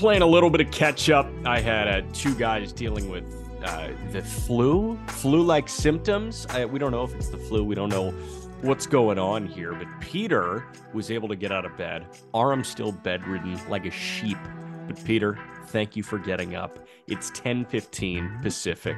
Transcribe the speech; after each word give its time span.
Playing 0.00 0.22
a 0.22 0.26
little 0.26 0.48
bit 0.48 0.62
of 0.62 0.70
catch 0.70 1.10
up. 1.10 1.28
I 1.44 1.60
had 1.60 1.86
uh, 1.86 2.00
two 2.14 2.34
guys 2.34 2.72
dealing 2.72 3.10
with 3.10 3.22
uh, 3.62 3.88
the 4.12 4.22
flu, 4.22 4.98
flu 5.08 5.42
like 5.42 5.68
symptoms. 5.68 6.46
I, 6.48 6.64
we 6.64 6.78
don't 6.78 6.90
know 6.90 7.04
if 7.04 7.14
it's 7.14 7.28
the 7.28 7.36
flu. 7.36 7.62
We 7.62 7.74
don't 7.74 7.90
know 7.90 8.12
what's 8.62 8.86
going 8.86 9.18
on 9.18 9.46
here. 9.46 9.74
But 9.74 9.88
Peter 10.00 10.64
was 10.94 11.10
able 11.10 11.28
to 11.28 11.36
get 11.36 11.52
out 11.52 11.66
of 11.66 11.76
bed. 11.76 12.06
Aram 12.34 12.64
still 12.64 12.92
bedridden 12.92 13.60
like 13.68 13.84
a 13.84 13.90
sheep. 13.90 14.38
But 14.86 15.04
Peter, 15.04 15.38
thank 15.66 15.96
you 15.96 16.02
for 16.02 16.18
getting 16.18 16.54
up. 16.54 16.78
It's 17.06 17.30
10:15 17.32 18.40
Pacific, 18.42 18.96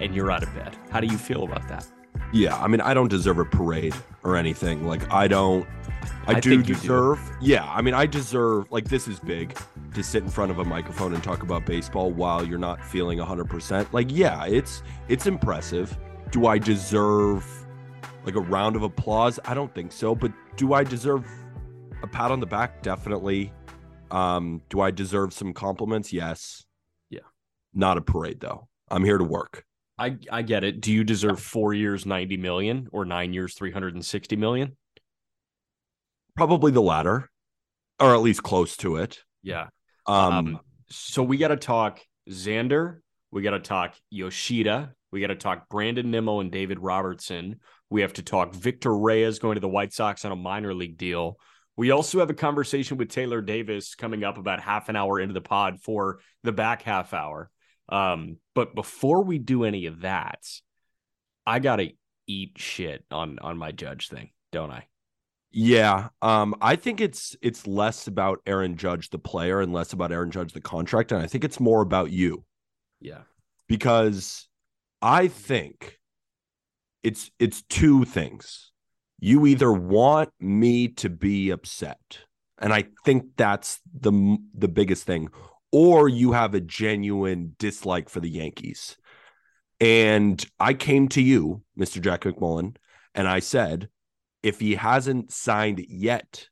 and 0.00 0.14
you're 0.14 0.30
out 0.30 0.42
of 0.42 0.54
bed. 0.54 0.78
How 0.88 1.00
do 1.00 1.08
you 1.08 1.18
feel 1.18 1.44
about 1.44 1.68
that? 1.68 1.86
Yeah, 2.32 2.56
I 2.56 2.68
mean, 2.68 2.80
I 2.80 2.94
don't 2.94 3.08
deserve 3.08 3.38
a 3.38 3.44
parade 3.44 3.94
or 4.22 4.34
anything. 4.34 4.86
Like, 4.86 5.12
I 5.12 5.28
don't. 5.28 5.68
I, 6.26 6.34
I 6.34 6.40
do 6.40 6.50
you 6.50 6.62
do. 6.62 6.74
deserve. 6.74 7.20
Yeah, 7.40 7.64
I 7.64 7.82
mean, 7.82 7.94
I 7.94 8.06
deserve. 8.06 8.70
Like, 8.70 8.88
this 8.88 9.08
is 9.08 9.18
big 9.20 9.58
to 9.94 10.02
sit 10.02 10.22
in 10.22 10.28
front 10.28 10.50
of 10.50 10.58
a 10.58 10.64
microphone 10.64 11.14
and 11.14 11.22
talk 11.22 11.42
about 11.42 11.64
baseball 11.66 12.10
while 12.10 12.44
you're 12.44 12.58
not 12.58 12.84
feeling 12.84 13.18
100%. 13.18 13.92
Like, 13.92 14.08
yeah, 14.10 14.44
it's 14.46 14.82
it's 15.08 15.26
impressive. 15.26 15.96
Do 16.30 16.46
I 16.46 16.58
deserve 16.58 17.46
like 18.24 18.34
a 18.34 18.40
round 18.40 18.76
of 18.76 18.82
applause? 18.82 19.40
I 19.44 19.54
don't 19.54 19.74
think 19.74 19.92
so. 19.92 20.14
But 20.14 20.32
do 20.56 20.74
I 20.74 20.84
deserve 20.84 21.26
a 22.02 22.06
pat 22.06 22.30
on 22.30 22.40
the 22.40 22.46
back? 22.46 22.82
Definitely. 22.82 23.52
Um, 24.10 24.62
do 24.68 24.80
I 24.80 24.90
deserve 24.90 25.32
some 25.32 25.52
compliments? 25.52 26.12
Yes. 26.12 26.64
Yeah. 27.10 27.20
Not 27.74 27.98
a 27.98 28.00
parade 28.02 28.40
though. 28.40 28.68
I'm 28.90 29.04
here 29.04 29.18
to 29.18 29.24
work. 29.24 29.64
I 29.98 30.16
I 30.30 30.42
get 30.42 30.64
it. 30.64 30.80
Do 30.80 30.92
you 30.92 31.04
deserve 31.04 31.40
four 31.40 31.74
years, 31.74 32.06
90 32.06 32.36
million, 32.36 32.88
or 32.92 33.04
nine 33.04 33.32
years, 33.32 33.54
360 33.54 34.36
million? 34.36 34.76
Probably 36.38 36.72
the 36.72 36.80
latter, 36.80 37.28
or 38.00 38.14
at 38.14 38.20
least 38.20 38.42
close 38.42 38.76
to 38.78 38.96
it. 38.96 39.18
Yeah. 39.42 39.68
Um, 40.06 40.32
Um, 40.32 40.60
so 40.88 41.22
we 41.22 41.36
got 41.36 41.48
to 41.48 41.56
talk 41.56 42.00
Xander. 42.30 43.00
We 43.30 43.42
got 43.42 43.50
to 43.50 43.60
talk 43.60 43.94
Yoshida. 44.10 44.94
We 45.10 45.20
got 45.20 45.26
to 45.26 45.34
talk 45.34 45.68
Brandon 45.68 46.10
Nimmo 46.10 46.40
and 46.40 46.50
David 46.50 46.78
Robertson. 46.78 47.60
We 47.90 48.02
have 48.02 48.14
to 48.14 48.22
talk 48.22 48.54
Victor 48.54 48.96
Reyes 48.96 49.38
going 49.38 49.56
to 49.56 49.60
the 49.60 49.68
White 49.68 49.92
Sox 49.92 50.24
on 50.24 50.32
a 50.32 50.36
minor 50.36 50.72
league 50.74 50.96
deal. 50.96 51.38
We 51.76 51.90
also 51.90 52.18
have 52.20 52.30
a 52.30 52.34
conversation 52.34 52.96
with 52.96 53.08
Taylor 53.08 53.40
Davis 53.40 53.94
coming 53.94 54.24
up 54.24 54.38
about 54.38 54.60
half 54.60 54.88
an 54.88 54.96
hour 54.96 55.20
into 55.20 55.34
the 55.34 55.40
pod 55.40 55.80
for 55.80 56.20
the 56.42 56.52
back 56.52 56.82
half 56.82 57.14
hour. 57.14 57.50
Um, 57.88 58.36
but 58.54 58.74
before 58.74 59.24
we 59.24 59.38
do 59.38 59.64
any 59.64 59.86
of 59.86 60.00
that, 60.00 60.40
I 61.46 61.58
gotta 61.60 61.90
eat 62.26 62.52
shit 62.56 63.04
on 63.10 63.38
on 63.38 63.56
my 63.56 63.72
judge 63.72 64.08
thing, 64.08 64.30
don't 64.52 64.70
I? 64.70 64.86
Yeah, 65.50 66.08
um, 66.20 66.54
I 66.60 66.76
think 66.76 67.00
it's 67.00 67.34
it's 67.40 67.66
less 67.66 68.06
about 68.06 68.40
Aaron 68.46 68.76
Judge 68.76 69.10
the 69.10 69.18
player 69.18 69.60
and 69.60 69.72
less 69.72 69.92
about 69.92 70.12
Aaron 70.12 70.30
Judge 70.30 70.52
the 70.52 70.60
contract, 70.60 71.10
and 71.10 71.22
I 71.22 71.26
think 71.26 71.42
it's 71.44 71.58
more 71.60 71.80
about 71.80 72.10
you 72.10 72.44
Yeah. 73.00 73.22
because 73.66 74.46
I 75.00 75.28
think 75.28 75.98
it's 77.02 77.30
it's 77.38 77.62
two 77.62 78.04
things. 78.04 78.72
You 79.20 79.46
either 79.46 79.72
want 79.72 80.30
me 80.38 80.88
to 80.88 81.08
be 81.08 81.50
upset, 81.50 82.18
and 82.58 82.72
I 82.72 82.84
think 83.04 83.24
that's 83.36 83.80
the 83.98 84.36
the 84.54 84.68
biggest 84.68 85.04
thing, 85.04 85.28
or 85.72 86.08
you 86.10 86.32
have 86.32 86.54
a 86.54 86.60
genuine 86.60 87.54
dislike 87.58 88.10
for 88.10 88.20
the 88.20 88.30
Yankees. 88.30 88.96
And 89.80 90.44
I 90.58 90.74
came 90.74 91.08
to 91.10 91.22
you, 91.22 91.62
Mr. 91.78 92.00
Jack 92.02 92.22
McMullen, 92.22 92.76
and 93.14 93.28
I 93.28 93.38
said, 93.38 93.88
if 94.42 94.60
he 94.60 94.74
hasn't 94.74 95.32
signed 95.32 95.84
yet, 95.88 96.48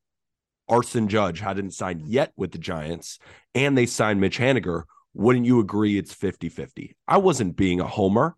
Arson 0.69 1.09
Judge 1.09 1.41
hadn't 1.41 1.73
signed 1.73 2.03
yet 2.07 2.33
with 2.37 2.53
the 2.53 2.59
Giants, 2.59 3.19
and 3.55 3.77
they 3.77 3.87
signed 3.87 4.21
Mitch 4.21 4.39
Haniger, 4.39 4.83
wouldn't 5.15 5.47
you 5.47 5.61
agree 5.61 5.97
it's 5.97 6.13
50 6.13 6.49
50? 6.49 6.97
I 7.09 7.19
wasn't 7.19 7.57
being 7.57 7.81
a 7.81 7.87
homer. 7.87 8.37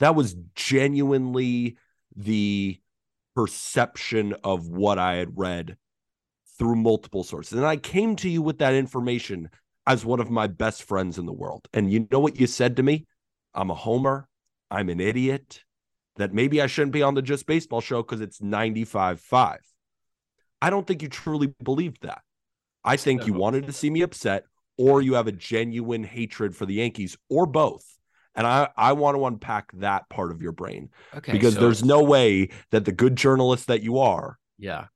That 0.00 0.14
was 0.14 0.36
genuinely 0.54 1.78
the 2.16 2.78
perception 3.34 4.34
of 4.44 4.68
what 4.68 4.98
I 4.98 5.14
had 5.14 5.38
read 5.38 5.76
through 6.58 6.76
multiple 6.76 7.24
sources. 7.24 7.56
And 7.56 7.66
I 7.66 7.76
came 7.76 8.16
to 8.16 8.28
you 8.28 8.42
with 8.42 8.58
that 8.58 8.74
information 8.74 9.48
as 9.86 10.04
one 10.04 10.20
of 10.20 10.30
my 10.30 10.46
best 10.46 10.82
friends 10.82 11.18
in 11.18 11.26
the 11.26 11.32
world. 11.32 11.66
And 11.72 11.90
you 11.90 12.06
know 12.10 12.20
what 12.20 12.38
you 12.38 12.46
said 12.46 12.76
to 12.76 12.82
me? 12.82 13.06
I'm 13.54 13.70
a 13.70 13.74
homer. 13.74 14.28
I'm 14.70 14.88
an 14.88 15.00
idiot. 15.00 15.64
That 16.16 16.34
maybe 16.34 16.60
I 16.60 16.66
shouldn't 16.66 16.92
be 16.92 17.02
on 17.02 17.14
the 17.14 17.22
Just 17.22 17.46
Baseball 17.46 17.80
show 17.80 18.02
because 18.02 18.20
it's 18.20 18.40
95 18.42 19.20
5. 19.20 19.58
I 20.60 20.70
don't 20.70 20.86
think 20.86 21.02
you 21.02 21.08
truly 21.08 21.54
believed 21.62 22.02
that. 22.02 22.22
I 22.84 22.96
think 22.96 23.26
you 23.26 23.32
wanted 23.32 23.66
to 23.66 23.72
see 23.72 23.90
me 23.90 24.02
upset, 24.02 24.44
or 24.76 25.00
you 25.02 25.14
have 25.14 25.26
a 25.26 25.32
genuine 25.32 26.04
hatred 26.04 26.54
for 26.54 26.66
the 26.66 26.74
Yankees, 26.74 27.16
or 27.28 27.46
both. 27.46 27.84
And 28.34 28.46
I, 28.46 28.68
I 28.76 28.92
want 28.94 29.16
to 29.16 29.26
unpack 29.26 29.70
that 29.74 30.08
part 30.08 30.30
of 30.30 30.40
your 30.42 30.52
brain 30.52 30.90
Okay. 31.14 31.32
because 31.32 31.54
so- 31.54 31.60
there's 31.60 31.84
no 31.84 32.02
way 32.02 32.48
that 32.70 32.84
the 32.84 32.92
good 32.92 33.16
journalist 33.16 33.66
that 33.68 33.82
you 33.82 33.98
are 33.98 34.38
Yeah. 34.58 34.86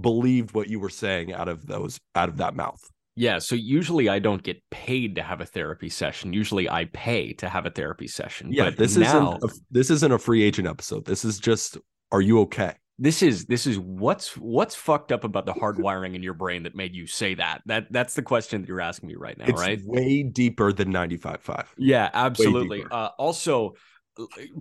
believed 0.00 0.54
what 0.54 0.68
you 0.68 0.78
were 0.80 0.90
saying 0.90 1.32
out 1.32 1.48
of 1.48 1.66
those 1.66 1.98
out 2.14 2.28
of 2.28 2.36
that 2.38 2.54
mouth. 2.54 2.82
Yeah. 3.16 3.38
So 3.38 3.54
usually 3.54 4.08
I 4.08 4.18
don't 4.18 4.42
get 4.42 4.62
paid 4.70 5.16
to 5.16 5.22
have 5.22 5.40
a 5.40 5.46
therapy 5.46 5.88
session. 5.88 6.32
Usually 6.32 6.68
I 6.68 6.86
pay 6.86 7.32
to 7.34 7.48
have 7.48 7.66
a 7.66 7.70
therapy 7.70 8.08
session. 8.08 8.52
Yeah, 8.52 8.64
but 8.64 8.78
this 8.78 8.96
now, 8.96 9.36
isn't 9.36 9.50
a, 9.50 9.54
this 9.70 9.90
isn't 9.90 10.12
a 10.12 10.18
free 10.18 10.42
agent 10.42 10.68
episode. 10.68 11.04
This 11.04 11.24
is 11.24 11.38
just 11.38 11.78
are 12.10 12.20
you 12.20 12.40
okay? 12.40 12.74
this 12.98 13.20
is 13.20 13.46
this 13.46 13.66
is 13.66 13.78
what's 13.80 14.36
what's 14.36 14.76
fucked 14.76 15.10
up 15.10 15.24
about 15.24 15.44
the 15.44 15.52
hardwiring 15.52 16.14
in 16.14 16.22
your 16.22 16.34
brain 16.34 16.62
that 16.62 16.76
made 16.76 16.94
you 16.94 17.06
say 17.06 17.34
that. 17.34 17.60
That 17.66 17.90
that's 17.90 18.14
the 18.14 18.22
question 18.22 18.62
that 18.62 18.68
you're 18.68 18.80
asking 18.80 19.08
me 19.08 19.16
right 19.16 19.36
now, 19.36 19.46
it's 19.48 19.60
right? 19.60 19.80
way 19.84 20.22
deeper 20.22 20.72
than 20.72 20.92
95.5. 20.92 21.66
Yeah, 21.76 22.10
absolutely. 22.12 22.84
Uh, 22.88 23.08
also, 23.18 23.74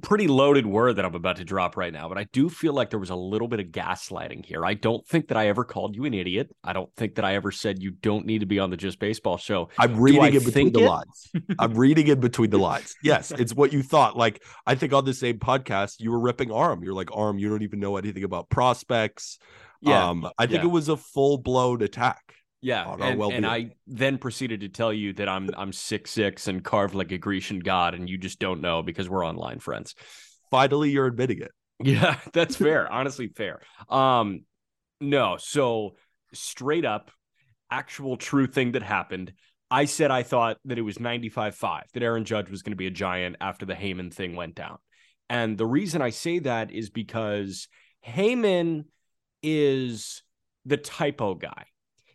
pretty 0.02 0.28
loaded 0.28 0.66
word 0.66 0.96
that 0.96 1.06
I'm 1.06 1.16
about 1.16 1.38
to 1.38 1.44
drop 1.44 1.76
right 1.76 1.92
now, 1.92 2.08
but 2.08 2.18
I 2.18 2.26
do 2.32 2.50
feel 2.50 2.74
like 2.74 2.90
there 2.90 3.00
was 3.00 3.10
a 3.10 3.16
little 3.16 3.48
bit 3.48 3.60
of 3.60 3.68
gaslighting 3.68 4.46
here. 4.46 4.66
I 4.66 4.74
don't 4.74 5.06
think 5.06 5.28
that 5.28 5.38
I 5.38 5.48
ever 5.48 5.64
called 5.64 5.96
you 5.96 6.06
an 6.06 6.14
idiot. 6.14 6.56
I 6.64 6.74
don't 6.74 6.94
think 6.96 7.16
that 7.16 7.26
I 7.26 7.36
ever 7.36 7.52
said 7.52 7.82
you 7.82 7.92
don't 7.92 8.26
need 8.26 8.40
to 8.40 8.46
be 8.46 8.60
on 8.60 8.70
the 8.70 8.78
Just 8.78 9.00
Baseball 9.00 9.38
show. 9.38 9.70
I'm 9.78 10.00
reading 10.00 10.24
it 10.34 10.46
between 10.46 10.54
think 10.54 10.74
the 10.74 10.84
it? 10.84 10.90
lines. 10.90 11.32
I'm 11.60 11.74
reading 11.74 12.08
it 12.08 12.20
between 12.20 12.50
the 12.50 12.60
lines. 12.60 12.96
Yes, 13.04 13.32
it's 13.32 13.54
what 13.54 13.74
you 13.74 13.84
thought. 13.84 14.16
Like 14.16 14.42
I 14.66 14.76
think 14.76 14.94
on 14.94 15.06
the 15.06 15.14
same 15.14 15.40
podcast, 15.40 15.96
you 16.00 16.12
were 16.12 16.20
ripping 16.20 16.52
Arm. 16.52 16.84
You're 16.84 16.94
like 16.94 17.10
Arm. 17.14 17.40
You 17.40 17.50
don't 17.50 17.64
even 17.64 17.80
know 17.80 17.98
anything 17.98 18.24
about 18.24 18.50
prospects. 18.50 19.40
Yeah, 19.82 20.10
um, 20.10 20.30
I 20.38 20.46
think 20.46 20.64
yeah. 20.64 20.70
it 20.70 20.72
was 20.72 20.90
a 20.90 20.98
full 20.98 21.38
blown 21.40 21.82
attack. 21.82 22.36
Yeah, 22.62 22.86
on 22.86 23.02
our 23.02 23.10
and, 23.10 23.22
and 23.22 23.46
I 23.46 23.72
then 23.88 24.18
proceeded 24.18 24.62
to 24.62 24.70
tell 24.70 24.94
you 24.94 25.14
that 25.14 25.28
I'm 25.28 25.50
I'm 25.58 25.74
six 25.74 26.12
six 26.12 26.48
and 26.48 26.64
carved 26.64 26.94
like 26.94 27.12
a 27.12 27.18
Grecian 27.18 27.60
god, 27.60 27.96
and 27.96 28.10
you 28.10 28.18
just 28.18 28.40
don't 28.40 28.62
know 28.62 28.84
because 28.84 29.10
we're 29.10 29.26
online 29.26 29.60
friends. 29.60 29.96
Finally, 30.52 30.92
you're 30.92 31.08
admitting 31.08 31.40
it. 31.40 31.52
Yeah, 31.84 32.20
that's 32.32 32.58
fair. 32.58 32.92
Honestly, 32.92 33.30
fair. 33.30 33.60
Um, 33.90 34.42
no, 35.00 35.38
so 35.40 35.96
straight 36.32 36.86
up, 36.86 37.10
actual 37.72 38.18
true 38.18 38.46
thing 38.46 38.74
that 38.74 38.84
happened. 38.84 39.34
I 39.72 39.86
said 39.86 40.12
I 40.12 40.22
thought 40.22 40.58
that 40.66 40.78
it 40.78 40.84
was 40.84 41.00
95-5, 41.00 41.82
that 41.94 42.04
Aaron 42.04 42.24
Judge 42.24 42.52
was 42.52 42.62
going 42.62 42.74
to 42.74 42.78
be 42.78 42.86
a 42.86 42.92
giant 42.92 43.38
after 43.42 43.66
the 43.66 43.74
Heyman 43.74 44.14
thing 44.14 44.36
went 44.36 44.54
down. 44.54 44.78
And 45.28 45.58
the 45.58 45.66
reason 45.66 46.04
I 46.04 46.12
say 46.12 46.38
that 46.38 46.72
is 46.72 46.92
because 46.92 47.68
Heyman 48.06 48.84
is 49.42 50.22
the 50.66 50.78
typo 50.78 51.34
guy. 51.34 51.66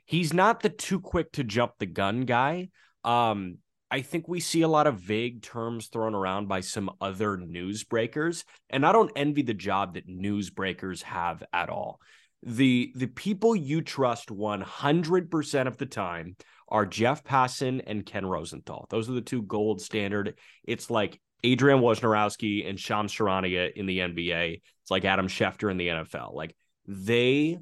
He's 0.07 0.33
not 0.33 0.61
the 0.61 0.69
too 0.69 1.01
quick 1.01 1.33
to 1.33 1.45
jump 1.45 1.73
the 1.79 1.87
gun 1.87 2.23
guy. 2.23 2.71
Um, 3.05 3.59
I 3.91 4.03
think 4.03 4.27
we 4.27 4.41
see 4.41 4.63
a 4.63 4.69
lot 4.69 4.87
of 4.87 4.99
vague 4.99 5.43
terms 5.43 5.89
thrown 5.89 6.15
around 6.15 6.49
by 6.49 6.61
some 6.61 6.91
other 7.01 7.37
newsbreakers, 7.37 8.45
and 8.71 8.85
I 8.85 8.93
don't 8.93 9.13
envy 9.15 9.43
the 9.43 9.55
job 9.55 9.95
that 9.95 10.09
newsbreakers 10.09 11.03
have 11.03 11.43
at 11.53 11.69
all. 11.69 12.01
The 12.43 12.93
the 12.95 13.07
people 13.07 13.55
you 13.57 13.83
trust 13.83 14.29
100% 14.29 15.67
of 15.67 15.77
the 15.77 15.87
time 15.87 16.37
are 16.69 16.87
Jeff 16.87 17.23
Passan 17.23 17.83
and 17.87 18.05
Ken 18.05 18.27
Rosenthal. 18.27 18.87
Those 18.91 19.09
are 19.09 19.15
the 19.15 19.21
two 19.21 19.43
gold 19.43 19.81
standard. 19.81 20.37
It's 20.65 20.91
like 20.91 21.21
Adrian 21.45 21.81
Wojnarowski 21.81 22.69
and 22.69 22.79
Shams 22.79 23.13
Charania 23.13 23.73
in 23.73 23.87
the 23.87 24.01
NBA. 24.01 24.61
It's 24.83 24.91
like 24.91 25.05
Adam 25.05 25.29
Schefter 25.29 25.71
in 25.71 25.77
the 25.77 25.89
NFL. 25.89 26.35
Like 26.35 26.57
they 26.87 27.59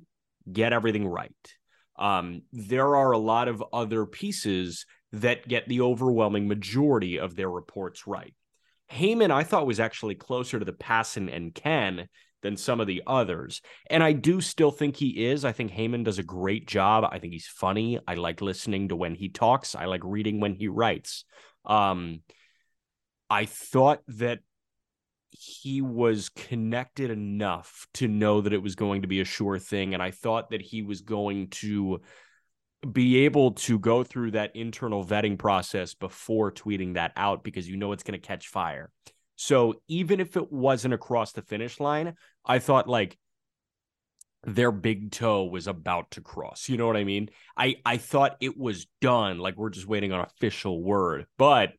get 0.51 0.73
everything 0.73 1.07
right. 1.07 1.33
Um, 1.97 2.43
there 2.53 2.97
are 2.97 3.13
a 3.13 3.19
lot 3.19 3.49
of 3.49 3.63
other 3.73 4.07
pieces 4.07 4.87
that 5.13 5.47
get 5.47 5.69
the 5.69 5.81
overwhelming 5.81 6.49
majority 6.49 7.19
of 7.19 7.37
their 7.37 7.51
reports 7.51 8.07
right. 8.07 8.35
Heyman, 8.93 9.31
I 9.31 9.45
thought, 9.45 9.67
was 9.67 9.81
actually 9.81 10.17
closer 10.17 10.59
to 10.59 10.65
the 10.65 10.73
Passan 10.73 11.35
and 11.35 11.55
Ken 11.55 12.09
than 12.43 12.57
some 12.57 12.81
of 12.81 12.87
the 12.87 13.03
others. 13.07 13.63
And 13.89 14.03
I 14.03 14.13
do 14.13 14.41
still 14.41 14.71
think 14.71 14.97
he 14.97 15.27
is. 15.27 15.45
I 15.45 15.53
think 15.53 15.73
Heyman 15.73 16.05
does 16.05 16.19
a 16.19 16.23
great 16.23 16.67
job. 16.67 17.05
I 17.11 17.19
think 17.19 17.33
he's 17.33 17.47
funny. 17.47 17.99
I 18.07 18.15
like 18.15 18.43
listening 18.43 18.89
to 18.89 18.97
when 18.97 19.15
he 19.15 19.31
talks. 19.31 19.75
I 19.75 19.87
like 19.87 20.03
reading 20.05 20.41
when 20.41 20.55
he 20.55 20.69
writes. 20.69 21.25
Um, 21.65 22.21
I 23.31 23.47
thought 23.47 24.01
that 24.09 24.41
he 25.37 25.83
was 25.83 26.29
connected 26.29 27.11
enough 27.11 27.87
to 27.95 28.07
know 28.07 28.41
that 28.41 28.53
it 28.53 28.63
was 28.63 28.77
going 28.77 29.03
to 29.03 29.09
be 29.09 29.21
a 29.21 29.25
sure 29.25 29.59
thing. 29.59 29.93
And 29.93 30.03
I 30.03 30.13
thought 30.13 30.51
that 30.51 30.63
he 30.63 30.83
was 30.83 31.01
going 31.01 31.49
to 31.49 32.01
be 32.93 33.25
able 33.25 33.53
to 33.53 33.79
go 33.79 34.05
through 34.05 34.33
that 34.33 34.55
internal 34.55 35.05
vetting 35.05 35.39
process 35.39 35.95
before 35.95 36.53
tweeting 36.53 36.95
that 36.95 37.13
out 37.17 37.43
because 37.43 37.69
you 37.69 37.77
know 37.77 37.93
it's 37.93 38.03
going 38.05 38.21
to 38.21 38.27
catch 38.27 38.49
fire. 38.49 38.91
So 39.37 39.75
even 39.89 40.21
if 40.21 40.37
it 40.37 40.53
wasn't 40.53 40.95
across 40.95 41.33
the 41.33 41.43
finish 41.43 41.81
line, 41.81 42.15
I 42.45 42.61
thought 42.61 42.89
like 42.89 43.19
their 44.45 44.71
big 44.71 45.11
toe 45.11 45.45
was 45.45 45.67
about 45.67 46.13
to 46.13 46.21
cross. 46.21 46.69
You 46.69 46.77
know 46.77 46.87
what 46.87 46.97
I 46.97 47.05
mean? 47.05 47.31
I 47.57 47.77
I 47.85 47.97
thought 47.97 48.37
it 48.41 48.57
was 48.57 48.87
done, 49.01 49.39
like 49.39 49.57
we're 49.57 49.71
just 49.71 49.89
waiting 49.89 50.13
on 50.13 50.21
official 50.21 50.81
word. 50.81 51.27
But 51.39 51.73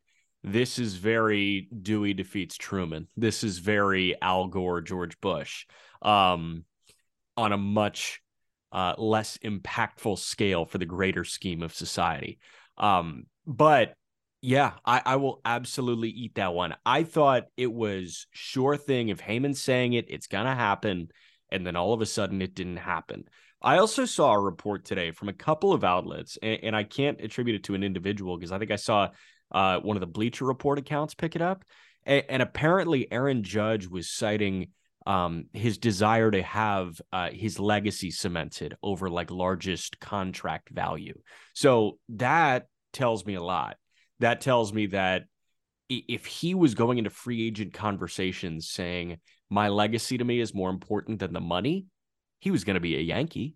this 0.46 0.78
is 0.78 0.94
very 0.94 1.68
Dewey 1.82 2.14
defeats 2.14 2.56
Truman. 2.56 3.08
This 3.16 3.42
is 3.42 3.58
very 3.58 4.14
Al 4.22 4.46
Gore, 4.46 4.80
George 4.80 5.20
Bush, 5.20 5.66
um, 6.02 6.64
on 7.36 7.52
a 7.52 7.58
much 7.58 8.22
uh, 8.70 8.94
less 8.96 9.38
impactful 9.38 10.18
scale 10.20 10.64
for 10.64 10.78
the 10.78 10.86
greater 10.86 11.24
scheme 11.24 11.64
of 11.64 11.74
society. 11.74 12.38
Um, 12.78 13.26
but 13.44 13.94
yeah, 14.40 14.74
I, 14.84 15.02
I 15.04 15.16
will 15.16 15.40
absolutely 15.44 16.10
eat 16.10 16.36
that 16.36 16.54
one. 16.54 16.76
I 16.86 17.02
thought 17.02 17.46
it 17.56 17.72
was 17.72 18.28
sure 18.30 18.76
thing. 18.76 19.08
If 19.08 19.20
Heyman's 19.20 19.60
saying 19.60 19.94
it, 19.94 20.06
it's 20.08 20.28
gonna 20.28 20.54
happen, 20.54 21.08
and 21.50 21.66
then 21.66 21.74
all 21.74 21.92
of 21.92 22.00
a 22.02 22.06
sudden 22.06 22.40
it 22.40 22.54
didn't 22.54 22.76
happen. 22.76 23.24
I 23.60 23.78
also 23.78 24.04
saw 24.04 24.32
a 24.32 24.40
report 24.40 24.84
today 24.84 25.10
from 25.10 25.28
a 25.28 25.32
couple 25.32 25.72
of 25.72 25.82
outlets, 25.82 26.38
and, 26.40 26.60
and 26.62 26.76
I 26.76 26.84
can't 26.84 27.20
attribute 27.20 27.56
it 27.56 27.64
to 27.64 27.74
an 27.74 27.82
individual 27.82 28.36
because 28.36 28.52
I 28.52 28.60
think 28.60 28.70
I 28.70 28.76
saw 28.76 29.08
uh, 29.52 29.78
one 29.80 29.96
of 29.96 30.00
the 30.00 30.06
Bleacher 30.06 30.44
Report 30.44 30.78
accounts 30.78 31.14
pick 31.14 31.36
it 31.36 31.42
up, 31.42 31.64
and, 32.04 32.24
and 32.28 32.42
apparently 32.42 33.10
Aaron 33.10 33.42
Judge 33.42 33.86
was 33.86 34.10
citing 34.10 34.68
um, 35.06 35.46
his 35.52 35.78
desire 35.78 36.30
to 36.30 36.42
have 36.42 37.00
uh, 37.12 37.30
his 37.30 37.60
legacy 37.60 38.10
cemented 38.10 38.76
over 38.82 39.08
like 39.08 39.30
largest 39.30 40.00
contract 40.00 40.68
value. 40.68 41.14
So 41.54 41.98
that 42.10 42.66
tells 42.92 43.24
me 43.24 43.34
a 43.34 43.42
lot. 43.42 43.76
That 44.18 44.40
tells 44.40 44.72
me 44.72 44.86
that 44.86 45.24
if 45.88 46.26
he 46.26 46.54
was 46.54 46.74
going 46.74 46.98
into 46.98 47.10
free 47.10 47.46
agent 47.46 47.72
conversations 47.72 48.68
saying 48.68 49.18
my 49.48 49.68
legacy 49.68 50.18
to 50.18 50.24
me 50.24 50.40
is 50.40 50.52
more 50.52 50.70
important 50.70 51.20
than 51.20 51.32
the 51.32 51.40
money, 51.40 51.86
he 52.40 52.50
was 52.50 52.64
going 52.64 52.74
to 52.74 52.80
be 52.80 52.96
a 52.96 53.00
Yankee. 53.00 53.54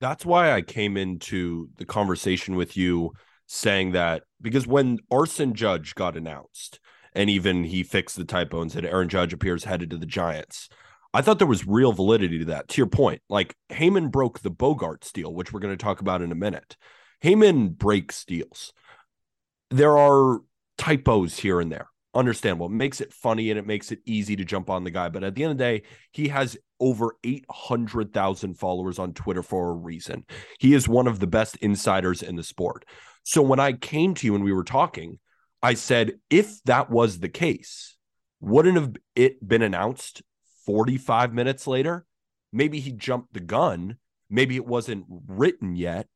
That's 0.00 0.26
why 0.26 0.50
I 0.50 0.62
came 0.62 0.96
into 0.96 1.68
the 1.76 1.84
conversation 1.84 2.56
with 2.56 2.76
you 2.76 3.12
saying 3.52 3.92
that 3.92 4.22
because 4.40 4.66
when 4.66 4.98
Arson 5.10 5.54
Judge 5.54 5.94
got 5.94 6.16
announced, 6.16 6.80
and 7.14 7.28
even 7.28 7.64
he 7.64 7.82
fixed 7.82 8.16
the 8.16 8.24
typo 8.24 8.62
and 8.62 8.72
said 8.72 8.86
Aaron 8.86 9.10
Judge 9.10 9.34
appears 9.34 9.64
headed 9.64 9.90
to 9.90 9.98
the 9.98 10.06
Giants. 10.06 10.68
I 11.14 11.20
thought 11.20 11.38
there 11.38 11.46
was 11.46 11.66
real 11.66 11.92
validity 11.92 12.38
to 12.38 12.46
that. 12.46 12.68
To 12.68 12.78
your 12.78 12.86
point, 12.86 13.20
like 13.28 13.54
Heyman 13.70 14.10
broke 14.10 14.40
the 14.40 14.50
Bogaerts 14.50 15.12
deal, 15.12 15.34
which 15.34 15.52
we're 15.52 15.60
going 15.60 15.76
to 15.76 15.84
talk 15.84 16.00
about 16.00 16.22
in 16.22 16.32
a 16.32 16.34
minute. 16.34 16.78
Heyman 17.22 17.76
breaks 17.76 18.24
deals. 18.24 18.72
There 19.70 19.98
are 19.98 20.40
typos 20.78 21.38
here 21.38 21.60
and 21.60 21.70
there. 21.70 21.88
Understandable. 22.14 22.66
It 22.66 22.72
makes 22.72 23.02
it 23.02 23.12
funny 23.12 23.50
and 23.50 23.58
it 23.58 23.66
makes 23.66 23.92
it 23.92 24.00
easy 24.06 24.36
to 24.36 24.44
jump 24.44 24.70
on 24.70 24.84
the 24.84 24.90
guy. 24.90 25.10
But 25.10 25.24
at 25.24 25.34
the 25.34 25.44
end 25.44 25.52
of 25.52 25.58
the 25.58 25.64
day, 25.64 25.82
he 26.12 26.28
has 26.28 26.56
over 26.80 27.16
800,000 27.22 28.54
followers 28.54 28.98
on 28.98 29.12
Twitter 29.12 29.42
for 29.42 29.68
a 29.68 29.74
reason. 29.74 30.24
He 30.58 30.72
is 30.72 30.88
one 30.88 31.06
of 31.06 31.20
the 31.20 31.26
best 31.26 31.56
insiders 31.58 32.22
in 32.22 32.36
the 32.36 32.42
sport. 32.42 32.86
So 33.22 33.42
when 33.42 33.60
I 33.60 33.72
came 33.72 34.14
to 34.14 34.26
you 34.26 34.34
and 34.34 34.44
we 34.44 34.52
were 34.52 34.64
talking, 34.64 35.18
I 35.62 35.74
said, 35.74 36.14
if 36.28 36.62
that 36.64 36.90
was 36.90 37.18
the 37.18 37.28
case, 37.28 37.96
wouldn't 38.40 38.76
have 38.76 38.96
it 39.14 39.46
been 39.46 39.62
announced 39.62 40.22
45 40.66 41.32
minutes 41.32 41.66
later? 41.66 42.04
Maybe 42.52 42.80
he 42.80 42.92
jumped 42.92 43.32
the 43.32 43.40
gun. 43.40 43.96
Maybe 44.28 44.56
it 44.56 44.66
wasn't 44.66 45.06
written 45.28 45.76
yet, 45.76 46.08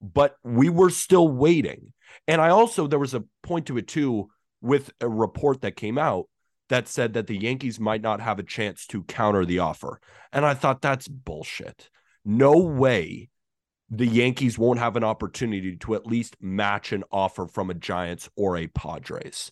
but 0.00 0.36
we 0.42 0.68
were 0.68 0.90
still 0.90 1.28
waiting. 1.28 1.92
And 2.26 2.40
I 2.40 2.48
also, 2.50 2.86
there 2.86 2.98
was 2.98 3.14
a 3.14 3.24
point 3.42 3.66
to 3.66 3.78
it 3.78 3.88
too 3.88 4.30
with 4.60 4.90
a 5.00 5.08
report 5.08 5.60
that 5.60 5.76
came 5.76 5.98
out 5.98 6.28
that 6.68 6.88
said 6.88 7.14
that 7.14 7.26
the 7.26 7.36
Yankees 7.36 7.80
might 7.80 8.02
not 8.02 8.20
have 8.20 8.38
a 8.38 8.44
chance 8.44 8.86
to 8.86 9.02
counter 9.04 9.44
the 9.44 9.58
offer. 9.58 10.00
And 10.32 10.44
I 10.44 10.54
thought 10.54 10.82
that's 10.82 11.08
bullshit. 11.08 11.90
No 12.24 12.52
way 12.52 13.30
the 13.90 14.06
Yankees 14.06 14.58
won't 14.58 14.78
have 14.78 14.96
an 14.96 15.04
opportunity 15.04 15.76
to 15.76 15.94
at 15.94 16.06
least 16.06 16.36
match 16.40 16.92
an 16.92 17.04
offer 17.10 17.46
from 17.46 17.70
a 17.70 17.74
Giants 17.74 18.28
or 18.36 18.56
a 18.56 18.66
Padres. 18.66 19.50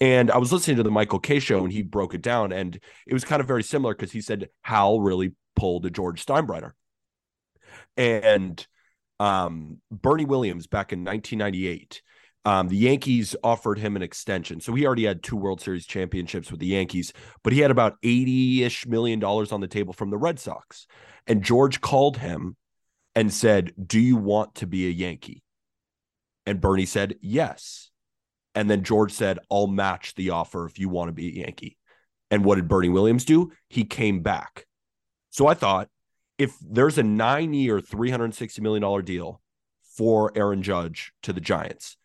And 0.00 0.30
I 0.30 0.38
was 0.38 0.52
listening 0.52 0.76
to 0.76 0.82
the 0.84 0.90
Michael 0.90 1.18
Kay 1.18 1.40
show 1.40 1.64
and 1.64 1.72
he 1.72 1.82
broke 1.82 2.14
it 2.14 2.22
down. 2.22 2.52
And 2.52 2.78
it 3.06 3.12
was 3.12 3.24
kind 3.24 3.40
of 3.40 3.48
very 3.48 3.64
similar 3.64 3.94
because 3.94 4.12
he 4.12 4.20
said 4.20 4.48
Hal 4.62 5.00
really 5.00 5.32
pulled 5.56 5.86
a 5.86 5.90
George 5.90 6.24
Steinbrenner. 6.24 6.72
And 7.96 8.64
um, 9.18 9.80
Bernie 9.90 10.24
Williams 10.24 10.66
back 10.66 10.92
in 10.92 11.04
1998. 11.04 12.00
Um, 12.46 12.68
the 12.68 12.76
Yankees 12.76 13.34
offered 13.42 13.78
him 13.78 13.96
an 13.96 14.02
extension. 14.02 14.60
So 14.60 14.74
he 14.74 14.86
already 14.86 15.04
had 15.04 15.22
two 15.22 15.36
World 15.36 15.62
Series 15.62 15.86
championships 15.86 16.50
with 16.50 16.60
the 16.60 16.66
Yankees, 16.66 17.12
but 17.42 17.54
he 17.54 17.60
had 17.60 17.70
about 17.70 17.96
80 18.02 18.64
ish 18.64 18.86
million 18.86 19.18
dollars 19.18 19.50
on 19.50 19.60
the 19.60 19.66
table 19.66 19.94
from 19.94 20.10
the 20.10 20.18
Red 20.18 20.38
Sox. 20.38 20.86
And 21.26 21.42
George 21.42 21.80
called 21.80 22.18
him 22.18 22.56
and 23.14 23.32
said, 23.32 23.72
Do 23.84 24.00
you 24.00 24.16
want 24.16 24.56
to 24.56 24.66
be 24.66 24.86
a 24.86 24.90
Yankee? 24.90 25.42
And 26.46 26.60
Bernie 26.60 26.86
said, 26.86 27.16
Yes. 27.20 27.90
And 28.54 28.70
then 28.70 28.84
George 28.84 29.12
said, 29.12 29.38
I'll 29.50 29.66
match 29.66 30.14
the 30.14 30.30
offer 30.30 30.66
if 30.66 30.78
you 30.78 30.88
want 30.88 31.08
to 31.08 31.12
be 31.12 31.28
a 31.28 31.44
Yankee. 31.44 31.76
And 32.30 32.44
what 32.44 32.56
did 32.56 32.68
Bernie 32.68 32.88
Williams 32.88 33.24
do? 33.24 33.52
He 33.68 33.84
came 33.84 34.20
back. 34.20 34.66
So 35.30 35.46
I 35.46 35.54
thought 35.54 35.88
if 36.38 36.56
there's 36.60 36.98
a 36.98 37.02
nine 37.02 37.52
year, 37.52 37.80
$360 37.80 38.60
million 38.60 39.04
deal 39.04 39.40
for 39.96 40.32
Aaron 40.36 40.62
Judge 40.62 41.12
to 41.22 41.32
the 41.32 41.40
Giants, 41.40 41.96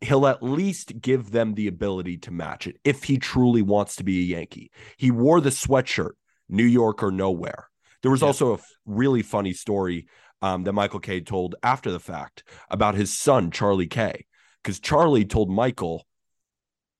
he'll 0.00 0.26
at 0.26 0.42
least 0.42 1.00
give 1.00 1.30
them 1.30 1.54
the 1.54 1.68
ability 1.68 2.18
to 2.18 2.30
match 2.30 2.66
it 2.66 2.76
if 2.84 3.04
he 3.04 3.18
truly 3.18 3.62
wants 3.62 3.96
to 3.96 4.04
be 4.04 4.20
a 4.20 4.36
Yankee. 4.36 4.70
He 4.96 5.10
wore 5.10 5.40
the 5.40 5.50
sweatshirt, 5.50 6.12
New 6.48 6.64
York 6.64 7.02
or 7.02 7.10
nowhere. 7.10 7.68
There 8.04 8.10
was 8.10 8.20
yeah. 8.20 8.26
also 8.26 8.54
a 8.56 8.58
really 8.84 9.22
funny 9.22 9.54
story 9.54 10.08
um, 10.42 10.64
that 10.64 10.74
Michael 10.74 11.00
Kay 11.00 11.22
told 11.22 11.54
after 11.62 11.90
the 11.90 11.98
fact 11.98 12.44
about 12.68 12.94
his 12.94 13.18
son, 13.18 13.50
Charlie 13.50 13.86
Kay, 13.86 14.26
because 14.62 14.78
Charlie 14.78 15.24
told 15.24 15.48
Michael, 15.50 16.06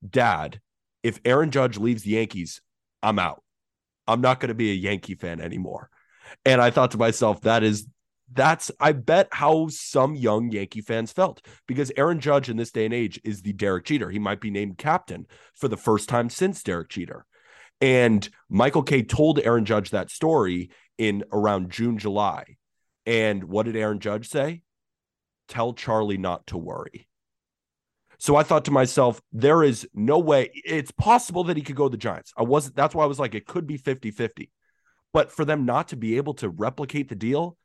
Dad, 0.08 0.62
if 1.02 1.20
Aaron 1.26 1.50
Judge 1.50 1.76
leaves 1.76 2.04
the 2.04 2.12
Yankees, 2.12 2.62
I'm 3.02 3.18
out. 3.18 3.42
I'm 4.08 4.22
not 4.22 4.40
going 4.40 4.48
to 4.48 4.54
be 4.54 4.70
a 4.70 4.74
Yankee 4.74 5.14
fan 5.14 5.42
anymore. 5.42 5.90
And 6.46 6.58
I 6.58 6.70
thought 6.70 6.92
to 6.92 6.98
myself, 6.98 7.42
that 7.42 7.62
is 7.62 7.86
that's 8.32 8.70
I 8.80 8.92
bet 8.92 9.28
how 9.30 9.68
some 9.68 10.14
young 10.14 10.50
Yankee 10.50 10.80
fans 10.80 11.12
felt 11.12 11.44
because 11.68 11.92
Aaron 11.98 12.18
Judge 12.18 12.48
in 12.48 12.56
this 12.56 12.70
day 12.72 12.86
and 12.86 12.94
age 12.94 13.20
is 13.24 13.42
the 13.42 13.52
Derek 13.52 13.84
Jeter. 13.84 14.08
He 14.08 14.18
might 14.18 14.40
be 14.40 14.50
named 14.50 14.78
captain 14.78 15.26
for 15.54 15.68
the 15.68 15.76
first 15.76 16.08
time 16.08 16.30
since 16.30 16.62
Derek 16.62 16.88
Jeter. 16.88 17.26
And 17.82 18.26
Michael 18.48 18.82
Kay 18.82 19.02
told 19.02 19.40
Aaron 19.40 19.66
Judge 19.66 19.90
that 19.90 20.10
story 20.10 20.70
in 20.98 21.24
around 21.32 21.70
June, 21.70 21.98
July. 21.98 22.56
And 23.06 23.44
what 23.44 23.66
did 23.66 23.76
Aaron 23.76 24.00
Judge 24.00 24.28
say? 24.28 24.62
Tell 25.48 25.74
Charlie 25.74 26.18
not 26.18 26.46
to 26.48 26.58
worry. 26.58 27.06
So 28.18 28.36
I 28.36 28.42
thought 28.42 28.64
to 28.66 28.70
myself, 28.70 29.20
there 29.32 29.62
is 29.62 29.86
no 29.92 30.18
way 30.18 30.50
it's 30.54 30.92
possible 30.92 31.44
that 31.44 31.56
he 31.56 31.62
could 31.62 31.76
go 31.76 31.88
to 31.88 31.90
the 31.90 31.96
Giants. 31.96 32.32
I 32.36 32.42
wasn't, 32.42 32.76
that's 32.76 32.94
why 32.94 33.04
I 33.04 33.08
was 33.08 33.18
like, 33.18 33.34
it 33.34 33.46
could 33.46 33.66
be 33.66 33.76
50 33.76 34.10
50. 34.10 34.50
But 35.12 35.30
for 35.30 35.44
them 35.44 35.66
not 35.66 35.88
to 35.88 35.96
be 35.96 36.16
able 36.16 36.34
to 36.34 36.48
replicate 36.48 37.08
the 37.08 37.14
deal, 37.14 37.56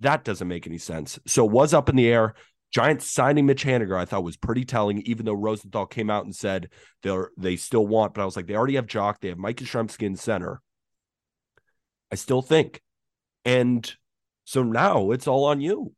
that 0.00 0.24
doesn't 0.24 0.48
make 0.48 0.66
any 0.66 0.78
sense. 0.78 1.18
So 1.26 1.44
it 1.44 1.52
was 1.52 1.74
up 1.74 1.88
in 1.88 1.96
the 1.96 2.08
air. 2.08 2.34
Giants 2.70 3.10
signing 3.10 3.46
Mitch 3.46 3.64
Haniger, 3.64 3.96
I 3.96 4.04
thought 4.04 4.24
was 4.24 4.36
pretty 4.36 4.64
telling, 4.64 5.02
even 5.02 5.24
though 5.24 5.32
Rosenthal 5.32 5.86
came 5.86 6.10
out 6.10 6.24
and 6.24 6.34
said 6.34 6.70
they're 7.02 7.30
they 7.38 7.56
still 7.56 7.86
want, 7.86 8.14
but 8.14 8.22
I 8.22 8.24
was 8.24 8.36
like, 8.36 8.46
they 8.46 8.56
already 8.56 8.74
have 8.74 8.86
Joc, 8.86 9.20
they 9.20 9.28
have 9.28 9.38
Mike 9.38 9.56
Yastrzemski 9.56 10.02
in 10.02 10.16
center. 10.16 10.60
I 12.10 12.16
still 12.16 12.42
think. 12.42 12.80
And 13.44 13.90
so 14.44 14.62
now 14.62 15.10
it's 15.10 15.26
all 15.26 15.44
on 15.44 15.60
you. 15.60 15.92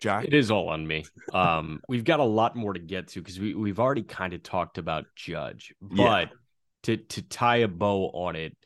Jack. 0.00 0.24
It 0.24 0.32
is 0.34 0.50
all 0.50 0.68
on 0.70 0.86
me. 0.86 1.04
Um, 1.34 1.80
we've 1.88 2.04
got 2.04 2.18
a 2.20 2.24
lot 2.24 2.56
more 2.56 2.72
to 2.72 2.80
get 2.80 3.08
to 3.08 3.20
because 3.20 3.38
we 3.38 3.54
we've 3.54 3.78
already 3.78 4.02
kind 4.02 4.32
of 4.32 4.42
talked 4.42 4.78
about 4.78 5.04
Judge, 5.14 5.74
but 5.82 5.96
Yeah. 5.98 6.24
to 6.84 6.96
to 6.96 7.22
tie 7.22 7.56
a 7.58 7.68
bow 7.68 8.06
on 8.14 8.36
it, 8.36 8.56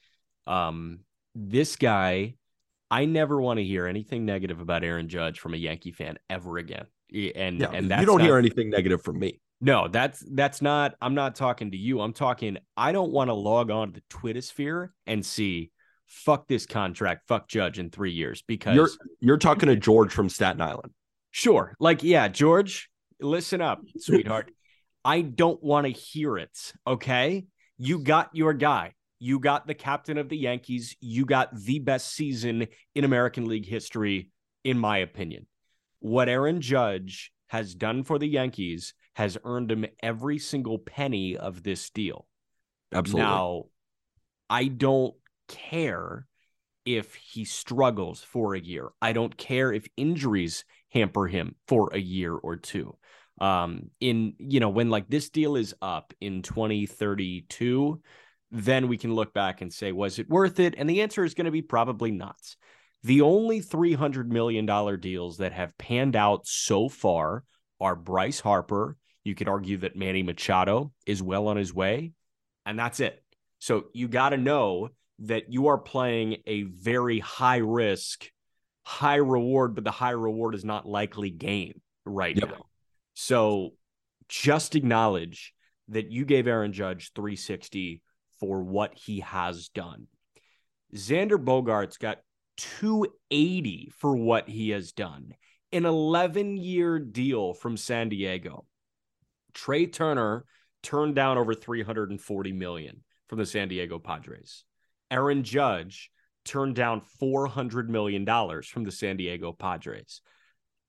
um, 0.47 1.01
this 1.35 1.75
guy, 1.77 2.35
I 2.91 3.07
never 3.07 3.41
want 3.41 3.59
to 3.59 3.65
hear 3.65 3.87
anything 3.87 4.25
negative 4.25 4.61
about 4.61 4.85
Aaron 4.85 5.09
Judge 5.09 5.41
from 5.41 5.55
a 5.55 5.57
Yankee 5.57 5.91
fan 5.93 6.17
ever 6.31 6.59
again. 6.59 6.87
And 7.13 7.61
Yeah, 7.61 7.71
and 7.73 7.91
that's 7.91 8.01
you 8.01 8.07
don't 8.07 8.19
not- 8.19 8.25
hear 8.25 8.39
anything 8.39 8.71
negative 8.71 9.03
from 9.03 9.19
me. 9.19 9.41
No, 9.61 9.89
that's 9.89 10.25
that's 10.33 10.63
not. 10.63 10.95
I'm 11.01 11.15
not 11.15 11.35
talking 11.35 11.71
to 11.73 11.77
you. 11.77 12.01
I'm 12.03 12.13
talking. 12.13 12.59
I 12.77 12.93
don't 12.93 13.11
want 13.11 13.29
to 13.31 13.35
log 13.35 13.71
on 13.71 13.89
to 13.89 13.95
the 13.95 14.03
Twitter 14.11 14.43
sphere 14.43 14.93
and 15.07 15.25
see, 15.27 15.71
fuck 16.07 16.49
this 16.49 16.67
contract, 16.67 17.27
fuck 17.29 17.49
Judge 17.49 17.79
in 17.79 17.91
three 17.91 18.13
years 18.13 18.43
because 18.47 18.75
You're 18.75 18.91
you're 19.21 19.39
talking 19.39 19.69
to 19.69 19.77
George 19.77 20.13
from 20.13 20.29
Staten 20.29 20.61
Island. 20.61 20.93
Sure. 21.31 21.75
Like, 21.79 22.03
yeah, 22.03 22.29
George, 22.29 22.89
listen 23.21 23.61
up, 23.61 23.81
sweetheart. 23.99 24.51
I 25.05 25.21
don't 25.21 25.63
want 25.63 25.87
to 25.87 25.93
hear 25.93 26.39
it. 26.39 26.73
Okay. 26.87 27.47
You 27.79 27.99
got 27.99 28.31
your 28.33 28.55
guy. 28.55 28.95
You 29.19 29.39
got 29.39 29.67
the 29.67 29.75
captain 29.75 30.19
of 30.19 30.29
the 30.29 30.37
Yankees. 30.37 30.97
You 31.01 31.25
got 31.25 31.55
the 31.55 31.79
best 31.79 32.13
season 32.13 32.67
in 32.95 33.05
American 33.05 33.47
League 33.47 33.67
history, 33.67 34.31
in 34.65 34.79
my 34.79 34.99
opinion. 34.99 35.47
What 36.01 36.29
Aaron 36.29 36.61
Judge 36.61 37.33
has 37.49 37.75
done 37.75 38.03
for 38.03 38.19
the 38.19 38.29
Yankees 38.29 38.95
has 39.15 39.39
earned 39.45 39.71
him 39.71 39.87
every 40.03 40.39
single 40.39 40.79
penny 40.79 41.37
of 41.37 41.63
this 41.63 41.89
deal. 41.91 42.27
Absolutely. 42.93 43.23
Now, 43.23 43.65
I 44.51 44.67
don't 44.69 45.15
care 45.49 46.27
if 46.85 47.15
he 47.15 47.45
struggles 47.45 48.23
for 48.23 48.55
a 48.55 48.61
year. 48.61 48.91
I 49.03 49.13
don't 49.13 49.37
care 49.37 49.73
if 49.73 49.89
injuries 49.97 50.65
hamper 50.91 51.27
him 51.27 51.57
for 51.67 51.91
a 51.93 51.99
year 51.99 52.33
or 52.35 52.57
two. 52.57 52.97
Um, 53.41 53.91
in 54.01 54.35
you 54.39 54.61
know, 54.61 54.71
when 54.71 54.89
like 54.89 55.09
this 55.09 55.29
deal 55.29 55.57
is 55.57 55.75
up 55.83 56.15
in 56.21 56.43
2032, 56.43 58.01
then 58.51 58.89
we 58.89 58.97
can 58.97 59.15
look 59.15 59.35
back 59.35 59.61
and 59.61 59.73
say, 59.73 59.93
was 59.93 60.19
it 60.19 60.31
worth 60.31 60.61
it? 60.61 60.75
And 60.79 60.89
the 60.89 61.03
answer 61.03 61.25
is 61.25 61.35
going 61.35 61.47
to 61.47 61.51
be 61.51 61.63
probably 61.63 62.13
not. 62.13 62.39
The 63.03 63.21
only 63.21 63.61
$300 63.61 64.27
million 64.27 64.67
deals 65.01 65.39
that 65.39 65.53
have 65.53 65.77
panned 65.79 66.17
out 66.17 66.47
so 66.47 66.89
far 66.89 67.45
are 67.81 67.95
Bryce 67.95 68.41
Harper. 68.41 68.97
You 69.23 69.35
could 69.35 69.49
argue 69.49 69.79
that 69.79 69.97
Manny 69.97 70.23
Machado 70.23 70.93
is 71.05 71.23
well 71.23 71.49
on 71.49 71.57
his 71.57 71.75
way, 71.75 72.13
and 72.65 72.79
that's 72.79 73.01
it. 73.01 73.23
So 73.59 73.87
you 73.93 74.09
got 74.09 74.31
to 74.31 74.37
know 74.37 74.91
that 75.21 75.53
you 75.53 75.69
are 75.69 75.79
playing 75.79 76.39
a 76.47 76.65
very 76.65 77.19
high 77.19 77.59
risk, 77.59 78.31
high 78.85 79.17
reward, 79.17 79.75
but 79.75 79.85
the 79.85 79.91
high 79.91 80.11
reward 80.11 80.55
is 80.55 80.65
not 80.65 80.87
likely 80.87 81.31
gain 81.31 81.81
right 82.05 82.37
Yep. 82.37 82.51
now. 82.51 82.67
So 83.15 83.71
just 84.29 84.75
acknowledge 84.75 85.55
that 85.89 86.11
you 86.11 86.25
gave 86.25 86.47
Aaron 86.47 86.73
Judge 86.73 87.13
360 87.15 88.03
for 88.41 88.63
what 88.63 88.95
he 88.95 89.21
has 89.21 89.69
done. 89.69 90.09
Xander 90.95 91.43
Bogaerts 91.43 91.99
got 91.99 92.19
280 92.59 93.93
for 93.97 94.17
what 94.17 94.49
he 94.49 94.71
has 94.71 94.93
done. 94.93 95.35
An 95.73 95.85
11 95.85 96.57
year 96.57 96.99
deal 96.99 97.55
from 97.55 97.77
San 97.77 98.09
Diego. 98.09 98.67
Trea 99.55 99.87
Turner 99.87 100.45
turned 100.83 101.15
down 101.15 101.39
over 101.39 101.55
340 101.55 102.53
million 102.53 103.03
from 103.29 103.39
the 103.39 103.47
San 103.47 103.69
Diego 103.69 103.99
Padres. 103.99 104.65
Aaron 105.11 105.43
Judge 105.43 106.11
turned 106.45 106.77
down 106.77 107.01
400 107.19 107.91
million 107.91 108.25
dollars 108.25 108.69
from 108.69 108.85
the 108.85 108.93
San 108.93 109.17
Diego 109.17 109.53
Padres. 109.53 110.21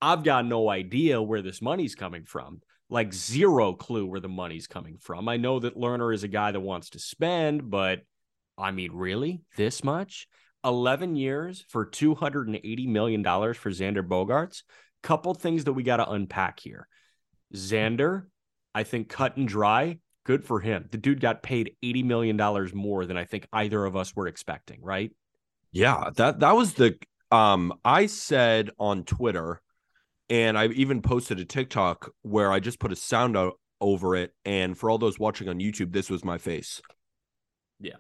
I've 0.01 0.23
got 0.23 0.45
no 0.45 0.69
idea 0.69 1.21
where 1.21 1.41
this 1.41 1.61
money's 1.61 1.95
coming 1.95 2.23
from. 2.23 2.61
Like 2.89 3.13
zero 3.13 3.73
clue 3.73 4.05
where 4.05 4.19
the 4.19 4.29
money's 4.29 4.67
coming 4.67 4.97
from. 5.01 5.27
I 5.27 5.37
know 5.37 5.59
that 5.59 5.75
Lerner 5.75 6.13
is 6.13 6.23
a 6.23 6.29
guy 6.29 6.51
that 6.51 6.59
wants 6.59 6.91
to 6.91 6.99
spend, 6.99 7.69
but 7.69 7.99
I 8.57 8.71
mean, 8.71 8.91
really? 8.93 9.41
This 9.57 9.83
much? 9.83 10.27
11 10.63 11.15
years 11.15 11.65
for 11.69 11.85
$280 11.85 12.87
million 12.87 13.23
for 13.23 13.71
Xander 13.71 14.07
Bogaerts? 14.07 14.63
Couple 15.03 15.33
things 15.33 15.65
that 15.65 15.73
we 15.73 15.83
got 15.83 15.97
to 15.97 16.09
unpack 16.09 16.59
here. 16.59 16.87
Xander, 17.53 18.23
I 18.73 18.83
think 18.83 19.09
cut 19.09 19.37
and 19.37 19.47
dry, 19.47 19.99
good 20.27 20.43
for 20.43 20.59
him. 20.59 20.89
The 20.91 20.97
dude 20.97 21.21
got 21.21 21.41
paid 21.41 21.71
$80 21.81 22.03
million 22.03 22.69
more 22.73 23.05
than 23.05 23.15
I 23.15 23.23
think 23.23 23.47
either 23.53 23.85
of 23.85 23.95
us 23.95 24.13
were 24.13 24.27
expecting, 24.27 24.81
right? 24.81 25.09
Yeah, 25.71 26.09
that 26.17 26.41
that 26.41 26.55
was 26.55 26.73
the 26.73 26.97
um 27.31 27.73
I 27.83 28.05
said 28.07 28.71
on 28.77 29.03
Twitter 29.03 29.61
and 30.29 30.57
I 30.57 30.67
even 30.67 31.01
posted 31.01 31.39
a 31.39 31.45
TikTok 31.45 32.11
where 32.23 32.51
I 32.51 32.59
just 32.59 32.79
put 32.79 32.91
a 32.91 32.95
sound 32.95 33.37
out 33.37 33.53
over 33.79 34.15
it 34.15 34.33
and 34.43 34.77
for 34.77 34.89
all 34.89 34.97
those 34.97 35.19
watching 35.19 35.47
on 35.47 35.59
YouTube 35.59 35.93
this 35.93 36.09
was 36.09 36.25
my 36.25 36.37
face. 36.37 36.81
Yeah. 37.79 37.97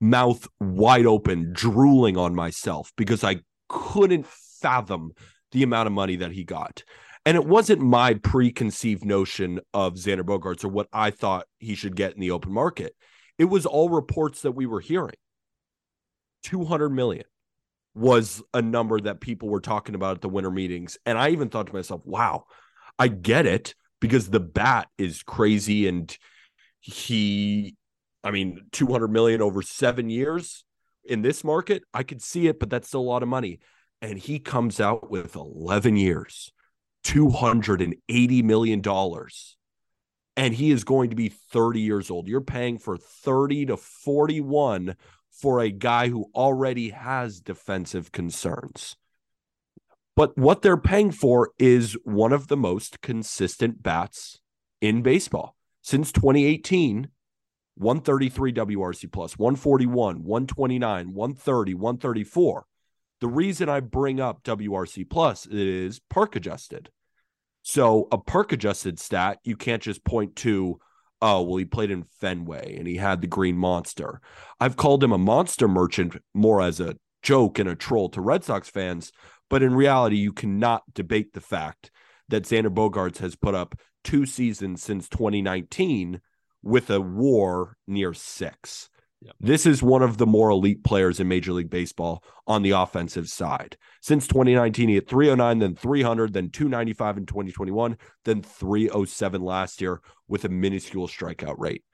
Mouth 0.00 0.46
wide 0.60 1.06
open, 1.06 1.52
drooling 1.52 2.16
on 2.16 2.34
myself 2.34 2.92
because 2.96 3.24
I 3.24 3.40
couldn't 3.68 4.26
fathom 4.26 5.12
the 5.50 5.64
amount 5.64 5.88
of 5.88 5.92
money 5.92 6.16
that 6.16 6.32
he 6.32 6.44
got. 6.44 6.84
And 7.26 7.36
it 7.36 7.46
wasn't 7.46 7.80
my 7.80 8.14
preconceived 8.14 9.04
notion 9.04 9.60
of 9.72 9.94
Xander 9.94 10.22
Bogaerts 10.22 10.64
or 10.64 10.68
what 10.68 10.88
I 10.92 11.10
thought 11.10 11.46
he 11.58 11.74
should 11.74 11.96
get 11.96 12.14
in 12.14 12.20
the 12.20 12.32
open 12.32 12.52
market. 12.52 12.94
It 13.38 13.46
was 13.46 13.66
all 13.66 13.88
reports 13.88 14.42
that 14.42 14.52
we 14.52 14.66
were 14.66 14.80
hearing. 14.80 15.16
200 16.44 16.90
million 16.90 17.24
was 17.94 18.42
a 18.52 18.60
number 18.60 19.00
that 19.00 19.20
people 19.20 19.48
were 19.48 19.60
talking 19.60 19.94
about 19.94 20.16
at 20.16 20.20
the 20.20 20.28
winter 20.28 20.50
meetings. 20.50 20.98
And 21.06 21.16
I 21.16 21.30
even 21.30 21.48
thought 21.48 21.68
to 21.68 21.72
myself, 21.72 22.02
wow, 22.04 22.44
I 22.98 23.08
get 23.08 23.46
it 23.46 23.74
because 24.00 24.28
the 24.28 24.40
bat 24.40 24.88
is 24.98 25.22
crazy 25.22 25.88
and 25.88 26.16
he, 26.80 27.76
I 28.22 28.30
mean, 28.30 28.66
200 28.72 29.08
million 29.08 29.40
over 29.40 29.62
seven 29.62 30.10
years 30.10 30.64
in 31.04 31.22
this 31.22 31.44
market, 31.44 31.84
I 31.94 32.02
could 32.02 32.22
see 32.22 32.46
it, 32.48 32.58
but 32.58 32.68
that's 32.70 32.88
still 32.88 33.00
a 33.00 33.02
lot 33.02 33.22
of 33.22 33.28
money. 33.28 33.60
And 34.02 34.18
he 34.18 34.38
comes 34.38 34.80
out 34.80 35.10
with 35.10 35.36
11 35.36 35.96
years, 35.96 36.52
$280 37.04 38.44
million. 38.44 38.82
And 40.36 40.54
he 40.54 40.70
is 40.72 40.82
going 40.82 41.10
to 41.10 41.16
be 41.16 41.28
30 41.28 41.80
years 41.80 42.10
old. 42.10 42.26
You're 42.26 42.40
paying 42.40 42.78
for 42.78 42.96
30 42.96 43.66
to 43.66 43.76
41 43.76 44.96
for 45.30 45.60
a 45.60 45.70
guy 45.70 46.08
who 46.08 46.30
already 46.34 46.90
has 46.90 47.40
defensive 47.40 48.10
concerns. 48.10 48.96
But 50.16 50.36
what 50.38 50.62
they're 50.62 50.76
paying 50.76 51.10
for 51.10 51.50
is 51.58 51.96
one 52.04 52.32
of 52.32 52.48
the 52.48 52.56
most 52.56 53.00
consistent 53.00 53.82
bats 53.82 54.40
in 54.80 55.02
baseball. 55.02 55.56
Since 55.82 56.12
2018, 56.12 57.08
133 57.76 58.52
WRC 58.52 59.12
plus, 59.12 59.36
141, 59.36 60.22
129, 60.22 61.12
130, 61.12 61.74
134. 61.74 62.66
The 63.24 63.30
reason 63.30 63.70
I 63.70 63.80
bring 63.80 64.20
up 64.20 64.42
WRC 64.42 65.08
plus 65.08 65.46
is 65.46 65.98
park 66.10 66.36
adjusted. 66.36 66.90
So 67.62 68.06
a 68.12 68.18
park 68.18 68.52
adjusted 68.52 69.00
stat, 69.00 69.38
you 69.44 69.56
can't 69.56 69.82
just 69.82 70.04
point 70.04 70.36
to, 70.36 70.78
oh, 71.22 71.40
well, 71.40 71.56
he 71.56 71.64
played 71.64 71.90
in 71.90 72.04
Fenway 72.20 72.76
and 72.76 72.86
he 72.86 72.96
had 72.96 73.22
the 73.22 73.26
green 73.26 73.56
monster. 73.56 74.20
I've 74.60 74.76
called 74.76 75.02
him 75.02 75.12
a 75.12 75.16
monster 75.16 75.66
merchant 75.66 76.18
more 76.34 76.60
as 76.60 76.80
a 76.80 76.98
joke 77.22 77.58
and 77.58 77.66
a 77.66 77.74
troll 77.74 78.10
to 78.10 78.20
Red 78.20 78.44
Sox 78.44 78.68
fans, 78.68 79.10
but 79.48 79.62
in 79.62 79.74
reality, 79.74 80.16
you 80.16 80.34
cannot 80.34 80.82
debate 80.92 81.32
the 81.32 81.40
fact 81.40 81.90
that 82.28 82.44
Xander 82.44 82.68
Bogaerts 82.68 83.20
has 83.20 83.36
put 83.36 83.54
up 83.54 83.74
two 84.02 84.26
seasons 84.26 84.82
since 84.82 85.08
2019 85.08 86.20
with 86.62 86.90
a 86.90 87.00
war 87.00 87.78
near 87.86 88.12
six. 88.12 88.90
This 89.40 89.66
is 89.66 89.82
one 89.82 90.02
of 90.02 90.18
the 90.18 90.26
more 90.26 90.50
elite 90.50 90.84
players 90.84 91.20
in 91.20 91.28
Major 91.28 91.52
League 91.52 91.70
Baseball 91.70 92.22
on 92.46 92.62
the 92.62 92.72
offensive 92.72 93.28
side. 93.28 93.76
Since 94.00 94.26
2019, 94.28 94.88
he 94.88 94.94
hit 94.94 95.08
309, 95.08 95.58
then 95.58 95.74
300, 95.74 96.32
then 96.32 96.50
295 96.50 97.18
in 97.18 97.26
2021, 97.26 97.96
then 98.24 98.42
307 98.42 99.42
last 99.42 99.80
year 99.80 100.00
with 100.28 100.44
a 100.44 100.48
minuscule 100.48 101.08
strikeout 101.08 101.58
rate. 101.58 101.84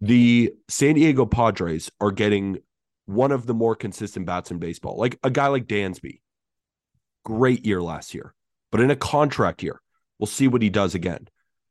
The 0.00 0.52
San 0.68 0.94
Diego 0.94 1.24
Padres 1.24 1.90
are 2.00 2.10
getting 2.10 2.58
one 3.06 3.32
of 3.32 3.46
the 3.46 3.54
more 3.54 3.74
consistent 3.74 4.26
bats 4.26 4.50
in 4.50 4.58
baseball, 4.58 4.98
like 4.98 5.18
a 5.22 5.30
guy 5.30 5.46
like 5.46 5.66
Dansby. 5.66 6.20
Great 7.24 7.64
year 7.64 7.82
last 7.82 8.14
year, 8.14 8.34
but 8.70 8.80
in 8.80 8.90
a 8.90 8.96
contract 8.96 9.62
year, 9.62 9.80
we'll 10.18 10.26
see 10.26 10.48
what 10.48 10.62
he 10.62 10.70
does 10.70 10.94
again. 10.94 11.28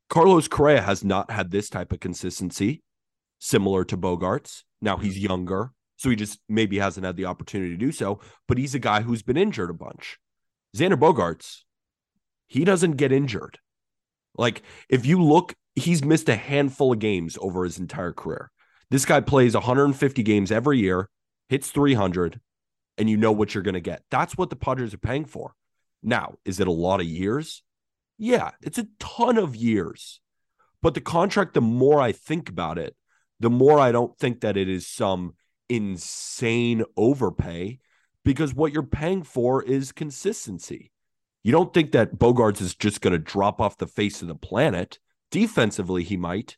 Carlos 0.08 0.48
Correa 0.48 0.82
has 0.82 1.02
not 1.02 1.30
had 1.30 1.50
this 1.50 1.68
type 1.68 1.92
of 1.92 2.00
consistency, 2.00 2.82
similar 3.38 3.84
to 3.84 3.96
Bogaerts. 3.96 4.62
Now 4.80 4.96
he's 4.96 5.14
mm-hmm. 5.14 5.26
younger, 5.26 5.72
so 5.96 6.10
he 6.10 6.16
just 6.16 6.40
maybe 6.48 6.78
hasn't 6.78 7.06
had 7.06 7.16
the 7.16 7.26
opportunity 7.26 7.70
to 7.70 7.76
do 7.76 7.92
so, 7.92 8.20
but 8.46 8.58
he's 8.58 8.74
a 8.74 8.78
guy 8.78 9.02
who's 9.02 9.22
been 9.22 9.36
injured 9.36 9.70
a 9.70 9.74
bunch. 9.74 10.18
Xander 10.76 10.98
Bogaerts, 10.98 11.62
he 12.46 12.64
doesn't 12.64 12.92
get 12.92 13.12
injured. 13.12 13.58
Like, 14.36 14.62
if 14.88 15.06
you 15.06 15.22
look, 15.22 15.54
he's 15.74 16.04
missed 16.04 16.28
a 16.28 16.36
handful 16.36 16.92
of 16.92 16.98
games 16.98 17.38
over 17.40 17.64
his 17.64 17.78
entire 17.78 18.12
career. 18.12 18.50
This 18.90 19.04
guy 19.04 19.20
plays 19.20 19.54
150 19.54 20.22
games 20.22 20.52
every 20.52 20.78
year, 20.78 21.08
hits 21.48 21.70
300, 21.70 22.40
and 22.98 23.10
you 23.10 23.16
know 23.16 23.32
what 23.32 23.54
you're 23.54 23.62
going 23.62 23.74
to 23.74 23.80
get. 23.80 24.02
That's 24.10 24.36
what 24.36 24.50
the 24.50 24.56
Padres 24.56 24.94
are 24.94 24.98
paying 24.98 25.24
for. 25.24 25.54
Now, 26.02 26.34
is 26.44 26.60
it 26.60 26.68
a 26.68 26.72
lot 26.72 27.00
of 27.00 27.06
years? 27.06 27.62
Yeah, 28.18 28.52
it's 28.62 28.78
a 28.78 28.86
ton 28.98 29.38
of 29.38 29.56
years. 29.56 30.20
But 30.82 30.94
the 30.94 31.00
contract, 31.00 31.54
the 31.54 31.60
more 31.60 32.00
I 32.00 32.12
think 32.12 32.48
about 32.48 32.78
it, 32.78 32.94
the 33.40 33.50
more 33.50 33.78
I 33.78 33.92
don't 33.92 34.16
think 34.18 34.40
that 34.40 34.56
it 34.56 34.68
is 34.68 34.86
some 34.86 35.34
insane 35.68 36.84
overpay 36.96 37.80
because 38.24 38.54
what 38.54 38.72
you're 38.72 38.82
paying 38.82 39.22
for 39.22 39.62
is 39.62 39.92
consistency. 39.92 40.92
You 41.42 41.52
don't 41.52 41.72
think 41.72 41.92
that 41.92 42.18
Bogaerts 42.18 42.60
is 42.60 42.74
just 42.74 43.00
going 43.00 43.12
to 43.12 43.18
drop 43.18 43.60
off 43.60 43.78
the 43.78 43.86
face 43.86 44.20
of 44.20 44.28
the 44.28 44.34
planet. 44.34 44.98
Defensively, 45.30 46.02
he 46.02 46.16
might, 46.16 46.56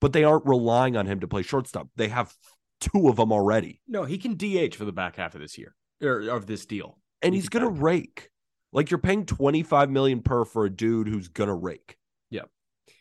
but 0.00 0.12
they 0.12 0.24
aren't 0.24 0.46
relying 0.46 0.96
on 0.96 1.06
him 1.06 1.20
to 1.20 1.28
play 1.28 1.42
shortstop. 1.42 1.88
They 1.96 2.08
have 2.08 2.34
two 2.80 3.08
of 3.08 3.16
them 3.16 3.32
already. 3.32 3.80
No, 3.86 4.04
he 4.04 4.18
can 4.18 4.34
DH 4.36 4.74
for 4.74 4.84
the 4.84 4.92
back 4.92 5.16
half 5.16 5.34
of 5.34 5.40
this 5.40 5.56
year 5.56 5.76
or 6.02 6.28
of 6.28 6.46
this 6.46 6.66
deal. 6.66 6.98
And 7.22 7.34
he's 7.34 7.48
going 7.48 7.64
to 7.64 7.70
rake. 7.70 8.30
Like 8.72 8.90
you're 8.90 8.98
paying 8.98 9.26
25 9.26 9.90
million 9.90 10.22
per 10.22 10.44
for 10.44 10.64
a 10.64 10.70
dude 10.70 11.08
who's 11.08 11.28
going 11.28 11.48
to 11.48 11.54
rake. 11.54 11.96
Yeah. 12.30 12.42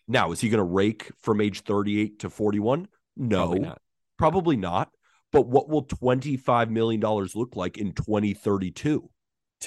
Now, 0.08 0.32
is 0.32 0.40
he 0.40 0.50
going 0.50 0.60
to 0.60 0.64
rake 0.64 1.12
from 1.18 1.42
age 1.42 1.62
38 1.62 2.20
to 2.20 2.30
41? 2.30 2.88
No. 3.18 3.46
Probably 3.48 3.60
not. 3.60 3.82
Probably 4.18 4.58
not. 4.58 4.90
But 5.32 5.48
what 5.48 5.68
will 5.70 5.84
$25 5.86 6.70
million 6.70 7.02
look 7.02 7.56
like 7.56 7.78
in 7.78 7.92
2032? 7.94 9.10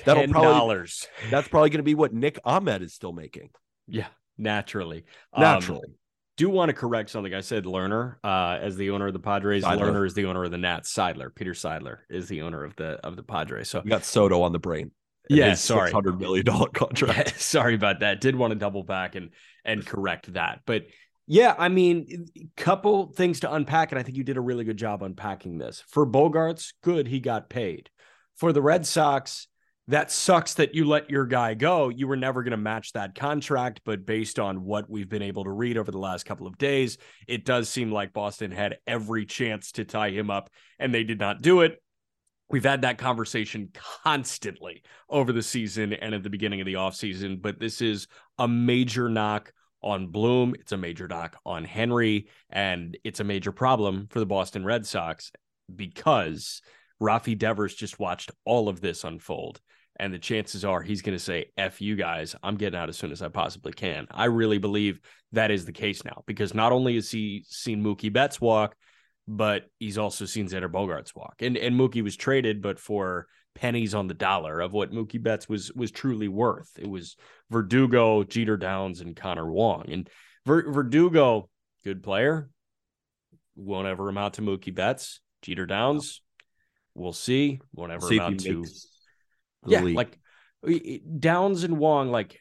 That'll 0.04 0.22
Ten 0.22 0.30
probably- 0.32 0.48
dollars. 0.50 1.06
That's 1.30 1.48
probably 1.48 1.70
going 1.70 1.78
to 1.78 1.82
be 1.84 1.94
what 1.94 2.12
Nick 2.12 2.38
Ahmed 2.44 2.82
is 2.82 2.94
still 2.94 3.12
making. 3.12 3.50
Yeah, 3.86 4.06
naturally. 4.36 5.04
Um, 5.32 5.42
Naturally. 5.42 5.88
do 6.36 6.48
want 6.50 6.68
to 6.68 6.72
correct 6.74 7.10
something. 7.10 7.34
I 7.34 7.40
said 7.40 7.64
Lerner 7.64 8.16
uh, 8.22 8.58
as 8.60 8.76
the 8.76 8.90
owner 8.90 9.06
of 9.08 9.12
the 9.14 9.18
Padres. 9.18 9.64
Seidler. 9.64 9.80
Lerner 9.80 10.06
is 10.06 10.14
the 10.14 10.26
owner 10.26 10.44
of 10.44 10.50
the 10.50 10.58
Nats. 10.58 10.92
Seidler, 10.94 11.34
Peter 11.34 11.52
Seidler, 11.52 11.98
is 12.10 12.28
the 12.28 12.42
owner 12.42 12.64
of 12.64 12.76
the 12.76 13.00
of 13.04 13.16
the 13.16 13.22
Padres. 13.22 13.68
So 13.70 13.80
you 13.82 13.90
got 13.90 14.04
Soto 14.04 14.42
on 14.42 14.52
the 14.52 14.58
brain. 14.58 14.90
Yeah, 15.30 15.54
sorry. 15.54 15.90
hundred 15.90 16.20
million 16.20 16.44
dollar 16.46 16.68
contract. 16.74 17.40
sorry 17.40 17.74
about 17.74 18.00
that. 18.00 18.20
Did 18.20 18.36
want 18.36 18.52
to 18.52 18.58
double 18.58 18.82
back 18.82 19.14
and 19.14 19.30
and 19.64 19.84
correct 19.84 20.32
that. 20.34 20.60
But 20.66 20.84
yeah, 21.30 21.54
I 21.58 21.68
mean, 21.68 22.26
couple 22.56 23.12
things 23.12 23.40
to 23.40 23.52
unpack, 23.52 23.92
and 23.92 23.98
I 23.98 24.02
think 24.02 24.16
you 24.16 24.24
did 24.24 24.38
a 24.38 24.40
really 24.40 24.64
good 24.64 24.78
job 24.78 25.02
unpacking 25.02 25.58
this. 25.58 25.84
For 25.86 26.06
Bogaerts, 26.06 26.72
good, 26.82 27.06
he 27.06 27.20
got 27.20 27.50
paid. 27.50 27.90
For 28.36 28.50
the 28.50 28.62
Red 28.62 28.86
Sox, 28.86 29.46
that 29.88 30.10
sucks 30.10 30.54
that 30.54 30.74
you 30.74 30.86
let 30.86 31.10
your 31.10 31.26
guy 31.26 31.52
go. 31.52 31.90
You 31.90 32.08
were 32.08 32.16
never 32.16 32.42
going 32.42 32.52
to 32.52 32.56
match 32.56 32.92
that 32.94 33.14
contract, 33.14 33.82
but 33.84 34.06
based 34.06 34.38
on 34.38 34.64
what 34.64 34.88
we've 34.88 35.08
been 35.08 35.20
able 35.20 35.44
to 35.44 35.50
read 35.50 35.76
over 35.76 35.90
the 35.90 35.98
last 35.98 36.24
couple 36.24 36.46
of 36.46 36.56
days, 36.56 36.96
it 37.26 37.44
does 37.44 37.68
seem 37.68 37.92
like 37.92 38.14
Boston 38.14 38.50
had 38.50 38.78
every 38.86 39.26
chance 39.26 39.72
to 39.72 39.84
tie 39.84 40.10
him 40.10 40.30
up, 40.30 40.48
and 40.78 40.94
they 40.94 41.04
did 41.04 41.20
not 41.20 41.42
do 41.42 41.60
it. 41.60 41.82
We've 42.48 42.64
had 42.64 42.80
that 42.82 42.96
conversation 42.96 43.68
constantly 44.02 44.82
over 45.10 45.30
the 45.30 45.42
season 45.42 45.92
and 45.92 46.14
at 46.14 46.22
the 46.22 46.30
beginning 46.30 46.62
of 46.62 46.66
the 46.66 46.74
offseason, 46.74 47.42
but 47.42 47.60
this 47.60 47.82
is 47.82 48.08
a 48.38 48.48
major 48.48 49.10
knock 49.10 49.52
on 49.82 50.08
Bloom. 50.08 50.54
It's 50.58 50.72
a 50.72 50.76
major 50.76 51.08
knock 51.08 51.36
on 51.44 51.64
Henry, 51.64 52.28
and 52.50 52.96
it's 53.04 53.20
a 53.20 53.24
major 53.24 53.52
problem 53.52 54.08
for 54.10 54.18
the 54.18 54.26
Boston 54.26 54.64
Red 54.64 54.86
Sox 54.86 55.32
because 55.74 56.62
Rafi 57.00 57.38
Devers 57.38 57.74
just 57.74 57.98
watched 57.98 58.30
all 58.44 58.68
of 58.68 58.80
this 58.80 59.04
unfold. 59.04 59.60
And 60.00 60.14
the 60.14 60.18
chances 60.18 60.64
are 60.64 60.80
he's 60.80 61.02
going 61.02 61.16
to 61.16 61.22
say, 61.22 61.46
F 61.56 61.80
you 61.80 61.96
guys, 61.96 62.36
I'm 62.42 62.56
getting 62.56 62.78
out 62.78 62.88
as 62.88 62.96
soon 62.96 63.10
as 63.10 63.20
I 63.20 63.28
possibly 63.28 63.72
can. 63.72 64.06
I 64.10 64.26
really 64.26 64.58
believe 64.58 65.00
that 65.32 65.50
is 65.50 65.64
the 65.64 65.72
case 65.72 66.04
now 66.04 66.22
because 66.26 66.54
not 66.54 66.70
only 66.70 66.94
has 66.94 67.10
he 67.10 67.44
seen 67.48 67.82
Mookie 67.82 68.12
Betts 68.12 68.40
walk, 68.40 68.76
but 69.26 69.64
he's 69.78 69.98
also 69.98 70.24
seen 70.24 70.48
Xander 70.48 70.70
Bogaerts 70.70 71.14
walk. 71.16 71.36
And 71.40 71.56
and 71.56 71.78
Mookie 71.78 72.02
was 72.02 72.16
traded, 72.16 72.62
but 72.62 72.78
for 72.78 73.26
pennies 73.54 73.94
on 73.94 74.06
the 74.06 74.14
dollar 74.14 74.60
of 74.60 74.72
what 74.72 74.92
Mookie 74.92 75.22
Betts 75.22 75.48
was 75.48 75.72
was 75.72 75.90
truly 75.90 76.28
worth. 76.28 76.70
It 76.78 76.88
was 76.88 77.16
Verdugo, 77.50 78.22
Jeter 78.24 78.56
Downs, 78.56 79.00
and 79.00 79.16
Connor 79.16 79.50
Wong. 79.50 79.86
And 79.90 80.08
Ver, 80.46 80.70
Verdugo, 80.70 81.48
good 81.84 82.02
player, 82.02 82.50
won't 83.56 83.88
ever 83.88 84.08
amount 84.08 84.34
to 84.34 84.42
Mookie 84.42 84.74
Betts. 84.74 85.20
Jeter 85.42 85.66
Downs, 85.66 86.22
we'll 86.94 87.12
see, 87.12 87.60
won't 87.74 87.92
ever 87.92 88.06
See 88.06 88.16
if 88.16 88.22
he 88.22 88.26
amount 88.26 88.40
to 88.40 88.64
yeah, 89.66 89.82
league. 89.82 89.96
like 89.96 90.18
Downs 91.18 91.64
and 91.64 91.78
Wong, 91.78 92.10
like 92.10 92.40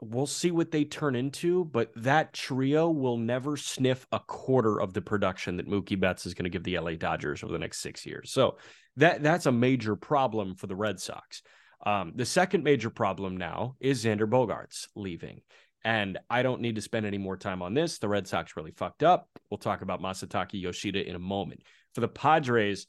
we'll 0.00 0.26
see 0.26 0.50
what 0.50 0.70
they 0.70 0.84
turn 0.84 1.16
into, 1.16 1.64
but 1.64 1.90
that 1.96 2.32
trio 2.32 2.90
will 2.90 3.16
never 3.16 3.56
sniff 3.56 4.06
a 4.12 4.20
quarter 4.20 4.80
of 4.80 4.92
the 4.92 5.00
production 5.00 5.56
that 5.56 5.68
Mookie 5.68 5.98
Betts 5.98 6.26
is 6.26 6.34
going 6.34 6.44
to 6.44 6.50
give 6.50 6.64
the 6.64 6.78
LA 6.78 6.92
Dodgers 6.92 7.42
over 7.42 7.52
the 7.52 7.58
next 7.58 7.78
six 7.78 8.04
years. 8.04 8.30
So 8.30 8.58
that 8.96 9.22
that's 9.22 9.46
a 9.46 9.52
major 9.52 9.96
problem 9.96 10.54
for 10.54 10.66
the 10.66 10.76
Red 10.76 11.00
Sox. 11.00 11.42
Um, 11.84 12.12
the 12.16 12.26
second 12.26 12.64
major 12.64 12.90
problem 12.90 13.36
now 13.36 13.76
is 13.80 14.04
Xander 14.04 14.28
Bogaerts 14.28 14.88
leaving. 14.94 15.42
And 15.84 16.18
I 16.28 16.42
don't 16.42 16.62
need 16.62 16.74
to 16.76 16.82
spend 16.82 17.06
any 17.06 17.18
more 17.18 17.36
time 17.36 17.62
on 17.62 17.72
this. 17.72 17.98
The 17.98 18.08
Red 18.08 18.26
Sox 18.26 18.56
really 18.56 18.72
fucked 18.72 19.04
up. 19.04 19.28
We'll 19.50 19.58
talk 19.58 19.82
about 19.82 20.02
Masataka 20.02 20.60
Yoshida 20.60 21.08
in 21.08 21.14
a 21.14 21.20
moment. 21.20 21.62
For 21.94 22.00
the 22.00 22.08
Padres, 22.08 22.88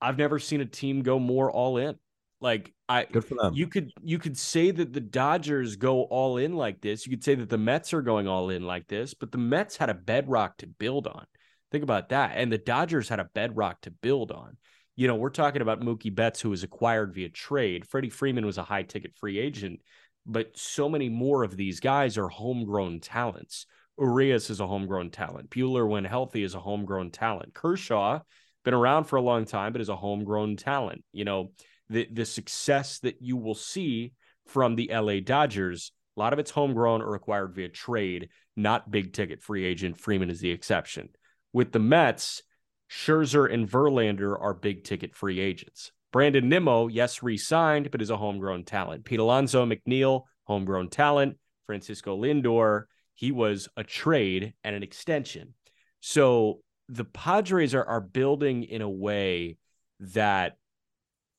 I've 0.00 0.18
never 0.18 0.38
seen 0.38 0.60
a 0.60 0.66
team 0.66 1.02
go 1.02 1.18
more 1.18 1.50
all 1.50 1.76
in. 1.78 1.96
Like 2.40 2.72
I 2.88 3.04
Good 3.04 3.24
for 3.24 3.34
them. 3.34 3.54
you 3.54 3.66
could 3.66 3.90
you 4.02 4.18
could 4.18 4.36
say 4.36 4.70
that 4.70 4.92
the 4.92 5.00
Dodgers 5.00 5.76
go 5.76 6.02
all 6.02 6.36
in 6.36 6.54
like 6.54 6.80
this. 6.80 7.06
You 7.06 7.10
could 7.10 7.24
say 7.24 7.34
that 7.34 7.48
the 7.48 7.58
Mets 7.58 7.94
are 7.94 8.02
going 8.02 8.28
all 8.28 8.50
in 8.50 8.66
like 8.66 8.86
this, 8.88 9.14
but 9.14 9.32
the 9.32 9.38
Mets 9.38 9.76
had 9.76 9.90
a 9.90 9.94
bedrock 9.94 10.58
to 10.58 10.66
build 10.66 11.06
on. 11.06 11.24
Think 11.72 11.82
about 11.82 12.10
that. 12.10 12.32
And 12.34 12.52
the 12.52 12.58
Dodgers 12.58 13.08
had 13.08 13.20
a 13.20 13.28
bedrock 13.34 13.80
to 13.82 13.90
build 13.90 14.30
on. 14.32 14.56
You 14.96 15.08
know, 15.08 15.14
we're 15.14 15.30
talking 15.30 15.62
about 15.62 15.80
Mookie 15.80 16.14
Betts, 16.14 16.40
who 16.40 16.50
was 16.50 16.62
acquired 16.62 17.14
via 17.14 17.28
trade. 17.28 17.86
Freddie 17.86 18.10
Freeman 18.10 18.46
was 18.46 18.58
a 18.58 18.62
high 18.62 18.82
ticket 18.82 19.14
free 19.14 19.38
agent, 19.38 19.80
but 20.24 20.56
so 20.56 20.88
many 20.88 21.08
more 21.08 21.42
of 21.42 21.56
these 21.56 21.80
guys 21.80 22.16
are 22.16 22.28
homegrown 22.28 23.00
talents. 23.00 23.66
Urias 23.98 24.50
is 24.50 24.60
a 24.60 24.66
homegrown 24.66 25.10
talent. 25.10 25.50
Buehler, 25.50 25.88
when 25.88 26.04
healthy, 26.04 26.42
is 26.42 26.54
a 26.54 26.60
homegrown 26.60 27.10
talent. 27.10 27.54
Kershaw, 27.54 28.20
been 28.64 28.74
around 28.74 29.04
for 29.04 29.16
a 29.16 29.22
long 29.22 29.44
time, 29.44 29.72
but 29.72 29.80
is 29.80 29.88
a 29.88 29.96
homegrown 29.96 30.56
talent. 30.56 31.04
You 31.12 31.24
know, 31.24 31.52
the 31.88 32.08
the 32.12 32.24
success 32.24 32.98
that 33.00 33.20
you 33.20 33.36
will 33.36 33.54
see 33.54 34.12
from 34.46 34.76
the 34.76 34.90
LA 34.92 35.20
Dodgers, 35.20 35.92
a 36.16 36.20
lot 36.20 36.32
of 36.32 36.38
it's 36.38 36.50
homegrown 36.50 37.02
or 37.02 37.14
acquired 37.14 37.54
via 37.54 37.68
trade, 37.68 38.28
not 38.56 38.90
big 38.90 39.12
ticket 39.12 39.42
free 39.42 39.64
agent. 39.64 39.98
Freeman 39.98 40.30
is 40.30 40.40
the 40.40 40.50
exception. 40.50 41.08
With 41.52 41.72
the 41.72 41.78
Mets, 41.78 42.42
Scherzer 42.90 43.52
and 43.52 43.68
Verlander 43.68 44.40
are 44.40 44.54
big 44.54 44.84
ticket 44.84 45.14
free 45.14 45.40
agents. 45.40 45.92
Brandon 46.12 46.48
Nimmo, 46.48 46.86
yes, 46.86 47.22
re-signed, 47.22 47.90
but 47.90 48.00
is 48.00 48.10
a 48.10 48.16
homegrown 48.16 48.64
talent. 48.64 49.04
Pete 49.04 49.18
Alonso, 49.18 49.66
McNeil, 49.66 50.22
homegrown 50.44 50.88
talent. 50.88 51.36
Francisco 51.66 52.16
Lindor, 52.16 52.84
he 53.14 53.32
was 53.32 53.68
a 53.76 53.82
trade 53.82 54.54
and 54.62 54.76
an 54.76 54.82
extension. 54.82 55.54
So 56.00 56.60
the 56.88 57.04
Padres 57.04 57.74
are, 57.74 57.84
are 57.84 58.00
building 58.00 58.62
in 58.62 58.82
a 58.82 58.88
way 58.88 59.58
that 59.98 60.56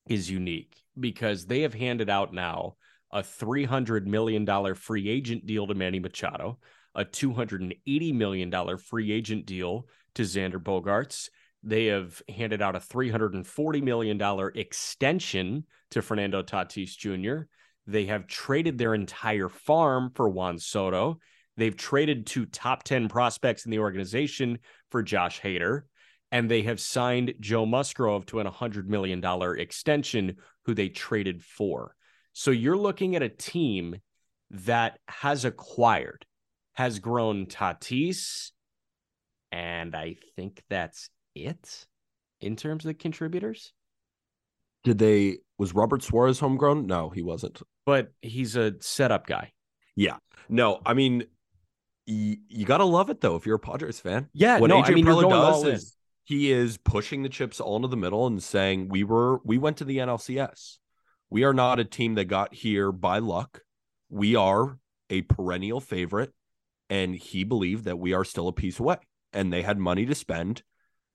is 0.10 0.30
unique 0.30 0.84
because 1.00 1.46
they 1.46 1.62
have 1.62 1.74
handed 1.74 2.10
out 2.10 2.34
now 2.34 2.76
a 3.12 3.22
$300 3.22 4.06
million 4.06 4.76
free 4.76 5.10
agent 5.10 5.46
deal 5.46 5.68
to 5.68 5.74
Manny 5.74 6.00
Machado, 6.00 6.60
a 6.96 7.06
$280 7.06 8.14
million 8.14 8.78
free 8.78 9.12
agent 9.12 9.46
deal 9.46 9.88
to 10.16 10.24
Xander 10.24 10.62
Bogaerts. 10.62 11.30
They 11.64 11.86
have 11.86 12.22
handed 12.30 12.62
out 12.62 12.76
a 12.76 12.80
$340 12.80 13.84
million 13.84 14.52
extension 14.56 15.66
to 15.92 16.02
Fernando 16.02 16.44
Tatis 16.44 16.98
Jr. 16.98 17.46
They 17.86 18.06
have 18.06 18.28
traded 18.28 18.78
their 18.78 18.94
entire 18.94 19.50
farm 19.50 20.12
for 20.14 20.30
Juan 20.30 20.60
Soto. 20.60 21.20
They've 21.56 21.76
traded 21.76 22.28
two 22.28 22.46
top 22.46 22.84
10 22.84 23.08
prospects 23.08 23.66
in 23.66 23.72
the 23.72 23.80
organization 23.80 24.60
for 24.92 25.02
Josh 25.02 25.42
Hader 25.42 25.84
and 26.32 26.50
they 26.50 26.64
have 26.64 26.80
signed 26.80 27.34
Joe 27.40 27.66
Musgrove 27.66 28.26
to 28.28 28.40
an 28.40 28.48
$100 28.48 28.86
million 28.88 29.24
extension, 29.60 30.38
who 30.66 30.74
they 30.74 30.90
traded 30.90 31.44
for. 31.44 31.96
So 32.34 32.52
you're 32.52 32.78
looking 32.78 33.16
at 33.16 33.24
a 33.24 33.30
team 33.30 33.96
that 34.52 35.00
has 35.08 35.46
acquired, 35.46 36.26
has 36.74 37.00
grown 37.00 37.46
Tatis, 37.48 38.52
and 39.52 39.96
I 39.96 40.18
think 40.36 40.64
that's 40.70 41.10
it 41.36 41.88
in 42.42 42.56
terms 42.56 42.86
of 42.86 42.90
the 42.90 42.94
contributors. 42.94 43.74
Did 44.84 45.00
they 45.00 45.40
was 45.58 45.74
Robert 45.74 46.04
Suarez 46.04 46.40
homegrown? 46.40 46.86
No, 46.86 47.10
he 47.10 47.22
wasn't. 47.22 47.62
But 47.86 48.12
he's 48.22 48.56
a 48.56 48.76
setup 48.80 49.26
guy. 49.26 49.52
Yeah. 49.96 50.18
No, 50.50 50.80
I 50.86 50.94
mean, 50.94 51.26
y- 52.08 52.38
you 52.48 52.66
gotta 52.66 52.86
love 52.86 53.10
it 53.10 53.20
though 53.20 53.36
if 53.36 53.46
you're 53.46 53.56
a 53.56 53.60
Padres 53.60 54.00
fan. 54.00 54.30
Yeah, 54.34 54.60
What 54.60 54.70
no, 54.70 54.82
AJ 54.82 54.86
I 54.86 54.92
mean 54.94 55.06
Preller 55.06 55.30
does 55.30 55.64
is 55.66 55.97
he 56.28 56.52
is 56.52 56.76
pushing 56.76 57.24
the 57.24 57.30
chips 57.30 57.62
all 57.62 57.78
into 57.78 57.88
the 57.88 57.96
middle 57.96 58.28
and 58.28 58.44
saying 58.44 58.90
we 58.90 59.02
were 59.02 59.38
we 59.46 59.58
went 59.58 59.78
to 59.78 59.86
the 59.86 60.00
NLCS. 60.00 60.78
We 61.30 61.46
are 61.46 61.54
not 61.54 61.80
a 61.80 61.86
team 61.86 62.16
that 62.16 62.26
got 62.26 62.54
here 62.54 62.92
by 62.92 63.20
luck. 63.20 63.62
We 64.10 64.36
are 64.36 64.78
a 65.10 65.22
perennial 65.22 65.80
favorite, 65.80 66.34
and 66.90 67.16
he 67.16 67.46
believed 67.46 67.86
that 67.86 67.98
we 67.98 68.12
are 68.12 68.26
still 68.26 68.50
a 68.50 68.54
piece 68.54 68.78
away. 68.78 68.98
And 69.32 69.54
they 69.54 69.62
had 69.62 69.80
money 69.80 70.06
to 70.06 70.16
spend, 70.16 70.64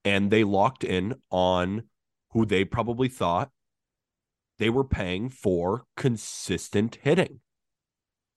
and 0.03 0.31
they 0.31 0.45
locked 0.45 0.83
in 0.83 1.17
on 1.31 1.83
who 2.31 2.47
they 2.47 2.65
probably 2.65 3.09
thought 3.09 3.51
they 4.59 4.71
were 4.71 4.83
paying 4.83 5.29
for 5.29 5.83
consistent 5.95 6.97
hitting. 7.03 7.41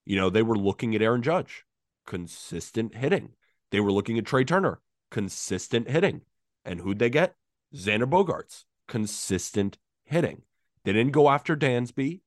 You 0.04 0.18
know, 0.18 0.30
they 0.30 0.44
were 0.44 0.58
looking 0.58 0.94
at 0.94 1.02
Aaron 1.02 1.22
Judge, 1.22 1.64
consistent 2.06 2.96
hitting. 2.96 3.30
They 3.72 3.80
were 3.80 3.94
looking 3.94 4.18
at 4.18 4.26
Trea 4.26 4.44
Turner, 4.44 4.82
consistent 5.10 5.90
hitting. 5.90 6.24
And 6.66 6.82
who'd 6.82 7.00
they 7.00 7.10
get? 7.10 7.36
Xander 7.74 8.10
Bogaerts, 8.10 8.64
consistent 8.88 9.78
hitting. 10.04 10.42
They 10.84 10.94
didn't 10.94 11.14
go 11.14 11.30
after 11.30 11.56
Dansby. 11.56 12.22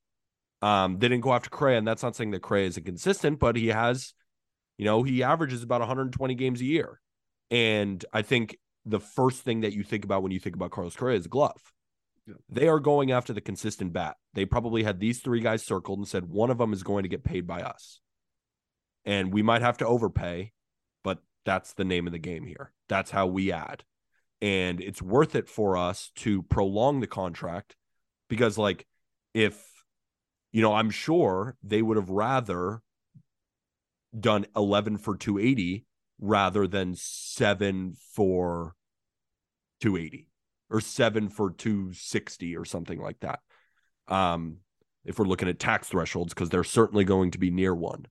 Um, 0.60 0.98
they 0.98 1.08
didn't 1.08 1.22
go 1.22 1.32
after 1.32 1.50
Correa, 1.50 1.78
and 1.78 1.86
that's 1.86 2.02
not 2.02 2.16
saying 2.16 2.32
that 2.32 2.42
Correa 2.42 2.66
is 2.66 2.76
inconsistent, 2.76 3.38
but 3.38 3.56
he 3.56 3.68
has, 3.68 4.14
you 4.76 4.84
know, 4.84 5.02
he 5.02 5.22
averages 5.22 5.62
about 5.62 5.80
120 5.80 6.34
games 6.34 6.60
a 6.60 6.64
year. 6.64 7.00
And 7.50 8.04
I 8.12 8.22
think 8.22 8.58
the 8.84 9.00
first 9.00 9.42
thing 9.42 9.60
that 9.60 9.72
you 9.72 9.82
think 9.82 10.04
about 10.04 10.22
when 10.22 10.32
you 10.32 10.40
think 10.40 10.56
about 10.56 10.70
Carlos 10.70 10.96
Correa 10.96 11.16
is 11.16 11.26
glove. 11.26 11.72
Yeah. 12.26 12.34
They 12.48 12.68
are 12.68 12.80
going 12.80 13.12
after 13.12 13.32
the 13.32 13.40
consistent 13.40 13.92
bat. 13.92 14.16
They 14.34 14.44
probably 14.44 14.82
had 14.82 15.00
these 15.00 15.20
three 15.20 15.40
guys 15.40 15.64
circled 15.64 15.98
and 15.98 16.08
said 16.08 16.26
one 16.26 16.50
of 16.50 16.58
them 16.58 16.72
is 16.72 16.82
going 16.82 17.04
to 17.04 17.08
get 17.08 17.24
paid 17.24 17.46
by 17.46 17.60
us. 17.60 18.00
And 19.04 19.32
we 19.32 19.42
might 19.42 19.62
have 19.62 19.78
to 19.78 19.86
overpay, 19.86 20.52
but 21.04 21.18
that's 21.44 21.72
the 21.72 21.84
name 21.84 22.06
of 22.06 22.12
the 22.12 22.18
game 22.18 22.44
here. 22.44 22.72
That's 22.88 23.10
how 23.10 23.26
we 23.26 23.52
add. 23.52 23.84
And 24.40 24.80
it's 24.80 25.02
worth 25.02 25.34
it 25.34 25.48
for 25.48 25.76
us 25.76 26.12
to 26.16 26.42
prolong 26.42 27.00
the 27.00 27.06
contract 27.06 27.74
because, 28.28 28.56
like, 28.56 28.86
if, 29.34 29.60
you 30.52 30.62
know, 30.62 30.74
I'm 30.74 30.90
sure 30.90 31.56
they 31.62 31.82
would 31.82 31.96
have 31.96 32.10
rather 32.10 32.82
done 34.18 34.46
11 34.54 34.98
for 34.98 35.16
280 35.16 35.84
rather 36.20 36.66
than 36.66 36.94
seven 36.96 37.94
for 38.14 38.74
280 39.80 40.28
or 40.70 40.80
seven 40.80 41.28
for 41.28 41.50
260 41.50 42.56
or 42.56 42.64
something 42.64 43.00
like 43.00 43.20
that. 43.20 43.40
Um, 44.08 44.58
if 45.04 45.18
we're 45.18 45.26
looking 45.26 45.48
at 45.48 45.58
tax 45.58 45.88
thresholds, 45.88 46.34
because 46.34 46.50
they're 46.50 46.64
certainly 46.64 47.04
going 47.04 47.30
to 47.30 47.38
be 47.38 47.50
near 47.50 47.74
one. 47.74 48.06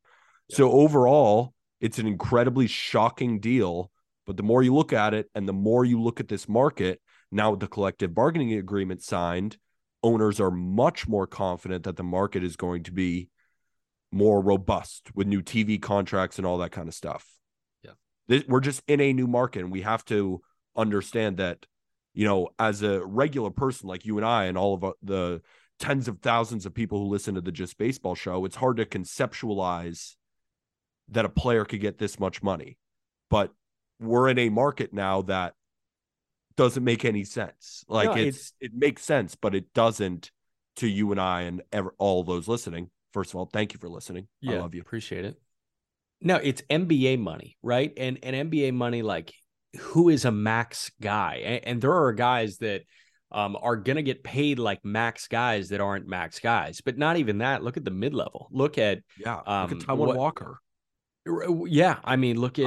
Yeah. 0.49 0.57
So 0.57 0.71
overall, 0.71 1.53
it's 1.79 1.99
an 1.99 2.07
incredibly 2.07 2.67
shocking 2.67 3.39
deal. 3.39 3.91
But 4.27 4.35
the 4.35 4.43
more 4.43 4.61
you 4.61 4.75
look 4.75 4.91
at 4.91 5.13
it 5.13 5.29
and 5.33 5.47
the 5.47 5.53
more 5.53 5.85
you 5.85 6.01
look 6.01 6.19
at 6.19 6.27
this 6.27 6.47
market, 6.49 7.01
now 7.31 7.51
with 7.51 7.61
the 7.61 7.67
collective 7.67 8.13
bargaining 8.13 8.53
agreement 8.53 9.01
signed, 9.01 9.57
owners 10.03 10.39
are 10.39 10.51
much 10.51 11.07
more 11.07 11.25
confident 11.25 11.85
that 11.85 11.95
the 11.95 12.03
market 12.03 12.43
is 12.43 12.57
going 12.57 12.83
to 12.83 12.91
be 12.91 13.29
more 14.11 14.41
robust 14.41 15.09
with 15.15 15.27
new 15.27 15.41
TV 15.41 15.81
contracts 15.81 16.37
and 16.37 16.45
all 16.45 16.57
that 16.59 16.71
kind 16.71 16.89
of 16.89 16.93
stuff. 16.93 17.25
Yeah. 17.83 17.91
This, 18.27 18.43
we're 18.47 18.59
just 18.59 18.83
in 18.87 18.99
a 18.99 19.13
new 19.13 19.27
market 19.27 19.61
and 19.61 19.71
we 19.71 19.81
have 19.81 20.03
to 20.05 20.41
understand 20.75 21.37
that, 21.37 21.65
you 22.13 22.25
know, 22.25 22.49
as 22.59 22.83
a 22.83 23.03
regular 23.05 23.49
person 23.49 23.87
like 23.87 24.05
you 24.05 24.17
and 24.17 24.25
I 24.25 24.45
and 24.45 24.57
all 24.57 24.73
of 24.73 24.93
the 25.01 25.41
tens 25.79 26.07
of 26.07 26.19
thousands 26.19 26.65
of 26.65 26.73
people 26.73 26.99
who 26.99 27.09
listen 27.09 27.35
to 27.35 27.41
the 27.41 27.51
Just 27.51 27.77
Baseball 27.77 28.15
show, 28.15 28.43
it's 28.43 28.55
hard 28.57 28.77
to 28.77 28.85
conceptualize 28.85 30.15
that 31.09 31.25
a 31.25 31.29
player 31.29 31.63
could 31.63 31.79
get 31.79 31.97
this 31.97 32.19
much 32.19 32.43
money. 32.43 32.77
But 33.29 33.51
we're 33.99 34.29
in 34.29 34.37
a 34.37 34.49
market 34.49 34.93
now 34.93 35.23
that 35.23 35.53
doesn't 36.55 36.83
make 36.83 37.05
any 37.05 37.23
sense. 37.23 37.83
Like 37.87 38.09
No, 38.09 38.15
it's, 38.15 38.53
it 38.59 38.71
makes 38.73 39.03
sense, 39.03 39.35
but 39.35 39.55
it 39.55 39.73
doesn't 39.73 40.31
to 40.77 40.87
you 40.87 41.11
and 41.11 41.21
I 41.21 41.41
and 41.41 41.61
ever, 41.71 41.93
all 41.97 42.23
those 42.23 42.47
listening. 42.47 42.89
First 43.13 43.31
of 43.31 43.35
all, 43.37 43.49
thank 43.51 43.73
you 43.73 43.79
for 43.79 43.89
listening. 43.89 44.27
I 44.47 44.53
love 44.53 44.75
you. 44.75 44.81
Appreciate 44.81 45.25
it. 45.25 45.39
No, 46.21 46.35
it's 46.35 46.61
NBA 46.63 47.19
money, 47.19 47.57
right? 47.61 47.93
And 47.95 48.19
and 48.23 48.51
NBA 48.51 48.73
money, 48.73 49.01
like 49.01 49.33
who 49.79 50.09
is 50.09 50.25
a 50.25 50.31
max 50.31 50.91
guy? 50.99 51.41
And, 51.43 51.67
and 51.67 51.81
there 51.81 51.93
are 51.93 52.11
guys 52.13 52.57
that 52.57 52.83
um, 53.31 53.57
are 53.61 53.75
gonna 53.75 54.01
get 54.01 54.23
paid 54.23 54.57
like 54.59 54.83
max 54.83 55.27
guys 55.27 55.69
that 55.69 55.81
aren't 55.81 56.07
max 56.07 56.39
guys. 56.39 56.81
But 56.81 56.97
not 56.97 57.17
even 57.17 57.39
that. 57.39 57.63
Look 57.63 57.77
at 57.77 57.85
the 57.85 57.91
mid 57.91 58.13
level. 58.13 58.49
Look 58.51 58.77
at 58.77 58.99
Yeah. 59.17 59.39
Um, 59.45 59.69
look 59.69 59.81
at 59.81 59.87
Taijuan 59.87 59.97
what- 59.97 60.17
Walker. 60.17 60.59
yeah. 61.65 61.97
I 62.03 62.15
mean, 62.15 62.39
look 62.39 62.57
at. 62.59 62.65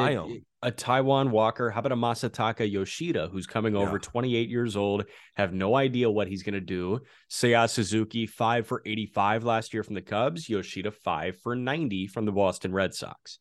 A 0.62 0.70
Taijuan 0.70 1.30
Walker. 1.30 1.70
How 1.70 1.80
about 1.80 1.92
a 1.92 1.96
Masataka 1.96 2.70
Yoshida 2.70 3.28
who's 3.32 3.46
coming 3.46 3.74
over, 3.74 3.98
28 3.98 4.48
years 4.50 4.76
old, 4.76 5.04
have 5.34 5.54
no 5.54 5.74
idea 5.74 6.10
what 6.10 6.28
he's 6.28 6.42
going 6.42 6.54
to 6.54 6.60
do. 6.60 7.00
Seiya 7.30 7.68
Suzuki, 7.68 8.26
five 8.26 8.66
for 8.66 8.82
85 8.84 9.44
last 9.44 9.72
year 9.72 9.82
from 9.82 9.94
the 9.94 10.02
Cubs. 10.02 10.48
Yoshida, 10.48 10.90
five 10.90 11.38
for 11.40 11.56
90 11.56 12.08
from 12.08 12.26
the 12.26 12.32
Boston 12.32 12.72
Red 12.72 12.94
Sox. 12.94 13.38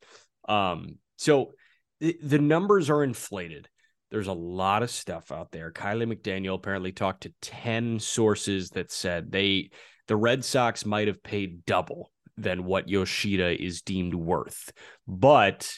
Um, 0.47 0.97
so 1.17 1.51
the, 1.99 2.17
the 2.23 2.39
numbers 2.39 2.89
are 2.89 3.03
inflated. 3.03 3.67
There's 4.11 4.27
a 4.27 4.33
lot 4.33 4.81
of 4.81 4.89
stuff 4.89 5.31
out 5.31 5.51
there. 5.51 5.71
Kiley 5.71 6.11
McDaniel 6.11 6.55
apparently 6.55 6.91
talked 6.91 7.23
to 7.23 7.33
10 7.41 7.99
sources 7.99 8.69
that 8.71 8.91
said 8.91 9.31
they 9.31 9.69
the 10.07 10.15
Red 10.15 10.43
Sox 10.43 10.85
might 10.85 11.07
have 11.07 11.21
paid 11.21 11.65
double 11.65 12.11
than 12.35 12.63
what 12.63 12.89
Yoshida 12.89 13.61
is 13.61 13.83
deemed 13.83 14.15
worth. 14.15 14.71
But 15.07 15.71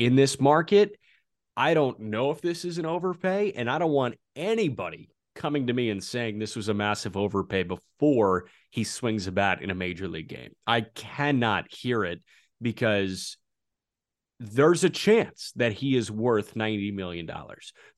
in 0.00 0.16
this 0.16 0.40
market, 0.40 0.98
I 1.56 1.74
don't 1.74 2.00
know 2.00 2.30
if 2.30 2.40
this 2.40 2.64
is 2.64 2.78
an 2.78 2.86
overpay, 2.86 3.52
and 3.52 3.70
I 3.70 3.78
don't 3.78 3.92
want 3.92 4.14
anybody 4.34 5.10
coming 5.34 5.66
to 5.66 5.74
me 5.74 5.90
and 5.90 6.02
saying 6.02 6.38
this 6.38 6.56
was 6.56 6.70
a 6.70 6.74
massive 6.74 7.18
overpay 7.18 7.64
before 7.64 8.46
he 8.70 8.82
swings 8.82 9.26
a 9.26 9.32
bat 9.32 9.60
in 9.60 9.68
a 9.68 9.74
major 9.74 10.08
league 10.08 10.28
game. 10.28 10.52
I 10.66 10.80
cannot 10.80 11.70
hear 11.70 12.02
it 12.04 12.22
because 12.62 13.36
there's 14.38 14.84
a 14.84 14.90
chance 14.90 15.52
that 15.56 15.74
he 15.74 15.96
is 15.96 16.10
worth 16.10 16.54
$90 16.54 16.94
million. 16.94 17.30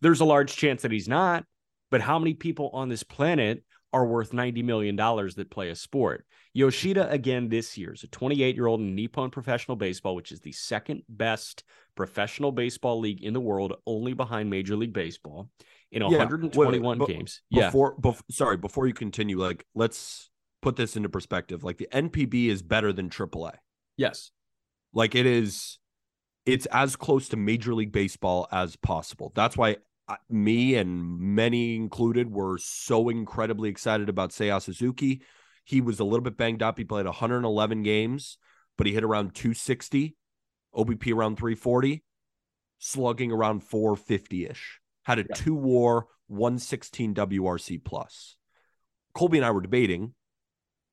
There's 0.01 0.21
a 0.21 0.25
large 0.25 0.57
chance 0.57 0.83
that 0.83 0.91
he's 0.91 1.09
not, 1.09 1.45
but 1.89 2.01
how 2.01 2.19
many 2.19 2.35
people 2.35 2.71
on 2.73 2.89
this 2.89 3.05
planet 3.05 3.63
are 3.93 4.07
worth 4.07 4.33
$90 4.33 4.65
million 4.65 4.97
that 4.97 5.51
play 5.51 5.71
a 5.71 5.75
sport? 5.75 6.27
Yoshida, 6.55 7.11
again, 7.11 7.49
this 7.49 7.79
year 7.79 7.95
is 7.95 8.03
a 8.03 8.09
28 8.09 8.55
year 8.55 8.67
old 8.67 8.81
in 8.81 8.95
Nippon 8.95 9.31
Professional 9.31 9.77
Baseball, 9.77 10.15
which 10.15 10.33
is 10.33 10.41
the 10.41 10.53
second 10.53 11.03
best 11.09 11.65
professional 11.95 12.53
baseball 12.53 13.01
league 13.01 13.23
in 13.23 13.33
the 13.33 13.41
world, 13.41 13.75
only 13.87 14.13
behind 14.15 14.51
Major 14.51 14.77
League 14.77 14.93
Baseball 14.93 15.49
in 15.91 16.03
Yeah, 16.03 16.19
121 16.19 16.99
but 16.99 17.09
games. 17.09 17.43
Yeah. 17.51 17.67
Before, 17.67 17.97
bef- 17.97 18.23
sorry, 18.31 18.57
before 18.57 18.87
you 18.87 18.95
continue, 18.95 19.39
like 19.39 19.65
let's 19.75 20.31
put 20.61 20.77
this 20.77 20.97
into 20.97 21.09
perspective. 21.09 21.65
Like 21.65 21.79
the 21.79 21.89
NPB 21.93 22.49
is 22.49 22.63
better 22.63 22.93
than 22.93 23.11
AAA. 23.11 23.55
Yes. 23.97 24.31
Like 24.93 25.15
it 25.15 25.27
is, 25.27 25.79
it's 26.45 26.67
as 26.67 26.97
close 26.97 27.29
to 27.31 27.37
Major 27.37 27.75
League 27.75 27.93
Baseball 27.93 28.49
as 28.53 28.77
possible. 28.77 29.33
That's 29.35 29.57
why 29.57 29.77
me 30.29 30.77
and 30.77 31.19
many 31.19 31.77
included 31.77 32.31
were 32.31 32.59
so 32.59 33.09
incredibly 33.09 33.69
excited 33.69 34.09
about 34.09 34.31
Seiya 34.31 34.61
Suzuki. 34.61 35.23
He 35.65 35.81
was 35.81 36.01
a 36.01 36.05
little 36.05 36.23
bit 36.23 36.37
banged 36.37 36.63
up. 36.63 36.79
He 36.79 36.85
played 36.85 37.07
111 37.07 37.83
games, 37.83 38.39
but 38.77 38.87
he 38.87 38.95
hit 38.95 39.05
around 39.05 39.35
260, 39.35 40.17
OBP 40.75 41.15
around 41.15 41.37
340, 41.37 42.03
slugging 42.79 43.31
around 43.31 43.61
450 43.61 44.47
ish. 44.47 44.81
Had 45.05 45.19
a 45.19 45.25
Yeah. 45.29 45.35
two 45.35 45.55
war 45.55 46.09
116 46.27 47.15
WRC 47.15 47.79
plus. 47.79 48.37
Colby 49.15 49.39
and 49.39 49.45
I 49.45 49.51
were 49.51 49.61
debating 49.61 50.15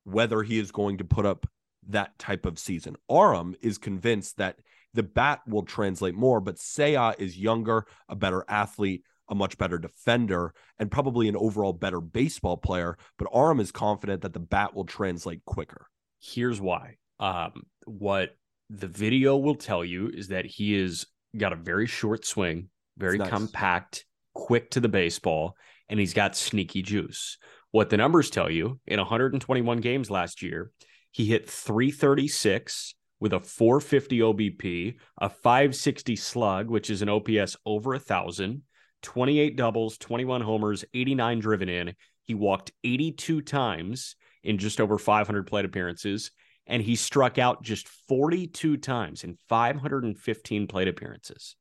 whether 0.04 0.42
he 0.42 0.58
is 0.58 0.70
going 0.72 0.98
to 0.98 1.04
put 1.04 1.26
up 1.26 1.46
that 1.88 2.18
type 2.18 2.46
of 2.46 2.58
season. 2.58 2.96
Aram 3.10 3.56
is 3.60 3.78
convinced 3.78 4.36
that 4.36 4.60
the 4.92 5.02
bat 5.02 5.40
will 5.46 5.62
translate 5.62 6.14
more, 6.14 6.40
but 6.40 6.56
Seiya 6.56 7.18
is 7.18 7.38
younger, 7.38 7.86
a 8.08 8.16
better 8.16 8.44
athlete, 8.48 9.04
a 9.30 9.34
much 9.34 9.56
better 9.56 9.78
defender, 9.78 10.52
and 10.78 10.90
probably 10.90 11.28
an 11.28 11.36
overall 11.36 11.72
better 11.72 12.00
baseball 12.00 12.56
player. 12.56 12.98
But 13.18 13.28
Aram 13.34 13.60
is 13.60 13.72
confident 13.72 14.22
that 14.22 14.32
the 14.32 14.40
bat 14.40 14.74
will 14.74 14.84
translate 14.84 15.44
quicker. 15.44 15.86
Here's 16.20 16.60
why. 16.60 16.96
Um, 17.18 17.62
what 17.86 18.36
the 18.68 18.88
video 18.88 19.36
will 19.36 19.54
tell 19.54 19.84
you 19.84 20.08
is 20.12 20.28
that 20.28 20.44
he 20.44 20.74
is 20.74 21.06
got 21.36 21.52
a 21.52 21.56
very 21.56 21.86
short 21.86 22.24
swing, 22.26 22.68
very 22.98 23.18
nice. 23.18 23.30
compact, 23.30 24.04
quick 24.34 24.70
to 24.72 24.80
the 24.80 24.88
baseball, 24.88 25.56
and 25.88 25.98
he's 25.98 26.14
got 26.14 26.36
sneaky 26.36 26.82
juice. 26.82 27.38
What 27.70 27.90
the 27.90 27.96
numbers 27.96 28.30
tell 28.30 28.50
you 28.50 28.80
in 28.86 28.98
121 28.98 29.78
games 29.78 30.10
last 30.10 30.42
year, 30.42 30.72
he 31.12 31.26
hit 31.26 31.48
336 31.48 32.94
with 33.20 33.32
a 33.32 33.40
450 33.40 34.18
OBP, 34.18 34.94
a 35.20 35.28
560 35.28 36.16
slug, 36.16 36.70
which 36.70 36.90
is 36.90 37.02
an 37.02 37.08
OPS 37.08 37.56
over 37.66 37.94
a 37.94 37.98
thousand, 37.98 38.62
28 39.02 39.56
doubles, 39.56 39.98
21 39.98 40.40
homers, 40.40 40.84
89 40.94 41.40
driven 41.40 41.68
in. 41.68 41.94
He 42.22 42.34
walked 42.34 42.72
82 42.84 43.42
times 43.42 44.16
in 44.42 44.58
just 44.58 44.80
over 44.80 44.98
500 44.98 45.46
plate 45.46 45.64
appearances, 45.64 46.30
and 46.66 46.82
he 46.82 46.96
struck 46.96 47.38
out 47.38 47.62
just 47.62 47.88
42 48.08 48.76
times 48.76 49.24
in 49.24 49.36
515 49.48 50.66
plate 50.66 50.88
appearances. 50.88 51.56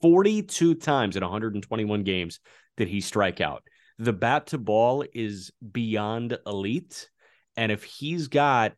42 0.00 0.74
times 0.76 1.16
in 1.16 1.22
121 1.22 2.02
games 2.04 2.40
did 2.76 2.88
he 2.88 3.00
strike 3.00 3.40
out. 3.40 3.62
The 3.98 4.12
bat 4.12 4.48
to 4.48 4.58
ball 4.58 5.04
is 5.12 5.50
beyond 5.72 6.38
elite. 6.46 7.10
And 7.56 7.72
if 7.72 7.82
he's 7.82 8.28
got 8.28 8.74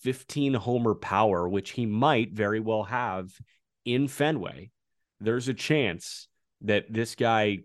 15 0.00 0.54
homer 0.54 0.94
power, 0.94 1.48
which 1.48 1.70
he 1.70 1.84
might 1.84 2.32
very 2.32 2.60
well 2.60 2.84
have 2.84 3.30
in 3.84 4.08
Fenway, 4.08 4.70
there's 5.20 5.48
a 5.48 5.54
chance 5.54 6.28
that 6.62 6.92
this 6.92 7.14
guy 7.14 7.60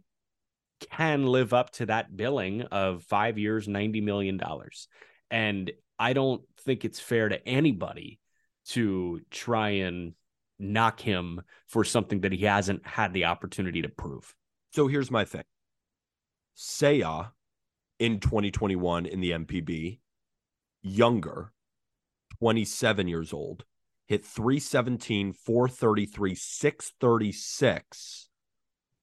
can 0.92 1.26
live 1.26 1.54
up 1.54 1.72
to 1.72 1.86
that 1.88 2.16
billing 2.16 2.64
of 2.64 3.04
five 3.04 3.38
years, 3.38 3.68
$90 3.68 4.04
million. 4.04 4.40
And 5.32 5.72
I 5.98 6.14
don't 6.14 6.42
think 6.62 6.86
it's 6.86 7.00
fair 7.00 7.30
to 7.30 7.48
anybody 7.48 8.20
to 8.70 9.22
try 9.32 9.70
and 9.70 10.14
knock 10.60 11.00
him 11.00 11.42
for 11.68 11.84
something 11.84 12.22
that 12.22 12.32
he 12.32 12.46
hasn't 12.46 12.86
had 12.86 13.14
the 13.14 13.26
opportunity 13.26 13.82
to 13.82 13.90
prove. 13.90 14.36
So 14.74 14.88
here's 14.88 15.12
my 15.12 15.26
thing. 15.26 15.44
Seiya 16.56 17.32
in 18.00 18.20
2021 18.20 19.06
in 19.06 19.22
the 19.22 19.32
NPB, 19.32 20.00
younger, 20.82 21.52
27 22.40 23.08
years 23.08 23.34
old, 23.34 23.64
hit 24.08 24.26
317, 24.26 25.34
433, 25.34 26.36
636 26.36 28.27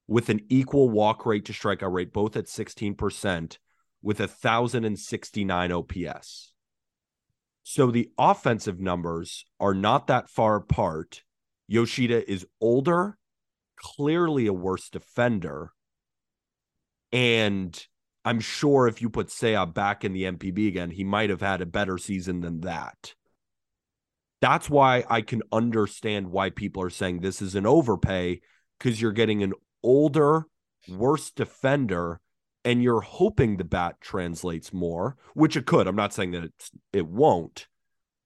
with 0.07 0.29
an 0.29 0.41
equal 0.49 0.89
walk 0.89 1.25
rate 1.25 1.45
to 1.45 1.53
strikeout 1.53 1.91
rate, 1.91 2.13
both 2.13 2.35
at 2.35 2.45
16%, 2.45 3.57
with 4.01 4.19
a 4.19 4.27
1,069 4.27 5.71
OPS. 5.71 6.53
So 7.63 7.89
the 7.89 8.11
offensive 8.17 8.79
numbers 8.79 9.45
are 9.59 9.73
not 9.73 10.07
that 10.07 10.29
far 10.29 10.57
apart. 10.57 11.23
Yoshida 11.67 12.29
is 12.29 12.45
older, 12.61 13.17
clearly 13.77 14.45
a 14.45 14.53
worse 14.53 14.89
defender. 14.89 15.71
And 17.11 17.83
I'm 18.23 18.39
sure 18.39 18.87
if 18.87 19.01
you 19.01 19.09
put 19.09 19.29
Seiya 19.29 19.73
back 19.73 20.03
in 20.03 20.13
the 20.13 20.23
NPB 20.23 20.67
again, 20.67 20.91
he 20.91 21.03
might 21.03 21.31
have 21.31 21.41
had 21.41 21.61
a 21.61 21.65
better 21.65 21.97
season 21.97 22.41
than 22.41 22.61
that. 22.61 23.15
That's 24.41 24.69
why 24.69 25.03
I 25.09 25.21
can 25.21 25.41
understand 25.51 26.27
why 26.27 26.51
people 26.51 26.83
are 26.83 26.91
saying 26.91 27.19
this 27.19 27.41
is 27.41 27.55
an 27.55 27.65
overpay 27.65 28.41
because 28.77 29.01
you're 29.01 29.11
getting 29.11 29.41
an 29.41 29.53
older, 29.85 30.47
worse 30.89 31.31
defender, 31.31 32.19
and 32.63 32.81
you're 32.81 33.01
hoping 33.01 33.57
the 33.57 33.63
bat 33.63 33.95
translates 34.01 34.73
more, 34.73 35.15
which 35.33 35.55
it 35.55 35.65
could. 35.65 35.87
I'm 35.87 35.95
not 35.95 36.13
saying 36.13 36.31
that 36.31 36.43
it's, 36.43 36.71
it 36.91 37.07
won't, 37.07 37.67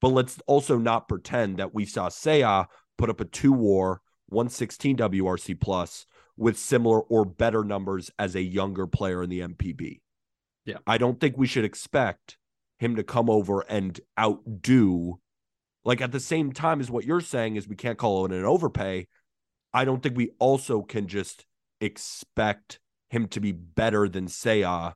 but 0.01 0.09
let's 0.09 0.39
also 0.47 0.77
not 0.77 1.09
pretend 1.09 1.57
that 1.57 1.73
we 1.73 1.85
saw 1.85 2.09
Seiya 2.09 2.67
put 2.97 3.09
up 3.09 3.19
a 3.19 3.25
two 3.25 3.53
war 3.53 4.01
116 4.27 4.97
WRC 4.97 5.59
plus 5.59 6.05
with 6.37 6.57
similar 6.57 7.01
or 7.01 7.25
better 7.25 7.63
numbers 7.63 8.09
as 8.17 8.35
a 8.35 8.41
younger 8.41 8.87
player 8.87 9.21
in 9.23 9.29
the 9.29 9.41
NPB. 9.41 9.99
Yeah. 10.65 10.77
I 10.87 10.97
don't 10.97 11.19
think 11.19 11.37
we 11.37 11.47
should 11.47 11.65
expect 11.65 12.37
him 12.77 12.95
to 12.95 13.03
come 13.03 13.29
over 13.29 13.61
and 13.61 13.99
outdo 14.17 15.19
like 15.83 16.01
at 16.01 16.11
the 16.11 16.19
same 16.19 16.51
time 16.51 16.79
as 16.79 16.91
what 16.91 17.05
you're 17.05 17.21
saying 17.21 17.55
is 17.55 17.67
we 17.67 17.75
can't 17.75 17.97
call 17.97 18.25
it 18.25 18.31
an 18.31 18.45
overpay. 18.45 19.07
I 19.73 19.85
don't 19.85 20.01
think 20.01 20.17
we 20.17 20.31
also 20.39 20.81
can 20.81 21.07
just 21.07 21.45
expect 21.81 22.79
him 23.09 23.27
to 23.29 23.39
be 23.39 23.51
better 23.51 24.07
than 24.07 24.27
Seiya 24.27 24.93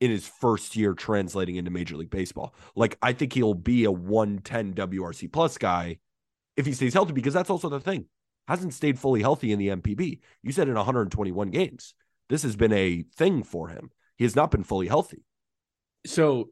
in 0.00 0.10
his 0.10 0.26
first 0.26 0.74
year 0.74 0.94
translating 0.94 1.56
into 1.56 1.70
Major 1.70 1.96
League 1.96 2.10
Baseball. 2.10 2.54
Like 2.74 2.98
I 3.00 3.12
think 3.12 3.32
he'll 3.32 3.54
be 3.54 3.84
a 3.84 3.92
110 3.92 4.74
WRC 4.74 5.32
plus 5.32 5.58
guy 5.58 5.98
if 6.56 6.66
he 6.66 6.72
stays 6.72 6.92
healthy, 6.92 7.12
because 7.12 7.34
that's 7.34 7.50
also 7.50 7.68
the 7.68 7.80
thing. 7.80 8.06
Hasn't 8.48 8.74
stayed 8.74 8.98
fully 8.98 9.22
healthy 9.22 9.52
in 9.52 9.58
the 9.58 9.68
NPB. 9.68 10.20
You 10.42 10.52
said 10.52 10.68
in 10.68 10.74
121 10.74 11.50
games. 11.50 11.94
This 12.28 12.42
has 12.42 12.56
been 12.56 12.72
a 12.72 13.04
thing 13.16 13.42
for 13.42 13.68
him. 13.68 13.90
He 14.16 14.24
has 14.24 14.36
not 14.36 14.50
been 14.50 14.64
fully 14.64 14.88
healthy. 14.88 15.24
So 16.04 16.50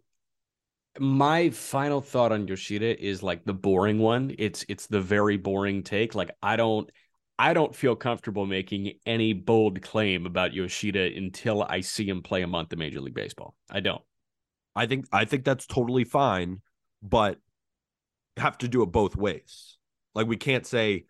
my 0.98 1.50
final 1.50 2.00
thought 2.00 2.32
on 2.32 2.46
Yoshida 2.46 3.02
is 3.02 3.22
like 3.22 3.44
the 3.44 3.54
boring 3.54 3.98
one. 3.98 4.34
It's 4.38 4.64
it's 4.68 4.86
the 4.86 5.00
very 5.00 5.36
boring 5.36 5.82
take. 5.82 6.14
Like 6.14 6.30
I 6.42 6.56
don't 6.56 6.90
I 7.40 7.54
don't 7.54 7.74
feel 7.74 7.96
comfortable 7.96 8.44
making 8.44 8.92
any 9.06 9.32
bold 9.32 9.80
claim 9.80 10.26
about 10.26 10.52
Yoshida 10.52 11.16
until 11.16 11.62
I 11.62 11.80
see 11.80 12.06
him 12.06 12.22
play 12.22 12.42
a 12.42 12.46
month 12.46 12.70
of 12.74 12.78
Major 12.78 13.00
League 13.00 13.14
Baseball. 13.14 13.54
I 13.70 13.80
don't. 13.80 14.02
I 14.76 14.84
think 14.84 15.06
I 15.10 15.24
think 15.24 15.44
that's 15.44 15.66
totally 15.66 16.04
fine, 16.04 16.60
but 17.02 17.38
have 18.36 18.58
to 18.58 18.68
do 18.68 18.82
it 18.82 18.92
both 18.92 19.16
ways. 19.16 19.78
Like 20.14 20.26
we 20.26 20.36
can't 20.36 20.66
say 20.66 21.06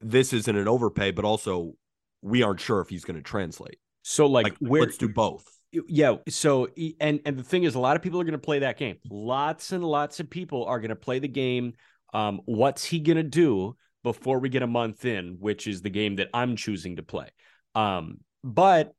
this 0.00 0.32
isn't 0.32 0.56
an 0.56 0.68
overpay, 0.68 1.10
but 1.10 1.24
also 1.24 1.74
we 2.22 2.44
aren't 2.44 2.60
sure 2.60 2.80
if 2.80 2.88
he's 2.88 3.04
going 3.04 3.16
to 3.16 3.22
translate. 3.22 3.80
So 4.02 4.26
like, 4.26 4.44
Like 4.44 4.58
where 4.60 4.82
let's 4.82 4.96
do 4.96 5.08
both. 5.08 5.44
yeah 5.88 6.18
so 6.28 6.68
and 7.00 7.18
and 7.26 7.36
the 7.36 7.42
thing 7.42 7.64
is 7.64 7.74
a 7.74 7.80
lot 7.80 7.96
of 7.96 8.02
people 8.02 8.20
are 8.20 8.24
going 8.24 8.32
to 8.32 8.38
play 8.38 8.60
that 8.60 8.78
game 8.78 8.98
lots 9.10 9.72
and 9.72 9.82
lots 9.82 10.20
of 10.20 10.30
people 10.30 10.66
are 10.66 10.78
going 10.78 10.90
to 10.90 10.96
play 10.96 11.18
the 11.18 11.28
game 11.28 11.72
um 12.12 12.42
what's 12.44 12.84
he 12.84 13.00
going 13.00 13.16
to 13.16 13.22
do 13.22 13.74
before 14.02 14.38
we 14.38 14.48
get 14.48 14.62
a 14.62 14.66
month 14.66 15.04
in 15.04 15.36
which 15.38 15.66
is 15.66 15.82
the 15.82 15.90
game 15.90 16.16
that 16.16 16.28
i'm 16.34 16.56
choosing 16.56 16.96
to 16.96 17.02
play 17.02 17.28
um 17.74 18.18
but 18.44 18.92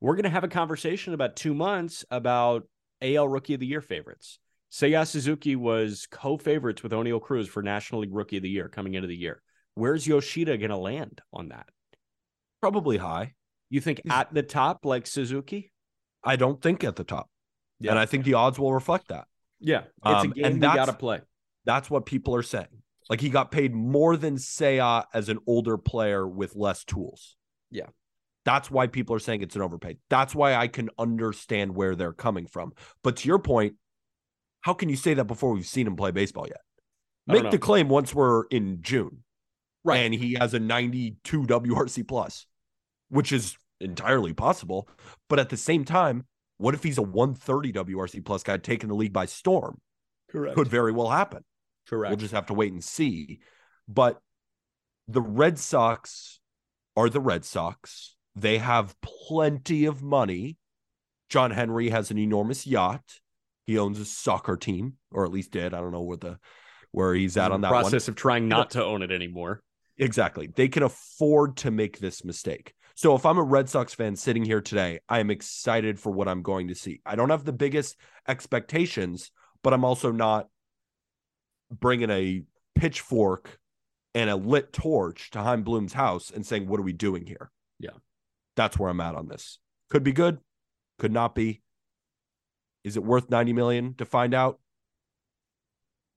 we're 0.00 0.14
going 0.14 0.24
to 0.24 0.30
have 0.30 0.44
a 0.44 0.48
conversation 0.48 1.14
about 1.14 1.36
two 1.36 1.54
months 1.54 2.04
about 2.10 2.66
al 3.02 3.28
rookie 3.28 3.54
of 3.54 3.60
the 3.60 3.66
year 3.66 3.80
favorites 3.80 4.38
Seiya 4.72 5.04
Suzuki 5.04 5.56
was 5.56 6.06
co-favorites 6.12 6.80
with 6.84 6.92
Oneil 6.92 7.20
Cruz 7.20 7.48
for 7.48 7.60
National 7.60 8.02
League 8.02 8.14
Rookie 8.14 8.36
of 8.36 8.44
the 8.44 8.48
Year 8.48 8.68
coming 8.68 8.94
into 8.94 9.08
the 9.08 9.16
year. 9.16 9.42
Where's 9.74 10.06
Yoshida 10.06 10.56
going 10.58 10.70
to 10.70 10.76
land 10.76 11.20
on 11.32 11.48
that? 11.48 11.66
Probably 12.60 12.96
high. 12.96 13.34
You 13.68 13.80
think 13.80 14.00
He's- 14.04 14.14
at 14.16 14.32
the 14.32 14.44
top 14.44 14.84
like 14.84 15.08
Suzuki? 15.08 15.72
I 16.22 16.36
don't 16.36 16.62
think 16.62 16.84
at 16.84 16.94
the 16.94 17.02
top. 17.02 17.28
Yeah. 17.80 17.90
And 17.90 17.98
I 17.98 18.06
think 18.06 18.24
the 18.24 18.34
odds 18.34 18.60
will 18.60 18.72
reflect 18.72 19.08
that. 19.08 19.26
Yeah, 19.58 19.80
it's 20.06 20.24
Um, 20.24 20.30
a 20.30 20.34
game 20.34 20.52
we 20.54 20.60
got 20.60 20.84
to 20.84 20.92
play. 20.92 21.18
That's 21.64 21.90
what 21.90 22.06
people 22.06 22.36
are 22.36 22.42
saying. 22.44 22.68
Like 23.10 23.20
he 23.20 23.28
got 23.28 23.50
paid 23.50 23.74
more 23.74 24.16
than 24.16 24.36
Seiya 24.36 25.04
as 25.12 25.28
an 25.28 25.40
older 25.46 25.76
player 25.76 26.26
with 26.26 26.54
less 26.54 26.84
tools. 26.84 27.36
Yeah. 27.70 27.88
That's 28.44 28.70
why 28.70 28.86
people 28.86 29.16
are 29.16 29.20
saying 29.20 29.42
it's 29.42 29.56
an 29.56 29.62
overpay. 29.62 29.98
That's 30.08 30.34
why 30.34 30.54
I 30.54 30.68
can 30.68 30.88
understand 30.96 31.74
where 31.74 31.96
they're 31.96 32.12
coming 32.12 32.46
from. 32.46 32.72
But 33.02 33.16
to 33.16 33.28
your 33.28 33.40
point, 33.40 33.74
how 34.62 34.74
can 34.74 34.88
you 34.88 34.96
say 34.96 35.14
that 35.14 35.24
before 35.24 35.52
we've 35.52 35.66
seen 35.66 35.88
him 35.88 35.96
play 35.96 36.12
baseball 36.12 36.46
yet? 36.46 36.60
Make 37.26 37.50
the 37.50 37.58
claim 37.58 37.88
once 37.88 38.14
we're 38.14 38.44
in 38.46 38.78
June. 38.80 39.24
Right. 39.84 39.98
And 39.98 40.14
he 40.14 40.34
has 40.34 40.54
a 40.54 40.58
92 40.58 41.42
WRC 41.42 42.06
plus, 42.06 42.46
which 43.08 43.32
is 43.32 43.56
entirely 43.80 44.34
possible. 44.34 44.88
But 45.28 45.38
at 45.38 45.48
the 45.48 45.56
same 45.56 45.84
time, 45.84 46.26
what 46.58 46.74
if 46.74 46.82
he's 46.82 46.98
a 46.98 47.02
130 47.02 47.72
WRC 47.72 48.24
plus 48.24 48.42
guy 48.42 48.56
taking 48.56 48.88
the 48.88 48.94
league 48.94 49.12
by 49.12 49.26
storm? 49.26 49.80
Correct. 50.30 50.54
Could 50.56 50.68
very 50.68 50.92
well 50.92 51.08
happen. 51.08 51.44
Correct. 51.90 52.10
We'll 52.10 52.20
just 52.20 52.34
have 52.34 52.46
to 52.46 52.54
wait 52.54 52.72
and 52.72 52.82
see. 52.82 53.40
But 53.88 54.20
the 55.08 55.20
Red 55.20 55.58
Sox 55.58 56.38
are 56.96 57.10
the 57.10 57.20
Red 57.20 57.44
Sox. 57.44 58.14
They 58.36 58.58
have 58.58 58.94
plenty 59.00 59.84
of 59.86 60.00
money. 60.00 60.56
John 61.28 61.50
Henry 61.50 61.90
has 61.90 62.12
an 62.12 62.18
enormous 62.18 62.64
yacht. 62.64 63.02
He 63.66 63.76
owns 63.76 63.98
a 63.98 64.04
soccer 64.04 64.56
team, 64.56 64.94
or 65.10 65.24
at 65.24 65.32
least 65.32 65.50
did. 65.50 65.74
I 65.74 65.80
don't 65.80 65.92
know 65.92 66.02
where 66.02 66.16
the 66.16 66.38
where 66.92 67.12
he's 67.12 67.36
at 67.36 67.52
on 67.52 67.60
that 67.62 67.72
one. 67.72 67.82
process 67.82 68.06
of 68.06 68.14
trying 68.14 68.48
not 68.48 68.70
to 68.70 68.84
own 68.84 69.02
it 69.02 69.10
anymore. 69.10 69.62
Exactly. 69.98 70.46
They 70.46 70.68
can 70.68 70.84
afford 70.84 71.56
to 71.58 71.70
make 71.70 71.98
this 71.98 72.24
mistake. 72.24 72.72
So 72.94 73.14
if 73.14 73.26
I'm 73.26 73.38
a 73.38 73.42
Red 73.42 73.68
Sox 73.68 73.94
fan 73.94 74.14
sitting 74.14 74.44
here 74.44 74.60
today, 74.60 75.00
I 75.08 75.20
am 75.20 75.30
excited 75.30 75.98
for 75.98 76.10
what 76.10 76.28
I'm 76.28 76.42
going 76.42 76.68
to 76.68 76.74
see. 76.74 77.00
I 77.04 77.16
don't 77.16 77.30
have 77.30 77.44
the 77.44 77.52
biggest 77.52 77.96
expectations, 78.28 79.30
but 79.62 79.72
I'm 79.72 79.84
also 79.84 80.12
not 80.12 80.48
bringing 81.70 82.10
a 82.10 82.42
pitchfork 82.74 83.58
and 84.14 84.28
a 84.28 84.36
lit 84.36 84.72
torch 84.72 85.30
to 85.30 85.42
Chaim 85.42 85.62
Bloom's 85.62 85.92
house 85.92 86.30
and 86.30 86.44
saying, 86.44 86.66
"What 86.66 86.80
are 86.80 86.84
we 86.84 86.92
doing 86.92 87.26
here?" 87.26 87.50
Yeah. 87.78 87.90
That's 88.56 88.78
where 88.78 88.90
I'm 88.90 89.00
at 89.00 89.14
on 89.14 89.28
this. 89.28 89.58
Could 89.88 90.04
be 90.04 90.12
good, 90.12 90.38
could 90.98 91.12
not 91.12 91.34
be. 91.34 91.62
Is 92.84 92.96
it 92.96 93.04
worth 93.04 93.30
90 93.30 93.52
million 93.52 93.94
to 93.94 94.04
find 94.04 94.34
out? 94.34 94.58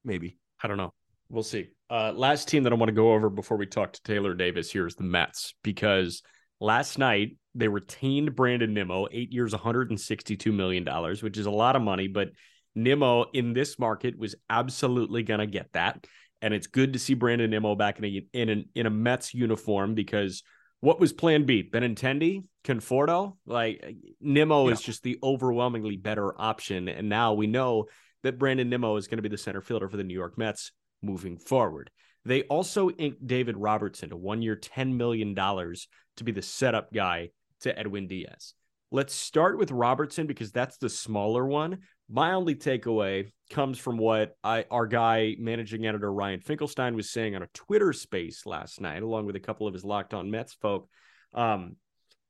Maybe. 0.04 0.38
I 0.62 0.68
don't 0.68 0.78
know. 0.78 0.94
We'll 1.30 1.44
see. 1.44 1.70
Uh, 1.89 2.12
last 2.13 2.48
team 2.48 2.63
that 2.63 2.74
I 2.74 2.76
want 2.76 2.89
to 2.89 2.94
go 2.94 3.13
over 3.13 3.30
before 3.30 3.58
we 3.58 3.66
talk 3.66 3.94
to 3.94 4.04
Taylor 4.04 4.34
Davis 4.34 4.72
here 4.72 4.88
is 4.88 4.96
the 4.96 5.04
Mets 5.04 5.54
because 5.63 6.22
last 6.60 6.98
night 6.98 7.38
they 7.56 7.68
retained 7.68 8.36
Brandon 8.36 8.74
Nimmo, 8.74 9.08
eight 9.12 9.32
years, 9.32 9.54
$162 9.54 10.54
million, 10.54 10.86
which 11.22 11.38
is 11.38 11.46
a 11.46 11.52
lot 11.52 11.76
of 11.76 11.82
money, 11.82 12.08
but 12.08 12.30
Nimmo 12.75 13.25
in 13.33 13.53
this 13.53 13.77
market 13.77 14.17
was 14.17 14.36
absolutely 14.49 15.23
going 15.23 15.39
to 15.39 15.47
get 15.47 15.71
that. 15.73 16.05
And 16.41 16.53
it's 16.53 16.67
good 16.67 16.93
to 16.93 16.99
see 16.99 17.13
Brandon 17.13 17.49
Nimmo 17.49 17.75
back 17.75 17.99
in 17.99 18.05
a, 18.05 18.27
in, 18.33 18.49
an, 18.49 18.65
in 18.75 18.86
a 18.86 18.89
Mets 18.89 19.33
uniform 19.33 19.95
because 19.95 20.43
what 20.81 20.99
was 20.99 21.13
plan 21.13 21.45
B? 21.45 21.63
Benintendi, 21.63 22.43
Conforto? 22.65 23.38
Like 23.45 23.95
Nimmo 24.19 24.67
is 24.67 24.81
just 24.81 25.03
the 25.03 25.17
overwhelmingly 25.23 25.95
better 25.95 26.39
option. 26.39 26.89
And 26.89 27.07
now 27.07 27.33
we 27.33 27.47
know 27.47 27.86
that 28.23 28.38
Brandon 28.38 28.69
Nimmo 28.69 28.97
is 28.97 29.07
going 29.07 29.17
to 29.17 29.23
be 29.23 29.29
the 29.29 29.38
center 29.38 29.62
fielder 29.62 29.88
for 29.88 29.97
the 29.97 30.03
New 30.03 30.13
York 30.13 30.38
Mets 30.38 30.71
moving 31.01 31.38
forward. 31.38 31.89
They 32.25 32.43
also 32.43 32.89
inked 32.89 33.25
David 33.25 33.57
Robertson 33.57 34.09
to 34.09 34.17
one 34.17 34.41
year, 34.41 34.55
$10 34.55 34.95
million 34.95 35.36
to 35.36 36.23
be 36.23 36.31
the 36.31 36.41
setup 36.41 36.93
guy 36.93 37.29
to 37.62 37.77
Edwin 37.77 38.07
Diaz. 38.07 38.53
Let's 38.93 39.15
start 39.15 39.58
with 39.58 39.71
Robertson 39.71 40.27
because 40.27 40.51
that's 40.51 40.77
the 40.77 40.88
smaller 40.88 41.43
one. 41.47 41.79
My 42.12 42.34
only 42.34 42.53
takeaway 42.53 43.32
comes 43.49 43.79
from 43.79 43.97
what 43.97 44.38
I, 44.43 44.65
our 44.69 44.86
guy, 44.86 45.36
managing 45.39 45.88
editor 45.88 46.13
Ryan 46.13 46.41
Finkelstein, 46.41 46.95
was 46.95 47.10
saying 47.10 47.36
on 47.36 47.41
a 47.41 47.47
Twitter 47.56 47.91
space 47.91 48.45
last 48.45 48.79
night, 48.79 49.01
along 49.01 49.25
with 49.25 49.36
a 49.36 49.39
couple 49.39 49.65
of 49.65 49.73
his 49.73 49.84
locked 49.84 50.13
on 50.13 50.29
Mets 50.29 50.53
folk. 50.53 50.88
Um, 51.34 51.77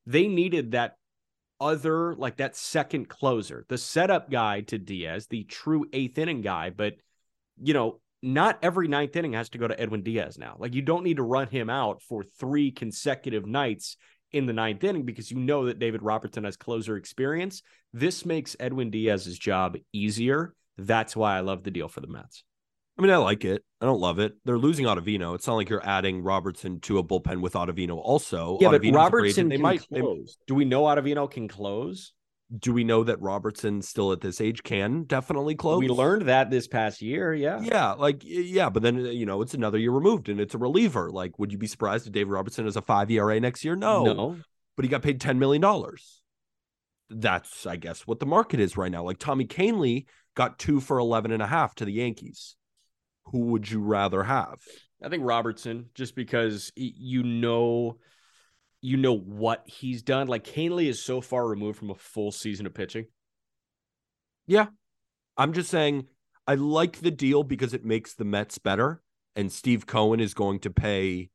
they 0.06 0.30
needed 0.30 0.71
that 0.71 0.95
other 1.60 2.15
like 2.15 2.38
that 2.38 2.56
second 2.56 3.10
closer, 3.10 3.65
the 3.67 3.78
setup 3.78 4.32
guy 4.32 4.62
to 4.62 4.78
Diaz, 4.78 5.28
the 5.28 5.43
true 5.43 5.86
eighth 5.91 6.17
inning 6.17 6.39
guy. 6.39 6.69
But 6.69 6.93
you 7.62 7.73
know, 7.73 7.99
not 8.21 8.60
every 8.62 8.88
ninth 8.88 9.17
inning 9.17 9.34
has 9.34 9.49
to 9.49 9.58
go 9.58 9.67
to 9.67 9.78
Edwin 9.78 10.02
Diaz 10.02 10.38
now. 10.38 10.56
Like 10.58 10.73
you 10.73 10.82
don't 10.82 11.04
need 11.04 11.17
to 11.17 11.23
run 11.23 11.47
him 11.49 11.69
out 11.69 12.02
for 12.02 12.23
three 12.23 12.71
consecutive 12.71 13.45
nights 13.45 13.97
in 14.34 14.46
the 14.48 14.54
ninth 14.54 14.84
inning 14.84 15.04
because 15.04 15.32
you 15.32 15.38
know 15.38 15.65
that 15.65 15.80
David 15.80 16.02
Robertson 16.02 16.43
has 16.43 16.58
closer 16.58 16.98
experience. 16.98 17.62
This 17.93 18.26
makes 18.26 18.56
Edwin 18.60 18.89
Diaz's 18.89 19.38
job 19.39 19.78
easier. 19.93 20.54
That's 20.78 21.15
why 21.15 21.38
I 21.38 21.41
love 21.41 21.63
the 21.63 21.72
deal 21.72 21.88
for 21.88 22.02
the 22.02 22.08
Mets. 22.08 22.43
I 22.98 23.02
mean, 23.02 23.12
I 23.12 23.17
like 23.17 23.46
it. 23.46 23.63
I 23.82 23.86
don't 23.86 24.00
love 24.00 24.19
it. 24.19 24.34
They're 24.46 24.58
losing 24.58 24.86
Ottavino. 24.86 25.34
It's 25.36 25.48
not 25.48 25.56
like 25.56 25.69
you're 25.69 25.86
adding 25.86 26.22
Robertson 26.22 26.80
to 26.82 27.00
a 27.00 27.04
bullpen 27.04 27.41
with 27.41 27.54
Ottavino. 27.54 27.98
Also, 27.98 28.58
yeah, 28.62 28.69
Ottavino's 28.69 28.91
but 28.91 28.98
Robertson 28.98 29.50
they 29.50 29.58
might. 29.58 29.86
they- 29.89 30.02
Do 30.48 30.56
we 30.56 30.65
know 30.65 30.84
Ottavino 30.84 31.30
can 31.30 31.48
close? 31.48 32.13
Do 32.58 32.72
we 32.74 32.84
know 32.84 33.04
that 33.04 33.20
Robertson 33.22 33.82
still 33.82 34.12
at 34.12 34.22
this 34.22 34.39
age 34.39 34.62
can 34.63 35.04
definitely 35.06 35.56
close? 35.56 35.80
We 35.80 35.88
learned 35.88 36.28
that 36.28 36.52
this 36.52 36.68
past 36.68 37.02
year. 37.02 37.34
Yeah. 37.34 37.60
Yeah, 37.62 37.94
like 37.94 38.22
yeah, 38.24 38.70
but 38.70 38.84
then 38.84 38.98
uh, 39.06 39.10
you 39.10 39.26
know 39.26 39.42
it's 39.42 39.54
another 39.56 39.78
year 39.80 39.92
removed 39.92 40.30
and 40.30 40.39
it's 40.39 40.54
a 40.54 40.58
reliever. 40.60 41.10
Like, 41.10 41.39
would 41.39 41.52
you 41.52 41.58
be 41.58 41.68
surprised 41.68 42.06
if 42.06 42.13
David 42.13 42.32
Robertson 42.32 42.66
has 42.66 42.76
a 42.76 42.82
five 42.82 43.10
ERA 43.10 43.39
next 43.39 43.66
year? 43.66 43.76
No, 43.76 44.04
No. 44.04 44.38
but 44.76 44.86
he 44.86 44.89
got 44.89 45.02
paid 45.02 45.20
ten 45.20 45.39
million 45.39 45.62
dollars. 45.62 46.22
That's 47.10 47.66
I 47.66 47.76
guess 47.76 48.06
what 48.08 48.20
the 48.20 48.26
market 48.26 48.60
is 48.60 48.78
right 48.78 48.92
now. 48.92 49.04
Like 49.04 49.18
Tommy 49.20 49.46
Kahnle 49.46 50.06
got 50.36 50.60
two 50.60 50.80
for 50.80 51.00
eleven 51.00 51.32
and 51.32 51.42
a 51.42 51.48
half 51.48 51.74
to 51.76 51.86
the 51.86 51.94
Yankees. 51.94 52.56
Who 53.26 53.39
would 53.52 53.70
you 53.70 53.80
rather 53.82 54.24
have? 54.24 54.60
I 55.04 55.10
think 55.10 55.24
Robertson, 55.26 55.89
just 55.96 56.16
because 56.16 56.72
you 56.76 57.24
know, 57.24 57.98
you 58.84 58.98
know 58.98 59.17
what 59.17 59.63
he's 59.65 60.02
done. 60.02 60.28
Like 60.28 60.43
Kahnle 60.43 60.86
is 60.86 61.02
so 61.02 61.22
far 61.22 61.48
removed 61.48 61.80
from 61.80 61.89
a 61.89 61.96
full 61.96 62.34
season 62.34 62.65
of 62.65 62.74
pitching. 62.74 63.06
Yeah. 64.46 64.67
I'm 65.38 65.54
just 65.54 65.72
saying 65.72 66.08
I 66.46 66.56
like 66.56 67.00
the 67.00 67.10
deal 67.10 67.43
because 67.43 67.74
it 67.74 67.86
makes 67.86 68.13
the 68.13 68.26
Mets 68.26 68.58
better, 68.58 69.02
and 69.38 69.50
Steve 69.50 69.88
Cohen 69.88 70.19
is 70.19 70.34
going 70.34 70.60
to 70.60 70.69
pay. 70.69 71.30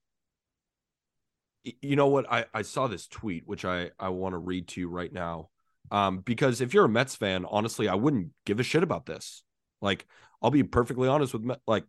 You 1.65 1.97
know 1.97 2.09
what? 2.09 2.31
I, 2.31 2.45
I 2.53 2.63
saw 2.63 2.87
this 2.87 3.09
tweet, 3.09 3.45
which 3.47 3.65
I, 3.65 3.93
I 3.99 4.11
want 4.11 4.35
to 4.35 4.39
read 4.39 4.69
to 4.69 4.81
you 4.81 4.89
right 4.89 5.13
now. 5.13 5.49
Um, 5.91 6.19
because 6.19 6.61
if 6.61 6.75
you're 6.75 6.85
a 6.85 6.89
Mets 6.89 7.17
fan, 7.17 7.47
honestly, 7.49 7.89
I 7.89 7.95
wouldn't 7.95 8.33
give 8.45 8.61
a 8.61 8.63
shit 8.63 8.83
about 8.83 9.07
this. 9.07 9.43
Like, 9.81 10.07
I'll 10.43 10.51
be 10.51 10.63
perfectly 10.65 11.09
honest 11.09 11.33
with 11.33 11.51
like, 11.67 11.85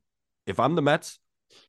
if 0.48 0.58
I'm 0.58 0.76
the 0.76 0.82
Mets, 0.82 1.19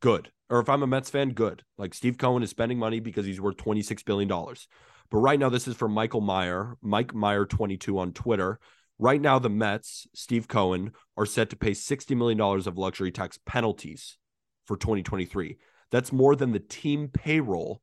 good. 0.00 0.30
Or 0.48 0.60
if 0.60 0.68
I'm 0.68 0.82
a 0.82 0.86
Mets 0.86 1.10
fan, 1.10 1.30
good. 1.30 1.62
Like 1.78 1.94
Steve 1.94 2.18
Cohen 2.18 2.42
is 2.42 2.50
spending 2.50 2.78
money 2.78 3.00
because 3.00 3.24
he's 3.24 3.40
worth 3.40 3.56
$26 3.56 4.04
billion. 4.04 4.28
But 4.28 5.18
right 5.18 5.38
now, 5.38 5.48
this 5.48 5.68
is 5.68 5.76
from 5.76 5.92
Michael 5.92 6.20
Mayer, 6.20 6.76
Mike 6.82 7.14
Mayer 7.14 7.46
22 7.46 7.98
on 7.98 8.12
Twitter. 8.12 8.58
Right 8.98 9.20
now, 9.20 9.38
the 9.38 9.48
Mets, 9.48 10.06
Steve 10.14 10.46
Cohen, 10.46 10.92
are 11.16 11.26
set 11.26 11.50
to 11.50 11.56
pay 11.56 11.70
$60 11.70 12.16
million 12.16 12.40
of 12.40 12.78
luxury 12.78 13.10
tax 13.10 13.38
penalties 13.46 14.18
for 14.66 14.76
2023. 14.76 15.56
That's 15.90 16.12
more 16.12 16.36
than 16.36 16.52
the 16.52 16.60
team 16.60 17.08
payroll 17.08 17.80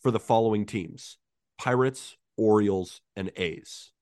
for 0.00 0.10
the 0.10 0.20
following 0.20 0.64
teams 0.64 1.18
Pirates, 1.58 2.16
Orioles, 2.36 3.00
and 3.16 3.30
A's. 3.36 3.92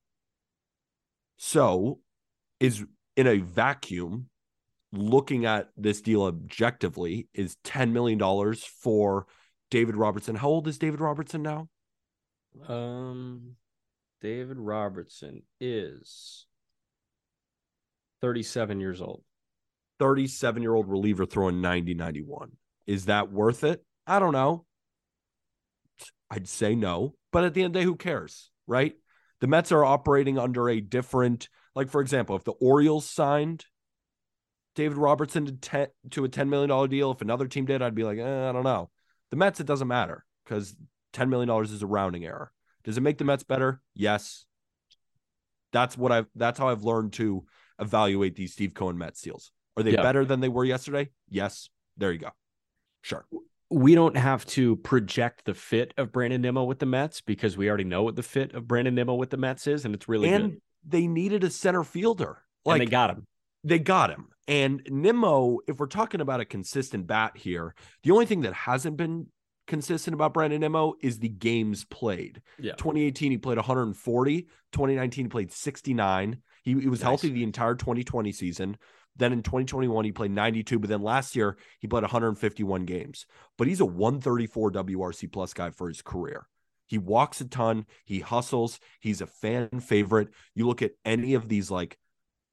So, 1.36 2.00
is 2.60 2.84
in 3.16 3.26
a 3.26 3.38
vacuum, 3.38 4.28
looking 4.92 5.44
at 5.44 5.68
this 5.76 6.00
deal 6.00 6.22
objectively, 6.22 7.28
is 7.34 7.56
$10 7.64 7.92
million 7.92 8.18
for 8.82 9.26
David 9.70 9.96
Robertson. 9.96 10.34
How 10.34 10.48
old 10.48 10.68
is 10.68 10.78
David 10.78 11.00
Robertson 11.00 11.42
now? 11.42 11.68
Um, 12.66 13.56
David 14.20 14.58
Robertson 14.58 15.42
is 15.60 16.46
37 18.20 18.80
years 18.80 19.00
old. 19.00 19.22
37 19.98 20.62
year 20.62 20.74
old 20.74 20.88
reliever 20.88 21.26
throwing 21.26 21.60
90 21.60 21.94
91. 21.94 22.52
Is 22.86 23.06
that 23.06 23.30
worth 23.30 23.64
it? 23.64 23.84
I 24.06 24.18
don't 24.18 24.32
know. 24.32 24.64
I'd 26.30 26.48
say 26.48 26.74
no. 26.74 27.14
But 27.32 27.44
at 27.44 27.54
the 27.54 27.62
end 27.62 27.68
of 27.68 27.72
the 27.74 27.80
day, 27.80 27.84
who 27.84 27.96
cares? 27.96 28.50
Right? 28.66 28.94
The 29.40 29.46
Mets 29.46 29.72
are 29.72 29.84
operating 29.84 30.38
under 30.38 30.68
a 30.68 30.80
different, 30.80 31.48
like, 31.74 31.90
for 31.90 32.00
example, 32.00 32.36
if 32.36 32.44
the 32.44 32.52
Orioles 32.52 33.08
signed 33.08 33.64
David 34.78 34.96
Robertson 34.96 35.44
to, 35.46 35.52
10, 35.52 35.88
to 36.12 36.24
a 36.24 36.28
$10 36.28 36.48
million 36.48 36.88
deal, 36.88 37.10
if 37.10 37.20
another 37.20 37.48
team 37.48 37.64
did, 37.66 37.82
I'd 37.82 37.94
be 37.96 38.04
like, 38.04 38.18
eh, 38.18 38.48
I 38.48 38.52
don't 38.52 38.62
know. 38.62 38.90
The 39.30 39.36
Mets, 39.36 39.58
it 39.58 39.66
doesn't 39.66 39.88
matter 39.88 40.24
because 40.44 40.76
$10 41.14 41.28
million 41.28 41.50
is 41.64 41.82
a 41.82 41.86
rounding 41.86 42.24
error. 42.24 42.52
Does 42.84 42.96
it 42.96 43.00
make 43.00 43.18
the 43.18 43.24
Mets 43.24 43.42
better? 43.42 43.80
Yes. 43.94 44.44
That's 45.72 45.98
what 45.98 46.12
I've, 46.12 46.26
that's 46.34 46.58
how 46.60 46.68
I've 46.68 46.84
learned 46.84 47.12
to 47.14 47.44
evaluate 47.80 48.36
these 48.36 48.52
Steve 48.52 48.72
Cohen 48.72 48.96
Mets 48.96 49.20
deals. 49.20 49.50
Are 49.76 49.82
they 49.82 49.92
Yeah. 49.92 50.02
better 50.02 50.24
than 50.24 50.40
they 50.40 50.48
were 50.48 50.64
yesterday? 50.64 51.10
Yes. 51.28 51.68
There 51.96 52.12
you 52.12 52.18
go. 52.20 52.30
Sure. 53.02 53.26
We 53.70 53.94
don't 53.96 54.16
have 54.16 54.46
to 54.46 54.76
project 54.76 55.44
the 55.44 55.54
fit 55.54 55.92
of 55.98 56.12
Brandon 56.12 56.40
Nimmo 56.40 56.64
with 56.64 56.78
the 56.78 56.86
Mets 56.86 57.20
because 57.20 57.56
we 57.56 57.68
already 57.68 57.84
know 57.84 58.02
what 58.04 58.16
the 58.16 58.22
fit 58.22 58.54
of 58.54 58.66
Brandon 58.68 58.94
Nimmo 58.94 59.14
with 59.16 59.30
the 59.30 59.36
Mets 59.36 59.66
is, 59.66 59.84
and 59.84 59.94
it's 59.94 60.08
really 60.08 60.28
and 60.30 60.52
good. 60.52 60.60
they 60.86 61.06
needed 61.06 61.42
a 61.44 61.50
center 61.50 61.82
fielder. 61.84 62.28
and 62.28 62.38
Like 62.64 62.78
they 62.80 62.86
got 62.86 63.10
him. 63.10 63.26
they 63.64 63.78
got 63.80 64.10
him. 64.10 64.28
And 64.48 64.82
Nimmo, 64.90 65.58
if 65.68 65.78
we're 65.78 65.86
talking 65.86 66.20
about 66.22 66.40
a 66.40 66.44
consistent 66.46 67.06
bat 67.06 67.36
here, 67.36 67.74
the 68.02 68.10
only 68.10 68.26
thing 68.26 68.40
that 68.40 68.54
hasn't 68.54 68.96
been 68.96 69.26
consistent 69.66 70.14
about 70.14 70.32
Brandon 70.32 70.60
Nimmo 70.60 70.94
is 71.02 71.18
the 71.18 71.28
games 71.28 71.84
played. 71.84 72.40
Yeah. 72.58 72.72
2018, 72.72 73.30
he 73.30 73.36
played 73.38 73.58
140. 73.58 74.42
2019, 74.72 75.24
he 75.26 75.28
played 75.28 75.52
69. 75.52 76.38
He, 76.62 76.70
he 76.80 76.88
was 76.88 77.00
Nice. 77.00 77.04
healthy 77.06 77.28
the 77.30 77.42
entire 77.42 77.74
2020 77.74 78.32
season. 78.32 78.78
Then 79.16 79.32
in 79.34 79.42
2021, 79.42 80.04
he 80.06 80.12
played 80.12 80.30
92. 80.30 80.78
But 80.78 80.88
then 80.88 81.02
last 81.02 81.36
year, 81.36 81.58
he 81.80 81.86
played 81.86 82.02
151 82.02 82.86
games. 82.86 83.26
But 83.58 83.66
he's 83.66 83.80
a 83.80 83.84
134 83.84 84.72
WRC 84.72 85.30
plus 85.30 85.52
guy 85.52 85.70
for 85.70 85.88
his 85.88 86.00
career. 86.00 86.46
He 86.86 86.96
walks 86.96 87.42
a 87.42 87.44
ton. 87.44 87.84
He 88.06 88.20
hustles. 88.20 88.80
He's 89.00 89.20
a 89.20 89.26
fan 89.26 89.80
favorite. 89.80 90.28
You 90.54 90.66
look 90.66 90.80
at 90.80 90.92
any 91.04 91.34
of 91.34 91.48
these 91.48 91.70
like 91.70 91.98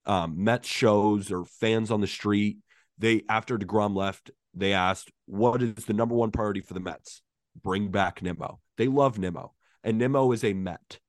um, 0.06 0.44
Mets 0.44 0.68
shows 0.68 1.32
or 1.32 1.46
fans 1.46 1.92
on 1.92 2.02
the 2.02 2.08
street. 2.08 2.58
They 2.98 3.24
after 3.30 3.58
Degrom 3.58 3.96
left, 3.96 4.32
they 4.54 4.74
asked, 4.74 5.12
"What 5.26 5.62
is 5.62 5.86
the 5.86 5.94
number 5.94 6.16
one 6.16 6.32
priority 6.32 6.62
for 6.62 6.74
the 6.74 6.80
Mets? 6.80 7.22
Bring 7.62 7.90
back 7.90 8.22
Nimmo." 8.22 8.60
They 8.78 8.88
love 8.88 9.18
Nimmo, 9.18 9.54
and 9.84 9.98
Nimmo 9.98 10.32
is 10.32 10.44
a 10.44 10.54
Met. 10.54 11.00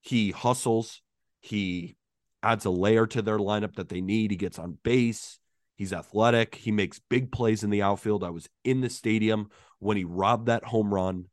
He 0.00 0.30
hustles. 0.30 1.00
He 1.40 1.96
adds 2.42 2.64
a 2.64 2.70
layer 2.70 3.06
to 3.06 3.22
their 3.22 3.38
lineup 3.38 3.76
that 3.76 3.88
they 3.88 4.00
need. 4.00 4.30
He 4.30 4.36
gets 4.36 4.58
on 4.58 4.78
base. 4.82 5.38
He's 5.76 5.92
athletic. 5.92 6.54
He 6.54 6.70
makes 6.70 7.00
big 7.10 7.32
plays 7.32 7.64
in 7.64 7.70
the 7.70 7.82
outfield. 7.82 8.22
I 8.22 8.30
was 8.30 8.48
in 8.62 8.80
the 8.80 8.90
stadium 8.90 9.48
when 9.80 9.96
he 9.96 10.04
robbed 10.04 10.46
that 10.46 10.64
home 10.64 10.92
run. 10.94 11.26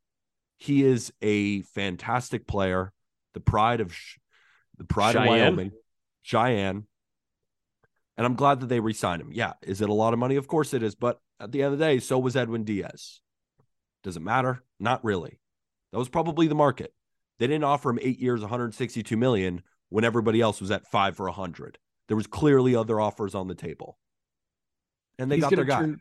He 0.56 0.84
is 0.84 1.12
a 1.22 1.62
fantastic 1.62 2.46
player. 2.46 2.92
The 3.34 3.40
pride 3.40 3.80
of 3.80 3.94
the 4.78 4.84
pride 4.84 5.16
of 5.16 5.26
Wyoming, 5.26 5.72
Cheyenne. 6.22 6.86
And 8.16 8.26
I'm 8.26 8.34
glad 8.34 8.60
that 8.60 8.66
they 8.66 8.80
re-signed 8.80 9.22
him. 9.22 9.32
Yeah, 9.32 9.54
is 9.62 9.80
it 9.80 9.88
a 9.88 9.94
lot 9.94 10.12
of 10.12 10.18
money? 10.18 10.36
Of 10.36 10.46
course 10.46 10.74
it 10.74 10.82
is. 10.82 10.94
But 10.94 11.20
at 11.40 11.50
the 11.50 11.62
end 11.62 11.72
of 11.72 11.78
the 11.78 11.84
day, 11.84 11.98
so 11.98 12.18
was 12.18 12.36
Edwin 12.36 12.64
Diaz. 12.64 13.20
Does 14.02 14.16
it 14.16 14.22
matter? 14.22 14.62
Not 14.78 15.04
really. 15.04 15.40
That 15.92 15.98
was 15.98 16.08
probably 16.08 16.46
the 16.46 16.54
market. 16.54 16.92
They 17.38 17.46
didn't 17.46 17.64
offer 17.64 17.90
him 17.90 17.98
eight 18.02 18.18
years, 18.18 18.40
162 18.40 19.16
million 19.16 19.62
when 19.88 20.04
everybody 20.04 20.40
else 20.40 20.60
was 20.60 20.70
at 20.70 20.86
five 20.86 21.16
for 21.16 21.26
a 21.26 21.30
100. 21.30 21.78
There 22.08 22.16
was 22.16 22.26
clearly 22.26 22.74
other 22.74 23.00
offers 23.00 23.34
on 23.34 23.48
the 23.48 23.54
table, 23.54 23.98
and 25.18 25.30
they 25.30 25.36
he's 25.36 25.44
got 25.44 25.66
guy. 25.66 25.80
Turn, 25.80 26.00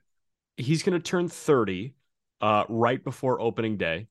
he's 0.58 0.84
going 0.84 1.00
to 1.00 1.04
turn 1.04 1.30
30 1.30 1.94
uh, 2.42 2.66
right 2.70 3.04
before 3.04 3.40
opening 3.40 3.78
day. 3.78 4.08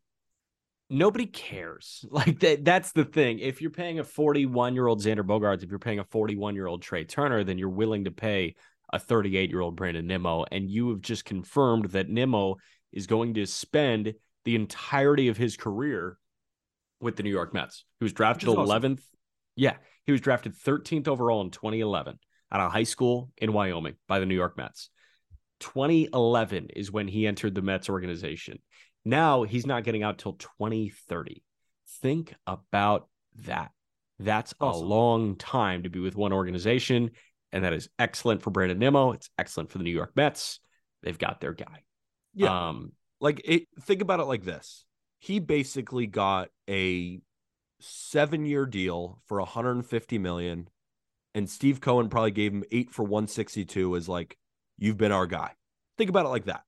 Nobody 0.91 1.27
cares. 1.27 2.05
Like 2.11 2.41
that. 2.41 2.65
That's 2.65 2.93
the 2.93 3.05
thing. 3.05 3.39
If 3.39 3.63
you're 3.63 3.71
paying 3.71 4.01
a 4.01 4.05
41 4.05 4.75
year 4.75 4.87
old 4.87 5.01
Xander 5.01 5.25
Bogaerts, 5.25 5.63
if 5.63 5.71
you're 5.71 5.79
paying 5.79 6.01
a 6.01 6.05
41 6.05 6.55
year 6.55 6.67
old 6.67 6.83
Trea 6.83 7.05
Turner, 7.05 7.45
then 7.45 7.57
you're 7.57 7.69
willing 7.69 8.05
to 8.05 8.11
pay 8.11 8.57
a 8.93 8.99
38 8.99 9.49
year 9.49 9.61
old 9.61 9.77
Brandon 9.77 10.07
Nimmo. 10.07 10.45
And 10.51 10.69
you 10.69 10.91
have 10.91 11.01
just 11.01 11.25
confirmed 11.25 11.91
that 11.91 12.09
Nimmo 12.09 12.57
is 12.93 13.07
going 13.07 13.35
to 13.35 13.47
spend 13.47 14.15
the 14.45 14.57
entirety 14.57 15.29
of 15.29 15.37
his 15.37 15.57
career 15.57 16.19
with 17.01 17.17
the 17.17 17.23
New 17.23 17.31
York 17.31 17.55
Mets. 17.55 17.85
He 17.99 18.05
was 18.05 18.13
drafted 18.13 18.49
awesome. 18.49 18.67
11th. 18.67 19.03
Yeah, 19.57 19.77
he 20.07 20.13
was 20.13 20.21
drafted 20.21 20.55
13th 20.55 21.09
overall 21.09 21.41
in 21.41 21.51
2011 21.51 22.19
out 22.53 22.61
of 22.61 22.73
high 22.73 22.85
school 22.85 23.31
in 23.37 23.53
Wyoming 23.53 23.95
by 24.09 24.19
the 24.19 24.27
New 24.27 24.35
York 24.35 24.57
Mets. 24.57 24.91
2011 25.61 26.69
is 26.75 26.91
when 26.91 27.07
he 27.07 27.27
entered 27.27 27.55
the 27.55 27.63
Mets 27.63 27.89
organization. 27.89 28.59
Now 29.05 29.45
he's 29.45 29.67
not 29.67 29.85
getting 29.85 30.03
out 30.03 30.19
till 30.19 30.35
2030. 30.35 31.43
Think 32.03 32.35
about 32.47 33.09
that. 33.47 33.73
That's 34.19 34.55
Awesome. 34.61 34.85
a 34.85 34.87
long 34.87 35.37
time 35.37 35.85
to 35.85 35.89
be 35.91 35.99
with 35.99 36.15
one 36.15 36.33
organization, 36.33 37.11
and 37.53 37.65
that 37.65 37.73
is 37.73 37.89
excellent 37.99 38.43
for 38.43 38.51
Brandon 38.51 38.79
Nimmo. 38.79 39.13
It's 39.13 39.31
excellent 39.39 39.71
for 39.71 39.79
the 39.79 39.85
New 39.85 39.95
York 39.95 40.13
Mets. 40.15 40.61
They've 41.03 41.19
got 41.19 41.41
their 41.41 41.55
guy. 41.55 41.85
Yeah. 42.35 42.69
Um, 42.69 42.93
like 43.21 43.41
it, 43.45 43.65
think 43.83 44.03
about 44.03 44.21
it 44.21 44.25
like 44.25 44.45
this 44.45 44.85
he 45.21 45.39
basically 45.39 46.07
got 46.07 46.49
a 46.69 47.21
seven 47.79 48.47
year 48.47 48.67
deal 48.67 49.21
for 49.27 49.39
150 49.39 50.19
million, 50.19 50.69
and 51.35 51.49
Steve 51.49 51.81
Cohen 51.81 52.09
probably 52.09 52.31
gave 52.31 52.53
him 52.53 52.65
eight 52.73 52.91
for 52.91 53.03
162 53.03 53.97
as 53.97 54.09
like, 54.09 54.37
you've 54.79 54.97
been 54.97 55.13
our 55.13 55.27
guy. 55.27 55.53
Think 55.99 56.09
about 56.09 56.25
it 56.25 56.31
like 56.31 56.47
that. 56.47 56.63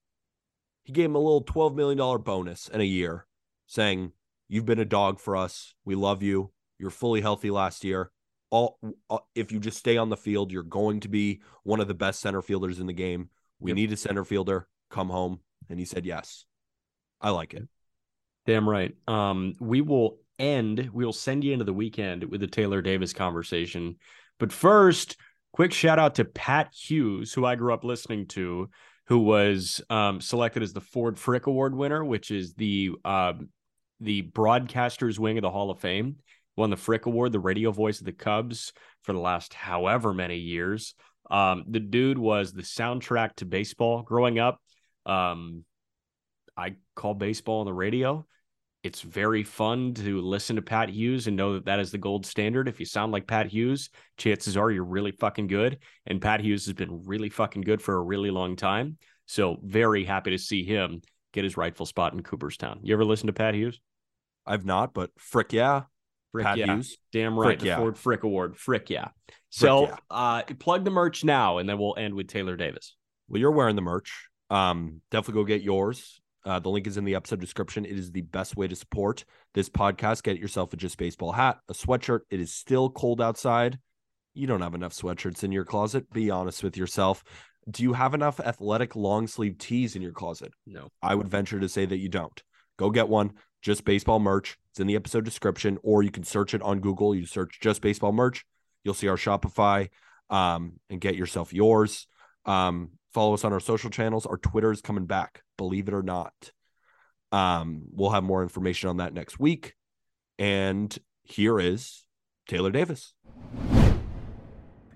He 0.84 0.92
gave 0.92 1.06
him 1.06 1.14
a 1.14 1.18
little 1.20 1.44
$12 1.44 1.74
million 1.74 2.22
bonus 2.22 2.68
in 2.68 2.80
a 2.80 2.84
year 2.84 3.26
saying, 3.66 4.12
You've 4.48 4.66
been 4.66 4.78
a 4.80 4.84
dog 4.84 5.18
for 5.18 5.34
us. 5.34 5.74
We 5.84 5.94
love 5.94 6.22
you. 6.22 6.52
You're 6.78 6.90
fully 6.90 7.22
healthy 7.22 7.50
last 7.50 7.84
year. 7.84 8.10
All, 8.50 8.78
uh, 9.08 9.18
if 9.34 9.50
you 9.50 9.58
just 9.58 9.78
stay 9.78 9.96
on 9.96 10.10
the 10.10 10.16
field, 10.16 10.52
you're 10.52 10.62
going 10.62 11.00
to 11.00 11.08
be 11.08 11.40
one 11.62 11.80
of 11.80 11.88
the 11.88 11.94
best 11.94 12.20
center 12.20 12.42
fielders 12.42 12.78
in 12.78 12.86
the 12.86 12.92
game. 12.92 13.30
We 13.60 13.70
Yep. 13.70 13.76
need 13.76 13.92
a 13.92 13.96
center 13.96 14.24
fielder. 14.26 14.68
Come 14.90 15.08
home. 15.08 15.40
And 15.70 15.78
he 15.78 15.86
said 15.86 16.04
yes. 16.04 16.44
I 17.18 17.30
like 17.30 17.54
it. 17.54 17.66
Damn 18.44 18.68
right. 18.68 18.94
Um, 19.08 19.54
we 19.58 19.80
will 19.80 20.18
end. 20.38 20.90
We 20.92 21.06
will 21.06 21.12
send 21.14 21.44
you 21.44 21.52
into 21.52 21.64
the 21.64 21.72
weekend 21.72 22.24
with 22.24 22.40
the 22.40 22.46
Taylor 22.46 22.82
Davis 22.82 23.14
conversation. 23.14 23.96
But 24.38 24.52
first, 24.52 25.16
quick 25.52 25.72
shout 25.72 25.98
out 25.98 26.16
to 26.16 26.26
Pat 26.26 26.74
Hughes, 26.74 27.32
who 27.32 27.46
I 27.46 27.54
grew 27.54 27.72
up 27.72 27.84
listening 27.84 28.26
to, 28.28 28.68
who 29.06 29.18
was 29.18 29.80
um, 29.90 30.20
selected 30.20 30.62
as 30.62 30.72
the 30.72 30.80
Ford 30.80 31.18
Frick 31.18 31.46
Award 31.46 31.74
winner, 31.74 32.04
which 32.04 32.30
is 32.30 32.54
the 32.54 32.90
um 33.04 33.48
the 34.00 34.22
broadcasters 34.22 35.18
wing 35.18 35.38
of 35.38 35.42
the 35.42 35.50
Hall 35.50 35.70
of 35.70 35.80
Fame. 35.80 36.16
Won 36.56 36.70
the 36.70 36.76
Frick 36.76 37.06
Award, 37.06 37.32
the 37.32 37.38
radio 37.38 37.70
voice 37.70 38.00
of 38.00 38.06
the 38.06 38.12
Cubs 38.12 38.72
for 39.02 39.12
the 39.12 39.18
last 39.18 39.54
however 39.54 40.12
many 40.12 40.36
years. 40.36 40.94
Um, 41.30 41.64
the 41.68 41.80
dude 41.80 42.18
was 42.18 42.52
the 42.52 42.62
soundtrack 42.62 43.36
to 43.36 43.46
baseball 43.46 44.02
growing 44.02 44.38
up. 44.38 44.60
Um, 45.06 45.64
I 46.56 46.74
call 46.94 47.14
baseball 47.14 47.60
on 47.60 47.66
the 47.66 47.72
radio. 47.72 48.26
It's 48.82 49.00
very 49.00 49.44
fun 49.44 49.94
to 49.94 50.20
listen 50.20 50.56
to 50.56 50.62
Pat 50.62 50.88
Hughes 50.88 51.28
and 51.28 51.36
know 51.36 51.54
that 51.54 51.66
that 51.66 51.78
is 51.78 51.92
the 51.92 51.98
gold 51.98 52.26
standard. 52.26 52.66
If 52.66 52.80
you 52.80 52.86
sound 52.86 53.12
like 53.12 53.28
Pat 53.28 53.46
Hughes, 53.46 53.90
chances 54.16 54.56
are 54.56 54.70
you're 54.70 54.84
really 54.84 55.12
fucking 55.12 55.46
good. 55.46 55.78
And 56.06 56.20
Pat 56.20 56.40
Hughes 56.40 56.66
has 56.66 56.74
been 56.74 57.04
really 57.04 57.28
fucking 57.28 57.62
good 57.62 57.80
for 57.80 57.94
a 57.94 58.02
really 58.02 58.30
long 58.30 58.56
time. 58.56 58.98
So 59.26 59.58
very 59.62 60.04
happy 60.04 60.32
to 60.32 60.38
see 60.38 60.64
him 60.64 61.02
get 61.32 61.44
his 61.44 61.56
rightful 61.56 61.86
spot 61.86 62.12
in 62.12 62.22
Cooperstown. 62.22 62.80
You 62.82 62.94
ever 62.94 63.04
listen 63.04 63.28
to 63.28 63.32
Pat 63.32 63.54
Hughes? 63.54 63.80
I've 64.44 64.64
not, 64.64 64.94
but 64.94 65.10
frick 65.16 65.52
yeah. 65.52 65.82
Frick 66.32 66.44
Pat 66.44 66.58
yeah. 66.58 66.74
Hughes. 66.74 66.98
Damn 67.12 67.38
right. 67.38 67.50
Frick 67.50 67.60
the 67.60 67.66
yeah. 67.66 67.76
Ford 67.76 67.96
Frick 67.96 68.24
Award. 68.24 68.56
Frick 68.56 68.90
yeah. 68.90 69.08
So 69.50 69.88
yeah. 69.88 69.96
uh 70.10 70.42
plug 70.58 70.84
the 70.84 70.90
merch 70.90 71.22
now 71.22 71.58
and 71.58 71.68
then 71.68 71.78
we'll 71.78 71.94
end 71.96 72.14
with 72.14 72.26
Taylor 72.26 72.56
Davis. 72.56 72.96
Well, 73.28 73.38
you're 73.38 73.52
wearing 73.52 73.76
the 73.76 73.82
merch. 73.82 74.28
Um, 74.50 75.00
definitely 75.10 75.40
go 75.40 75.46
get 75.46 75.62
yours. 75.62 76.20
Uh, 76.44 76.58
the 76.58 76.68
link 76.68 76.86
is 76.86 76.96
in 76.96 77.04
the 77.04 77.14
episode 77.14 77.40
description. 77.40 77.84
It 77.84 77.98
is 77.98 78.10
the 78.10 78.22
best 78.22 78.56
way 78.56 78.66
to 78.66 78.76
support 78.76 79.24
this 79.54 79.68
podcast. 79.68 80.22
Get 80.22 80.38
yourself 80.38 80.72
a 80.72 80.76
Just 80.76 80.98
Baseball 80.98 81.32
hat, 81.32 81.58
a 81.68 81.72
sweatshirt. 81.72 82.20
It 82.30 82.40
is 82.40 82.52
still 82.52 82.90
cold 82.90 83.20
outside. 83.20 83.78
You 84.34 84.46
don't 84.46 84.62
have 84.62 84.74
enough 84.74 84.94
sweatshirts 84.94 85.44
in 85.44 85.52
your 85.52 85.64
closet. 85.64 86.10
Be 86.10 86.30
honest 86.30 86.64
with 86.64 86.76
yourself. 86.76 87.22
Do 87.70 87.82
you 87.82 87.92
have 87.92 88.14
enough 88.14 88.40
athletic 88.40 88.96
long 88.96 89.28
sleeve 89.28 89.58
tees 89.58 89.94
in 89.94 90.02
your 90.02 90.12
closet? 90.12 90.52
No. 90.66 90.88
I 91.00 91.14
would 91.14 91.28
venture 91.28 91.60
to 91.60 91.68
say 91.68 91.86
that 91.86 91.98
you 91.98 92.08
don't. 92.08 92.42
Go 92.76 92.90
get 92.90 93.08
one. 93.08 93.32
Just 93.60 93.84
Baseball 93.84 94.18
merch. 94.18 94.58
It's 94.70 94.80
in 94.80 94.88
the 94.88 94.96
episode 94.96 95.24
description, 95.24 95.78
or 95.84 96.02
you 96.02 96.10
can 96.10 96.24
search 96.24 96.54
it 96.54 96.62
on 96.62 96.80
Google. 96.80 97.14
You 97.14 97.26
search 97.26 97.60
Just 97.60 97.82
Baseball 97.82 98.10
merch. 98.10 98.44
You'll 98.82 98.94
see 98.94 99.06
our 99.06 99.16
Shopify 99.16 99.90
um, 100.30 100.80
and 100.90 101.00
get 101.00 101.14
yourself 101.14 101.52
yours. 101.52 102.08
Um, 102.44 102.90
follow 103.12 103.34
us 103.34 103.44
on 103.44 103.52
our 103.52 103.60
social 103.60 103.90
channels. 103.90 104.26
Our 104.26 104.38
Twitter 104.38 104.72
is 104.72 104.80
coming 104.80 105.06
back, 105.06 105.42
believe 105.56 105.88
it 105.88 105.94
or 105.94 106.02
not. 106.02 106.32
Um, 107.30 107.84
we'll 107.92 108.10
have 108.10 108.24
more 108.24 108.42
information 108.42 108.88
on 108.88 108.98
that 108.98 109.14
next 109.14 109.38
week. 109.38 109.74
And 110.38 110.96
here 111.22 111.60
is 111.60 112.04
Taylor 112.48 112.70
Davis. 112.70 113.14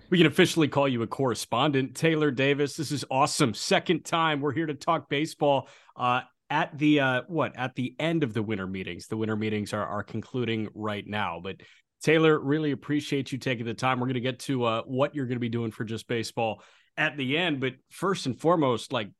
We 0.08 0.18
can 0.18 0.26
officially 0.26 0.68
call 0.68 0.86
you 0.86 1.02
a 1.02 1.06
correspondent, 1.06 1.96
Taylor 1.96 2.30
Davis. 2.30 2.76
This 2.76 2.92
is 2.92 3.04
awesome. 3.10 3.54
Second 3.54 4.04
time 4.04 4.40
we're 4.40 4.52
here 4.52 4.66
to 4.66 4.74
talk 4.74 5.08
baseball. 5.08 5.68
Uh, 5.96 6.20
at 6.48 6.78
the 6.78 7.00
uh, 7.00 7.22
what? 7.26 7.56
At 7.56 7.74
the 7.74 7.96
end 7.98 8.22
of 8.22 8.32
the 8.32 8.42
winter 8.42 8.68
meetings. 8.68 9.08
The 9.08 9.16
winter 9.16 9.34
meetings 9.34 9.72
are 9.72 9.84
are 9.84 10.04
concluding 10.04 10.68
right 10.74 11.04
now. 11.04 11.40
But 11.42 11.56
Taylor, 12.02 12.38
really 12.38 12.70
appreciate 12.70 13.32
you 13.32 13.38
taking 13.38 13.66
the 13.66 13.74
time. 13.74 13.98
We're 13.98 14.06
going 14.06 14.14
to 14.14 14.20
get 14.20 14.38
to 14.40 14.64
uh, 14.64 14.82
what 14.82 15.14
you're 15.14 15.26
going 15.26 15.36
to 15.36 15.40
be 15.40 15.48
doing 15.48 15.72
for 15.72 15.82
just 15.84 16.06
baseball 16.06 16.62
at 16.96 17.16
the 17.16 17.36
end. 17.36 17.60
But 17.60 17.74
first 17.90 18.26
and 18.26 18.38
foremost, 18.38 18.92
like 18.92 19.10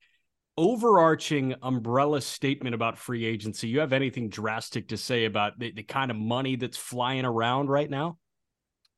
overarching 0.59 1.55
umbrella 1.63 2.21
statement 2.21 2.75
about 2.75 2.99
free 2.99 3.25
agency. 3.25 3.69
You 3.69 3.81
have 3.81 3.93
anything 3.93 4.29
drastic 4.29 4.89
to 4.89 4.97
say 4.97 5.27
about 5.27 5.59
the, 5.59 5.73
the 5.73 5.83
kind 5.83 6.11
of 6.11 6.17
money 6.17 6.57
that's 6.57 6.77
flying 6.77 7.25
around 7.25 7.69
right 7.69 7.91
now? 7.91 8.19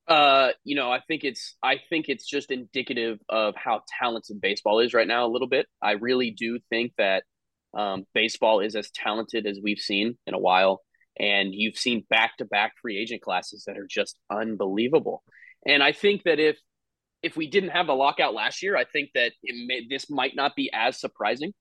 Uh, 0.06 0.52
you 0.64 0.74
know, 0.74 0.90
I 0.90 1.00
think 1.06 1.24
it's 1.24 1.56
I 1.62 1.80
think 1.90 2.06
it's 2.08 2.26
just 2.26 2.50
indicative 2.50 3.18
of 3.28 3.54
how 3.56 3.82
talented 4.00 4.40
baseball 4.40 4.80
is 4.80 4.94
right 4.94 5.06
now 5.06 5.26
a 5.26 5.28
little 5.28 5.48
bit. 5.48 5.66
I 5.82 5.92
really 5.92 6.30
do 6.30 6.58
think 6.70 6.92
that 6.96 7.24
um, 7.76 8.06
baseball 8.14 8.60
is 8.60 8.74
as 8.74 8.90
talented 8.90 9.46
as 9.46 9.58
we've 9.62 9.78
seen 9.78 10.16
in 10.26 10.32
a 10.32 10.38
while, 10.38 10.80
and 11.18 11.54
you've 11.54 11.76
seen 11.76 12.06
back 12.08 12.38
to 12.38 12.46
back 12.46 12.72
free 12.80 12.98
agent 12.98 13.20
classes 13.20 13.64
that 13.66 13.76
are 13.76 13.86
just 13.86 14.16
unbelievable. 14.30 15.22
And 15.66 15.82
I 15.82 15.92
think 15.92 16.22
that 16.22 16.38
if 16.38 16.56
if 17.22 17.36
we 17.36 17.48
didn't 17.48 17.70
have 17.70 17.86
the 17.86 17.94
lockout 17.94 18.34
last 18.34 18.62
year, 18.62 18.76
I 18.76 18.84
think 18.84 19.10
that 19.14 19.32
it 19.42 19.66
may, 19.66 19.86
this 19.88 20.10
might 20.10 20.36
not 20.36 20.54
be 20.54 20.70
as 20.72 21.00
surprising. 21.00 21.52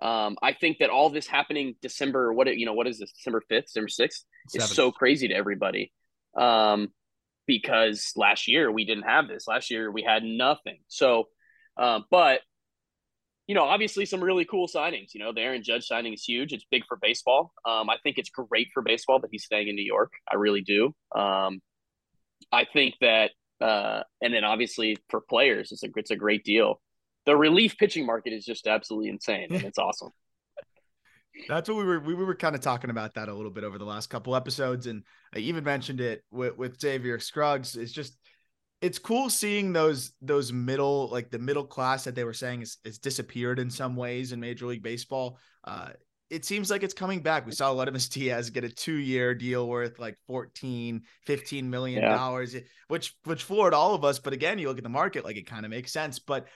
Um, 0.00 0.36
I 0.42 0.52
think 0.52 0.78
that 0.78 0.90
all 0.90 1.10
this 1.10 1.26
happening 1.26 1.74
December, 1.82 2.32
what 2.32 2.54
you 2.56 2.66
know, 2.66 2.72
what 2.72 2.86
is 2.86 2.98
this, 2.98 3.12
December 3.12 3.42
fifth, 3.48 3.66
December 3.66 3.88
sixth, 3.88 4.24
is 4.54 4.68
so 4.68 4.90
crazy 4.90 5.28
to 5.28 5.34
everybody. 5.34 5.92
Um, 6.36 6.88
because 7.46 8.12
last 8.16 8.48
year 8.48 8.70
we 8.70 8.84
didn't 8.84 9.04
have 9.04 9.28
this. 9.28 9.46
Last 9.46 9.70
year 9.70 9.90
we 9.90 10.02
had 10.02 10.22
nothing. 10.22 10.78
So, 10.88 11.24
um, 11.76 12.04
but 12.10 12.40
you 13.48 13.54
know, 13.54 13.64
obviously 13.64 14.06
some 14.06 14.22
really 14.22 14.44
cool 14.44 14.68
signings. 14.68 15.14
You 15.14 15.20
know, 15.20 15.32
the 15.32 15.40
Aaron 15.40 15.62
Judge 15.62 15.84
signing 15.84 16.14
is 16.14 16.24
huge. 16.24 16.52
It's 16.52 16.64
big 16.70 16.84
for 16.86 16.96
baseball. 16.96 17.52
Um, 17.68 17.90
I 17.90 17.96
think 18.02 18.16
it's 18.16 18.30
great 18.30 18.68
for 18.72 18.82
baseball 18.82 19.20
that 19.20 19.28
he's 19.30 19.44
staying 19.44 19.68
in 19.68 19.74
New 19.74 19.84
York. 19.84 20.12
I 20.30 20.36
really 20.36 20.62
do. 20.62 20.94
Um, 21.14 21.60
I 22.50 22.64
think 22.72 22.94
that, 23.00 23.32
uh, 23.62 24.02
and 24.20 24.34
then 24.34 24.44
obviously 24.44 24.98
for 25.08 25.20
players, 25.20 25.72
it's 25.72 25.82
a 25.82 25.88
it's 25.96 26.10
a 26.10 26.16
great 26.16 26.44
deal. 26.44 26.80
The 27.24 27.36
relief 27.36 27.78
pitching 27.78 28.04
market 28.04 28.32
is 28.32 28.44
just 28.44 28.66
absolutely 28.66 29.10
insane, 29.10 29.48
and 29.52 29.62
it's 29.62 29.78
awesome. 29.78 30.10
That's 31.48 31.68
what 31.68 31.78
we 31.78 31.84
were 31.84 32.00
we 32.00 32.14
were 32.14 32.34
kind 32.34 32.54
of 32.54 32.60
talking 32.60 32.90
about 32.90 33.14
that 33.14 33.28
a 33.28 33.34
little 33.34 33.50
bit 33.50 33.64
over 33.64 33.78
the 33.78 33.84
last 33.84 34.10
couple 34.10 34.36
episodes, 34.36 34.86
and 34.86 35.04
I 35.34 35.38
even 35.38 35.64
mentioned 35.64 36.00
it 36.00 36.22
with 36.30 36.56
with 36.56 36.80
Xavier 36.80 37.18
Scruggs. 37.18 37.76
It's 37.76 37.92
just 37.92 38.18
it's 38.82 38.98
cool 38.98 39.30
seeing 39.30 39.72
those 39.72 40.12
those 40.20 40.52
middle 40.52 41.08
like 41.08 41.30
the 41.30 41.38
middle 41.38 41.64
class 41.64 42.04
that 42.04 42.14
they 42.16 42.24
were 42.24 42.34
saying 42.34 42.62
is, 42.62 42.78
is 42.84 42.98
disappeared 42.98 43.60
in 43.60 43.70
some 43.70 43.94
ways 43.94 44.32
in 44.32 44.40
Major 44.40 44.66
League 44.66 44.82
Baseball. 44.82 45.38
Uh, 45.64 45.90
it 46.32 46.46
seems 46.46 46.70
like 46.70 46.82
it's 46.82 46.94
coming 46.94 47.20
back. 47.20 47.44
We 47.44 47.52
saw 47.52 47.74
Letterman 47.74 48.08
Diaz 48.10 48.48
get 48.48 48.64
a 48.64 48.70
two 48.70 48.94
year 48.94 49.34
deal 49.34 49.68
worth 49.68 49.98
like 49.98 50.16
14, 50.26 51.02
15 51.26 51.70
million 51.70 52.02
dollars, 52.02 52.56
which 52.88 53.14
which 53.24 53.44
floored 53.44 53.74
all 53.74 53.94
of 53.94 54.02
us. 54.02 54.18
But 54.18 54.32
again, 54.32 54.58
you 54.58 54.68
look 54.68 54.78
at 54.78 54.82
the 54.82 54.88
market, 54.88 55.24
like 55.24 55.36
it 55.36 55.46
kind 55.46 55.66
of 55.66 55.70
makes 55.70 55.92
sense. 55.92 56.18
But 56.18 56.48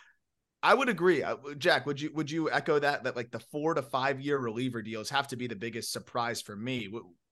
I 0.63 0.73
would 0.73 0.89
agree, 0.89 1.23
Uh, 1.23 1.37
Jack. 1.59 1.85
Would 1.85 2.01
you 2.01 2.11
would 2.15 2.31
you 2.31 2.51
echo 2.51 2.79
that 2.79 3.05
that 3.05 3.17
like 3.17 3.31
the 3.31 3.39
four 3.39 3.75
to 3.75 3.83
five 3.83 4.19
year 4.19 4.39
reliever 4.39 4.81
deals 4.81 5.11
have 5.11 5.29
to 5.29 5.37
be 5.37 5.47
the 5.47 5.55
biggest 5.55 5.93
surprise 5.93 6.41
for 6.41 6.57
me? 6.57 6.89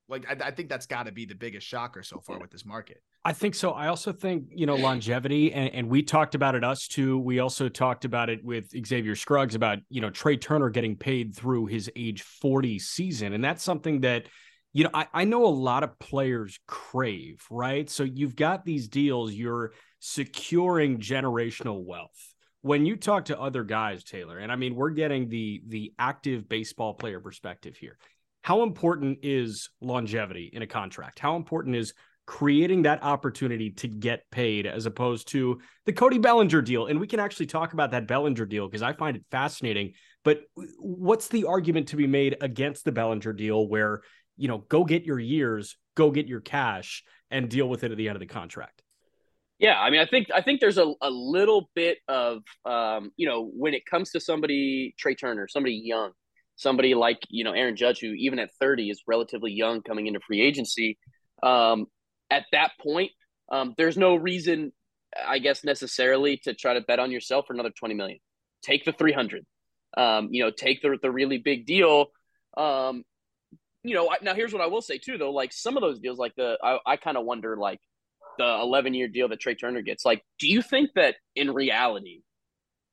Like 0.06 0.26
I, 0.28 0.48
I 0.48 0.50
think 0.50 0.68
that's 0.68 0.86
got 0.86 1.06
to 1.06 1.12
be 1.12 1.24
the 1.24 1.34
biggest 1.34 1.66
shocker 1.66 2.02
so 2.02 2.20
far 2.20 2.38
with 2.38 2.50
this 2.50 2.66
market. 2.66 3.02
I 3.26 3.32
think 3.32 3.54
so. 3.54 3.70
I 3.70 3.88
also 3.88 4.12
think, 4.12 4.48
you 4.50 4.66
know, 4.66 4.74
longevity, 4.76 5.50
and, 5.52 5.72
and 5.74 5.88
we 5.88 6.02
talked 6.02 6.34
about 6.34 6.54
it, 6.54 6.62
us 6.62 6.86
too. 6.86 7.18
We 7.18 7.38
also 7.38 7.70
talked 7.70 8.04
about 8.04 8.28
it 8.28 8.44
with 8.44 8.70
Xavier 8.86 9.16
Scruggs 9.16 9.54
about, 9.54 9.78
you 9.88 10.02
know, 10.02 10.10
Trea 10.10 10.36
Turner 10.36 10.68
getting 10.68 10.94
paid 10.94 11.34
through 11.34 11.66
his 11.66 11.90
age 11.96 12.20
40 12.20 12.78
season. 12.78 13.32
And 13.32 13.42
that's 13.42 13.62
something 13.62 14.02
that, 14.02 14.26
you 14.74 14.84
know, 14.84 14.90
I, 14.92 15.06
I 15.14 15.24
know 15.24 15.46
a 15.46 15.48
lot 15.48 15.84
of 15.84 15.98
players 15.98 16.58
crave, 16.68 17.42
right? 17.50 17.88
So 17.88 18.02
you've 18.02 18.36
got 18.36 18.66
these 18.66 18.88
deals, 18.88 19.32
you're 19.32 19.72
securing 20.00 20.98
generational 20.98 21.82
wealth. 21.82 22.34
When 22.60 22.84
you 22.84 22.96
talk 22.96 23.26
to 23.26 23.40
other 23.40 23.64
guys, 23.64 24.04
Taylor, 24.04 24.38
and 24.38 24.52
I 24.52 24.56
mean, 24.56 24.74
we're 24.74 24.90
getting 24.90 25.28
the 25.28 25.62
the 25.66 25.92
active 25.98 26.48
baseball 26.48 26.94
player 26.94 27.20
perspective 27.20 27.76
here. 27.76 27.98
How 28.40 28.62
important 28.62 29.18
is 29.22 29.70
longevity 29.80 30.50
in 30.52 30.62
a 30.62 30.66
contract? 30.66 31.18
How 31.18 31.36
important 31.36 31.76
is 31.76 31.94
creating 32.26 32.82
that 32.82 33.02
opportunity 33.02 33.70
to 33.70 33.88
get 33.88 34.22
paid 34.30 34.66
as 34.66 34.86
opposed 34.86 35.28
to 35.28 35.60
the 35.84 35.92
Cody 35.92 36.18
Bellinger 36.18 36.62
deal. 36.62 36.86
And 36.86 36.98
we 36.98 37.06
can 37.06 37.20
actually 37.20 37.46
talk 37.46 37.72
about 37.72 37.90
that 37.90 38.06
Bellinger 38.06 38.46
deal 38.46 38.66
because 38.66 38.82
I 38.82 38.94
find 38.94 39.16
it 39.16 39.24
fascinating. 39.30 39.92
But 40.24 40.42
what's 40.78 41.28
the 41.28 41.44
argument 41.44 41.88
to 41.88 41.96
be 41.96 42.06
made 42.06 42.36
against 42.40 42.84
the 42.84 42.92
Bellinger 42.92 43.34
deal 43.34 43.68
where, 43.68 44.00
you 44.36 44.48
know, 44.48 44.58
go 44.58 44.84
get 44.84 45.04
your 45.04 45.18
years, 45.18 45.76
go 45.94 46.10
get 46.10 46.26
your 46.26 46.40
cash 46.40 47.04
and 47.30 47.48
deal 47.50 47.68
with 47.68 47.84
it 47.84 47.90
at 47.90 47.98
the 47.98 48.08
end 48.08 48.16
of 48.16 48.20
the 48.20 48.26
contract? 48.26 48.82
Yeah, 49.58 49.78
I 49.78 49.90
mean, 49.90 50.00
I 50.00 50.06
think 50.06 50.28
I 50.34 50.42
think 50.42 50.60
there's 50.60 50.78
a, 50.78 50.92
a 51.00 51.10
little 51.10 51.70
bit 51.74 51.98
of 52.08 52.42
um, 52.64 53.12
you 53.16 53.28
know 53.28 53.50
when 53.54 53.72
it 53.72 53.86
comes 53.86 54.10
to 54.10 54.20
somebody 54.20 54.94
Trea 54.98 55.14
Turner, 55.14 55.46
somebody 55.48 55.80
young, 55.84 56.10
somebody 56.56 56.94
like 56.94 57.20
you 57.28 57.44
know 57.44 57.52
Aaron 57.52 57.76
Judge, 57.76 58.00
who 58.00 58.08
even 58.08 58.40
at 58.40 58.50
30 58.60 58.90
is 58.90 59.02
relatively 59.06 59.52
young 59.52 59.80
coming 59.82 60.06
into 60.08 60.20
free 60.26 60.40
agency. 60.40 60.98
Um, 61.42 61.86
at 62.30 62.44
that 62.52 62.72
point, 62.80 63.10
um, 63.50 63.74
there's 63.76 63.96
no 63.96 64.14
reason, 64.16 64.72
I 65.26 65.38
guess, 65.38 65.64
necessarily 65.64 66.38
to 66.44 66.54
try 66.54 66.74
to 66.74 66.80
bet 66.80 66.98
on 66.98 67.10
yourself 67.10 67.46
for 67.46 67.52
another 67.52 67.70
20 67.70 67.94
million. 67.94 68.18
Take 68.62 68.84
the 68.84 68.92
300. 68.92 69.44
Um, 69.96 70.28
you 70.32 70.42
know, 70.42 70.50
take 70.50 70.82
the 70.82 70.98
the 71.00 71.10
really 71.10 71.38
big 71.38 71.66
deal. 71.66 72.06
Um, 72.56 73.04
you 73.84 73.94
know, 73.94 74.10
now 74.22 74.34
here's 74.34 74.52
what 74.52 74.62
I 74.62 74.66
will 74.66 74.82
say 74.82 74.98
too, 74.98 75.18
though. 75.18 75.30
Like 75.30 75.52
some 75.52 75.76
of 75.76 75.82
those 75.82 76.00
deals, 76.00 76.18
like 76.18 76.34
the 76.36 76.58
I, 76.62 76.78
I 76.86 76.96
kind 76.96 77.16
of 77.16 77.24
wonder, 77.24 77.56
like 77.56 77.80
the 78.38 78.44
11 78.44 78.94
year 78.94 79.06
deal 79.06 79.28
that 79.28 79.38
Trea 79.38 79.54
Turner 79.54 79.82
gets. 79.82 80.04
Like, 80.04 80.24
do 80.40 80.48
you 80.48 80.62
think 80.62 80.90
that 80.96 81.14
in 81.36 81.52
reality, 81.52 82.22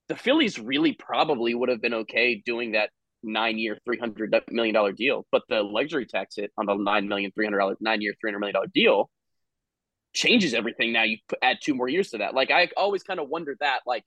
the 0.09 0.15
Phillies 0.15 0.59
really 0.59 0.93
probably 0.93 1.55
would 1.55 1.69
have 1.69 1.81
been 1.81 1.93
okay 1.93 2.41
doing 2.45 2.73
that 2.73 2.91
nine 3.23 3.57
year, 3.57 3.79
three 3.85 3.97
hundred 3.97 4.35
million 4.51 4.75
dollar 4.75 4.91
deal, 4.91 5.25
but 5.31 5.43
the 5.49 5.63
luxury 5.63 6.05
tax 6.05 6.35
hit 6.35 6.51
on 6.57 6.65
the 6.65 6.75
nine 6.75 7.07
million, 7.07 7.31
three 7.31 7.45
hundred 7.45 7.59
dollar 7.59 7.77
nine 7.79 8.01
year, 8.01 8.13
three 8.19 8.29
hundred 8.29 8.39
million 8.39 8.53
dollar 8.53 8.67
deal 8.73 9.09
changes 10.13 10.53
everything. 10.53 10.93
Now 10.93 11.03
you 11.03 11.17
add 11.41 11.59
two 11.61 11.73
more 11.73 11.87
years 11.87 12.11
to 12.11 12.19
that. 12.19 12.33
Like 12.33 12.51
I 12.51 12.69
always 12.77 13.03
kind 13.03 13.19
of 13.19 13.29
wondered 13.29 13.57
that, 13.61 13.81
like 13.85 14.03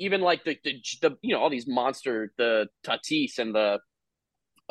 even 0.00 0.22
like 0.22 0.42
the, 0.44 0.58
the, 0.64 0.82
the 1.02 1.16
you 1.22 1.34
know 1.34 1.40
all 1.40 1.50
these 1.50 1.68
monster 1.68 2.32
the 2.38 2.66
Tatis 2.84 3.38
and 3.38 3.54
the 3.54 3.78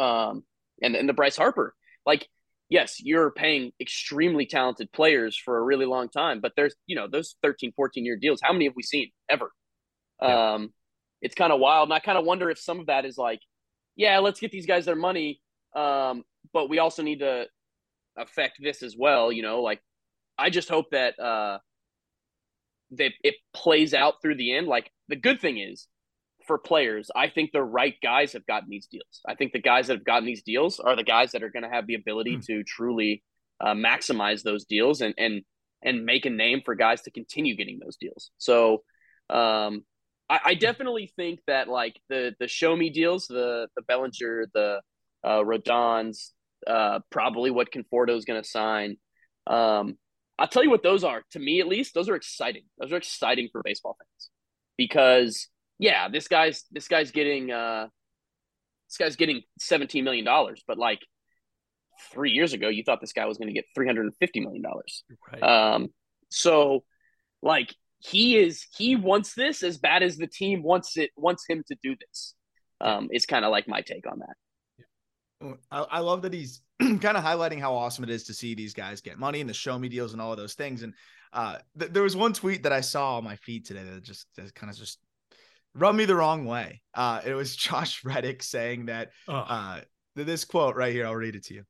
um 0.03 0.43
and 0.81 0.95
and 0.95 1.07
the 1.07 1.13
Bryce 1.13 1.37
Harper 1.37 1.73
like 2.05 2.27
yes 2.67 2.99
you're 3.01 3.31
paying 3.31 3.71
extremely 3.79 4.45
talented 4.45 4.91
players 4.91 5.37
for 5.37 5.57
a 5.57 5.63
really 5.63 5.85
long 5.85 6.09
time 6.09 6.41
but 6.41 6.53
there's 6.57 6.75
you 6.87 6.95
know 6.95 7.07
those 7.07 7.35
13 7.43 7.71
14 7.75 8.03
year 8.03 8.17
deals 8.17 8.39
how 8.43 8.51
many 8.51 8.65
have 8.65 8.75
we 8.75 8.83
seen 8.83 9.09
ever 9.29 9.51
yeah. 10.21 10.53
um 10.53 10.73
it's 11.21 11.35
kind 11.35 11.53
of 11.53 11.59
wild 11.59 11.87
and 11.87 11.93
I 11.93 11.99
kind 11.99 12.17
of 12.17 12.25
wonder 12.25 12.49
if 12.49 12.59
some 12.59 12.79
of 12.79 12.87
that 12.87 13.05
is 13.05 13.17
like 13.17 13.39
yeah 13.95 14.17
let's 14.19 14.39
get 14.39 14.51
these 14.51 14.65
guys 14.65 14.85
their 14.85 14.95
money 14.95 15.41
um 15.75 16.23
but 16.51 16.69
we 16.69 16.79
also 16.79 17.03
need 17.03 17.19
to 17.19 17.45
affect 18.17 18.57
this 18.61 18.81
as 18.81 18.95
well 18.97 19.31
you 19.31 19.43
know 19.43 19.61
like 19.61 19.79
I 20.39 20.49
just 20.49 20.69
hope 20.69 20.91
that 20.91 21.19
uh 21.19 21.59
that 22.91 23.11
it 23.23 23.35
plays 23.53 23.93
out 23.93 24.15
through 24.21 24.35
the 24.35 24.55
end 24.55 24.67
like 24.67 24.91
the 25.07 25.15
good 25.15 25.39
thing 25.39 25.59
is 25.59 25.87
for 26.49 26.57
players, 26.57 27.11
I 27.15 27.29
think 27.29 27.51
the 27.51 27.61
right 27.61 27.93
guys 28.01 28.33
have 28.33 28.47
gotten 28.47 28.69
these 28.69 28.87
deals. 28.87 29.21
I 29.27 29.35
think 29.35 29.53
the 29.53 29.61
guys 29.61 29.85
that 29.85 29.97
have 29.97 30.03
gotten 30.03 30.25
these 30.25 30.41
deals 30.41 30.79
are 30.79 30.95
the 30.95 31.03
guys 31.03 31.33
that 31.33 31.43
are 31.43 31.51
going 31.51 31.61
to 31.61 31.69
have 31.69 31.85
the 31.85 31.93
ability 31.93 32.37
mm. 32.37 32.45
to 32.47 32.63
truly 32.63 33.23
uh, 33.61 33.73
maximize 33.73 34.41
those 34.41 34.65
deals 34.65 35.01
and 35.01 35.13
and 35.17 35.43
and 35.83 36.05
make 36.05 36.25
a 36.25 36.29
name 36.31 36.61
for 36.65 36.73
guys 36.73 37.03
to 37.03 37.11
continue 37.11 37.55
getting 37.55 37.77
those 37.79 37.97
deals. 37.97 38.31
So 38.39 38.83
um, 39.29 39.83
I, 40.27 40.39
I, 40.45 40.53
definitely 40.55 41.13
think 41.15 41.39
that 41.45 41.67
like 41.67 41.99
the 42.09 42.33
the 42.39 42.47
show 42.47 42.75
me 42.75 42.89
deals, 42.89 43.27
the 43.27 43.67
the 43.75 43.83
Bellinger, 43.83 44.47
the 44.51 44.81
uh, 45.23 45.43
Rodons, 45.43 46.31
uh, 46.65 46.99
probably 47.11 47.51
what 47.51 47.71
Conforto 47.71 48.17
is 48.17 48.25
going 48.25 48.41
to 48.41 48.49
sign. 48.49 48.97
Um, 49.45 49.97
I'll 50.39 50.47
tell 50.47 50.63
you 50.63 50.69
what 50.69 50.83
those 50.83 51.03
are. 51.03 51.23
To 51.31 51.39
me, 51.39 51.59
at 51.59 51.67
least, 51.67 51.93
those 51.93 52.09
are 52.09 52.15
exciting. 52.15 52.63
Those 52.79 52.91
are 52.93 52.97
exciting 52.97 53.49
for 53.51 53.61
baseball 53.63 53.97
fans 53.99 54.29
because 54.77 55.47
yeah, 55.77 56.07
this 56.09 56.27
guy's 56.27 56.63
this 56.71 56.87
guy's 56.87 57.11
getting 57.11 57.51
uh 57.51 57.87
this 58.87 58.97
guy's 58.97 59.15
getting 59.17 59.41
17 59.59 60.03
million 60.03 60.25
dollars, 60.25 60.63
but 60.67 60.77
like 60.77 60.99
3 62.13 62.31
years 62.31 62.53
ago 62.53 62.69
you 62.69 62.83
thought 62.83 63.01
this 63.01 63.13
guy 63.13 63.25
was 63.25 63.37
going 63.37 63.49
to 63.49 63.53
get 63.53 63.65
350 63.75 64.39
million 64.39 64.61
dollars. 64.61 65.03
Right. 65.31 65.43
Um 65.43 65.89
so 66.29 66.83
like 67.41 67.75
he 67.99 68.37
is 68.37 68.65
he 68.77 68.95
wants 68.95 69.33
this 69.33 69.63
as 69.63 69.77
bad 69.77 70.01
as 70.01 70.15
the 70.15 70.27
team 70.27 70.63
wants 70.63 70.95
it 70.95 71.11
wants 71.17 71.43
him 71.47 71.63
to 71.67 71.75
do 71.83 71.95
this. 71.99 72.35
Um 72.79 73.09
is 73.11 73.25
kind 73.25 73.43
of 73.43 73.51
like 73.51 73.67
my 73.67 73.81
take 73.81 74.09
on 74.09 74.19
that. 74.19 74.35
I, 75.71 75.79
I 75.79 75.99
love 75.99 76.21
that 76.23 76.33
he's 76.33 76.61
kind 77.01 77.17
of 77.17 77.23
highlighting 77.23 77.59
how 77.59 77.75
awesome 77.75 78.03
it 78.03 78.09
is 78.09 78.23
to 78.25 78.33
see 78.33 78.55
these 78.55 78.73
guys 78.73 79.01
get 79.01 79.19
money 79.19 79.41
and 79.41 79.49
the 79.49 79.53
show 79.53 79.77
me 79.77 79.89
deals 79.89 80.13
and 80.13 80.21
all 80.21 80.31
of 80.31 80.37
those 80.37 80.53
things. 80.53 80.83
And 80.83 80.93
uh, 81.33 81.57
th- 81.77 81.91
there 81.91 82.03
was 82.03 82.15
one 82.15 82.33
tweet 82.33 82.63
that 82.63 82.73
I 82.73 82.81
saw 82.81 83.17
on 83.17 83.23
my 83.23 83.35
feed 83.35 83.65
today 83.65 83.83
that 83.83 84.03
just 84.03 84.27
that 84.35 84.53
kind 84.55 84.71
of 84.71 84.77
just 84.77 84.99
rubbed 85.75 85.97
me 85.97 86.05
the 86.05 86.15
wrong 86.15 86.45
way. 86.45 86.81
Uh, 86.93 87.21
it 87.25 87.33
was 87.33 87.55
Josh 87.55 88.03
Reddick 88.03 88.43
saying 88.43 88.87
that 88.87 89.11
oh. 89.27 89.35
uh, 89.35 89.81
this 90.15 90.45
quote 90.45 90.75
right 90.75 90.93
here. 90.93 91.05
I'll 91.05 91.15
read 91.15 91.35
it 91.35 91.45
to 91.45 91.53
you. 91.53 91.63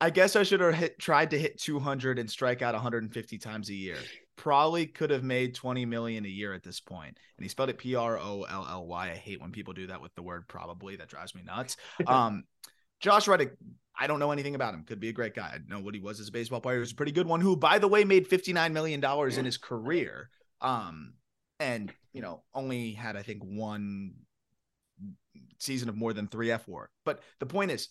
I 0.00 0.10
guess 0.10 0.36
I 0.36 0.44
should 0.44 0.60
have 0.60 0.74
hit, 0.74 0.98
tried 1.00 1.30
to 1.30 1.38
hit 1.38 1.60
200 1.60 2.20
and 2.20 2.30
strike 2.30 2.62
out 2.62 2.74
150 2.74 3.38
times 3.38 3.68
a 3.68 3.74
year. 3.74 3.96
Probably 4.36 4.86
could 4.86 5.10
have 5.10 5.24
made 5.24 5.56
20 5.56 5.84
million 5.86 6.24
a 6.24 6.28
year 6.28 6.54
at 6.54 6.62
this 6.62 6.78
point. 6.78 7.18
And 7.36 7.44
he 7.44 7.48
spelled 7.48 7.70
it 7.70 7.78
P 7.78 7.96
R 7.96 8.16
O 8.16 8.44
L 8.48 8.66
L 8.70 8.86
Y. 8.86 9.10
I 9.10 9.16
hate 9.16 9.40
when 9.40 9.50
people 9.50 9.74
do 9.74 9.88
that 9.88 10.00
with 10.00 10.14
the 10.14 10.22
word 10.22 10.46
probably. 10.46 10.94
That 10.96 11.08
drives 11.08 11.34
me 11.34 11.42
nuts. 11.42 11.76
Um, 12.06 12.44
Josh 13.00 13.28
Reddick, 13.28 13.52
I 13.98 14.06
don't 14.06 14.20
know 14.20 14.30
anything 14.30 14.54
about 14.54 14.74
him. 14.74 14.84
Could 14.84 15.00
be 15.00 15.08
a 15.08 15.12
great 15.12 15.34
guy. 15.34 15.54
I 15.54 15.58
know 15.68 15.80
what 15.80 15.94
he 15.94 16.00
was 16.00 16.20
as 16.20 16.28
a 16.28 16.32
baseball 16.32 16.60
player. 16.60 16.76
He 16.76 16.80
was 16.80 16.92
a 16.92 16.96
pretty 16.96 17.12
good 17.12 17.26
one 17.26 17.40
who, 17.40 17.56
by 17.56 17.78
the 17.78 17.88
way, 17.88 18.04
made 18.04 18.28
$59 18.28 18.72
million 18.72 19.04
in 19.04 19.44
his 19.44 19.56
career. 19.56 20.30
Um, 20.60 21.14
and, 21.58 21.92
you 22.12 22.22
know, 22.22 22.42
only 22.54 22.92
had, 22.92 23.16
I 23.16 23.22
think, 23.22 23.42
one 23.42 24.14
season 25.58 25.88
of 25.88 25.96
more 25.96 26.12
than 26.12 26.28
three 26.28 26.50
F 26.50 26.68
war. 26.68 26.90
But 27.04 27.22
the 27.40 27.46
point 27.46 27.72
is, 27.72 27.88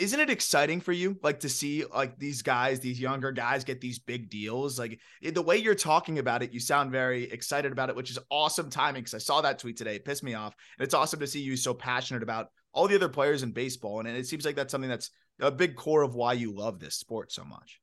isn't 0.00 0.18
it 0.18 0.30
exciting 0.30 0.80
for 0.80 0.92
you 0.92 1.18
like 1.22 1.40
to 1.40 1.48
see 1.48 1.84
like 1.94 2.18
these 2.18 2.40
guys 2.40 2.80
these 2.80 2.98
younger 2.98 3.30
guys 3.32 3.64
get 3.64 3.82
these 3.82 3.98
big 3.98 4.30
deals 4.30 4.78
like 4.78 4.98
the 5.20 5.42
way 5.42 5.58
you're 5.58 5.74
talking 5.74 6.18
about 6.18 6.42
it 6.42 6.52
you 6.52 6.58
sound 6.58 6.90
very 6.90 7.24
excited 7.24 7.70
about 7.70 7.90
it 7.90 7.96
which 7.96 8.10
is 8.10 8.18
awesome 8.30 8.70
timing 8.70 9.02
because 9.02 9.12
i 9.12 9.18
saw 9.18 9.42
that 9.42 9.58
tweet 9.58 9.76
today 9.76 9.96
it 9.96 10.04
pissed 10.06 10.24
me 10.24 10.32
off 10.32 10.54
and 10.78 10.84
it's 10.84 10.94
awesome 10.94 11.20
to 11.20 11.26
see 11.26 11.42
you 11.42 11.54
so 11.54 11.74
passionate 11.74 12.22
about 12.22 12.48
all 12.72 12.88
the 12.88 12.94
other 12.94 13.08
players 13.08 13.42
in 13.42 13.52
baseball. 13.52 14.00
And, 14.00 14.08
it 14.08 14.26
seems 14.26 14.44
like 14.44 14.56
that's 14.56 14.70
something 14.70 14.90
that's 14.90 15.10
a 15.40 15.50
big 15.50 15.76
core 15.76 16.02
of 16.02 16.14
why 16.14 16.34
you 16.34 16.54
love 16.54 16.78
this 16.78 16.96
sport 16.96 17.32
so 17.32 17.44
much. 17.44 17.80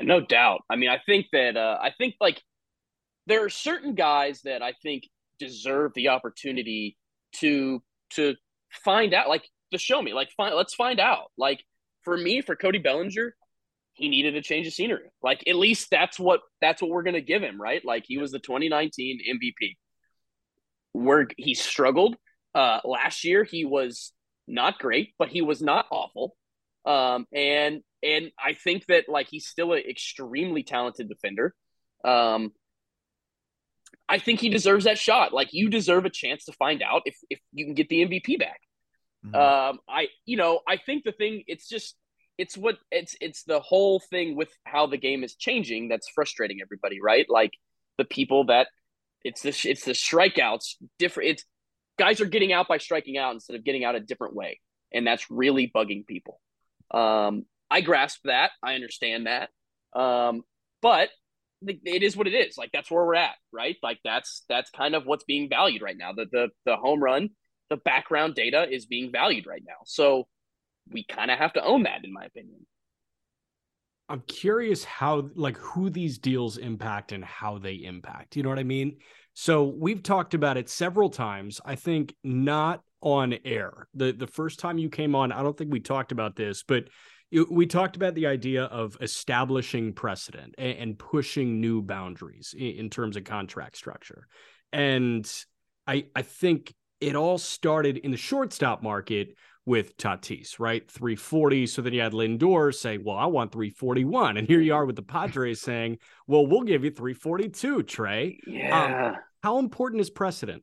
No 0.00 0.20
doubt. 0.20 0.62
I 0.68 0.76
mean, 0.76 0.88
I 0.88 0.98
think 1.04 1.26
that 1.32 1.56
uh, 1.56 1.78
I 1.80 1.90
think 1.96 2.14
like 2.20 2.42
there 3.26 3.44
are 3.44 3.50
certain 3.50 3.94
guys 3.94 4.42
that 4.42 4.62
I 4.62 4.72
think 4.82 5.04
deserve 5.38 5.92
the 5.94 6.08
opportunity 6.08 6.96
to 7.36 7.82
to 8.14 8.34
find 8.70 9.14
out, 9.14 9.28
like 9.28 9.48
to 9.70 9.78
show 9.78 10.00
me, 10.00 10.12
like 10.12 10.30
find 10.36 10.54
let's 10.54 10.74
find 10.74 10.98
out. 10.98 11.30
Like 11.36 11.62
for 12.02 12.16
me, 12.16 12.40
for 12.40 12.56
Cody 12.56 12.78
Bellinger, 12.78 13.34
he 13.94 14.08
needed 14.08 14.34
a 14.34 14.42
change 14.42 14.66
of 14.66 14.72
scenery. 14.72 15.10
Like 15.22 15.44
at 15.46 15.56
least 15.56 15.88
that's 15.90 16.18
what 16.18 16.40
that's 16.60 16.82
what 16.82 16.90
we're 16.90 17.02
gonna 17.02 17.20
give 17.20 17.42
him, 17.42 17.60
right? 17.60 17.84
Like 17.84 18.04
he 18.06 18.18
was 18.18 18.32
the 18.32 18.38
2019 18.38 19.20
MVP. 19.34 19.76
Where 20.94 21.26
he 21.38 21.54
struggled 21.54 22.16
uh, 22.54 22.80
last 22.84 23.24
year 23.24 23.44
he 23.44 23.64
was 23.64 24.12
not 24.46 24.78
great, 24.78 25.14
but 25.18 25.28
he 25.28 25.42
was 25.42 25.62
not 25.62 25.86
awful. 25.90 26.36
Um, 26.84 27.26
and 27.32 27.82
and 28.02 28.32
I 28.38 28.54
think 28.54 28.86
that 28.86 29.04
like 29.08 29.28
he's 29.30 29.46
still 29.46 29.72
an 29.72 29.82
extremely 29.88 30.62
talented 30.62 31.08
defender. 31.08 31.54
Um, 32.04 32.52
I 34.08 34.18
think 34.18 34.40
he 34.40 34.48
deserves 34.48 34.84
that 34.84 34.98
shot. 34.98 35.32
Like 35.32 35.52
you 35.52 35.70
deserve 35.70 36.04
a 36.04 36.10
chance 36.10 36.44
to 36.46 36.52
find 36.52 36.82
out 36.82 37.02
if 37.06 37.16
if 37.30 37.40
you 37.52 37.64
can 37.64 37.74
get 37.74 37.88
the 37.88 38.04
MVP 38.04 38.38
back. 38.38 38.60
Mm-hmm. 39.24 39.34
Um, 39.34 39.78
I 39.88 40.08
you 40.24 40.36
know 40.36 40.60
I 40.68 40.76
think 40.76 41.04
the 41.04 41.12
thing 41.12 41.44
it's 41.46 41.68
just 41.68 41.96
it's 42.38 42.56
what 42.56 42.78
it's 42.90 43.14
it's 43.20 43.44
the 43.44 43.60
whole 43.60 44.00
thing 44.00 44.36
with 44.36 44.48
how 44.64 44.86
the 44.86 44.96
game 44.96 45.22
is 45.22 45.36
changing 45.36 45.88
that's 45.88 46.08
frustrating 46.08 46.58
everybody, 46.60 47.00
right? 47.00 47.26
Like 47.28 47.52
the 47.98 48.04
people 48.04 48.46
that 48.46 48.66
it's 49.24 49.42
the 49.42 49.50
it's 49.70 49.84
the 49.84 49.92
strikeouts 49.92 50.74
different. 50.98 51.30
It's 51.30 51.44
guys 51.98 52.20
are 52.20 52.26
getting 52.26 52.52
out 52.52 52.68
by 52.68 52.78
striking 52.78 53.18
out 53.18 53.34
instead 53.34 53.56
of 53.56 53.64
getting 53.64 53.84
out 53.84 53.94
a 53.94 54.00
different 54.00 54.34
way. 54.34 54.60
And 54.92 55.06
that's 55.06 55.30
really 55.30 55.70
bugging 55.74 56.06
people. 56.06 56.40
Um, 56.90 57.46
I 57.70 57.80
grasp 57.80 58.20
that. 58.24 58.50
I 58.62 58.74
understand 58.74 59.26
that. 59.26 59.48
Um, 59.98 60.42
but 60.82 61.08
it 61.66 62.02
is 62.02 62.16
what 62.16 62.26
it 62.26 62.34
is. 62.34 62.58
Like 62.58 62.70
that's 62.72 62.90
where 62.90 63.04
we're 63.04 63.14
at, 63.14 63.34
right? 63.52 63.76
Like 63.82 63.98
that's 64.04 64.44
that's 64.48 64.70
kind 64.70 64.94
of 64.94 65.06
what's 65.06 65.24
being 65.24 65.48
valued 65.48 65.82
right 65.82 65.96
now. 65.96 66.12
The 66.12 66.26
the 66.30 66.48
the 66.66 66.76
home 66.76 67.02
run, 67.02 67.30
the 67.70 67.76
background 67.76 68.34
data 68.34 68.66
is 68.70 68.86
being 68.86 69.12
valued 69.12 69.46
right 69.46 69.62
now. 69.66 69.76
So 69.84 70.26
we 70.90 71.04
kind 71.04 71.30
of 71.30 71.38
have 71.38 71.52
to 71.54 71.64
own 71.64 71.84
that, 71.84 72.04
in 72.04 72.12
my 72.12 72.24
opinion. 72.24 72.66
I'm 74.08 74.22
curious 74.26 74.84
how 74.84 75.30
like 75.34 75.56
who 75.56 75.88
these 75.88 76.18
deals 76.18 76.58
impact 76.58 77.12
and 77.12 77.24
how 77.24 77.58
they 77.58 77.74
impact. 77.74 78.36
You 78.36 78.42
know 78.42 78.48
what 78.48 78.58
I 78.58 78.64
mean? 78.64 78.98
So 79.34 79.64
we've 79.64 80.02
talked 80.02 80.34
about 80.34 80.56
it 80.56 80.68
several 80.68 81.10
times. 81.10 81.60
I 81.64 81.74
think 81.74 82.14
not 82.22 82.82
on 83.00 83.34
air. 83.44 83.88
The 83.94 84.12
the 84.12 84.26
first 84.26 84.60
time 84.60 84.78
you 84.78 84.88
came 84.88 85.14
on, 85.14 85.32
I 85.32 85.42
don't 85.42 85.56
think 85.56 85.72
we 85.72 85.80
talked 85.80 86.12
about 86.12 86.36
this, 86.36 86.62
but 86.62 86.84
we 87.50 87.66
talked 87.66 87.96
about 87.96 88.14
the 88.14 88.26
idea 88.26 88.64
of 88.64 88.96
establishing 89.00 89.94
precedent 89.94 90.54
and, 90.58 90.78
and 90.78 90.98
pushing 90.98 91.60
new 91.60 91.80
boundaries 91.80 92.54
in, 92.56 92.72
in 92.72 92.90
terms 92.90 93.16
of 93.16 93.24
contract 93.24 93.76
structure. 93.76 94.26
And 94.72 95.30
I 95.86 96.06
I 96.14 96.22
think 96.22 96.74
it 97.00 97.16
all 97.16 97.38
started 97.38 97.96
in 97.96 98.10
the 98.10 98.16
shortstop 98.16 98.82
market 98.82 99.34
with 99.64 99.96
Tatis, 99.96 100.58
right? 100.58 100.88
340. 100.90 101.66
So 101.66 101.82
then 101.82 101.92
you 101.92 102.00
had 102.00 102.12
Lindor 102.12 102.74
say, 102.74 102.98
Well, 102.98 103.16
I 103.16 103.26
want 103.26 103.52
341. 103.52 104.36
And 104.36 104.46
here 104.46 104.60
you 104.60 104.74
are 104.74 104.84
with 104.84 104.96
the 104.96 105.02
Padres 105.02 105.60
saying, 105.62 105.98
Well, 106.26 106.46
we'll 106.46 106.62
give 106.62 106.84
you 106.84 106.90
342, 106.90 107.82
Trea. 107.84 108.40
Um, 108.46 108.54
yeah. 108.54 109.06
Um, 109.08 109.16
how 109.42 109.58
important 109.58 110.00
is 110.00 110.10
precedent? 110.10 110.62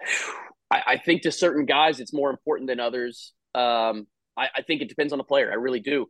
I, 0.70 0.82
I, 0.86 0.96
think 0.98 1.22
to 1.22 1.30
certain 1.30 1.64
guys, 1.64 2.00
it's 2.00 2.12
more 2.12 2.28
important 2.28 2.68
than 2.68 2.80
others. 2.80 3.32
Um, 3.54 4.08
I, 4.36 4.48
I 4.56 4.62
think 4.62 4.82
it 4.82 4.88
depends 4.88 5.12
on 5.12 5.18
the 5.18 5.24
player. 5.24 5.48
I 5.50 5.54
really 5.54 5.78
do. 5.78 6.06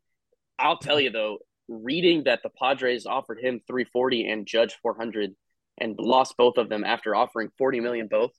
I'll 0.59 0.79
tell 0.79 0.99
you 0.99 1.11
though, 1.11 1.39
reading 1.69 2.25
that 2.25 2.43
the 2.43 2.49
Padres 2.49 3.05
offered 3.05 3.39
him 3.39 3.61
340 3.67 4.27
and 4.27 4.47
Judge 4.47 4.75
400 4.83 5.35
and 5.79 5.95
lost 5.99 6.37
both 6.39 6.57
of 6.57 6.71
them 6.71 6.85
after 6.85 7.15
offering 7.15 7.51
40 7.59 7.81
million 7.81 8.09
both. 8.11 8.33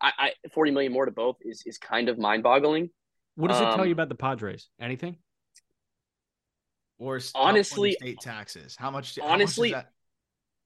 I, 0.00 0.12
I 0.18 0.30
40 0.52 0.70
million 0.72 0.92
more 0.92 1.06
to 1.06 1.10
both 1.12 1.36
is 1.42 1.62
is 1.66 1.78
kind 1.78 2.08
of 2.08 2.18
mind 2.18 2.42
boggling. 2.42 2.90
What 3.34 3.48
does 3.48 3.60
it 3.60 3.64
tell 3.64 3.80
Um, 3.80 3.86
you 3.86 3.92
about 3.92 4.08
the 4.08 4.14
Padres? 4.14 4.68
Anything? 4.80 5.16
Or 6.98 7.20
Honestly- 7.34 7.92
California 7.92 7.92
state 7.94 8.20
taxes. 8.20 8.76
How 8.78 8.90
much? 8.90 9.18
Honestly, 9.18 9.70
how 9.70 9.76
much 9.78 9.84
that? 9.86 9.92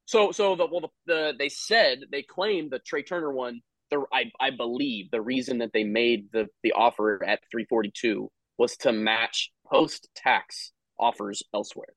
So 0.07 0.33
so 0.33 0.57
the 0.57 0.67
well 0.67 0.81
the, 0.81 0.89
the 1.07 1.35
they 1.39 1.49
said 1.49 2.01
they 2.11 2.23
claimed 2.23 2.71
the 2.71 2.79
Trea 2.81 3.03
Turner 3.03 3.33
one. 3.33 3.61
The 3.91 4.05
I 4.13 4.31
I 4.41 4.51
believe 4.51 5.11
the 5.11 5.21
reason 5.21 5.59
that 5.59 5.73
they 5.73 5.85
made 5.85 6.31
the 6.33 6.49
the 6.63 6.73
offer 6.73 7.25
at 7.25 7.41
342 7.51 8.31
was 8.59 8.77
to 8.79 8.93
match 8.93 9.51
post 9.67 10.09
tax 10.15 10.73
offers 10.99 11.43
elsewhere. 11.55 11.95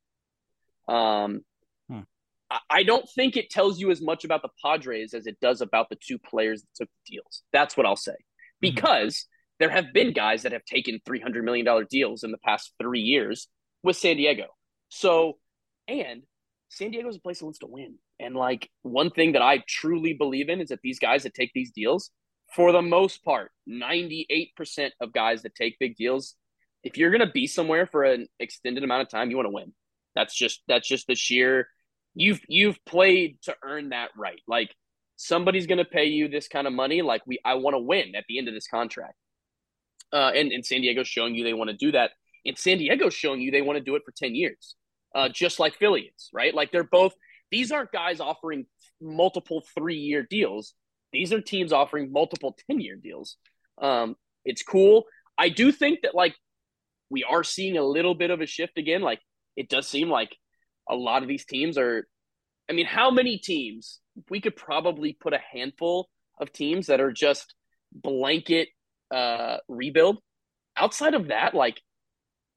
Um. 0.88 1.42
I, 2.70 2.84
don't 2.84 3.08
think 3.16 3.38
it 3.38 3.50
tells 3.50 3.80
you 3.80 3.92
as 3.92 4.02
much 4.02 4.26
about 4.26 4.42
the 4.42 4.50
Padres 4.64 5.14
as 5.14 5.28
it 5.28 5.40
does 5.40 5.62
about 5.62 5.90
the 5.90 5.96
two 5.96 6.20
players 6.20 6.62
that 6.62 6.68
took 6.76 6.90
the 6.90 7.16
deals. 7.16 7.44
That's 7.52 7.76
what 7.76 7.86
I'll 7.86 7.96
say 7.96 8.12
mm-hmm. 8.12 8.60
because 8.62 9.26
there 9.60 9.70
have 9.70 9.94
been 9.94 10.14
guys 10.14 10.44
that 10.44 10.52
have 10.52 10.66
taken 10.66 11.00
300 11.06 11.44
million 11.44 11.66
dollar 11.66 11.86
deals 11.86 12.24
in 12.24 12.32
the 12.32 12.38
past 12.40 12.74
three 12.82 13.02
years 13.02 13.48
with 13.82 13.96
San 13.96 14.18
Diego. 14.18 14.48
So 14.90 15.38
and 15.88 16.24
San 16.70 16.92
Diego's 16.92 17.18
a 17.18 17.22
place 17.22 17.40
that 17.40 17.46
wants 17.46 17.60
to 17.60 17.68
win. 17.68 17.96
And 18.20 18.36
like 18.36 18.70
one 18.82 19.10
thing 19.10 19.34
that 19.34 19.42
I 19.42 19.64
truly 19.68 20.14
believe 20.14 20.50
in 20.50 20.62
is 20.62 20.70
that 20.70 20.80
these 20.82 21.00
guys 21.00 21.24
that 21.24 21.34
take 21.34 21.52
these 21.54 21.72
deals, 21.72 22.10
for 22.56 22.72
the 22.72 22.82
most 22.82 23.24
part, 23.24 23.52
98% 23.70 24.92
of 25.02 25.14
guys 25.14 25.44
that 25.44 25.56
take 25.56 25.80
big 25.80 25.96
deals, 25.96 26.36
if 26.84 26.98
you're 26.98 27.12
gonna 27.12 27.32
be 27.32 27.48
somewhere 27.48 27.88
for 27.88 28.04
an 28.04 28.28
extended 28.40 28.84
amount 28.84 29.02
of 29.02 29.10
time, 29.10 29.30
you 29.30 29.38
want 29.38 29.48
to 29.48 29.54
win. 29.54 29.74
That's 30.16 30.36
just 30.36 30.62
that's 30.68 30.88
just 30.88 31.08
the 31.08 31.16
sheer 31.16 31.68
you've 32.16 32.42
you've 32.48 32.84
played 32.86 33.38
to 33.44 33.56
earn 33.64 33.90
that 33.90 34.10
right. 34.18 34.42
Like 34.48 34.76
somebody's 35.16 35.68
gonna 35.68 35.86
pay 35.86 36.06
you 36.06 36.28
this 36.28 36.48
kind 36.48 36.68
of 36.68 36.74
money. 36.74 37.02
Like 37.02 37.22
we 37.26 37.40
I 37.46 37.56
want 37.56 37.76
to 37.76 37.80
win 37.80 38.16
at 38.16 38.26
the 38.28 38.38
end 38.38 38.48
of 38.48 38.54
this 38.54 38.68
contract. 38.68 39.16
Uh, 40.12 40.32
and, 40.36 40.52
and 40.52 40.64
San 40.64 40.82
Diego's 40.82 41.08
showing 41.08 41.34
you 41.34 41.44
they 41.44 41.54
want 41.54 41.72
to 41.72 41.76
do 41.76 41.92
that. 41.92 42.12
And 42.46 42.56
San 42.56 42.78
Diego's 42.78 43.16
showing 43.16 43.42
you 43.42 43.50
they 43.50 43.64
want 43.64 43.78
to 43.78 43.84
do 43.84 43.96
it 43.96 44.04
for 44.06 44.12
10 44.12 44.36
years 44.36 44.76
uh, 45.16 45.30
just 45.30 45.60
like 45.60 45.76
Philly 45.76 46.12
is, 46.16 46.30
right? 46.34 46.54
Like 46.54 46.72
they're 46.72 46.84
both, 46.84 47.14
these 47.52 47.72
aren't 47.72 47.92
guys 47.92 48.20
offering 48.20 48.66
multiple 49.02 49.64
three 49.76 49.98
year 49.98 50.26
deals. 50.28 50.74
These 51.12 51.32
are 51.34 51.42
teams 51.42 51.72
offering 51.72 52.12
multiple 52.12 52.58
10 52.70 52.80
year 52.80 52.96
deals. 52.96 53.38
Um, 53.82 54.16
it's 54.46 54.64
cool. 54.64 55.06
I 55.38 55.50
do 55.50 55.72
think 55.72 56.00
that 56.04 56.16
like 56.16 56.36
we 57.10 57.24
are 57.24 57.44
seeing 57.44 57.78
a 57.78 57.84
little 57.84 58.16
bit 58.16 58.32
of 58.32 58.42
a 58.42 58.46
shift 58.46 58.78
again. 58.78 59.02
Like 59.02 59.20
it 59.56 59.70
does 59.70 59.88
seem 59.88 60.10
like 60.10 60.36
a 60.90 60.96
lot 60.96 61.22
of 61.22 61.28
these 61.28 61.46
teams 61.46 61.78
are, 61.78 62.08
I 62.70 62.74
mean, 62.74 62.86
how 62.86 63.12
many 63.12 63.38
teams? 63.38 64.00
We 64.30 64.42
could 64.42 64.56
probably 64.56 65.18
put 65.20 65.34
a 65.34 65.40
handful 65.52 66.10
of 66.40 66.52
teams 66.52 66.88
that 66.88 67.02
are 67.02 67.12
just 67.12 67.56
blanket 67.92 68.70
uh, 69.14 69.58
rebuild. 69.68 70.18
Outside 70.76 71.14
of 71.14 71.28
that, 71.28 71.54
like 71.54 71.82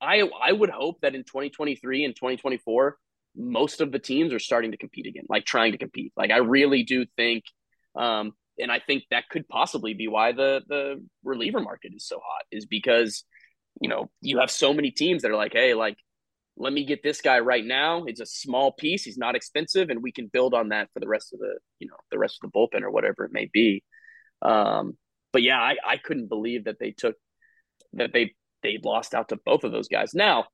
I 0.00 0.22
I 0.42 0.52
would 0.52 0.70
hope 0.70 1.00
that 1.02 1.14
in 1.14 1.22
2023 1.22 2.04
and 2.04 2.14
2024, 2.14 2.96
most 3.36 3.80
of 3.80 3.92
the 3.92 3.98
teams 3.98 4.32
are 4.32 4.38
starting 4.38 4.72
to 4.72 4.76
compete 4.76 5.06
again, 5.06 5.24
like 5.28 5.44
trying 5.44 5.72
to 5.72 5.78
compete. 5.78 6.12
Like 6.16 6.30
I 6.30 6.38
really 6.38 6.82
do 6.82 7.04
think, 7.16 7.44
um, 7.94 8.32
and 8.58 8.72
I 8.72 8.80
think 8.80 9.04
that 9.10 9.28
could 9.28 9.48
possibly 9.48 9.94
be 9.94 10.08
why 10.08 10.32
the 10.32 10.62
the 10.66 11.04
reliever 11.24 11.60
market 11.60 11.92
is 11.94 12.06
so 12.06 12.16
hot, 12.16 12.44
is 12.50 12.66
because 12.66 13.24
you 13.80 13.88
know 13.88 14.10
you 14.20 14.38
have 14.38 14.50
so 14.50 14.72
many 14.72 14.90
teams 14.90 15.22
that 15.22 15.30
are 15.30 15.36
like, 15.36 15.52
hey, 15.52 15.74
like 15.74 15.96
let 16.56 16.72
me 16.72 16.84
get 16.84 17.02
this 17.02 17.20
guy 17.20 17.38
right 17.40 17.64
now. 17.64 18.04
It's 18.04 18.20
a 18.20 18.26
small 18.26 18.72
piece. 18.72 19.04
He's 19.04 19.18
not 19.18 19.36
expensive, 19.36 19.90
and 19.90 20.02
we 20.02 20.12
can 20.12 20.28
build 20.28 20.54
on 20.54 20.70
that 20.70 20.88
for 20.92 21.00
the 21.00 21.08
rest 21.08 21.32
of 21.34 21.40
the 21.40 21.58
you 21.78 21.88
know 21.88 21.96
the 22.10 22.18
rest 22.18 22.38
of 22.42 22.50
the 22.50 22.58
bullpen 22.58 22.82
or 22.82 22.90
whatever 22.90 23.24
it 23.24 23.32
may 23.32 23.48
be. 23.52 23.82
Um, 24.42 24.96
but 25.32 25.42
yeah, 25.42 25.60
I, 25.60 25.76
I 25.86 25.96
couldn't 25.98 26.28
believe 26.28 26.64
that 26.64 26.78
they 26.78 26.92
took 26.92 27.16
that 27.94 28.12
they 28.12 28.34
they 28.62 28.78
lost 28.82 29.14
out 29.14 29.28
to 29.28 29.38
both 29.44 29.64
of 29.64 29.72
those 29.72 29.88
guys. 29.88 30.14
Now, 30.14 30.46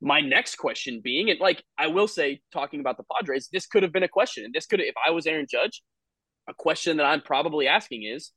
my 0.00 0.20
next 0.20 0.56
question 0.56 1.00
being, 1.04 1.30
and 1.30 1.40
like 1.40 1.62
I 1.76 1.88
will 1.88 2.08
say, 2.08 2.40
talking 2.52 2.80
about 2.80 2.96
the 2.96 3.04
Padres, 3.14 3.48
this 3.52 3.66
could 3.66 3.82
have 3.82 3.92
been 3.92 4.02
a 4.02 4.08
question, 4.08 4.44
and 4.44 4.54
this 4.54 4.66
could, 4.66 4.80
if 4.80 4.94
I 5.06 5.10
was 5.10 5.26
Aaron 5.26 5.46
Judge, 5.50 5.82
a 6.48 6.54
question 6.54 6.96
that 6.96 7.04
I'm 7.06 7.20
probably 7.20 7.68
asking 7.68 8.04
is, 8.04 8.32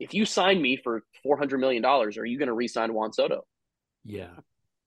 if 0.00 0.12
you 0.14 0.24
sign 0.24 0.60
me 0.60 0.76
for 0.76 1.02
four 1.22 1.38
hundred 1.38 1.60
million 1.60 1.82
dollars, 1.82 2.18
are 2.18 2.26
you 2.26 2.38
going 2.38 2.48
to 2.48 2.54
re-sign 2.54 2.92
Juan 2.94 3.12
Soto? 3.12 3.44
Yeah. 4.04 4.30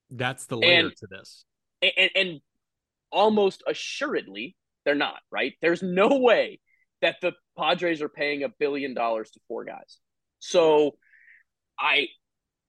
That's 0.09 0.45
the 0.45 0.57
layer 0.57 0.88
And- 0.88 0.97
to 0.97 1.07
this. 1.07 1.45
And, 1.82 2.10
and, 2.16 2.42
almost 3.14 3.62
assuredly, 3.68 4.56
they're 4.86 4.96
not. 4.96 5.20
Right? 5.32 5.54
There's 5.62 5.84
no 5.84 6.18
way 6.20 6.60
that 7.02 7.18
the 7.22 7.34
Padres 7.58 8.02
are 8.02 8.10
paying 8.10 8.44
a 8.44 8.50
billion 8.50 8.94
dollars 8.94 9.32
to 9.32 9.40
four 9.48 9.66
guys. 9.66 9.98
So, 10.40 10.96
I 11.80 12.08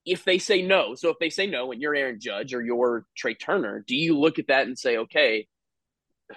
if 0.05 0.25
they 0.25 0.39
say 0.39 0.63
no, 0.63 0.95
so 0.95 1.11
if 1.11 1.19
they 1.21 1.31
say 1.31 1.47
no 1.47 1.71
and 1.71 1.81
you're 1.81 1.95
Aaron 1.95 2.19
Judge 2.21 2.55
or 2.55 2.63
you're 2.63 3.07
Trea 3.17 3.35
Turner, 3.35 3.85
do 3.87 3.95
you 3.95 4.19
look 4.19 4.39
at 4.39 4.49
that 4.49 4.67
and 4.67 4.77
say, 4.79 4.97
okay, 4.97 5.47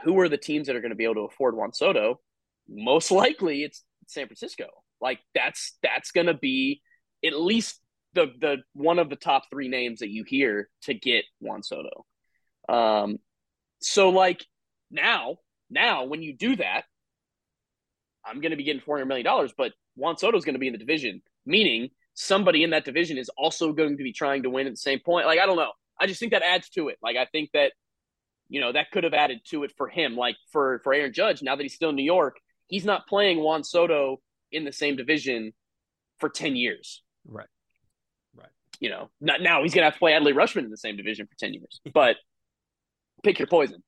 who 0.04 0.20
are 0.20 0.30
the 0.30 0.38
teams 0.38 0.68
that 0.68 0.76
are 0.76 0.82
going 0.82 0.92
to 0.92 0.96
be 0.96 1.06
able 1.06 1.16
to 1.16 1.22
afford 1.22 1.56
Juan 1.56 1.74
Soto? 1.74 2.20
Most 2.68 3.12
likely 3.12 3.64
it's 3.64 3.84
San 4.08 4.28
Francisco. 4.28 4.68
Like 5.02 5.20
that's 5.34 5.78
that's 5.82 6.12
going 6.12 6.28
to 6.28 6.34
be 6.34 6.82
at 7.24 7.40
least 7.40 7.80
the 8.14 8.28
the 8.40 8.58
one 8.74 9.00
of 9.00 9.10
the 9.10 9.16
top 9.16 9.44
three 9.50 9.68
names 9.68 10.00
that 10.00 10.10
you 10.10 10.24
hear 10.24 10.70
to 10.84 10.94
get 10.94 11.26
Juan 11.40 11.64
Soto. 11.64 12.06
Um, 12.68 13.18
so 13.80 14.10
like 14.10 14.46
now, 14.92 15.38
now 15.70 16.06
when 16.06 16.22
you 16.22 16.34
do 16.34 16.56
that, 16.56 16.84
I'm 18.26 18.42
going 18.42 18.52
to 18.52 18.58
be 18.58 18.64
getting 18.64 18.82
four 18.82 18.98
hundred 18.98 19.08
million 19.08 19.26
dollars, 19.26 19.54
but 19.56 19.74
Juan 19.96 20.18
Soto 20.18 20.38
is 20.38 20.46
going 20.46 20.56
to 20.56 20.60
be 20.60 20.68
in 20.68 20.74
the 20.74 20.80
division, 20.80 21.22
meaning 21.46 21.90
somebody 22.16 22.64
in 22.64 22.72
that 22.72 22.86
division 22.86 23.18
is 23.18 23.30
also 23.38 23.72
going 23.72 23.98
to 23.98 24.04
be 24.04 24.14
trying 24.14 24.44
to 24.44 24.50
win 24.50 24.68
at 24.68 24.74
the 24.74 24.78
same 24.78 25.00
point. 25.00 25.28
Like 25.28 25.40
I 25.40 25.46
don't 25.46 25.58
know, 25.58 25.72
I 26.00 26.08
just 26.08 26.20
think 26.20 26.32
that 26.32 26.42
adds 26.42 26.70
to 26.70 26.90
it. 26.90 26.98
Like 27.02 27.18
I 27.18 27.26
think 27.26 27.52
that 27.54 27.74
you 28.50 28.62
know 28.62 28.72
that 28.72 28.92
could 28.92 29.04
have 29.04 29.14
added 29.14 29.42
to 29.50 29.64
it 29.64 29.74
for 29.78 29.88
him. 29.88 30.16
Like 30.16 30.38
for 30.52 30.80
for 30.84 30.94
Aaron 30.94 31.14
Judge, 31.14 31.42
now 31.42 31.56
that 31.56 31.64
he's 31.64 31.76
still 31.76 31.90
in 31.90 31.96
New 31.96 32.04
York, 32.04 32.38
he's 32.68 32.86
not 32.86 33.08
playing 33.08 33.40
Juan 33.40 33.64
Soto 33.64 34.22
in 34.52 34.64
the 34.64 34.72
same 34.72 34.96
division 34.96 35.54
for 36.20 36.30
ten 36.30 36.56
years. 36.56 37.04
Right. 37.28 37.48
Right. 38.36 38.50
You 38.80 38.90
know, 38.90 39.10
not 39.22 39.42
now 39.42 39.64
he's 39.64 39.74
gonna 39.74 39.86
have 39.86 39.94
to 39.94 40.00
play 40.00 40.14
Adley 40.14 40.34
Rutschman 40.34 40.66
in 40.66 40.72
the 40.72 40.78
same 40.78 40.98
division 40.98 41.28
for 41.28 41.36
ten 41.38 41.54
years. 41.54 41.82
But 41.94 42.18
pick 43.26 43.40
your 43.40 43.48
poison. 43.48 43.82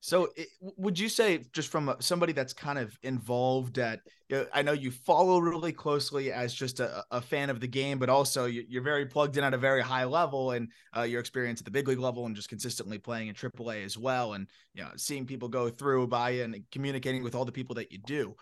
So, 0.00 0.28
it, 0.36 0.46
would 0.60 0.96
you 0.96 1.08
say, 1.08 1.44
just 1.52 1.72
from 1.72 1.92
somebody 1.98 2.32
that's 2.32 2.52
kind 2.52 2.78
of 2.78 2.96
involved 3.02 3.78
at, 3.78 4.00
you 4.28 4.36
know, 4.36 4.46
I 4.54 4.62
know 4.62 4.72
you 4.72 4.92
follow 4.92 5.40
really 5.40 5.72
closely 5.72 6.30
as 6.30 6.54
just 6.54 6.78
a, 6.78 7.02
a 7.10 7.20
fan 7.20 7.50
of 7.50 7.58
the 7.58 7.66
game, 7.66 7.98
but 7.98 8.08
also 8.08 8.44
you, 8.44 8.64
you're 8.68 8.82
very 8.82 9.06
plugged 9.06 9.36
in 9.36 9.42
at 9.42 9.54
a 9.54 9.58
very 9.58 9.82
high 9.82 10.04
level, 10.04 10.52
and 10.52 10.70
uh, 10.96 11.02
your 11.02 11.18
experience 11.18 11.60
at 11.60 11.64
the 11.64 11.72
big 11.72 11.88
league 11.88 11.98
level, 11.98 12.26
and 12.26 12.36
just 12.36 12.48
consistently 12.48 12.96
playing 12.96 13.26
in 13.26 13.34
AAA 13.34 13.84
as 13.84 13.98
well, 13.98 14.34
and 14.34 14.46
you 14.72 14.82
know, 14.82 14.90
seeing 14.96 15.26
people 15.26 15.48
go 15.48 15.68
through 15.68 16.06
by 16.06 16.30
and 16.30 16.62
communicating 16.70 17.24
with 17.24 17.34
all 17.34 17.44
the 17.44 17.52
people 17.52 17.74
that 17.74 17.90
you 17.90 17.98
do. 17.98 18.36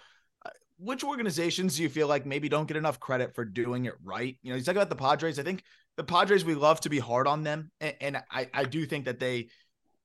Uh, 0.44 0.50
Which 0.78 1.04
organizations 1.04 1.76
do 1.76 1.82
you 1.82 1.88
feel 1.88 2.06
like 2.06 2.26
maybe 2.26 2.50
don't 2.50 2.68
get 2.68 2.76
enough 2.76 3.00
credit 3.00 3.34
for 3.34 3.46
doing 3.46 3.86
it 3.86 3.94
right? 4.04 4.36
You 4.42 4.50
know, 4.50 4.58
you 4.58 4.62
talk 4.62 4.76
about 4.76 4.90
the 4.90 4.96
Padres. 4.96 5.38
I 5.38 5.42
think 5.42 5.62
the 5.96 6.04
Padres, 6.04 6.44
we 6.44 6.54
love 6.54 6.80
to 6.82 6.90
be 6.90 6.98
hard 6.98 7.26
on 7.26 7.42
them, 7.42 7.70
and, 7.80 7.94
and 8.00 8.16
I, 8.30 8.48
I 8.52 8.64
do 8.64 8.84
think 8.86 9.06
that 9.06 9.18
they 9.18 9.48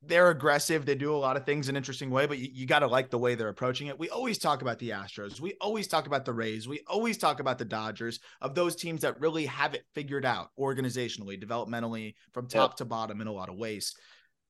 they're 0.03 0.31
aggressive. 0.31 0.83
They 0.85 0.95
do 0.95 1.13
a 1.13 1.17
lot 1.17 1.37
of 1.37 1.45
things 1.45 1.69
in 1.69 1.75
an 1.75 1.77
interesting 1.77 2.09
way, 2.09 2.25
but 2.25 2.39
you, 2.39 2.49
you 2.51 2.65
got 2.65 2.79
to 2.79 2.87
like 2.87 3.11
the 3.11 3.19
way 3.19 3.35
they're 3.35 3.49
approaching 3.49 3.85
it. 3.85 3.99
We 3.99 4.09
always 4.09 4.39
talk 4.39 4.63
about 4.63 4.79
the 4.79 4.89
Astros. 4.89 5.39
We 5.39 5.53
always 5.61 5.87
talk 5.87 6.07
about 6.07 6.25
the 6.25 6.33
Rays. 6.33 6.67
We 6.67 6.81
always 6.87 7.19
talk 7.19 7.39
about 7.39 7.59
the 7.59 7.65
Dodgers 7.65 8.19
of 8.41 8.55
those 8.55 8.75
teams 8.75 9.01
that 9.01 9.19
really 9.19 9.45
have 9.45 9.75
it 9.75 9.83
figured 9.93 10.25
out 10.25 10.49
organizationally, 10.57 11.39
developmentally, 11.41 12.15
from 12.33 12.47
top 12.47 12.71
Yep. 12.71 12.77
to 12.77 12.85
bottom 12.85 13.21
in 13.21 13.27
a 13.27 13.31
lot 13.31 13.49
of 13.49 13.57
ways. 13.57 13.93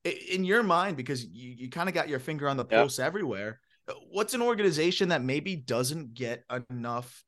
In 0.04 0.44
your 0.44 0.62
mind, 0.62 0.96
because 0.96 1.22
you, 1.22 1.50
you 1.50 1.68
kind 1.68 1.88
of 1.88 1.94
got 1.94 2.08
your 2.08 2.18
finger 2.18 2.48
on 2.48 2.56
the 2.56 2.64
Yep. 2.64 2.70
pulse 2.70 2.98
everywhere, 2.98 3.60
uh, 3.88 3.92
what's 4.10 4.32
an 4.32 4.40
organization 4.40 5.10
that 5.10 5.22
maybe 5.22 5.54
doesn't 5.54 6.14
get 6.14 6.44
enough 6.70 7.24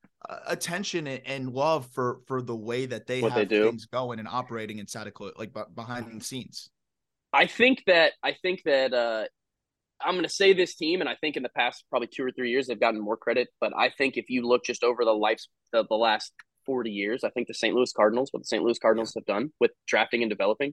attention 0.46 1.06
and, 1.06 1.20
and 1.26 1.52
love 1.52 1.86
for 1.92 2.20
for 2.26 2.42
the 2.42 2.56
way 2.56 2.86
that 2.86 3.06
they 3.06 3.20
What 3.20 3.32
have 3.32 3.48
they 3.48 3.56
do. 3.56 3.64
things 3.64 3.86
going 3.86 4.18
and 4.18 4.28
operating 4.28 4.78
inside 4.78 5.06
of 5.06 5.14
clo- 5.14 5.32
like 5.36 5.52
behind 5.74 6.20
the 6.20 6.24
scenes? 6.24 6.70
I 7.32 7.46
think 7.46 7.82
that 7.86 8.12
I 8.22 8.32
think 8.40 8.62
that 8.64 8.94
uh, 8.94 9.24
I'm 10.00 10.14
going 10.14 10.24
to 10.24 10.28
say 10.28 10.52
this 10.52 10.74
team, 10.74 11.00
and 11.00 11.08
I 11.08 11.16
think 11.16 11.36
in 11.36 11.42
the 11.42 11.48
past 11.50 11.84
probably 11.90 12.08
two 12.08 12.24
or 12.24 12.30
three 12.30 12.50
years 12.50 12.66
they've 12.66 12.78
gotten 12.80 13.00
more 13.00 13.16
credit. 13.16 13.48
But 13.60 13.72
I 13.76 13.90
think 13.90 14.16
if 14.16 14.30
you 14.30 14.46
look 14.46 14.64
just 14.64 14.84
over 14.84 15.04
the 15.04 15.12
life 15.12 15.40
the, 15.72 15.84
the 15.88 15.96
last 15.96 16.32
40 16.66 16.90
years, 16.90 17.24
I 17.24 17.30
think 17.30 17.48
the 17.48 17.54
St. 17.54 17.74
Louis 17.74 17.92
Cardinals, 17.92 18.30
what 18.32 18.42
the 18.42 18.46
St. 18.46 18.62
Louis 18.62 18.78
Cardinals 18.78 19.12
have 19.14 19.26
done 19.26 19.50
with 19.60 19.72
drafting 19.86 20.22
and 20.22 20.30
developing, 20.30 20.72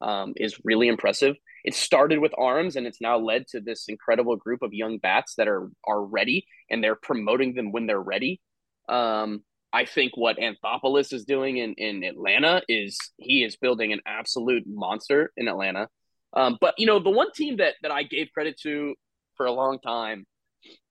um, 0.00 0.34
is 0.36 0.56
really 0.64 0.88
impressive. 0.88 1.34
It 1.64 1.74
started 1.74 2.18
with 2.18 2.32
arms, 2.36 2.76
and 2.76 2.86
it's 2.86 3.00
now 3.00 3.18
led 3.18 3.46
to 3.48 3.60
this 3.60 3.86
incredible 3.88 4.36
group 4.36 4.62
of 4.62 4.72
young 4.72 4.98
bats 4.98 5.34
that 5.36 5.48
are 5.48 5.70
are 5.86 6.04
ready, 6.04 6.46
and 6.70 6.82
they're 6.82 6.96
promoting 6.96 7.54
them 7.54 7.72
when 7.72 7.86
they're 7.86 8.00
ready. 8.00 8.40
Um, 8.88 9.42
I 9.72 9.86
think 9.86 10.16
what 10.16 10.36
Anthopoulos 10.38 11.12
is 11.12 11.24
doing 11.24 11.56
in, 11.56 11.74
in 11.74 12.04
Atlanta 12.04 12.62
is 12.68 12.98
he 13.16 13.42
is 13.42 13.56
building 13.56 13.92
an 13.92 14.00
absolute 14.06 14.64
monster 14.66 15.32
in 15.36 15.48
Atlanta. 15.48 15.88
Um, 16.34 16.58
but 16.60 16.74
you 16.78 16.86
know, 16.86 16.98
the 16.98 17.10
one 17.10 17.32
team 17.32 17.56
that 17.56 17.74
that 17.82 17.90
I 17.90 18.02
gave 18.02 18.28
credit 18.32 18.58
to 18.62 18.94
for 19.36 19.46
a 19.46 19.52
long 19.52 19.78
time 19.78 20.26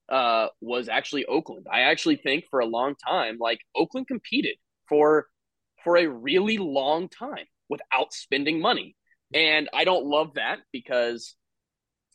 uh, 0.09 0.47
was 0.61 0.89
actually 0.89 1.25
Oakland. 1.25 1.67
I 1.71 1.81
actually 1.81 2.17
think 2.17 2.45
for 2.49 2.59
a 2.59 2.65
long 2.65 2.95
time, 2.95 3.37
like 3.39 3.59
Oakland 3.75 4.07
competed 4.07 4.55
for 4.87 5.27
for 5.83 5.97
a 5.97 6.07
really 6.07 6.57
long 6.57 7.09
time 7.09 7.45
without 7.69 8.13
spending 8.13 8.61
money. 8.61 8.95
And 9.33 9.69
I 9.73 9.85
don't 9.85 10.05
love 10.05 10.33
that 10.35 10.59
because 10.71 11.35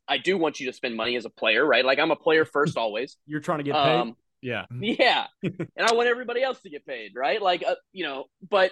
I 0.06 0.18
do 0.18 0.36
want 0.38 0.60
you 0.60 0.66
to 0.66 0.72
spend 0.72 0.96
money 0.96 1.16
as 1.16 1.24
a 1.24 1.30
player, 1.30 1.64
right? 1.64 1.84
Like 1.84 1.98
I'm 1.98 2.10
a 2.10 2.16
player 2.16 2.44
first 2.44 2.76
always. 2.76 3.16
You're 3.26 3.40
trying 3.40 3.58
to 3.58 3.64
get 3.64 3.74
paid. 3.74 3.96
Um, 3.96 4.16
yeah. 4.46 4.66
yeah. 4.80 5.26
and 5.42 5.86
I 5.86 5.92
want 5.94 6.08
everybody 6.08 6.42
else 6.42 6.60
to 6.62 6.70
get 6.70 6.86
paid, 6.86 7.12
right? 7.16 7.42
Like 7.42 7.64
uh, 7.66 7.74
you 7.92 8.04
know, 8.04 8.26
but 8.48 8.70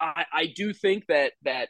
I 0.00 0.24
I 0.32 0.46
do 0.46 0.72
think 0.72 1.06
that 1.08 1.32
that 1.42 1.68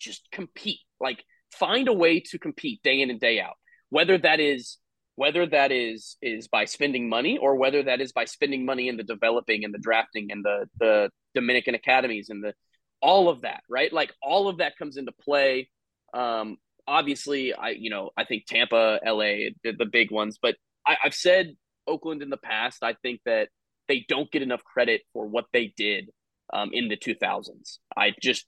just 0.00 0.26
compete. 0.32 0.80
Like 1.00 1.22
find 1.52 1.88
a 1.88 1.92
way 1.92 2.20
to 2.20 2.38
compete 2.38 2.82
day 2.82 3.00
in 3.00 3.10
and 3.10 3.20
day 3.20 3.40
out. 3.40 3.56
Whether 3.90 4.16
that 4.18 4.40
is 4.40 4.78
whether 5.16 5.46
that 5.46 5.70
is 5.70 6.16
is 6.22 6.48
by 6.48 6.64
spending 6.64 7.08
money 7.08 7.36
or 7.36 7.56
whether 7.56 7.82
that 7.82 8.00
is 8.00 8.12
by 8.12 8.24
spending 8.24 8.64
money 8.64 8.88
in 8.88 8.96
the 8.96 9.02
developing 9.02 9.64
and 9.64 9.74
the 9.74 9.78
drafting 9.78 10.28
and 10.30 10.42
the 10.44 10.66
the 10.78 11.10
Dominican 11.34 11.74
academies 11.74 12.30
and 12.30 12.42
the 12.42 12.54
all 13.02 13.28
of 13.28 13.42
that, 13.42 13.62
right? 13.68 13.92
Like 13.92 14.12
all 14.22 14.48
of 14.48 14.58
that 14.58 14.78
comes 14.78 14.96
into 14.96 15.12
play. 15.12 15.68
Um, 16.14 16.56
obviously, 16.86 17.52
I 17.52 17.70
you 17.70 17.90
know 17.90 18.10
I 18.16 18.24
think 18.24 18.46
Tampa, 18.46 18.98
LA, 19.04 19.50
the, 19.62 19.72
the 19.78 19.86
big 19.86 20.10
ones, 20.10 20.38
but 20.40 20.56
I, 20.86 20.96
I've 21.04 21.14
said 21.14 21.54
Oakland 21.88 22.22
in 22.22 22.30
the 22.30 22.36
past. 22.36 22.82
I 22.82 22.94
think 22.94 23.20
that 23.24 23.48
they 23.88 24.04
don't 24.08 24.30
get 24.30 24.42
enough 24.42 24.62
credit 24.62 25.02
for 25.12 25.26
what 25.26 25.46
they 25.52 25.72
did 25.76 26.10
um, 26.52 26.70
in 26.72 26.88
the 26.88 26.96
2000s. 26.96 27.78
I 27.96 28.14
just, 28.20 28.46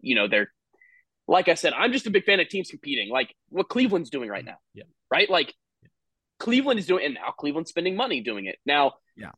you 0.00 0.14
know, 0.14 0.28
they're 0.28 0.52
like 1.28 1.48
I 1.48 1.54
said, 1.54 1.72
I'm 1.72 1.92
just 1.92 2.06
a 2.06 2.10
big 2.10 2.24
fan 2.24 2.38
of 2.40 2.48
teams 2.48 2.70
competing, 2.70 3.10
like 3.10 3.34
what 3.48 3.68
Cleveland's 3.68 4.10
doing 4.10 4.30
right 4.30 4.44
now. 4.44 4.58
Yeah. 4.74 4.84
Right. 5.10 5.28
Like 5.28 5.52
Cleveland 6.38 6.78
is 6.78 6.86
doing, 6.86 7.04
and 7.04 7.14
now 7.14 7.32
Cleveland's 7.36 7.70
spending 7.70 7.96
money 7.96 8.20
doing 8.20 8.46
it. 8.46 8.58
Now, 8.64 8.94
Yeah. 9.16 9.32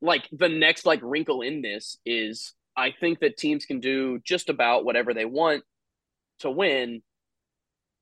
Like 0.00 0.28
the 0.32 0.48
next 0.48 0.84
like 0.84 1.00
wrinkle 1.02 1.42
in 1.42 1.62
this 1.62 1.96
is 2.04 2.54
I 2.76 2.90
think 2.90 3.20
that 3.20 3.38
teams 3.38 3.64
can 3.64 3.80
do 3.80 4.18
just 4.24 4.50
about 4.50 4.84
whatever 4.84 5.14
they 5.14 5.24
want 5.24 5.62
to 6.40 6.50
win. 6.50 7.02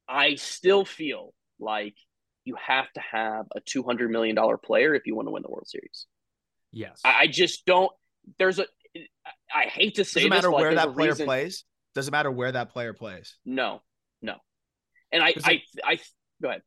I 0.09 0.35
still 0.35 0.85
feel 0.85 1.33
like 1.61 1.95
you 2.45 2.57
have 2.67 2.91
to 2.93 3.01
have 3.01 3.47
a 3.55 3.61
two 3.61 3.83
hundred 3.83 4.11
million 4.11 4.37
dollar 4.37 4.57
player 4.57 4.95
if 4.95 5.07
you 5.07 5.15
want 5.15 5.29
to 5.29 5.33
win 5.33 5.43
the 5.43 5.51
World 5.51 5.67
Series. 5.69 6.07
Yes. 6.73 7.01
I, 7.05 7.21
I 7.23 7.27
just 7.27 7.65
don't. 7.67 7.91
There's 8.39 8.59
a. 8.59 8.67
I 9.55 9.63
hate 9.69 9.97
to 9.97 10.05
say 10.05 10.21
Doesn't 10.21 10.31
matter 10.31 10.49
but, 10.51 10.55
like, 10.57 10.61
where 10.63 10.75
there's 10.75 10.85
that 10.87 10.95
player 10.95 11.11
reason- 11.11 11.27
plays. 11.27 11.65
Doesn't 11.95 12.11
matter 12.13 12.31
where 12.31 12.51
that 12.51 12.71
player 12.71 12.93
plays. 12.93 13.37
No, 13.45 13.81
no. 14.21 14.35
And 15.13 15.23
I, 15.23 15.29
Is 15.31 15.45
I, 15.45 15.51
it- 15.53 15.63
I, 15.85 15.99
go 16.43 16.49
ahead. 16.49 16.63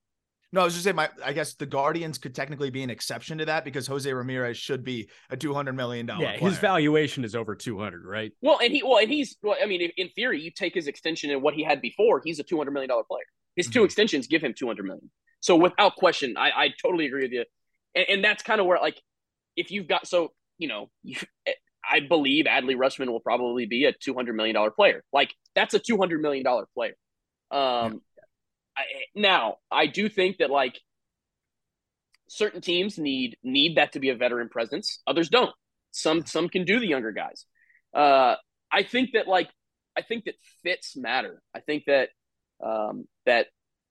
No, 0.54 0.62
I 0.62 0.64
was 0.64 0.74
just 0.74 0.86
saying. 0.86 0.96
My, 0.96 1.10
I 1.26 1.34
guess 1.34 1.56
the 1.56 1.66
Guardians 1.66 2.18
could 2.18 2.34
technically 2.34 2.70
be 2.70 2.82
an 2.82 2.90
exception 2.90 3.40
to 3.40 3.46
that 3.46 3.66
because 3.66 3.86
Jose 3.88 4.10
Ramirez 4.12 4.56
should 4.58 4.86
be 4.86 5.10
a 5.30 5.36
two 5.36 5.54
hundred 5.54 5.74
million 5.74 6.06
dollar. 6.06 6.24
yeah, 6.24 6.38
his 6.38 6.58
valuation 6.58 7.26
is 7.26 7.36
over 7.36 7.54
200, 7.56 8.06
right? 8.06 8.32
Well, 8.42 8.60
and 8.64 8.72
he, 8.72 8.82
well, 8.82 9.00
and 9.00 9.10
he's, 9.10 9.36
well, 9.44 9.58
I 9.62 9.66
mean, 9.66 9.82
in- 9.82 9.92
in 9.98 10.10
theory, 10.16 10.40
you 10.42 10.50
take 10.52 10.74
his 10.74 10.88
extension 10.88 11.30
and 11.32 11.42
what 11.42 11.54
he 11.54 11.64
had 11.64 11.82
before, 11.82 12.22
he's 12.24 12.40
a 12.40 12.44
two 12.44 12.56
hundred 12.58 12.72
million 12.72 12.88
dollar 12.88 13.04
player. 13.04 13.26
His 13.58 13.68
2 13.68 13.82
Mhm. 13.82 13.86
extensions 13.86 14.28
give 14.28 14.42
him 14.42 14.54
two 14.58 14.68
hundred 14.68 14.86
million. 14.86 15.12
So 15.42 15.58
without 15.58 15.96
question, 15.98 16.38
I, 16.38 16.52
I 16.52 16.70
totally 16.82 17.06
agree 17.08 17.24
with 17.24 17.32
you, 17.34 17.46
and, 17.96 18.06
and 18.10 18.24
that's 18.24 18.42
kind 18.44 18.62
of 18.62 18.68
where, 18.68 18.80
like, 18.80 19.02
if 19.58 19.72
you've 19.72 19.88
got, 19.88 20.08
so 20.08 20.32
you 20.58 20.70
know, 20.70 20.90
you, 21.04 21.18
I 21.90 22.00
believe 22.02 22.46
Adley 22.46 22.76
Rutschman 22.76 23.08
will 23.08 23.20
probably 23.20 23.66
be 23.66 23.86
a 23.86 23.92
two 23.94 24.14
hundred 24.14 24.36
million 24.38 24.56
dollar 24.56 24.72
player. 24.72 25.04
Like, 25.12 25.34
that's 25.56 25.74
a 25.74 25.80
two 25.80 25.98
hundred 25.98 26.22
million 26.22 26.46
dollar 26.46 26.68
player. 26.74 26.96
Um, 27.52 28.02
I, 28.78 28.84
now 29.16 29.58
I 29.72 29.88
do 29.88 30.08
think 30.10 30.38
that 30.38 30.50
like 30.50 30.80
certain 32.30 32.62
teams 32.62 32.98
need 32.98 33.38
need 33.44 33.78
that 33.78 33.94
to 33.94 34.00
be 34.00 34.10
a 34.10 34.16
veteran 34.16 34.50
presence. 34.50 35.02
Others 35.08 35.30
don't. 35.30 35.52
Some 35.92 36.26
some 36.26 36.50
can 36.50 36.66
do 36.66 36.80
the 36.80 36.88
younger 36.88 37.12
guys. 37.12 37.46
Uh, 37.94 38.36
I 38.72 38.84
think 38.84 39.12
that 39.14 39.28
like 39.28 39.50
I 39.98 40.02
think 40.02 40.26
that 40.26 40.36
fits 40.64 40.96
matter. 40.96 41.42
I 41.56 41.62
think 41.62 41.86
that 41.88 42.10
um, 42.64 43.06
that 43.26 43.48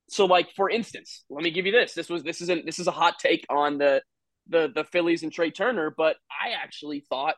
so 0.08 0.26
like 0.26 0.52
for 0.54 0.70
instance, 0.70 1.24
let 1.30 1.42
me 1.42 1.50
give 1.50 1.66
you 1.66 1.72
this. 1.72 1.94
This 1.94 2.08
was 2.08 2.22
this 2.22 2.40
isn't 2.42 2.66
this 2.66 2.78
is 2.78 2.86
a 2.86 2.92
hot 2.92 3.18
take 3.18 3.46
on 3.50 3.78
the 3.78 4.02
the 4.48 4.70
the 4.74 4.84
Phillies 4.84 5.22
and 5.22 5.32
Trea 5.32 5.50
Turner, 5.50 5.92
but 5.96 6.16
I 6.30 6.52
actually 6.62 7.00
thought 7.08 7.34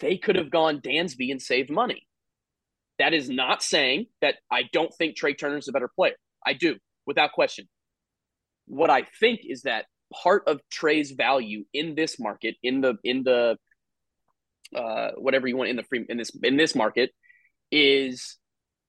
they 0.00 0.16
could 0.16 0.36
have 0.36 0.50
gone 0.50 0.80
Dansby 0.80 1.30
and 1.30 1.40
saved 1.40 1.70
money. 1.70 2.06
That 2.98 3.14
is 3.14 3.28
not 3.28 3.62
saying 3.62 4.06
that 4.20 4.36
I 4.50 4.64
don't 4.72 4.92
think 4.94 5.16
Trea 5.16 5.34
Turner 5.34 5.58
is 5.58 5.68
a 5.68 5.72
better 5.72 5.90
player. 5.94 6.14
I 6.44 6.52
do, 6.52 6.76
without 7.06 7.32
question. 7.32 7.68
What 8.66 8.90
I 8.90 9.06
think 9.18 9.40
is 9.44 9.62
that 9.62 9.86
part 10.12 10.44
of 10.46 10.60
Trea's 10.70 11.10
value 11.12 11.64
in 11.72 11.94
this 11.94 12.20
market, 12.20 12.56
in 12.62 12.80
the 12.80 12.94
in 13.02 13.22
the 13.24 13.56
uh, 14.74 15.10
whatever 15.16 15.48
you 15.48 15.56
want 15.56 15.70
in 15.70 15.76
the 15.76 15.82
free 15.82 16.04
in 16.08 16.16
this 16.16 16.30
in 16.42 16.56
this 16.56 16.74
market, 16.74 17.10
is 17.70 18.36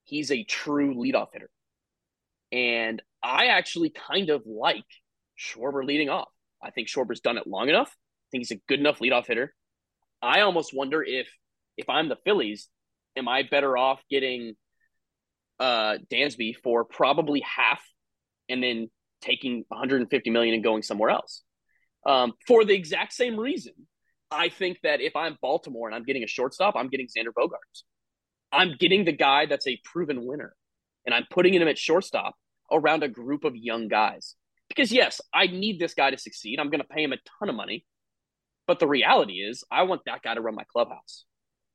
he's 0.04 0.32
a 0.32 0.44
true 0.44 0.96
leadoff 0.96 1.28
hitter, 1.34 1.50
and 2.52 3.02
I 3.22 3.48
actually 3.48 3.90
kind 3.90 4.30
of 4.30 4.44
like 4.46 4.86
Schwarber 5.40 5.86
leading 5.86 6.10
off. 6.10 6.30
I 6.62 6.72
think 6.72 6.88
Schwarber's 6.88 7.22
done 7.22 7.38
it 7.38 7.48
long 7.48 7.70
enough. 7.70 7.90
I 7.90 8.28
think 8.32 8.42
he's 8.42 8.52
a 8.52 8.62
good 8.68 8.80
enough 8.80 9.00
leadoff 9.00 9.28
hitter. 9.28 9.54
I 10.22 10.42
almost 10.42 10.74
wonder 10.74 11.04
if 11.04 11.28
if 11.78 11.90
I'm 11.90 12.10
the 12.10 12.18
Phillies, 12.24 12.70
am 13.16 13.28
I 13.28 13.44
better 13.44 13.78
off 13.78 14.02
getting 14.10 14.56
uh 15.60 15.98
Dansby 16.12 16.56
for 16.64 16.84
probably 16.86 17.42
half 17.42 17.82
and 18.50 18.62
then 18.62 18.90
taking 19.24 19.64
150 19.70 20.30
million 20.30 20.54
and 20.54 20.64
going 20.64 20.84
somewhere 20.84 21.10
else. 21.10 21.44
Um, 22.06 22.34
for 22.46 22.66
the 22.66 22.74
exact 22.74 23.14
same 23.14 23.40
reason, 23.40 23.74
I 24.30 24.50
think 24.50 24.80
that 24.84 25.00
if 25.00 25.16
I'm 25.16 25.38
Baltimore 25.42 25.88
and 25.88 25.96
I'm 25.96 26.04
getting 26.04 26.24
a 26.24 26.28
shortstop, 26.28 26.76
I'm 26.76 26.90
getting 26.90 27.08
Xander 27.08 27.32
Bogaerts. 27.36 27.84
I'm 28.54 28.76
getting 28.80 29.04
the 29.06 29.12
guy 29.12 29.46
that's 29.48 29.68
a 29.68 29.80
proven 29.84 30.26
winner, 30.26 30.56
and 31.06 31.14
I'm 31.14 31.26
putting 31.30 31.54
him 31.54 31.68
at 31.68 31.78
shortstop 31.78 32.36
around 32.72 33.04
a 33.04 33.08
group 33.08 33.44
of 33.44 33.56
young 33.56 33.88
guys. 33.88 34.36
Because 34.70 34.92
yes, 34.92 35.20
I 35.34 35.48
need 35.48 35.80
this 35.80 35.94
guy 35.94 36.12
to 36.12 36.18
succeed. 36.18 36.60
I'm 36.60 36.70
going 36.70 36.82
to 36.82 36.88
pay 36.88 37.04
him 37.04 37.14
a 37.14 37.18
ton 37.40 37.50
of 37.50 37.56
money, 37.56 37.86
but 38.68 38.80
the 38.80 38.88
reality 38.88 39.34
is, 39.34 39.64
I 39.70 39.84
want 39.84 40.02
that 40.06 40.22
guy 40.24 40.34
to 40.36 40.42
run 40.42 40.56
my 40.56 40.64
clubhouse. 40.72 41.26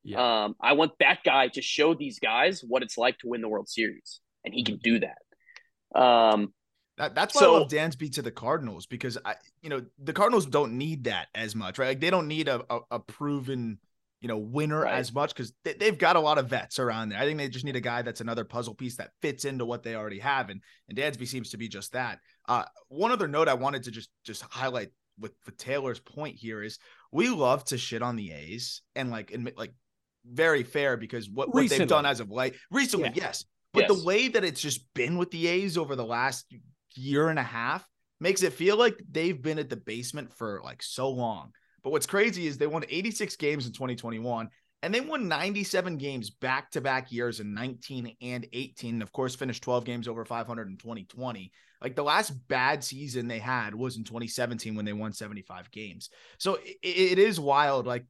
Yeah. 0.04 0.44
Um, 0.44 0.56
I 0.60 0.72
want 0.72 0.92
that 1.00 1.18
guy 1.24 1.48
to 1.48 1.60
show 1.62 1.94
these 1.94 2.18
guys 2.18 2.62
what 2.66 2.82
it's 2.82 2.96
like 2.96 3.18
to 3.18 3.28
win 3.28 3.40
the 3.42 3.48
World 3.48 3.68
Series, 3.68 4.20
and 4.44 4.54
he 4.54 4.64
can 4.64 4.78
do 4.78 5.00
that. 5.00 5.98
Um, 6.00 6.52
That, 6.96 7.14
that's 7.14 7.34
why 7.34 7.40
So- 7.42 7.54
I 7.56 7.58
love 7.60 7.68
Dansby 7.68 8.12
to 8.14 8.22
the 8.22 8.30
Cardinals 8.32 8.86
because 8.86 9.18
I, 9.24 9.34
you 9.62 9.70
know, 9.70 9.84
the 10.02 10.12
Cardinals 10.12 10.46
don't 10.46 10.78
need 10.78 11.04
that 11.04 11.28
as 11.34 11.54
much, 11.54 11.78
right? 11.78 11.88
Like 11.88 12.00
they 12.00 12.10
don't 12.10 12.26
need 12.26 12.48
a 12.48 12.64
a, 12.70 12.80
a 12.92 12.98
proven, 12.98 13.78
you 14.20 14.28
know, 14.28 14.38
winner 14.38 14.80
Right. 14.82 14.94
as 14.98 15.12
much 15.12 15.34
because 15.34 15.52
they, 15.64 15.74
they've 15.74 15.96
got 15.98 16.16
a 16.16 16.20
lot 16.20 16.38
of 16.38 16.48
vets 16.48 16.78
around 16.78 17.10
there. 17.10 17.18
I 17.20 17.24
think 17.24 17.38
they 17.38 17.48
just 17.48 17.64
need 17.64 17.76
a 17.76 17.80
guy 17.80 18.02
that's 18.02 18.20
another 18.20 18.44
puzzle 18.44 18.74
piece 18.74 18.96
that 18.96 19.10
fits 19.22 19.44
into 19.44 19.64
what 19.64 19.82
they 19.82 19.94
already 19.94 20.18
have, 20.18 20.50
and 20.50 20.60
and 20.88 20.98
Dansby 20.98 21.26
seems 21.28 21.50
to 21.50 21.56
be 21.56 21.68
just 21.68 21.92
that. 21.92 22.18
Uh, 22.48 22.64
one 22.88 23.12
other 23.12 23.28
note 23.28 23.48
I 23.48 23.54
wanted 23.54 23.84
to 23.84 23.90
just 23.90 24.10
just 24.24 24.42
highlight 24.42 24.90
with 25.18 25.32
with 25.46 25.56
Taylor's 25.56 26.00
point 26.00 26.36
here 26.36 26.62
is 26.62 26.78
we 27.12 27.28
love 27.30 27.64
to 27.66 27.78
shit 27.78 28.02
on 28.02 28.16
the 28.16 28.32
A's 28.32 28.82
and 28.96 29.10
like 29.10 29.32
admit 29.32 29.56
like 29.56 29.72
very 30.30 30.62
fair 30.62 30.96
because 30.96 31.28
what, 31.30 31.54
what 31.54 31.68
they've 31.70 31.88
done 31.88 32.04
as 32.06 32.20
of 32.20 32.30
late 32.30 32.54
recently, 32.70 33.08
Yeah. 33.14 33.24
yes. 33.24 33.44
But 33.72 33.86
Yes. 33.88 33.98
the 33.98 34.04
way 34.04 34.28
that 34.28 34.44
it's 34.44 34.60
just 34.60 34.92
been 34.94 35.16
with 35.18 35.30
the 35.30 35.46
A's 35.46 35.76
over 35.78 35.94
the 35.96 36.04
last 36.04 36.46
year 36.94 37.28
and 37.28 37.38
a 37.38 37.42
half 37.42 37.86
makes 38.20 38.42
it 38.42 38.52
feel 38.52 38.76
like 38.76 38.98
they've 39.10 39.40
been 39.40 39.58
at 39.58 39.68
the 39.70 39.76
basement 39.76 40.32
for 40.36 40.60
like 40.64 40.82
so 40.82 41.10
long. 41.10 41.52
But 41.88 41.92
what's 41.92 42.06
crazy 42.06 42.46
is 42.46 42.58
they 42.58 42.66
won 42.66 42.84
86 42.86 43.34
games 43.36 43.64
in 43.64 43.72
2021 43.72 44.50
and 44.82 44.94
they 44.94 45.00
won 45.00 45.26
97 45.26 45.96
games 45.96 46.28
back 46.28 46.70
to 46.72 46.82
back 46.82 47.10
years 47.10 47.40
in 47.40 47.54
19 47.54 48.14
and 48.20 48.46
18. 48.52 48.96
And 48.96 49.02
of 49.02 49.10
course, 49.10 49.34
finished 49.34 49.62
12 49.62 49.86
games 49.86 50.06
over 50.06 50.26
500 50.26 50.68
in 50.68 50.76
2020. 50.76 51.50
Like 51.80 51.96
the 51.96 52.02
last 52.02 52.32
bad 52.46 52.84
season 52.84 53.26
they 53.26 53.38
had 53.38 53.74
was 53.74 53.96
in 53.96 54.04
2017 54.04 54.74
when 54.74 54.84
they 54.84 54.92
won 54.92 55.14
75 55.14 55.70
games. 55.70 56.10
So 56.36 56.56
it, 56.56 56.76
it 56.82 57.18
is 57.18 57.40
wild. 57.40 57.86
Like 57.86 58.04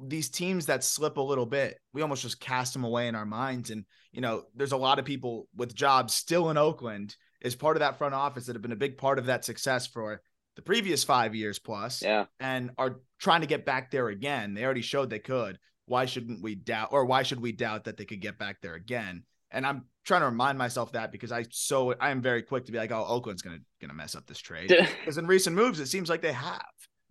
these 0.00 0.30
teams 0.30 0.66
that 0.66 0.84
slip 0.84 1.16
a 1.16 1.20
little 1.20 1.46
bit, 1.46 1.80
we 1.92 2.02
almost 2.02 2.22
just 2.22 2.38
cast 2.38 2.74
them 2.74 2.84
away 2.84 3.08
in 3.08 3.16
our 3.16 3.26
minds. 3.26 3.70
And, 3.70 3.86
you 4.12 4.20
know, 4.20 4.44
there's 4.54 4.70
a 4.70 4.76
lot 4.76 5.00
of 5.00 5.04
people 5.04 5.48
with 5.56 5.74
jobs 5.74 6.14
still 6.14 6.50
in 6.50 6.56
Oakland 6.56 7.16
as 7.42 7.56
part 7.56 7.74
of 7.74 7.80
that 7.80 7.98
front 7.98 8.14
office 8.14 8.46
that 8.46 8.54
have 8.54 8.62
been 8.62 8.70
a 8.70 8.76
big 8.76 8.98
part 8.98 9.18
of 9.18 9.26
that 9.26 9.44
success 9.44 9.88
for 9.88 10.22
the 10.56 10.62
previous 10.62 11.04
five 11.04 11.34
years 11.34 11.58
plus 11.58 12.02
yeah. 12.02 12.26
and 12.38 12.70
are 12.78 13.00
trying 13.18 13.40
to 13.42 13.46
get 13.46 13.64
back 13.64 13.90
there 13.90 14.08
again. 14.08 14.54
They 14.54 14.64
already 14.64 14.82
showed 14.82 15.10
they 15.10 15.18
could. 15.18 15.58
Why 15.86 16.06
shouldn't 16.06 16.42
we 16.42 16.54
doubt, 16.54 16.90
or 16.92 17.04
why 17.04 17.22
should 17.22 17.40
we 17.40 17.52
doubt 17.52 17.84
that 17.84 17.96
they 17.96 18.04
could 18.04 18.20
get 18.20 18.38
back 18.38 18.60
there 18.60 18.74
again? 18.74 19.24
And 19.50 19.66
I'm 19.66 19.86
trying 20.04 20.20
to 20.20 20.26
remind 20.26 20.56
myself 20.56 20.92
that 20.92 21.10
because 21.10 21.32
I 21.32 21.46
so 21.50 21.94
I 22.00 22.10
am 22.10 22.22
very 22.22 22.42
quick 22.42 22.66
to 22.66 22.72
be 22.72 22.78
like, 22.78 22.92
oh, 22.92 23.04
Oakland's 23.04 23.42
gonna 23.42 23.58
gonna 23.80 23.94
mess 23.94 24.14
up 24.14 24.26
this 24.26 24.38
trade 24.38 24.68
because 25.00 25.18
in 25.18 25.26
recent 25.26 25.56
moves 25.56 25.80
it 25.80 25.86
seems 25.86 26.08
like 26.08 26.22
they 26.22 26.32
have. 26.32 26.62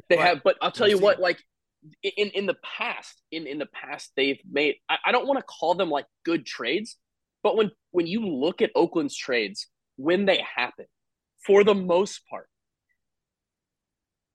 They 0.07 0.15
But 0.15 0.25
have, 0.25 0.43
but 0.43 0.55
I'll 0.61 0.71
tell 0.71 0.87
you 0.87 0.97
what, 0.97 1.19
like 1.19 1.43
in 2.03 2.29
in 2.29 2.45
the 2.45 2.55
past, 2.77 3.21
in 3.31 3.47
in 3.47 3.57
the 3.57 3.65
past, 3.67 4.11
they've 4.15 4.39
made. 4.49 4.75
I, 4.87 4.97
I 5.07 5.11
don't 5.11 5.27
want 5.27 5.39
to 5.39 5.43
call 5.43 5.75
them 5.75 5.89
like 5.89 6.05
good 6.23 6.45
trades, 6.45 6.95
but 7.43 7.57
when 7.57 7.71
when 7.91 8.07
you 8.07 8.25
look 8.25 8.61
at 8.61 8.71
Oakland's 8.75 9.15
trades 9.15 9.67
when 9.97 10.25
they 10.25 10.41
happen, 10.55 10.85
for 11.45 11.65
the 11.65 11.75
most 11.75 12.21
part, 12.29 12.47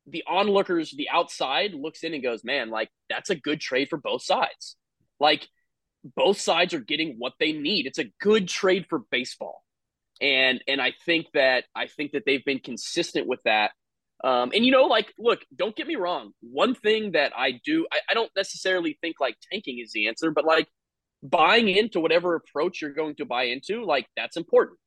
the 0.07 0.25
onlookers, 0.27 0.93
the 0.97 1.09
outside 1.11 1.75
looks 1.75 2.03
in 2.03 2.15
and 2.15 2.23
goes, 2.23 2.45
"Man, 2.45 2.71
like 2.71 2.91
that's 3.09 3.31
a 3.31 3.35
good 3.35 3.61
trade 3.61 3.89
for 3.89 3.97
both 3.97 4.23
sides." 4.23 4.77
Like 5.21 5.49
both 6.17 6.39
sides 6.39 6.75
are 6.75 6.81
getting 6.81 7.17
what 7.19 7.33
they 7.41 7.53
need. 7.53 7.87
It's 7.87 7.99
a 7.99 8.11
good 8.21 8.49
trade 8.49 8.87
for 8.89 9.01
baseball. 9.11 9.63
And 10.21 10.63
and 10.69 10.81
I 10.81 10.93
think 11.05 11.27
that 11.35 11.65
I 11.75 11.87
think 11.87 12.13
that 12.13 12.25
they've 12.27 12.45
been 12.45 12.61
consistent 12.61 13.27
with 13.27 13.41
that. 13.45 13.73
Um, 14.23 14.53
and 14.55 14.65
you 14.65 14.71
know, 14.71 14.85
like, 14.85 15.13
look, 15.19 15.41
don't 15.55 15.75
get 15.75 15.87
me 15.87 15.97
wrong. 15.97 16.33
One 16.41 16.75
thing 16.75 17.13
that 17.13 17.33
I 17.37 17.61
do, 17.65 17.87
I, 17.93 17.99
I 18.11 18.15
don't 18.15 18.31
necessarily 18.37 18.97
think 19.01 19.17
like 19.21 19.37
tanking 19.53 19.81
is 19.81 19.93
the 19.93 20.09
answer, 20.09 20.31
but 20.31 20.45
like 20.45 20.69
buying 21.23 21.69
into 21.69 22.01
whatever 22.01 22.35
approach 22.35 22.81
you're 22.81 22.93
going 22.93 23.17
to 23.17 23.25
buy 23.25 23.45
into, 23.45 23.85
like 23.85 24.07
that's 24.17 24.37
important. 24.37 24.79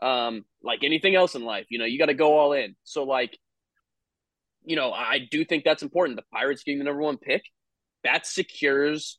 Um, 0.00 0.44
like 0.62 0.84
anything 0.84 1.14
else 1.14 1.34
in 1.34 1.44
life, 1.44 1.66
you 1.68 1.78
know, 1.78 1.84
you 1.84 1.98
got 1.98 2.06
to 2.06 2.14
go 2.14 2.38
all 2.38 2.52
in. 2.52 2.76
So 2.84 3.04
like, 3.04 3.36
you 4.66 4.76
know, 4.76 4.92
I 4.92 5.20
do 5.30 5.44
think 5.44 5.64
that's 5.64 5.82
important. 5.82 6.18
The 6.18 6.24
Pirates 6.32 6.64
getting 6.64 6.80
the 6.80 6.84
number 6.84 7.00
one 7.00 7.16
pick, 7.16 7.42
that 8.04 8.26
secures 8.26 9.18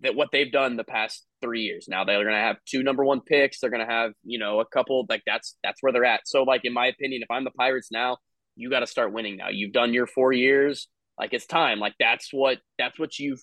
that 0.00 0.14
what 0.14 0.28
they've 0.32 0.50
done 0.50 0.76
the 0.76 0.84
past 0.84 1.24
three 1.40 1.62
years. 1.62 1.86
Now 1.88 2.04
they're 2.04 2.24
to 2.24 2.32
have 2.34 2.56
two 2.66 2.82
number 2.82 3.04
one 3.04 3.20
picks. 3.20 3.60
They're 3.60 3.70
to 3.86 3.92
have 3.92 4.12
you 4.24 4.38
know 4.38 4.60
a 4.60 4.66
couple 4.66 5.06
like 5.08 5.22
that's 5.26 5.56
that's 5.62 5.82
where 5.82 5.92
they're 5.92 6.04
at. 6.04 6.22
So 6.24 6.42
like 6.42 6.64
in 6.64 6.72
my 6.72 6.86
opinion, 6.86 7.22
if 7.22 7.30
I'm 7.30 7.44
the 7.44 7.50
Pirates 7.50 7.92
now, 7.92 8.16
you 8.56 8.70
got 8.70 8.80
to 8.80 8.86
start 8.86 9.12
winning 9.12 9.36
now. 9.36 9.50
You've 9.50 9.72
done 9.72 9.92
your 9.92 10.06
four 10.06 10.32
years. 10.32 10.88
Like 11.18 11.32
it's 11.34 11.46
time. 11.46 11.78
Like 11.78 11.94
that's 12.00 12.32
what 12.32 12.58
that's 12.78 12.98
what 12.98 13.18
you've 13.18 13.42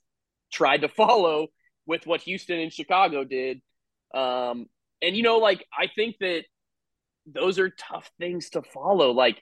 tried 0.52 0.82
to 0.82 0.90
follow 0.90 1.48
with 1.86 2.08
what 2.08 2.22
Houston 2.22 2.60
and 2.60 2.74
Chicago 2.74 3.24
did. 3.24 3.62
Um, 4.14 4.66
and 5.02 5.16
you 5.16 5.22
know, 5.22 5.38
like 5.38 5.66
I 5.78 5.88
think 5.88 6.16
that 6.20 6.44
those 7.26 7.60
are 7.60 7.70
tough 7.70 8.10
things 8.20 8.50
to 8.52 8.62
follow. 8.62 9.12
Like 9.12 9.42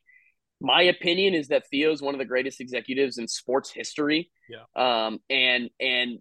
my 0.62 0.84
opinion 0.84 1.34
is 1.34 1.47
that 1.47 1.68
Theo 1.70 1.91
is 1.91 2.01
one 2.01 2.14
of 2.14 2.20
the 2.20 2.26
greatest 2.26 2.62
executives 2.62 3.18
in 3.18 3.28
sports 3.28 3.72
history. 3.72 4.30
Yeah. 4.47 4.66
Um, 4.76 5.20
and 5.30 5.70
and 5.80 6.20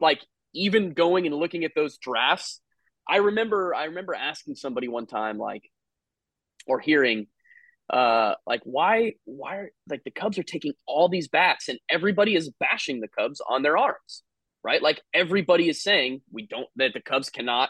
like 0.00 0.20
even 0.54 0.94
going 0.94 1.26
and 1.26 1.34
looking 1.34 1.64
at 1.64 1.72
those 1.76 1.98
drafts, 1.98 2.60
I 3.06 3.16
remember 3.16 3.74
I 3.74 3.84
remember 3.84 4.14
asking 4.14 4.54
somebody 4.54 4.88
one 4.88 5.06
time 5.06 5.36
like 5.36 5.70
or 6.66 6.80
hearing 6.80 7.26
uh 7.90 8.34
like 8.46 8.60
why 8.64 9.14
why 9.24 9.56
are 9.56 9.70
like 9.88 10.04
the 10.04 10.10
Cubs 10.10 10.38
are 10.38 10.44
taking 10.44 10.72
all 10.86 11.08
these 11.08 11.28
bats 11.28 11.68
and 11.68 11.78
everybody 11.88 12.36
is 12.36 12.50
bashing 12.60 13.00
the 13.00 13.08
Cubs 13.08 13.42
on 13.46 13.62
their 13.62 13.76
arms, 13.76 14.22
right? 14.64 14.80
Like 14.80 15.02
everybody 15.12 15.68
is 15.68 15.82
saying 15.82 16.22
we 16.32 16.46
don't 16.46 16.68
that 16.76 16.92
the 16.94 17.02
Cubs 17.02 17.28
cannot 17.28 17.68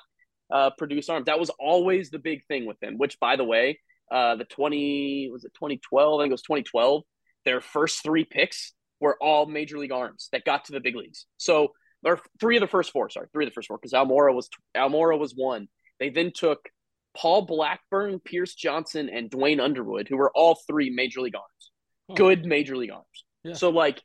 uh 0.53 0.71
produce 0.79 1.09
arms. 1.09 1.27
That 1.27 1.41
was 1.41 1.51
always 1.59 2.11
the 2.11 2.19
big 2.19 2.47
thing 2.47 2.67
with 2.67 2.79
them, 2.81 2.97
which 2.97 3.19
by 3.19 3.35
the 3.37 3.45
way, 3.45 3.81
uh 4.11 4.37
the 4.37 4.45
20 4.45 5.31
was 5.33 5.45
it 5.45 5.55
2012, 5.55 6.21
I 6.21 6.25
think 6.25 6.31
it 6.31 6.35
was 6.35 6.43
2012, 6.43 7.03
their 7.45 7.61
first 7.61 8.03
3 8.03 8.25
picks 8.25 8.73
were 9.01 9.17
all 9.21 9.47
major 9.47 9.79
league 9.79 9.93
arms 9.93 10.29
that 10.33 10.45
got 10.45 10.67
to 10.67 10.73
the 10.73 10.81
big 10.81 10.97
leagues. 10.97 11.27
So 11.39 11.73
or 12.05 12.21
three 12.41 12.57
of 12.57 12.61
the 12.61 12.67
first 12.67 12.93
four, 12.93 13.11
sorry, 13.11 13.29
three 13.33 13.45
of 13.45 13.51
the 13.51 13.55
first 13.55 13.69
four, 13.69 13.79
because 13.79 13.93
Almora 13.93 14.35
was 14.35 14.49
Almora 14.77 15.19
was 15.19 15.35
one. 15.35 15.69
They 15.99 16.11
then 16.11 16.33
took 16.35 16.69
Paul 17.17 17.43
Blackburn, 17.43 18.21
Pierce 18.21 18.55
Johnson, 18.55 19.11
and 19.11 19.31
Duane 19.31 19.61
Underwood, 19.61 20.09
who 20.09 20.17
were 20.17 20.31
all 20.35 20.59
three 20.67 20.91
major 20.91 21.21
league 21.21 21.35
arms, 21.35 22.17
good 22.17 22.47
major 22.47 22.77
league 22.77 22.91
arms. 22.91 23.25
Yeah. 23.45 23.55
So 23.55 23.71
like, 23.71 24.01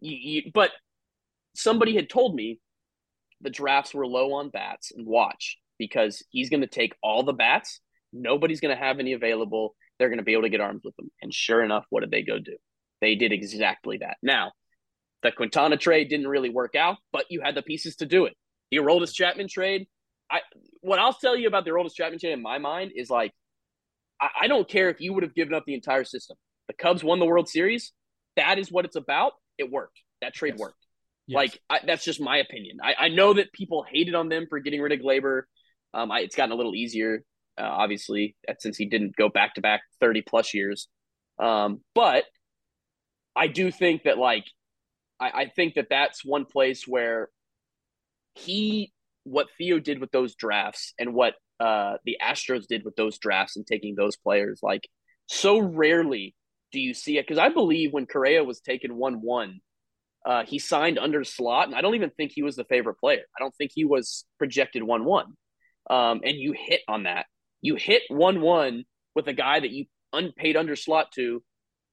you, 0.00 0.16
you, 0.16 0.50
but 0.52 0.70
somebody 1.54 1.94
had 1.94 2.10
told 2.10 2.34
me 2.34 2.60
the 3.40 3.50
drafts 3.50 3.94
were 3.94 4.06
low 4.06 4.34
on 4.34 4.50
bats 4.50 4.90
and 4.94 5.06
watch 5.06 5.58
because 5.78 6.24
he's 6.30 6.50
going 6.50 6.62
to 6.62 6.66
take 6.66 6.94
all 7.02 7.22
the 7.22 7.32
bats. 7.32 7.80
Nobody's 8.12 8.60
going 8.60 8.76
to 8.76 8.82
have 8.82 8.98
any 8.98 9.12
available. 9.12 9.74
They're 9.98 10.08
going 10.08 10.18
to 10.18 10.24
be 10.24 10.32
able 10.32 10.42
to 10.42 10.48
get 10.48 10.60
arms 10.60 10.82
with 10.84 10.96
them. 10.96 11.10
And 11.22 11.32
sure 11.32 11.62
enough, 11.62 11.84
what 11.90 12.00
did 12.00 12.10
they 12.10 12.22
go 12.22 12.38
do? 12.38 12.56
They 13.00 13.14
did 13.14 13.32
exactly 13.32 13.98
that. 13.98 14.16
Now, 14.22 14.52
the 15.22 15.32
Quintana 15.32 15.76
trade 15.76 16.08
didn't 16.08 16.28
really 16.28 16.50
work 16.50 16.74
out, 16.74 16.96
but 17.12 17.26
you 17.30 17.40
had 17.40 17.54
the 17.54 17.62
pieces 17.62 17.96
to 17.96 18.06
do 18.06 18.26
it. 18.26 18.34
The 18.70 18.78
Aroldis 18.78 19.12
Chapman 19.12 19.48
trade, 19.48 19.86
I 20.30 20.40
what 20.80 20.98
I'll 20.98 21.14
tell 21.14 21.36
you 21.36 21.48
about 21.48 21.64
the 21.64 21.70
Aroldis 21.70 21.94
Chapman 21.94 22.18
trade 22.18 22.32
in 22.32 22.42
my 22.42 22.58
mind 22.58 22.92
is 22.94 23.10
like, 23.10 23.32
I, 24.20 24.28
I 24.42 24.46
don't 24.46 24.68
care 24.68 24.90
if 24.90 25.00
you 25.00 25.12
would 25.14 25.22
have 25.22 25.34
given 25.34 25.54
up 25.54 25.64
the 25.66 25.74
entire 25.74 26.04
system. 26.04 26.36
The 26.68 26.74
Cubs 26.74 27.02
won 27.02 27.18
the 27.18 27.26
World 27.26 27.48
Series. 27.48 27.92
That 28.36 28.58
is 28.58 28.70
what 28.70 28.84
it's 28.84 28.96
about. 28.96 29.32
It 29.56 29.70
worked. 29.70 30.00
That 30.20 30.34
trade 30.34 30.54
yes. 30.54 30.60
worked. 30.60 30.86
Yes. 31.26 31.36
Like 31.36 31.60
I, 31.68 31.80
that's 31.86 32.04
just 32.04 32.20
my 32.20 32.38
opinion. 32.38 32.78
I, 32.82 32.94
I 32.98 33.08
know 33.08 33.34
that 33.34 33.52
people 33.52 33.84
hated 33.90 34.14
on 34.14 34.28
them 34.28 34.46
for 34.48 34.60
getting 34.60 34.80
rid 34.80 34.92
of 34.92 35.00
Gleyber. 35.00 35.42
Um, 35.94 36.10
I, 36.12 36.20
it's 36.20 36.36
gotten 36.36 36.52
a 36.52 36.56
little 36.56 36.74
easier, 36.74 37.22
uh, 37.58 37.62
obviously, 37.64 38.36
since 38.58 38.76
he 38.76 38.86
didn't 38.86 39.16
go 39.16 39.28
back 39.28 39.54
to 39.54 39.60
back 39.60 39.82
thirty 40.00 40.22
plus 40.22 40.54
years. 40.54 40.88
Um, 41.38 41.80
but 41.94 42.24
I 43.34 43.46
do 43.46 43.70
think 43.70 44.04
that 44.04 44.18
like 44.18 44.44
I, 45.20 45.30
I 45.30 45.46
think 45.46 45.74
that 45.74 45.88
that's 45.90 46.24
one 46.24 46.44
place 46.44 46.86
where 46.86 47.28
he 48.34 48.92
what 49.24 49.48
Theo 49.58 49.78
did 49.78 50.00
with 50.00 50.10
those 50.10 50.34
drafts 50.34 50.94
and 50.98 51.14
what 51.14 51.34
uh, 51.60 51.94
the 52.04 52.16
Astros 52.22 52.66
did 52.66 52.84
with 52.84 52.96
those 52.96 53.18
drafts 53.18 53.56
and 53.56 53.66
taking 53.66 53.94
those 53.94 54.16
players. 54.16 54.60
Like 54.62 54.88
so 55.26 55.58
rarely 55.58 56.34
do 56.72 56.80
you 56.80 56.94
see 56.94 57.18
it 57.18 57.26
because 57.26 57.38
I 57.38 57.48
believe 57.48 57.92
when 57.92 58.06
Correa 58.06 58.44
was 58.44 58.60
taken 58.60 58.96
one 58.96 59.20
one, 59.22 59.60
uh, 60.26 60.44
he 60.44 60.58
signed 60.58 60.98
under 60.98 61.24
slot, 61.24 61.68
and 61.68 61.76
I 61.76 61.80
don't 61.80 61.94
even 61.94 62.10
think 62.10 62.32
he 62.32 62.42
was 62.42 62.56
the 62.56 62.64
favorite 62.64 62.98
player. 62.98 63.22
I 63.36 63.42
don't 63.42 63.54
think 63.56 63.70
he 63.74 63.84
was 63.84 64.24
projected 64.38 64.82
one 64.82 65.04
one. 65.04 65.34
Um, 65.88 66.20
and 66.24 66.36
you 66.36 66.52
hit 66.52 66.82
on 66.86 67.04
that. 67.04 67.26
You 67.60 67.76
hit 67.76 68.02
one 68.08 68.40
one 68.40 68.84
with 69.14 69.28
a 69.28 69.32
guy 69.32 69.60
that 69.60 69.70
you 69.70 69.86
unpaid 70.12 70.56
under 70.56 70.76
slot 70.76 71.12
to 71.12 71.42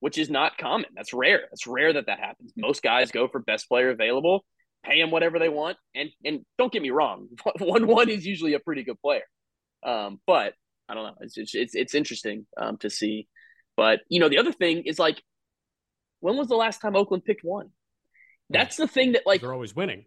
which 0.00 0.18
is 0.18 0.30
not 0.30 0.58
common. 0.58 0.90
That's 0.94 1.12
rare. 1.12 1.48
It's 1.52 1.66
rare 1.66 1.92
that 1.92 2.06
that 2.06 2.20
happens. 2.20 2.52
Most 2.56 2.82
guys 2.82 3.10
go 3.10 3.28
for 3.28 3.40
best 3.40 3.68
player 3.68 3.90
available, 3.90 4.44
pay 4.84 5.00
them 5.00 5.10
whatever 5.10 5.38
they 5.38 5.48
want, 5.48 5.78
and 5.94 6.10
and 6.24 6.44
don't 6.58 6.72
get 6.72 6.82
me 6.82 6.90
wrong, 6.90 7.28
one 7.58 7.86
one 7.86 8.08
is 8.08 8.26
usually 8.26 8.54
a 8.54 8.60
pretty 8.60 8.84
good 8.84 9.00
player. 9.00 9.24
Um, 9.84 10.20
but 10.26 10.54
I 10.88 10.94
don't 10.94 11.04
know. 11.04 11.14
It's 11.20 11.54
it's 11.54 11.74
it's 11.74 11.94
interesting 11.94 12.46
um, 12.56 12.76
to 12.78 12.90
see. 12.90 13.28
But 13.76 14.00
you 14.08 14.20
know, 14.20 14.28
the 14.28 14.38
other 14.38 14.52
thing 14.52 14.84
is 14.86 14.98
like, 14.98 15.22
when 16.20 16.36
was 16.36 16.48
the 16.48 16.56
last 16.56 16.80
time 16.80 16.96
Oakland 16.96 17.24
picked 17.24 17.44
one? 17.44 17.70
That's 18.50 18.76
the 18.76 18.86
thing 18.86 19.12
that 19.12 19.22
like 19.26 19.40
they're 19.40 19.52
always 19.52 19.74
winning. 19.74 20.04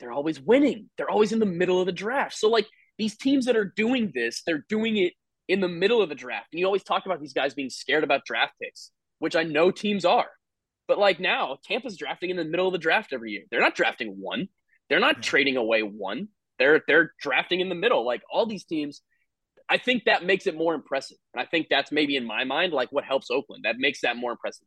They're 0.00 0.12
always 0.12 0.40
winning. 0.40 0.90
They're 0.96 1.10
always 1.10 1.32
in 1.32 1.38
the 1.40 1.46
middle 1.46 1.80
of 1.80 1.86
the 1.86 1.92
draft. 1.92 2.34
So 2.34 2.48
like 2.48 2.66
these 2.98 3.16
teams 3.16 3.46
that 3.46 3.56
are 3.56 3.72
doing 3.76 4.12
this, 4.14 4.42
they're 4.44 4.64
doing 4.68 4.96
it 4.96 5.14
in 5.48 5.60
the 5.60 5.68
middle 5.68 6.02
of 6.02 6.08
the 6.08 6.14
draft. 6.14 6.48
And 6.52 6.60
you 6.60 6.66
always 6.66 6.82
talk 6.82 7.06
about 7.06 7.20
these 7.20 7.32
guys 7.32 7.54
being 7.54 7.70
scared 7.70 8.04
about 8.04 8.24
draft 8.24 8.52
picks 8.60 8.90
which 9.18 9.36
I 9.36 9.42
know 9.42 9.70
teams 9.70 10.04
are. 10.04 10.28
But 10.86 10.98
like 10.98 11.20
now, 11.20 11.58
Tampa's 11.64 11.96
drafting 11.96 12.30
in 12.30 12.36
the 12.36 12.44
middle 12.44 12.66
of 12.66 12.72
the 12.72 12.78
draft 12.78 13.12
every 13.12 13.32
year. 13.32 13.42
They're 13.50 13.60
not 13.60 13.74
drafting 13.74 14.16
one. 14.18 14.48
They're 14.88 15.00
not 15.00 15.22
trading 15.22 15.56
away 15.56 15.82
one. 15.82 16.28
They're 16.58 16.82
they're 16.88 17.12
drafting 17.20 17.60
in 17.60 17.68
the 17.68 17.74
middle. 17.74 18.06
Like 18.06 18.22
all 18.32 18.46
these 18.46 18.64
teams, 18.64 19.02
I 19.68 19.76
think 19.76 20.04
that 20.04 20.24
makes 20.24 20.46
it 20.46 20.56
more 20.56 20.74
impressive. 20.74 21.18
And 21.34 21.42
I 21.42 21.46
think 21.46 21.66
that's 21.68 21.92
maybe 21.92 22.16
in 22.16 22.24
my 22.24 22.44
mind 22.44 22.72
like 22.72 22.90
what 22.90 23.04
helps 23.04 23.30
Oakland. 23.30 23.64
That 23.64 23.76
makes 23.78 24.00
that 24.00 24.16
more 24.16 24.32
impressive. 24.32 24.66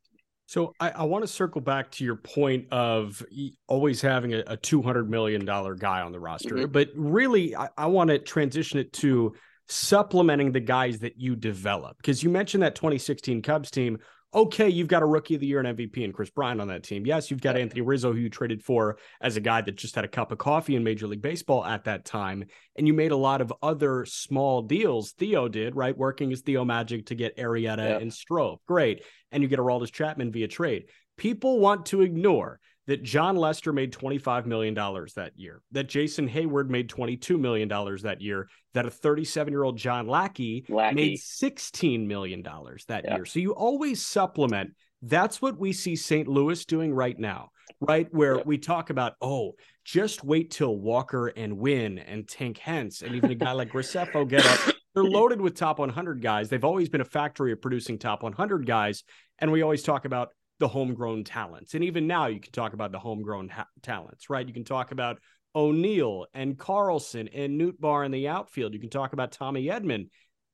So 0.51 0.73
I, 0.81 0.89
I 0.89 1.03
want 1.05 1.23
to 1.23 1.29
circle 1.29 1.61
back 1.61 1.91
to 1.91 2.03
your 2.03 2.17
point 2.17 2.67
of 2.73 3.25
always 3.69 4.01
having 4.01 4.33
a, 4.33 4.43
a 4.47 4.57
two 4.57 4.81
hundred 4.81 5.09
million 5.09 5.45
dollar 5.45 5.75
guy 5.75 6.01
on 6.01 6.11
the 6.11 6.19
roster, 6.19 6.55
mm-hmm. 6.55 6.71
but 6.73 6.89
really 6.93 7.55
I, 7.55 7.69
I 7.77 7.85
want 7.85 8.09
to 8.09 8.19
transition 8.19 8.77
it 8.77 8.91
to 8.93 9.33
supplementing 9.69 10.51
the 10.51 10.59
guys 10.59 10.99
that 10.99 11.17
you 11.17 11.37
develop 11.37 11.95
because 11.95 12.21
you 12.21 12.29
mentioned 12.29 12.63
that 12.63 12.75
2016 12.75 13.41
Cubs 13.41 13.71
team 13.71 13.97
okay, 14.33 14.69
you've 14.69 14.87
got 14.87 15.03
a 15.03 15.05
rookie 15.05 15.35
of 15.35 15.41
the 15.41 15.47
year 15.47 15.59
and 15.59 15.77
MVP 15.77 16.03
and 16.03 16.13
Kris 16.13 16.29
Bryant 16.29 16.61
on 16.61 16.69
that 16.69 16.83
team. 16.83 17.05
Yes, 17.05 17.29
you've 17.29 17.41
got 17.41 17.57
Anthony 17.57 17.81
Rizzo, 17.81 18.13
who 18.13 18.19
you 18.19 18.29
traded 18.29 18.63
for 18.63 18.97
as 19.19 19.35
a 19.35 19.41
guy 19.41 19.61
that 19.61 19.75
just 19.75 19.95
had 19.95 20.05
a 20.05 20.09
cup 20.09 20.31
of 20.31 20.37
coffee 20.37 20.75
in 20.75 20.83
Major 20.83 21.07
League 21.07 21.21
Baseball 21.21 21.65
at 21.65 21.83
that 21.83 22.05
time. 22.05 22.45
And 22.77 22.87
you 22.87 22.93
made 22.93 23.11
a 23.11 23.17
lot 23.17 23.41
of 23.41 23.53
other 23.61 24.05
small 24.05 24.61
deals. 24.61 25.11
Theo 25.11 25.47
did, 25.47 25.75
right? 25.75 25.97
Working 25.97 26.31
as 26.31 26.41
Theo 26.41 26.63
Magic 26.63 27.07
to 27.07 27.15
get 27.15 27.37
Arrieta 27.37 28.01
and 28.01 28.13
Strop. 28.13 28.61
Great. 28.67 29.03
And 29.31 29.43
you 29.43 29.49
get 29.49 29.59
a 29.59 29.61
Aroldis 29.61 29.91
Chapman 29.91 30.31
via 30.31 30.47
trade. 30.47 30.85
People 31.17 31.59
want 31.59 31.87
to 31.87 32.01
ignore 32.01 32.59
that 32.91 33.03
Jon 33.03 33.37
Lester 33.37 33.71
made 33.71 33.93
$25 33.93 34.45
million 34.45 34.73
that 34.73 35.31
year, 35.37 35.61
that 35.71 35.87
Jason 35.87 36.27
Heyward 36.27 36.67
made 36.67 36.89
$22 36.89 37.39
million 37.39 37.69
that 37.69 38.17
year, 38.19 38.49
that 38.73 38.85
a 38.85 38.91
37 38.91 39.53
year 39.53 39.63
old 39.63 39.77
John 39.77 40.07
Lackey, 40.07 40.65
Lackey, 40.67 40.95
made 40.95 41.17
$16 41.17 42.05
million 42.05 42.43
that 42.89 43.05
year. 43.09 43.23
So 43.23 43.39
you 43.39 43.53
always 43.53 44.05
supplement. 44.05 44.71
That's 45.01 45.41
what 45.41 45.57
we 45.57 45.71
see 45.71 45.95
St. 45.95 46.27
Louis 46.27 46.65
doing 46.65 46.93
right 46.93 47.17
now, 47.17 47.51
right? 47.79 48.09
Where 48.11 48.39
we 48.39 48.57
talk 48.57 48.89
about, 48.89 49.13
oh, 49.21 49.53
just 49.85 50.25
wait 50.25 50.51
till 50.51 50.75
Walker 50.75 51.27
and 51.27 51.59
Winn 51.59 51.97
and 51.97 52.27
Tink 52.27 52.57
Hence 52.57 53.03
and 53.03 53.15
even 53.15 53.31
a 53.31 53.35
guy 53.35 53.53
like 53.53 53.71
Graceffo 53.71 54.27
get 54.27 54.45
up. 54.45 54.75
They're 54.93 55.03
loaded 55.05 55.39
with 55.39 55.55
top 55.55 55.79
100 55.79 56.21
guys. 56.21 56.49
They've 56.49 56.65
always 56.65 56.89
been 56.89 56.99
a 56.99 57.05
factory 57.05 57.53
of 57.53 57.61
producing 57.61 57.99
top 57.99 58.21
100 58.21 58.65
guys. 58.67 59.05
And 59.39 59.49
we 59.49 59.61
always 59.61 59.81
talk 59.81 60.03
about 60.03 60.31
the 60.61 60.67
homegrown 60.69 61.25
talents. 61.25 61.73
And 61.73 61.83
even 61.83 62.07
now, 62.07 62.27
you 62.27 62.39
can 62.39 62.53
talk 62.53 62.71
about 62.71 62.93
the 62.93 62.99
homegrown 62.99 63.49
ha- 63.49 63.67
talents, 63.81 64.29
right? 64.29 64.47
You 64.47 64.53
can 64.53 64.63
talk 64.63 64.91
about 64.91 65.19
O'Neill 65.53 66.27
and 66.33 66.57
Carlson 66.57 67.27
and 67.27 67.59
Nootbaar 67.59 68.05
in 68.05 68.11
the 68.11 68.29
outfield. 68.29 68.73
You 68.73 68.79
can 68.79 68.89
talk 68.89 69.11
about 69.11 69.33
Tommy 69.33 69.65
Edman. 69.65 70.09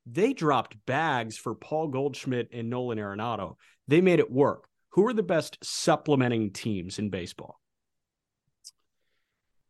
They 0.08 0.34
dropped 0.34 0.84
bags 0.86 1.38
for 1.38 1.54
Paul 1.54 1.90
Goldschmidt 1.90 2.50
and 2.52 2.70
Nolan 2.70 2.98
Arenado. 2.98 3.58
They 3.88 4.02
made 4.02 4.20
it 4.20 4.32
work. 4.32 4.68
Who 4.92 5.06
are 5.06 5.14
the 5.14 5.22
best 5.22 5.60
supplementing 5.62 6.54
teams 6.54 6.98
in 6.98 7.10
baseball? 7.10 7.60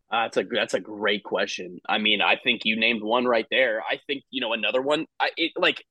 Uh, 0.10 0.24
that's 0.24 0.38
a 0.38 0.44
that's 0.44 0.74
a 0.74 0.80
great 0.80 1.24
question. 1.24 1.80
I 1.90 1.98
mean, 1.98 2.22
I 2.22 2.38
think 2.42 2.62
you 2.64 2.80
named 2.80 3.04
one 3.04 3.26
right 3.26 3.48
there. 3.52 3.82
I 3.82 4.00
think 4.08 4.24
you 4.30 4.40
know 4.40 4.54
another 4.54 4.82
one. 4.82 5.06
I 5.20 5.32
it, 5.36 5.52
like, 5.58 5.84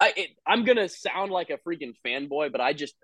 I 0.00 0.12
it, 0.16 0.30
I'm 0.46 0.64
gonna 0.64 0.88
sound 0.88 1.32
like 1.32 1.50
a 1.50 1.58
freaking 1.58 1.94
fanboy, 2.04 2.52
but 2.52 2.60
I 2.60 2.72
just 2.72 2.94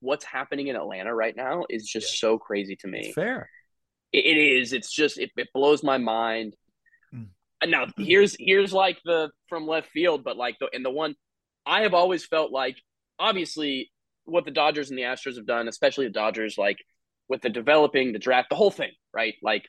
what's 0.00 0.24
happening 0.24 0.68
in 0.68 0.76
Atlanta 0.76 1.14
right 1.14 1.34
now 1.36 1.64
is 1.68 1.86
just 1.86 2.14
yeah. 2.14 2.28
so 2.28 2.38
crazy 2.38 2.76
to 2.76 2.88
me. 2.88 3.06
It's 3.06 3.14
fair. 3.14 3.48
it, 4.12 4.24
it 4.24 4.36
is. 4.36 4.72
It's 4.72 4.92
just 4.92 5.18
it, 5.18 5.30
it 5.36 5.48
blows 5.54 5.82
my 5.82 5.98
mind. 5.98 6.56
Mm. 7.14 7.28
Now 7.66 7.86
here's 7.96 8.36
here's 8.38 8.72
like 8.72 8.98
the 9.04 9.30
from 9.48 9.66
left 9.66 9.90
field, 9.90 10.24
but 10.24 10.36
like 10.36 10.56
the 10.58 10.68
and 10.72 10.84
the 10.84 10.90
one 10.90 11.14
I 11.64 11.82
have 11.82 11.94
always 11.94 12.24
felt 12.24 12.50
like 12.50 12.76
obviously 13.18 13.92
what 14.24 14.44
the 14.44 14.50
Dodgers 14.50 14.90
and 14.90 14.98
the 14.98 15.02
Astros 15.02 15.36
have 15.36 15.46
done, 15.46 15.68
especially 15.68 16.06
the 16.06 16.12
Dodgers, 16.12 16.56
like 16.58 16.78
with 17.28 17.42
the 17.42 17.48
developing, 17.48 18.12
the 18.12 18.18
draft, 18.18 18.50
the 18.50 18.56
whole 18.56 18.70
thing, 18.70 18.90
right? 19.14 19.34
Like 19.42 19.68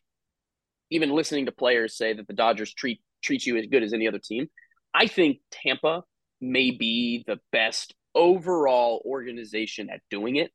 even 0.89 1.11
listening 1.11 1.45
to 1.45 1.51
players 1.51 1.95
say 1.95 2.13
that 2.13 2.27
the 2.27 2.33
Dodgers 2.33 2.73
treat 2.73 3.01
treat 3.23 3.45
you 3.45 3.57
as 3.57 3.67
good 3.67 3.83
as 3.83 3.93
any 3.93 4.07
other 4.07 4.19
team. 4.19 4.47
I 4.93 5.07
think 5.07 5.39
Tampa 5.51 6.03
may 6.41 6.71
be 6.71 7.23
the 7.27 7.39
best 7.51 7.93
overall 8.15 9.01
organization 9.05 9.89
at 9.89 10.01
doing 10.09 10.35
it. 10.35 10.51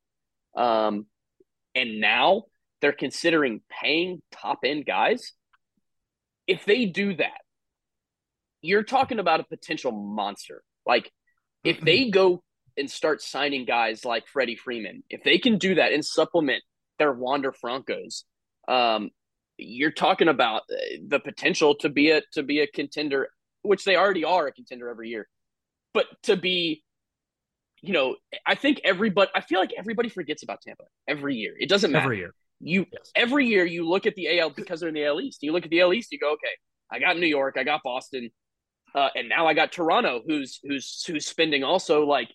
Um, 0.57 1.07
and 1.74 2.01
now 2.01 2.45
they're 2.80 2.93
considering 2.93 3.61
paying 3.70 4.20
top 4.32 4.61
end 4.64 4.84
guys. 4.87 5.32
If 6.47 6.64
they 6.64 6.87
do 6.87 7.16
that, 7.16 7.41
you're 8.62 8.82
talking 8.82 9.18
about 9.18 9.41
a 9.41 9.45
potential 9.45 9.93
monster. 9.93 10.62
Like 10.84 11.11
if 11.64 11.80
they 11.80 12.11
go 12.11 12.43
and 12.76 12.91
start 12.91 13.22
signing 13.22 13.64
guys 13.64 14.05
like 14.05 14.26
Freddie 14.26 14.57
Freeman, 14.57 15.03
if 15.09 15.22
they 15.22 15.39
can 15.39 15.59
do 15.59 15.76
that 15.76 15.93
and 15.93 16.05
supplement 16.05 16.62
their 16.99 17.12
Wander 17.12 17.53
Francos, 17.53 18.24
um, 18.68 19.11
you're 19.59 19.91
talking 19.91 20.28
about 20.28 20.62
uh, 20.70 20.76
the 21.07 21.20
potential 21.20 21.74
to 21.76 21.89
be 21.89 22.11
a 22.11 22.22
to 22.32 22.43
be 22.43 22.61
a 22.61 22.66
contender, 22.66 23.28
which 23.62 23.84
they 23.84 23.97
already 23.97 24.24
are 24.24 24.47
a 24.47 24.53
contender 24.53 24.89
every 24.91 25.09
year, 25.09 25.28
but 25.97 26.05
to 26.24 26.36
be, 26.36 26.84
you 27.80 27.94
know, 27.94 28.16
I 28.47 28.55
think 28.55 28.82
everybody, 28.84 29.30
I 29.34 29.40
feel 29.40 29.59
like 29.59 29.70
everybody 29.76 30.11
forgets 30.11 30.42
about 30.42 30.61
Tampa 30.61 30.84
every 31.09 31.36
year. 31.36 31.55
It 31.59 31.70
doesn't 31.70 31.90
matter 31.90 32.05
every 32.05 32.18
year. 32.18 32.34
You 32.61 32.84
yes. 32.92 33.11
every 33.14 33.47
year 33.47 33.64
you 33.64 33.88
look 33.88 34.05
at 34.05 34.14
the 34.14 34.38
AL 34.38 34.51
because 34.51 34.80
they're 34.80 34.90
in 34.90 34.94
the 34.94 35.07
AL 35.07 35.22
East. 35.22 35.42
You 35.42 35.53
look 35.53 35.64
at 35.64 35.70
the 35.70 35.80
AL 35.80 35.94
East, 35.94 36.12
you 36.12 36.18
go, 36.18 36.32
okay, 36.34 36.53
I 36.90 36.99
got 36.99 37.18
New 37.18 37.26
York, 37.26 37.57
I 37.59 37.64
got 37.64 37.80
Boston, 37.82 38.28
uh, 38.94 39.09
and 39.14 39.30
now 39.30 39.47
I 39.47 39.55
got 39.55 39.72
Toronto, 39.72 40.20
who's 40.26 40.61
who's 40.62 41.03
who's 41.07 41.24
spending 41.24 41.64
also 41.64 42.05
like 42.05 42.28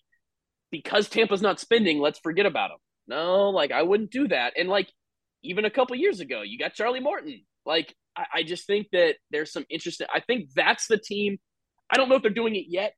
because 0.72 1.08
Tampa's 1.08 1.42
not 1.42 1.60
spending, 1.60 2.00
let's 2.00 2.18
forget 2.18 2.46
about 2.46 2.70
them. 2.70 2.78
No, 3.06 3.50
like 3.50 3.70
I 3.70 3.82
wouldn't 3.84 4.10
do 4.10 4.26
that. 4.26 4.54
And 4.58 4.68
like 4.68 4.88
even 5.44 5.64
a 5.64 5.70
couple 5.70 5.94
years 5.94 6.18
ago, 6.18 6.42
you 6.42 6.58
got 6.58 6.74
Charlie 6.74 7.00
Morton. 7.00 7.44
Like, 7.64 7.94
I, 8.16 8.24
I 8.34 8.42
just 8.42 8.66
think 8.66 8.88
that 8.92 9.16
there's 9.30 9.52
some 9.52 9.66
interesting. 9.70 10.08
I 10.12 10.20
think 10.20 10.50
that's 10.54 10.86
the 10.86 10.98
team. 10.98 11.38
I 11.90 11.96
don't 11.96 12.08
know 12.08 12.16
if 12.16 12.22
they're 12.22 12.30
doing 12.30 12.56
it 12.56 12.66
yet, 12.68 12.94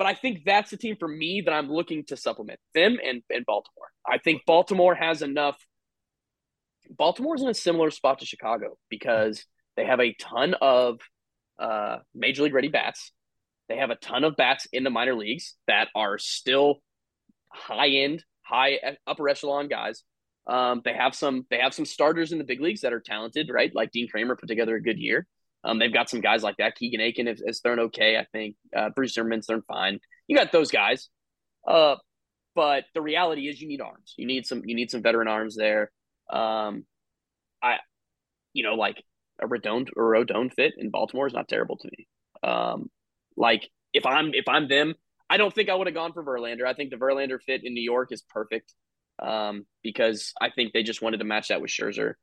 but 0.00 0.06
I 0.06 0.14
think 0.14 0.44
that's 0.46 0.70
the 0.70 0.78
team 0.78 0.96
for 0.98 1.06
me 1.06 1.42
that 1.42 1.52
I'm 1.52 1.70
looking 1.70 2.04
to 2.06 2.16
supplement 2.16 2.58
them 2.72 2.96
and, 3.04 3.22
and 3.28 3.44
Baltimore. 3.44 3.88
I 4.10 4.16
think 4.16 4.46
Baltimore 4.46 4.94
has 4.94 5.20
enough. 5.20 5.58
Baltimore's 6.88 7.42
in 7.42 7.48
a 7.48 7.54
similar 7.54 7.90
spot 7.90 8.20
to 8.20 8.24
Chicago 8.24 8.78
because 8.88 9.44
they 9.76 9.84
have 9.84 10.00
a 10.00 10.14
ton 10.14 10.54
of 10.62 11.00
uh, 11.58 11.98
major 12.14 12.44
league 12.44 12.54
ready 12.54 12.68
bats. 12.68 13.12
They 13.68 13.76
have 13.76 13.90
a 13.90 13.94
ton 13.94 14.24
of 14.24 14.36
bats 14.36 14.66
in 14.72 14.84
the 14.84 14.90
minor 14.90 15.14
leagues 15.14 15.56
that 15.66 15.88
are 15.94 16.16
still 16.16 16.76
high 17.52 17.90
end, 17.90 18.24
high 18.40 18.78
upper 19.06 19.28
echelon 19.28 19.68
guys. 19.68 20.02
Um, 20.46 20.80
they 20.82 20.94
have 20.94 21.14
some 21.14 21.44
they 21.50 21.58
have 21.58 21.74
some 21.74 21.84
starters 21.84 22.32
in 22.32 22.38
the 22.38 22.44
big 22.44 22.62
leagues 22.62 22.80
that 22.80 22.94
are 22.94 23.00
talented, 23.00 23.50
right? 23.52 23.70
Like 23.74 23.90
Dean 23.90 24.08
Kremer 24.08 24.34
put 24.34 24.48
together 24.48 24.76
a 24.76 24.82
good 24.82 24.98
year. 24.98 25.26
Um, 25.64 25.78
they've 25.78 25.92
got 25.92 26.08
some 26.08 26.20
guys 26.20 26.42
like 26.42 26.56
that. 26.56 26.76
Keegan 26.76 27.00
Akin 27.00 27.26
has 27.26 27.60
thrown 27.60 27.80
okay, 27.80 28.16
I 28.16 28.26
think. 28.32 28.56
Uh, 28.74 28.90
Bruce 28.90 29.14
Zimmermann's 29.14 29.46
thrown 29.46 29.62
fine. 29.62 30.00
You 30.26 30.36
got 30.36 30.52
those 30.52 30.70
guys. 30.70 31.08
Uh, 31.66 31.96
but 32.54 32.84
the 32.94 33.02
reality 33.02 33.48
is 33.48 33.60
you 33.60 33.68
need 33.68 33.80
arms. 33.80 34.14
You 34.16 34.26
need 34.26 34.46
some 34.46 34.62
you 34.64 34.74
need 34.74 34.90
some 34.90 35.02
veteran 35.02 35.28
arms 35.28 35.56
there. 35.56 35.90
Um, 36.30 36.84
I, 37.62 37.76
you 38.52 38.64
know, 38.64 38.74
like 38.74 39.02
a 39.40 39.46
Rodon 39.46 39.88
or 39.96 40.12
Rodon 40.12 40.52
fit 40.52 40.74
in 40.76 40.90
Baltimore 40.90 41.26
is 41.26 41.32
not 41.32 41.48
terrible 41.48 41.76
to 41.78 41.90
me. 41.96 42.06
Um, 42.42 42.90
like 43.36 43.68
if 43.92 44.06
I'm 44.06 44.32
if 44.34 44.48
I'm 44.48 44.68
them, 44.68 44.94
I 45.28 45.36
don't 45.36 45.54
think 45.54 45.68
I 45.68 45.74
would 45.74 45.86
have 45.86 45.94
gone 45.94 46.12
for 46.12 46.24
Verlander. 46.24 46.66
I 46.66 46.74
think 46.74 46.90
the 46.90 46.96
Verlander 46.96 47.40
fit 47.40 47.62
in 47.64 47.74
New 47.74 47.82
York 47.82 48.12
is 48.12 48.22
perfect 48.22 48.74
um, 49.20 49.66
because 49.82 50.32
I 50.40 50.50
think 50.50 50.72
they 50.72 50.82
just 50.82 51.02
wanted 51.02 51.18
to 51.18 51.24
match 51.24 51.48
that 51.48 51.60
with 51.60 51.70
Scherzer, 51.70 52.14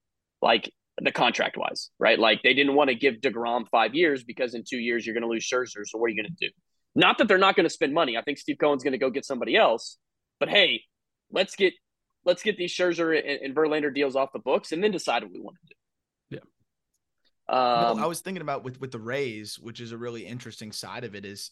like 0.41 0.71
the 0.99 1.11
contract 1.11 1.57
wise, 1.57 1.89
right? 1.99 2.17
Like 2.17 2.41
they 2.43 2.53
didn't 2.53 2.75
want 2.75 2.89
to 2.89 2.95
give 2.95 3.15
DeGrom 3.15 3.67
five 3.69 3.93
years 3.93 4.23
because 4.23 4.53
in 4.53 4.63
two 4.67 4.77
years 4.77 5.05
you're 5.05 5.13
going 5.13 5.23
to 5.23 5.29
lose 5.29 5.47
Scherzer. 5.47 5.85
So 5.85 5.97
what 5.97 6.07
are 6.07 6.09
you 6.09 6.21
going 6.21 6.35
to 6.35 6.47
do? 6.47 6.51
Not 6.95 7.19
that 7.19 7.27
they're 7.27 7.37
not 7.37 7.55
going 7.55 7.65
to 7.65 7.69
spend 7.69 7.93
money. 7.93 8.17
I 8.17 8.23
think 8.23 8.39
Steve 8.39 8.57
Cohen's 8.59 8.83
going 8.83 8.93
to 8.93 8.97
go 8.97 9.09
get 9.09 9.25
somebody 9.25 9.55
else, 9.55 9.97
but 10.39 10.49
hey, 10.49 10.81
let's 11.31 11.55
get 11.55 11.73
let's 12.25 12.41
get 12.41 12.57
these 12.57 12.73
Scherzer 12.73 13.17
and, 13.17 13.41
and 13.41 13.55
Verlander 13.55 13.93
deals 13.93 14.15
off 14.15 14.33
the 14.33 14.39
books 14.39 14.71
and 14.71 14.83
then 14.83 14.91
decide 14.91 15.23
what 15.23 15.31
we 15.31 15.39
want 15.39 15.57
to 15.61 15.67
do. 15.69 16.41
Yeah. 17.49 17.55
Um, 17.55 17.97
no, 17.97 18.03
I 18.03 18.07
was 18.07 18.21
thinking 18.21 18.41
about 18.41 18.63
with 18.63 18.81
with 18.81 18.91
the 18.91 18.99
Rays, 18.99 19.59
which 19.59 19.79
is 19.79 19.91
a 19.91 19.97
really 19.97 20.25
interesting 20.25 20.71
side 20.71 21.03
of 21.03 21.13
it, 21.13 21.25
is 21.25 21.51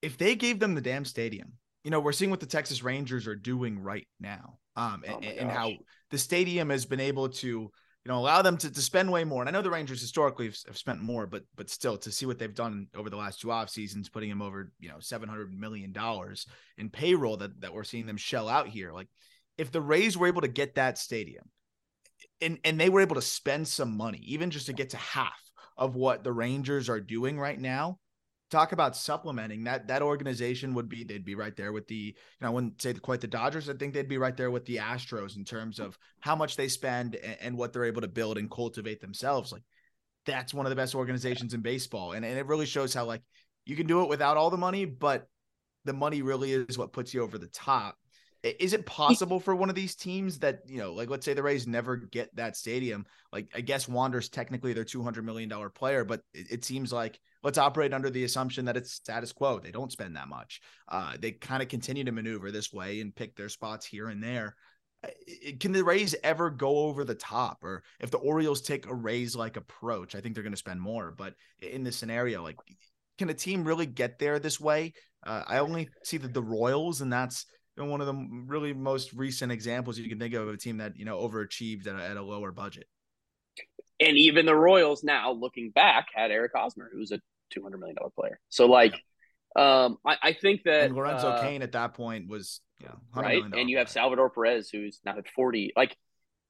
if 0.00 0.16
they 0.16 0.34
gave 0.34 0.58
them 0.58 0.74
the 0.74 0.80
damn 0.80 1.04
stadium, 1.04 1.52
you 1.84 1.90
know, 1.90 2.00
we're 2.00 2.12
seeing 2.12 2.30
what 2.30 2.40
the 2.40 2.46
Texas 2.46 2.82
Rangers 2.82 3.26
are 3.26 3.36
doing 3.36 3.78
right 3.78 4.06
now. 4.20 4.58
Um, 4.74 5.04
oh 5.08 5.16
and, 5.16 5.24
and, 5.24 5.50
how 5.50 5.72
the 6.10 6.18
stadium 6.18 6.70
has 6.70 6.86
been 6.86 7.00
able 7.00 7.28
to, 7.28 7.70
you 8.04 8.10
know, 8.10 8.18
allow 8.18 8.42
them 8.42 8.56
to, 8.56 8.70
to 8.70 8.80
spend 8.80 9.12
way 9.12 9.22
more. 9.22 9.42
And 9.42 9.48
I 9.48 9.52
know 9.52 9.62
the 9.62 9.70
Rangers 9.70 10.00
historically 10.00 10.46
have, 10.46 10.56
have 10.66 10.76
spent 10.76 11.00
more, 11.00 11.26
but 11.26 11.44
but 11.54 11.70
still 11.70 11.96
to 11.98 12.10
see 12.10 12.26
what 12.26 12.38
they've 12.38 12.54
done 12.54 12.88
over 12.96 13.08
the 13.08 13.16
last 13.16 13.40
two 13.40 13.52
off 13.52 13.70
seasons, 13.70 14.08
putting 14.08 14.28
them 14.28 14.42
over, 14.42 14.72
you 14.80 14.88
know, 14.88 14.98
seven 14.98 15.28
hundred 15.28 15.52
million 15.52 15.92
dollars 15.92 16.46
in 16.78 16.90
payroll 16.90 17.36
that 17.36 17.60
that 17.60 17.72
we're 17.72 17.84
seeing 17.84 18.06
them 18.06 18.16
shell 18.16 18.48
out 18.48 18.66
here. 18.66 18.92
Like 18.92 19.08
if 19.56 19.70
the 19.70 19.80
Rays 19.80 20.18
were 20.18 20.26
able 20.26 20.40
to 20.40 20.48
get 20.48 20.74
that 20.74 20.98
stadium 20.98 21.44
and 22.40 22.58
and 22.64 22.80
they 22.80 22.88
were 22.88 23.00
able 23.02 23.16
to 23.16 23.22
spend 23.22 23.68
some 23.68 23.96
money, 23.96 24.20
even 24.24 24.50
just 24.50 24.66
to 24.66 24.72
get 24.72 24.90
to 24.90 24.96
half 24.96 25.40
of 25.76 25.94
what 25.94 26.24
the 26.24 26.32
Rangers 26.32 26.88
are 26.88 27.00
doing 27.00 27.38
right 27.38 27.58
now, 27.58 27.98
talk 28.52 28.72
about 28.72 28.94
supplementing 28.94 29.64
that 29.64 29.88
that 29.88 30.02
organization 30.02 30.74
would 30.74 30.88
be 30.88 31.02
they'd 31.02 31.24
be 31.24 31.34
right 31.34 31.56
there 31.56 31.72
with 31.72 31.88
the 31.88 31.94
you 31.94 32.14
know 32.40 32.48
I 32.48 32.50
wouldn't 32.50 32.80
say 32.80 32.92
quite 32.94 33.22
the 33.22 33.26
Dodgers 33.26 33.68
I 33.68 33.74
think 33.74 33.94
they'd 33.94 34.08
be 34.08 34.18
right 34.18 34.36
there 34.36 34.50
with 34.50 34.66
the 34.66 34.76
Astros 34.76 35.36
in 35.36 35.44
terms 35.44 35.80
of 35.80 35.98
how 36.20 36.36
much 36.36 36.56
they 36.56 36.68
spend 36.68 37.16
and, 37.16 37.36
and 37.40 37.56
what 37.56 37.72
they're 37.72 37.86
able 37.86 38.02
to 38.02 38.08
build 38.08 38.38
and 38.38 38.50
cultivate 38.50 39.00
themselves. 39.00 39.50
Like 39.50 39.62
that's 40.26 40.54
one 40.54 40.66
of 40.66 40.70
the 40.70 40.76
best 40.76 40.94
organizations 40.94 41.54
in 41.54 41.62
baseball. 41.62 42.12
And, 42.12 42.24
and 42.24 42.38
it 42.38 42.46
really 42.46 42.66
shows 42.66 42.92
how 42.94 43.06
like 43.06 43.22
you 43.64 43.74
can 43.74 43.86
do 43.86 44.02
it 44.02 44.08
without 44.08 44.36
all 44.36 44.50
the 44.50 44.56
money 44.58 44.84
but 44.84 45.26
the 45.84 45.92
money 45.92 46.22
really 46.22 46.52
is 46.52 46.78
what 46.78 46.92
puts 46.92 47.12
you 47.12 47.22
over 47.22 47.38
the 47.38 47.48
top 47.48 47.96
is 48.42 48.72
it 48.72 48.84
possible 48.86 49.38
for 49.38 49.54
one 49.54 49.68
of 49.68 49.74
these 49.74 49.94
teams 49.94 50.38
that 50.40 50.60
you 50.66 50.78
know 50.78 50.92
like 50.92 51.08
let's 51.08 51.24
say 51.24 51.32
the 51.34 51.42
rays 51.42 51.66
never 51.66 51.96
get 51.96 52.34
that 52.34 52.56
stadium 52.56 53.06
like 53.32 53.46
i 53.54 53.60
guess 53.60 53.86
wander's 53.86 54.28
technically 54.28 54.72
their 54.72 54.84
200 54.84 55.24
million 55.24 55.48
dollar 55.48 55.70
player 55.70 56.04
but 56.04 56.22
it, 56.34 56.50
it 56.50 56.64
seems 56.64 56.92
like 56.92 57.20
let's 57.42 57.58
operate 57.58 57.92
under 57.92 58.10
the 58.10 58.24
assumption 58.24 58.64
that 58.64 58.76
it's 58.76 58.92
status 58.92 59.32
quo. 59.32 59.58
They 59.58 59.70
don't 59.70 59.92
spend 59.92 60.16
that 60.16 60.28
much. 60.28 60.60
Uh, 60.88 61.14
they 61.18 61.32
kind 61.32 61.62
of 61.62 61.68
continue 61.68 62.04
to 62.04 62.12
maneuver 62.12 62.50
this 62.50 62.72
way 62.72 63.00
and 63.00 63.14
pick 63.14 63.36
their 63.36 63.48
spots 63.48 63.86
here 63.86 64.08
and 64.08 64.22
there. 64.22 64.56
Can 65.58 65.72
the 65.72 65.82
Rays 65.82 66.14
ever 66.22 66.48
go 66.48 66.78
over 66.84 67.04
the 67.04 67.16
top? 67.16 67.64
Or 67.64 67.82
if 67.98 68.12
the 68.12 68.18
Orioles 68.18 68.62
take 68.62 68.86
a 68.86 68.94
Rays 68.94 69.34
like 69.34 69.56
approach, 69.56 70.14
I 70.14 70.20
think 70.20 70.34
they're 70.34 70.44
going 70.44 70.52
to 70.52 70.56
spend 70.56 70.80
more. 70.80 71.12
But 71.16 71.34
in 71.60 71.82
this 71.82 71.96
scenario, 71.96 72.42
like, 72.42 72.56
can 73.18 73.28
a 73.28 73.34
team 73.34 73.64
really 73.64 73.86
get 73.86 74.20
there 74.20 74.38
this 74.38 74.60
way? 74.60 74.92
Uh, 75.24 75.42
I 75.46 75.58
only 75.58 75.88
see 76.04 76.18
the, 76.18 76.28
the 76.28 76.42
Royals, 76.42 77.00
and 77.00 77.12
that's 77.12 77.46
one 77.76 78.00
of 78.00 78.06
the 78.06 78.28
really 78.46 78.72
most 78.72 79.12
recent 79.12 79.50
examples 79.50 79.98
you 79.98 80.08
can 80.08 80.18
think 80.18 80.34
of 80.34 80.48
of 80.48 80.54
a 80.54 80.56
team 80.56 80.78
that 80.78 80.96
you 80.96 81.04
know 81.04 81.18
overachieved 81.18 81.86
at 81.86 81.94
a, 81.94 82.04
at 82.04 82.16
a 82.16 82.22
lower 82.22 82.52
budget. 82.52 82.86
And 84.00 84.16
even 84.16 84.46
the 84.46 84.54
Royals 84.54 85.04
now, 85.04 85.32
looking 85.32 85.70
back, 85.70 86.06
had 86.14 86.30
Eric 86.30 86.52
Hosmer, 86.54 86.90
who's 86.92 87.12
a 87.12 87.20
two 87.50 87.62
hundred 87.62 87.78
million 87.78 87.96
dollar 87.96 88.10
player. 88.10 88.40
So 88.48 88.66
like, 88.66 88.94
um, 89.56 89.98
I, 90.04 90.16
I 90.22 90.32
think 90.32 90.62
that 90.64 90.86
and 90.86 90.94
Lorenzo 90.94 91.28
uh, 91.28 91.42
Cain 91.42 91.62
at 91.62 91.72
that 91.72 91.94
point 91.94 92.28
was 92.28 92.60
yeah 92.80 92.92
right, 93.14 93.42
and 93.42 93.70
you 93.70 93.78
have 93.78 93.88
Salvador 93.88 94.30
Perez 94.30 94.68
who's 94.70 95.00
now 95.04 95.18
at 95.18 95.28
forty. 95.28 95.72
Like, 95.76 95.96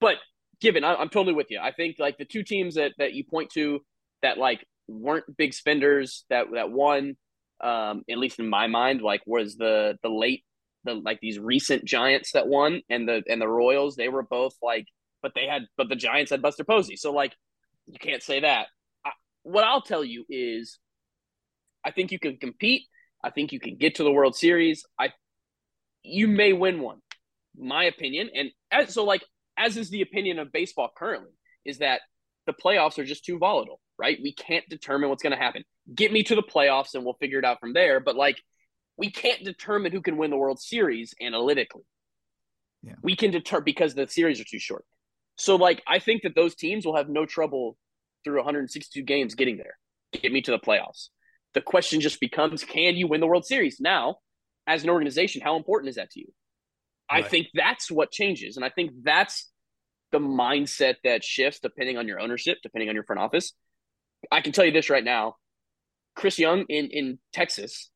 but 0.00 0.16
given 0.60 0.84
I, 0.84 0.94
I'm 0.94 1.08
totally 1.08 1.34
with 1.34 1.50
you. 1.50 1.60
I 1.60 1.72
think 1.72 1.96
like 1.98 2.18
the 2.18 2.24
two 2.24 2.42
teams 2.42 2.76
that 2.76 2.92
that 2.98 3.12
you 3.12 3.24
point 3.24 3.50
to 3.50 3.80
that 4.22 4.38
like 4.38 4.64
weren't 4.88 5.24
big 5.36 5.52
spenders 5.54 6.24
that 6.30 6.46
that 6.54 6.70
won, 6.70 7.16
um, 7.60 8.02
at 8.10 8.18
least 8.18 8.38
in 8.38 8.48
my 8.48 8.66
mind, 8.66 9.02
like 9.02 9.22
was 9.26 9.56
the 9.56 9.98
the 10.02 10.08
late 10.08 10.44
the 10.84 10.94
like 10.94 11.20
these 11.20 11.38
recent 11.38 11.84
Giants 11.84 12.32
that 12.32 12.46
won 12.46 12.82
and 12.88 13.08
the 13.08 13.22
and 13.28 13.40
the 13.40 13.48
Royals, 13.48 13.96
they 13.96 14.08
were 14.08 14.22
both 14.22 14.54
like, 14.62 14.86
but 15.22 15.32
they 15.34 15.46
had 15.46 15.62
but 15.76 15.88
the 15.88 15.96
Giants 15.96 16.30
had 16.30 16.42
Buster 16.42 16.64
Posey, 16.64 16.96
so 16.96 17.12
like 17.12 17.34
you 17.86 17.98
can't 17.98 18.22
say 18.22 18.40
that. 18.40 18.66
I, 19.04 19.10
what 19.42 19.64
I'll 19.64 19.82
tell 19.82 20.04
you 20.04 20.24
is, 20.28 20.78
I 21.84 21.90
think 21.90 22.12
you 22.12 22.18
can 22.18 22.36
compete. 22.36 22.82
I 23.24 23.30
think 23.30 23.52
you 23.52 23.60
can 23.60 23.76
get 23.76 23.96
to 23.96 24.04
the 24.04 24.12
World 24.12 24.36
Series. 24.36 24.84
I 24.98 25.10
you 26.02 26.28
may 26.28 26.52
win 26.52 26.80
one, 26.80 26.98
my 27.56 27.84
opinion, 27.84 28.30
and 28.34 28.50
as, 28.70 28.94
so 28.94 29.04
like 29.04 29.22
as 29.56 29.76
is 29.76 29.90
the 29.90 30.02
opinion 30.02 30.38
of 30.38 30.52
baseball 30.52 30.90
currently 30.96 31.32
is 31.64 31.78
that 31.78 32.00
the 32.46 32.52
playoffs 32.52 32.98
are 32.98 33.04
just 33.04 33.24
too 33.24 33.38
volatile, 33.38 33.80
right? 33.98 34.18
We 34.22 34.32
can't 34.34 34.68
determine 34.68 35.08
what's 35.08 35.22
going 35.22 35.36
to 35.36 35.42
happen. 35.42 35.64
Get 35.94 36.12
me 36.12 36.22
to 36.24 36.34
the 36.34 36.42
playoffs 36.42 36.94
and 36.94 37.04
we'll 37.04 37.14
figure 37.14 37.38
it 37.38 37.44
out 37.44 37.60
from 37.60 37.72
there. 37.72 38.00
But 38.00 38.16
like, 38.16 38.36
we 38.96 39.10
can't 39.10 39.44
determine 39.44 39.92
who 39.92 40.02
can 40.02 40.16
win 40.16 40.30
the 40.30 40.36
World 40.36 40.60
Series 40.60 41.14
analytically. 41.20 41.82
Yeah. 42.82 42.94
We 43.02 43.16
can 43.16 43.30
deter 43.30 43.60
because 43.60 43.94
the 43.94 44.08
series 44.08 44.40
are 44.40 44.44
too 44.44 44.58
short. 44.58 44.84
So 45.36 45.56
like, 45.56 45.82
I 45.86 45.98
think 45.98 46.22
that 46.22 46.34
those 46.34 46.54
teams 46.54 46.84
will 46.84 46.96
have 46.96 47.08
no 47.08 47.26
trouble 47.26 47.76
through 48.24 48.36
162 48.36 49.02
games 49.02 49.34
getting 49.34 49.56
there. 49.56 49.78
Get 50.12 50.32
me 50.32 50.42
to 50.42 50.50
the 50.50 50.58
playoffs. 50.58 51.08
The 51.54 51.60
question 51.60 52.00
just 52.00 52.20
becomes, 52.20 52.64
can 52.64 52.96
you 52.96 53.06
win 53.06 53.20
the 53.20 53.26
World 53.26 53.46
Series 53.46 53.80
now? 53.80 54.16
As 54.66 54.84
an 54.84 54.90
organization, 54.90 55.42
how 55.42 55.56
important 55.56 55.88
is 55.90 55.96
that 55.96 56.10
to 56.12 56.20
you? 56.20 56.32
I 57.10 57.22
think 57.22 57.48
that's 57.52 57.90
what 57.90 58.10
changes. 58.10 58.56
And 58.56 58.64
I 58.64 58.70
think 58.70 58.92
that's 59.02 59.50
the 60.12 60.18
mindset 60.18 60.96
that 61.04 61.24
shifts 61.24 61.60
depending 61.60 61.98
on 61.98 62.08
your 62.08 62.20
ownership, 62.20 62.58
depending 62.62 62.88
on 62.88 62.94
your 62.94 63.04
front 63.04 63.20
office. 63.20 63.52
I 64.30 64.40
can 64.40 64.52
tell 64.52 64.64
you 64.64 64.70
this 64.70 64.88
right 64.88 65.04
now. 65.04 65.36
Chris 66.14 66.38
Young 66.38 66.64
in, 66.68 66.88
in 66.90 67.18
Texas 67.32 67.90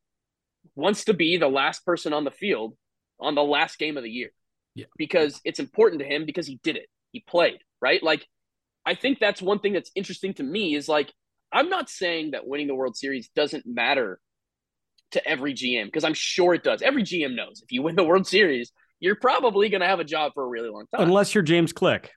wants 0.74 1.04
to 1.04 1.14
be 1.14 1.36
the 1.36 1.48
last 1.48 1.84
person 1.84 2.12
on 2.12 2.24
the 2.24 2.30
field 2.30 2.76
on 3.20 3.34
the 3.34 3.42
last 3.42 3.78
game 3.78 3.96
of 3.96 4.02
the 4.02 4.10
year. 4.10 4.30
Yeah. 4.74 4.86
Because 4.98 5.40
it's 5.44 5.58
important 5.58 6.00
to 6.02 6.06
him 6.06 6.26
because 6.26 6.46
he 6.46 6.60
did 6.62 6.76
it. 6.76 6.86
He 7.12 7.20
played, 7.26 7.58
right? 7.80 8.02
Like 8.02 8.26
I 8.84 8.94
think 8.94 9.18
that's 9.18 9.40
one 9.40 9.58
thing 9.58 9.72
that's 9.72 9.90
interesting 9.94 10.34
to 10.34 10.42
me 10.42 10.74
is 10.74 10.88
like 10.88 11.12
I'm 11.52 11.68
not 11.68 11.88
saying 11.88 12.32
that 12.32 12.46
winning 12.46 12.66
the 12.66 12.74
World 12.74 12.96
Series 12.96 13.28
doesn't 13.34 13.64
matter 13.66 14.20
to 15.12 15.26
every 15.26 15.54
GM 15.54 15.86
because 15.86 16.04
I'm 16.04 16.14
sure 16.14 16.54
it 16.54 16.64
does. 16.64 16.82
Every 16.82 17.02
GM 17.04 17.34
knows 17.34 17.62
if 17.62 17.72
you 17.72 17.82
win 17.82 17.96
the 17.96 18.04
World 18.04 18.26
Series, 18.26 18.72
you're 19.00 19.16
probably 19.16 19.68
going 19.68 19.80
to 19.80 19.86
have 19.86 20.00
a 20.00 20.04
job 20.04 20.32
for 20.34 20.42
a 20.44 20.48
really 20.48 20.68
long 20.68 20.86
time, 20.92 21.02
Unless 21.02 21.34
you're 21.34 21.44
James 21.44 21.72
Click. 21.72 22.10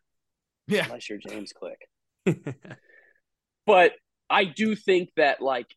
Yeah. 0.68 0.86
unless 0.86 1.10
you're 1.10 1.20
James 1.20 1.54
Click. 1.54 1.78
But 3.66 3.92
I 4.32 4.46
do 4.46 4.76
think 4.76 5.10
that 5.16 5.42
like 5.44 5.68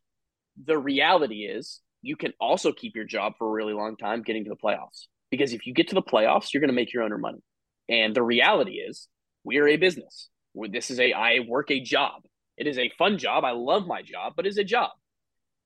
the 0.65 0.79
reality 0.79 1.43
is 1.43 1.81
you 2.03 2.17
can 2.17 2.33
also 2.41 2.73
keep 2.73 2.95
your 2.95 3.05
job 3.05 3.35
for 3.39 3.49
a 3.49 3.51
really 3.51 3.73
long 3.73 3.97
time 3.97 4.23
getting 4.23 4.45
to 4.45 4.51
the 4.51 4.57
playoffs 4.57 5.07
because 5.31 5.53
if 5.53 5.67
you 5.67 5.73
get 5.73 5.89
to 5.89 5.95
the 5.95 6.03
playoffs, 6.03 6.53
you're 6.53 6.61
going 6.61 6.69
to 6.69 6.75
make 6.75 6.93
your 6.93 7.03
owner 7.05 7.19
money. 7.19 7.43
And 7.89 8.15
the 8.15 8.23
reality 8.23 8.73
is 8.73 9.09
we're 9.45 9.69
a 9.69 9.77
business. 9.77 10.29
This 10.55 10.91
is 10.91 11.01
a 11.01 11.13
I 11.13 11.41
work 11.49 11.71
a 11.71 11.81
job. 11.81 12.23
It 12.59 12.67
is 12.67 12.79
a 12.79 12.93
fun 12.99 13.19
job. 13.19 13.45
I 13.45 13.53
love 13.53 13.87
my 13.87 14.03
job, 14.03 14.35
but 14.37 14.47
it's 14.47 14.59
a 14.59 14.65
job. 14.65 14.91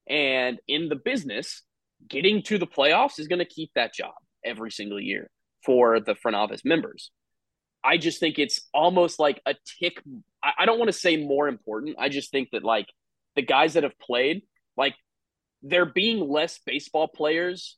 And 0.08 0.58
in 0.68 0.88
the 0.88 0.96
business, 0.96 1.62
getting 2.08 2.42
to 2.44 2.58
the 2.58 2.66
playoffs 2.66 3.18
is 3.18 3.26
going 3.26 3.40
to 3.40 3.44
keep 3.44 3.70
that 3.74 3.92
job 3.92 4.14
every 4.44 4.70
single 4.70 5.00
year 5.00 5.28
for 5.64 5.98
the 5.98 6.14
front 6.14 6.36
office 6.36 6.64
members. 6.64 7.10
I 7.82 7.98
just 7.98 8.20
think 8.20 8.38
it's 8.38 8.68
almost 8.72 9.18
like 9.18 9.40
a 9.46 9.54
tick. 9.80 10.02
I 10.42 10.66
don't 10.66 10.78
want 10.78 10.88
to 10.88 10.98
say 10.98 11.16
more 11.16 11.48
important. 11.48 11.96
I 11.98 12.08
just 12.08 12.30
think 12.30 12.50
that 12.52 12.64
like 12.64 12.86
the 13.34 13.42
guys 13.42 13.74
that 13.74 13.82
have 13.82 13.98
played, 13.98 14.42
like 14.76 14.94
there 15.68 15.86
being 15.86 16.28
less 16.28 16.58
baseball 16.64 17.08
players 17.08 17.76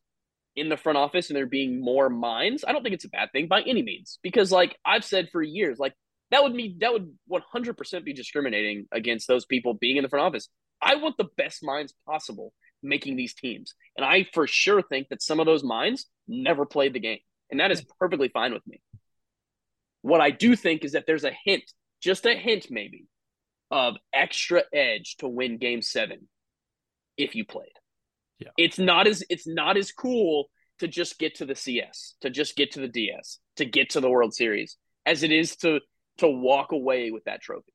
in 0.57 0.69
the 0.69 0.77
front 0.77 0.99
office 0.99 1.31
and 1.31 1.37
there 1.37 1.47
being 1.47 1.81
more 1.81 2.11
minds. 2.11 2.65
I 2.67 2.73
don't 2.73 2.83
think 2.83 2.95
it's 2.95 3.05
a 3.05 3.11
bad 3.11 3.31
thing 3.33 3.47
by 3.47 3.63
any 3.63 3.83
means 3.83 4.19
because 4.23 4.51
like 4.51 4.77
I've 4.85 5.05
said 5.05 5.29
for 5.31 5.43
years, 5.43 5.79
like 5.79 5.95
that 6.31 6.43
would 6.43 6.55
mean 6.55 6.79
that 6.81 6.93
would 6.93 7.17
100% 7.31 8.05
be 8.05 8.13
discriminating 8.13 8.87
against 8.93 9.29
those 9.29 9.47
people 9.47 9.75
being 9.75 9.97
in 9.97 10.03
the 10.03 10.09
front 10.09 10.27
office. 10.27 10.49
I 10.83 10.97
want 10.97 11.17
the 11.17 11.29
best 11.37 11.63
minds 11.63 11.95
possible 12.07 12.53
making 12.83 13.17
these 13.17 13.35
teams. 13.35 13.75
And 13.97 14.05
I 14.05 14.27
for 14.33 14.47
sure 14.47 14.83
think 14.83 15.09
that 15.09 15.23
some 15.23 15.41
of 15.41 15.47
those 15.47 15.65
minds 15.65 16.07
never 16.27 16.67
played 16.67 16.93
the 16.93 17.01
game. 17.01 17.19
And 17.51 17.61
that 17.61 17.71
is 17.71 17.85
perfectly 17.99 18.29
fine 18.29 18.53
with 18.53 18.67
me. 18.67 18.81
What 20.03 20.21
I 20.21 20.31
do 20.31 20.55
think 20.55 20.85
is 20.85 20.93
that 20.93 21.05
there's 21.07 21.25
a 21.25 21.33
hint, 21.45 21.65
just 22.01 22.27
a 22.27 22.35
hint 22.35 22.67
maybe, 22.71 23.07
of 23.71 23.97
extra 24.13 24.63
edge 24.73 25.17
to 25.19 25.29
win 25.29 25.59
game 25.59 25.83
seven 25.83 26.29
if 27.17 27.35
you 27.35 27.45
played. 27.45 27.73
Yeah. 28.39 28.49
It's 28.57 28.79
not 28.79 29.07
as 29.07 29.25
it's 29.29 29.47
not 29.47 29.77
as 29.77 29.93
cool 29.93 30.47
to 30.79 30.89
just 30.89 31.19
get 31.19 31.37
to 31.37 31.45
the 31.45 31.55
CS, 31.57 32.15
to 32.21 32.31
just 32.31 32.57
get 32.57 32.73
to 32.73 32.81
the 32.81 32.89
DS, 32.89 33.39
to 33.57 33.65
get 33.65 33.91
to 33.91 34.01
the 34.01 34.09
World 34.11 34.35
Series 34.35 34.77
as 35.05 35.23
it 35.23 35.33
is 35.33 35.57
to 35.57 35.81
to 36.19 36.29
walk 36.29 36.73
away 36.73 37.11
with 37.11 37.25
that 37.25 37.41
trophy. 37.41 37.73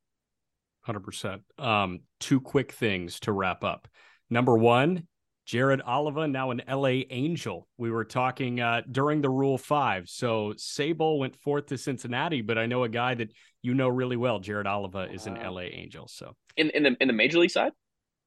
Hundred 0.81 1.01
percent. 1.01 1.41
Um, 1.57 2.01
two 2.19 2.39
quick 2.41 2.71
things 2.71 3.19
to 3.21 3.31
wrap 3.31 3.63
up. 3.63 3.87
Number 4.29 4.57
one, 4.57 5.07
Jared 5.45 5.81
Oliva 5.87 6.27
now 6.27 6.51
an 6.51 6.61
LA 6.69 7.03
Angel. 7.09 7.67
We 7.77 7.91
were 7.91 8.05
talking 8.05 8.59
uh, 8.61 8.81
during 8.89 9.21
the 9.21 9.29
Rule 9.29 9.57
Five. 9.57 10.07
So 10.07 10.53
Sabol 10.57 11.19
went 11.19 11.35
fourth 11.35 11.67
to 11.67 11.77
Cincinnati, 11.77 12.41
but 12.41 12.57
I 12.57 12.65
know 12.65 12.83
a 12.83 12.89
guy 12.89 13.15
that 13.15 13.33
you 13.61 13.73
know 13.73 13.89
really 13.89 14.17
well. 14.17 14.39
Jared 14.39 14.67
Oliva 14.67 15.11
is 15.11 15.25
an 15.27 15.35
Wow. 15.35 15.55
LA 15.55 15.61
Angel. 15.61 16.07
So 16.07 16.35
In 16.55 16.69
in 16.69 16.83
the 16.83 16.97
in 17.01 17.07
the 17.07 17.13
major 17.13 17.39
league 17.39 17.51
side, 17.51 17.71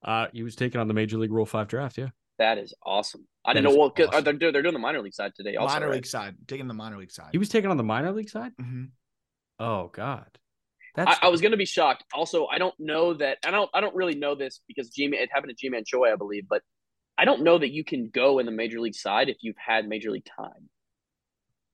uh, 0.03 0.27
he 0.33 0.43
was 0.43 0.57
taken 0.57 0.81
on 0.81 0.89
the 0.89 0.95
Major 0.95 1.19
League 1.19 1.33
Rule 1.33 1.47
Five 1.47 1.69
draft. 1.69 1.97
Yeah. 1.99 2.09
That 2.39 2.59
is 2.59 2.75
awesome. 2.85 3.27
I 3.45 3.53
That 3.55 3.61
didn't 3.63 3.73
know 3.75 3.79
what 3.81 3.99
awesome. 4.01 4.25
they're 4.25 4.33
doing. 4.35 4.53
They're 4.53 4.63
doing 4.63 4.75
the 4.75 4.79
minor 4.81 5.01
league 5.01 5.15
side 5.15 5.33
today. 5.37 5.57
Also, 5.57 5.75
minor 5.75 5.87
right? 5.87 5.95
league 5.97 6.07
side, 6.07 6.35
taking 6.47 6.67
the 6.69 6.75
minor 6.75 6.99
league 6.99 7.11
side. 7.11 7.31
He 7.33 7.39
was 7.39 7.49
taken 7.49 7.71
on 7.71 7.77
the 7.77 7.83
minor 7.85 8.13
league 8.13 8.29
side. 8.29 8.53
Mhm. 8.61 8.91
Oh 9.59 9.89
God. 9.89 10.27
I, 10.99 11.05
That's 11.05 11.19
I 11.23 11.29
was 11.29 11.41
going 11.43 11.51
to 11.53 11.57
be 11.59 11.65
shocked. 11.67 12.05
Also, 12.15 12.47
I 12.47 12.59
don't 12.59 12.75
know 12.79 13.15
that. 13.15 13.39
I 13.45 13.51
don't. 13.51 13.71
I 13.75 13.81
don't 13.81 13.95
really 13.95 14.15
know 14.15 14.35
this 14.35 14.61
because 14.67 14.89
G. 14.91 15.05
It 15.13 15.29
happened 15.33 15.51
to 15.51 15.55
Ji-Man 15.55 15.85
Choi, 15.87 16.13
I 16.13 16.17
believe, 16.17 16.45
but 16.49 16.63
I 17.19 17.25
don't 17.27 17.43
know 17.43 17.59
that 17.59 17.71
you 17.71 17.85
can 17.85 18.09
go 18.13 18.39
in 18.39 18.47
the 18.47 18.53
major 18.53 18.81
league 18.81 18.95
side 18.95 19.29
if 19.29 19.37
you've 19.41 19.57
had 19.59 19.87
major 19.89 20.11
league 20.11 20.25
time. 20.37 20.69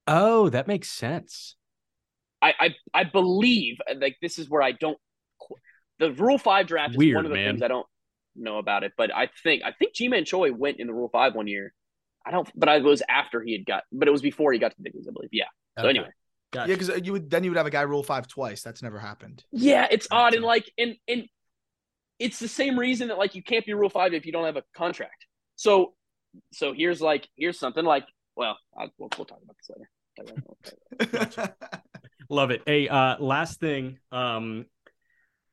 Oh, 0.08 0.48
that 0.48 0.66
makes 0.66 0.90
sense. 0.90 1.56
I 2.40 2.54
I, 2.58 2.74
I 2.92 3.04
believe 3.04 3.78
like 3.96 4.16
this 4.20 4.38
is 4.38 4.48
where 4.50 4.62
I 4.62 4.72
don't. 4.72 4.98
The 6.00 6.12
Rule 6.12 6.38
Five 6.38 6.66
draft 6.66 6.92
is 6.92 6.96
Weird, 6.96 7.16
one 7.16 7.24
of 7.26 7.30
the 7.30 7.36
man. 7.36 7.50
things 7.54 7.62
I 7.62 7.68
don't 7.68 7.86
know 8.36 8.58
about 8.58 8.84
it, 8.84 8.92
but 8.96 9.14
I 9.14 9.28
think 9.42 9.62
I 9.64 9.72
think 9.72 9.94
Ji-Man 9.94 10.24
Choi 10.24 10.52
went 10.52 10.78
in 10.80 10.86
the 10.86 10.94
Rule 10.94 11.08
Five 11.08 11.34
one 11.34 11.46
year. 11.46 11.72
I 12.24 12.30
don't, 12.30 12.48
but 12.54 12.68
I 12.68 12.78
was 12.78 13.02
after 13.08 13.42
he 13.42 13.52
had 13.52 13.66
got, 13.66 13.82
but 13.92 14.06
it 14.06 14.10
was 14.12 14.22
before 14.22 14.52
he 14.52 14.58
got 14.58 14.70
to 14.70 14.76
the 14.76 14.84
big 14.84 14.94
leagues, 14.94 15.08
I 15.08 15.12
believe. 15.12 15.30
Yeah. 15.32 15.46
So 15.80 15.88
anyway, 15.88 16.10
Gotcha. 16.52 16.70
Yeah, 16.70 16.76
because 16.76 17.00
you 17.06 17.12
would 17.12 17.30
then 17.30 17.44
you 17.44 17.50
would 17.50 17.56
have 17.56 17.66
a 17.66 17.70
guy 17.70 17.80
rule 17.82 18.02
five 18.02 18.28
twice. 18.28 18.62
That's 18.62 18.82
never 18.82 18.98
happened. 18.98 19.42
Yeah, 19.52 19.88
it's 19.90 20.06
Right, 20.12 20.18
odd 20.18 20.34
and 20.34 20.44
like 20.44 20.70
and 20.76 20.96
and 21.08 21.24
it's 22.18 22.38
the 22.38 22.48
same 22.48 22.78
reason 22.78 23.08
that 23.08 23.16
like 23.18 23.34
you 23.34 23.42
can't 23.42 23.64
be 23.64 23.72
rule 23.72 23.88
five 23.88 24.12
if 24.12 24.26
you 24.26 24.32
don't 24.32 24.44
have 24.44 24.56
a 24.56 24.62
contract. 24.76 25.26
So 25.56 25.94
so 26.52 26.74
here's 26.74 27.00
like 27.00 27.26
here's 27.36 27.58
something 27.58 27.84
like 27.84 28.04
well 28.36 28.58
I'll, 28.78 28.90
we'll, 28.98 29.08
we'll 29.16 29.24
talk 29.24 29.40
about 29.42 29.56
this 29.56 29.70
later. 31.08 31.56
Love 32.28 32.50
it. 32.50 32.62
Hey, 32.66 32.86
uh, 32.86 33.16
last 33.18 33.58
thing. 33.58 33.98
Um, 34.10 34.66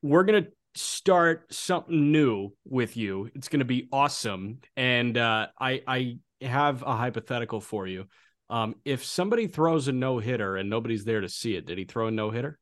we're 0.02 0.24
gonna 0.24 0.48
start 0.80 1.53
something 1.53 2.11
new 2.11 2.51
with 2.65 2.97
you. 2.97 3.30
It's 3.35 3.49
gonna 3.49 3.65
be 3.65 3.88
awesome. 3.91 4.60
And 4.76 5.18
uh, 5.18 5.47
I 5.60 5.81
I 5.88 6.18
have 6.41 6.84
a 6.84 6.95
hypothetical 6.95 7.61
for 7.61 7.88
you. 7.88 8.06
Um, 8.49 8.76
if 8.84 9.06
somebody 9.06 9.47
throws 9.47 9.88
a 9.88 9.91
no 9.91 10.18
hitter 10.18 10.57
and 10.57 10.69
nobody's 10.69 11.06
there 11.06 11.22
to 11.22 11.30
see 11.30 11.56
it, 11.56 11.65
did 11.65 11.77
he 11.77 11.85
throw 11.85 12.07
a 12.07 12.11
no 12.11 12.31
hitter? 12.31 12.57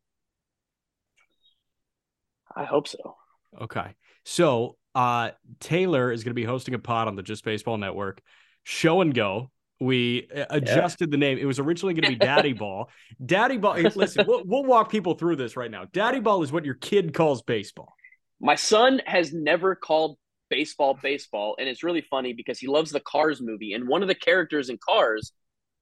I 2.55 2.65
hope 2.65 2.87
so. 2.87 3.15
Okay. 3.61 3.95
So 4.25 4.77
uh 4.95 5.31
Taylor 5.59 6.11
is 6.11 6.23
going 6.23 6.31
to 6.31 6.35
be 6.35 6.43
hosting 6.43 6.73
a 6.73 6.79
pod 6.79 7.07
on 7.07 7.15
the 7.15 7.23
Just 7.23 7.43
Baseball 7.45 7.77
Network. 7.77 8.21
Show 8.63 9.01
and 9.01 9.13
go. 9.13 9.51
We 9.79 10.27
uh, 10.35 10.45
adjusted 10.49 11.11
the 11.11 11.17
name. 11.17 11.37
It 11.37 11.45
was 11.45 11.59
originally 11.59 11.93
going 11.93 12.03
to 12.03 12.09
be 12.09 12.25
Daddy 12.25 12.53
Ball. 12.53 12.89
Daddy 13.23 13.57
Ball. 13.57 13.75
Listen, 13.95 14.25
we'll, 14.27 14.41
we'll 14.43 14.65
walk 14.65 14.89
people 14.89 15.13
through 15.13 15.35
this 15.35 15.55
right 15.55 15.69
now. 15.69 15.85
Daddy 15.93 16.19
Ball 16.19 16.41
is 16.41 16.51
what 16.51 16.65
your 16.65 16.73
kid 16.73 17.13
calls 17.13 17.43
baseball. 17.43 17.93
My 18.39 18.55
son 18.55 19.01
has 19.05 19.33
never 19.33 19.75
called 19.75 20.17
baseball 20.49 20.97
baseball, 21.01 21.55
and 21.59 21.67
it's 21.67 21.83
really 21.83 22.01
funny 22.01 22.33
because 22.33 22.59
he 22.59 22.67
loves 22.67 22.91
the 22.91 22.99
Cars 22.99 23.41
movie, 23.41 23.73
and 23.73 23.87
one 23.87 24.01
of 24.01 24.07
the 24.07 24.15
characters 24.15 24.69
in 24.69 24.77
Cars, 24.77 25.33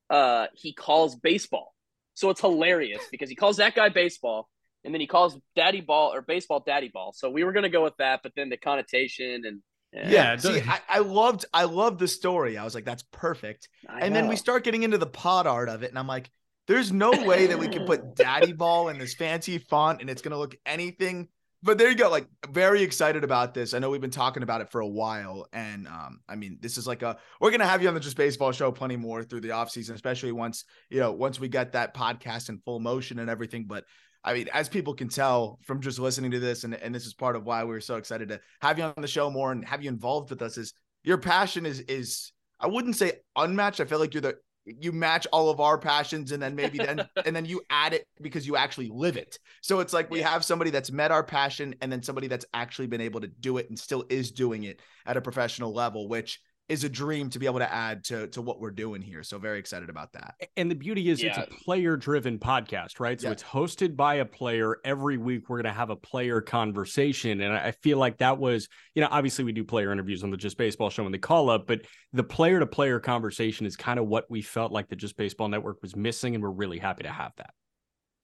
uh, 0.10 0.48
he 0.54 0.74
calls 0.74 1.16
baseball. 1.16 1.74
So 2.14 2.30
it's 2.30 2.42
hilarious 2.42 3.02
because 3.12 3.30
he 3.30 3.36
calls 3.36 3.58
that 3.58 3.76
guy 3.76 3.90
baseball, 3.90 4.50
and 4.84 4.94
then 4.94 5.02
he 5.02 5.08
calls 5.08 5.38
Daddy 5.56 5.82
Ball 5.82 6.14
or 6.14 6.22
baseball 6.22 6.64
Daddy 6.66 6.90
Ball. 6.94 7.12
So 7.14 7.30
we 7.30 7.44
were 7.44 7.52
gonna 7.52 7.70
go 7.70 7.84
with 7.84 7.98
that, 7.98 8.22
but 8.24 8.32
then 8.36 8.50
the 8.50 8.58
connotation 8.58 9.44
and 9.46 9.62
Yeah, 9.92 10.34
it 10.34 10.42
See, 10.42 10.62
I, 10.62 10.80
I 10.88 11.00
loved 11.00 11.46
I 11.54 11.66
loved 11.66 12.00
the 12.00 12.08
story. 12.08 12.58
I 12.58 12.64
was 12.64 12.74
like, 12.74 12.86
that's 12.86 13.04
perfect. 13.12 13.68
I 13.88 14.02
And 14.02 14.16
then 14.16 14.28
we 14.28 14.38
start 14.38 14.64
getting 14.64 14.84
into 14.84 14.98
the 14.98 15.08
pod 15.08 15.46
art 15.46 15.68
of 15.68 15.84
it, 15.84 15.90
and 15.90 16.00
I'm 16.00 16.08
like, 16.08 16.30
there's 16.68 16.92
no 16.92 17.12
way 17.12 17.48
that 17.48 17.60
we 17.60 17.68
can 17.68 17.86
put 17.86 18.16
Daddy 18.16 18.54
Ball 18.54 18.90
in 18.90 18.98
this 18.98 19.14
fancy 19.14 19.58
font 19.58 20.02
and 20.02 20.10
it's 20.10 20.22
gonna 20.22 20.38
look 20.38 20.56
anything 20.66 21.28
but 21.64 21.78
there 21.78 21.90
you 21.90 21.96
go. 21.96 22.10
Like 22.10 22.28
very 22.50 22.84
excited 22.84 23.24
about 23.24 23.54
this. 23.54 23.74
I 23.74 23.80
know 23.80 23.90
we've 23.90 24.02
been 24.02 24.12
talking 24.12 24.44
about 24.44 24.62
it 24.62 24.70
for 24.70 24.82
a 24.82 24.88
while. 24.88 25.48
And 25.52 25.88
um, 25.88 26.20
I 26.30 26.36
mean, 26.36 26.58
this 26.62 26.78
is 26.78 26.86
like 26.86 27.02
a 27.02 27.18
we're 27.42 27.52
gonna 27.52 27.66
have 27.66 27.82
you 27.82 27.88
on 27.88 27.94
the 27.94 28.00
just 28.00 28.18
baseball 28.18 28.52
show 28.52 28.72
plenty 28.72 28.96
more 28.96 29.24
through 29.24 29.42
the 29.42 29.50
offseason, 29.50 29.96
especially 29.96 30.32
once, 30.32 30.66
you 30.90 31.00
know, 31.00 31.12
once 31.12 31.40
we 31.40 31.48
get 31.48 31.72
that 31.74 31.96
podcast 31.96 32.50
in 32.50 32.60
full 32.66 32.80
motion 32.80 33.20
and 33.20 33.30
everything. 33.30 33.66
But 33.68 33.86
I 34.24 34.34
mean, 34.34 34.48
as 34.54 34.70
people 34.70 34.94
can 34.94 35.08
tell 35.08 35.60
from 35.66 35.82
just 35.82 36.00
listening 36.00 36.32
to 36.32 36.40
this, 36.40 36.64
and, 36.64 36.74
and 36.74 36.94
this 36.94 37.06
is 37.06 37.14
part 37.14 37.36
of 37.36 37.46
why 37.46 37.64
we 37.64 37.76
are 37.76 37.82
so 37.82 37.96
excited 37.96 38.30
to 38.30 38.42
have 38.62 38.78
you 38.78 38.84
on 38.84 38.94
the 38.98 39.08
show 39.08 39.30
more 39.30 39.52
and 39.52 39.66
have 39.66 39.84
you 39.84 39.90
involved 39.90 40.30
with 40.30 40.42
us, 40.42 40.58
is 40.58 40.74
your 41.04 41.18
passion 41.18 41.66
is 41.66 41.80
is 41.82 42.32
I 42.60 42.68
wouldn't 42.68 42.96
say 42.96 43.14
unmatched. 43.36 43.80
I 43.80 43.86
feel 43.86 44.00
like 44.00 44.14
you're 44.14 44.22
the 44.22 44.36
you 44.66 44.92
match 44.92 45.28
all 45.32 45.50
of 45.50 45.60
our 45.60 45.78
passions 45.78 46.32
and 46.32 46.42
then 46.42 46.56
maybe 46.56 46.78
then 46.78 47.08
and 47.26 47.36
then 47.36 47.46
you 47.46 47.62
add 47.70 47.94
it 47.94 48.08
because 48.22 48.48
you 48.48 48.56
actually 48.56 48.90
live 48.92 49.18
it. 49.18 49.40
So 49.62 49.80
it's 49.80 49.94
like 49.94 50.10
we 50.10 50.22
have 50.22 50.44
somebody 50.44 50.72
that's 50.72 50.92
met 50.92 51.12
our 51.12 51.24
passion 51.24 51.76
and 51.82 51.92
then 51.92 52.02
somebody 52.02 52.28
that's 52.28 52.46
actually 52.54 52.88
been 52.88 53.02
able 53.02 53.22
to 53.22 53.28
do 53.28 53.58
it 53.58 53.70
and 53.70 53.78
still 53.78 54.06
is 54.10 54.32
doing 54.32 54.64
it 54.64 54.82
at 55.06 55.18
a 55.18 55.22
professional 55.22 55.74
level, 55.74 56.08
which 56.08 56.40
is 56.68 56.84
a 56.84 56.90
dream 56.90 57.30
to 57.30 57.38
be 57.38 57.46
able 57.46 57.60
to 57.60 57.72
add 57.72 58.04
to 58.04 58.28
to 58.28 58.42
what 58.42 58.60
we're 58.60 58.72
doing 58.72 59.02
here. 59.02 59.22
So 59.22 59.38
very 59.38 59.60
excited 59.60 59.88
about 59.90 60.12
that. 60.14 60.34
And 60.58 60.70
the 60.70 60.76
beauty 60.76 61.10
is 61.10 61.22
Yeah. 61.22 61.30
it's 61.30 61.38
a 61.38 61.64
player 61.64 61.96
driven 61.96 62.40
podcast, 62.40 63.00
right? 63.00 63.22
So 63.22 63.28
Yeah. 63.28 63.34
it's 63.34 63.44
hosted 63.44 63.96
by 63.96 64.16
a 64.16 64.26
player. 64.26 64.78
Every 64.84 65.18
week 65.18 65.48
we're 65.48 65.58
going 65.58 65.72
to 65.72 65.78
have 65.78 65.92
a 65.92 65.96
player 65.96 66.42
conversation. 66.42 67.42
And 67.42 67.54
I 67.54 67.68
I 67.68 67.72
feel 67.72 67.98
like 68.00 68.18
that 68.18 68.40
was, 68.40 68.68
you 68.96 69.02
know, 69.02 69.08
obviously 69.12 69.46
we 69.46 69.52
do 69.52 69.64
player 69.64 69.92
interviews 69.92 70.24
on 70.24 70.32
the 70.32 70.38
Just 70.38 70.58
Baseball 70.58 70.90
show 70.90 71.04
when 71.04 71.12
they 71.12 71.18
call 71.20 71.50
up, 71.52 71.68
but 71.68 71.82
the 72.14 72.24
player 72.24 72.60
to 72.60 72.66
player 72.66 73.00
conversation 73.00 73.66
is 73.68 73.76
kind 73.76 74.00
of 74.00 74.08
what 74.08 74.26
we 74.30 74.42
felt 74.42 74.72
like 74.72 74.88
the 74.90 74.96
Just 74.96 75.18
Baseball 75.18 75.48
Network 75.50 75.82
was 75.84 75.96
missing. 75.96 76.34
And 76.34 76.44
we're 76.44 76.50
really 76.50 76.80
happy 76.80 77.04
to 77.04 77.12
have 77.12 77.32
that. 77.38 77.52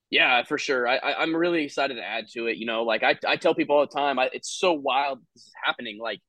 Yeah, 0.09 0.43
for 0.43 0.57
sure. 0.57 0.87
I, 0.87 0.97
I 0.97 1.21
I'm 1.21 1.35
really 1.35 1.63
excited 1.63 1.93
to 1.95 2.03
add 2.03 2.27
to 2.33 2.47
it. 2.47 2.57
You 2.57 2.65
know, 2.65 2.83
like 2.83 3.03
I 3.03 3.17
I 3.25 3.35
tell 3.37 3.53
people 3.55 3.77
all 3.77 3.85
the 3.85 3.95
time, 3.95 4.19
I, 4.19 4.29
it's 4.33 4.49
so 4.51 4.73
wild 4.73 5.19
this 5.35 5.43
is 5.43 5.53
happening. 5.63 5.99
Like 5.99 6.19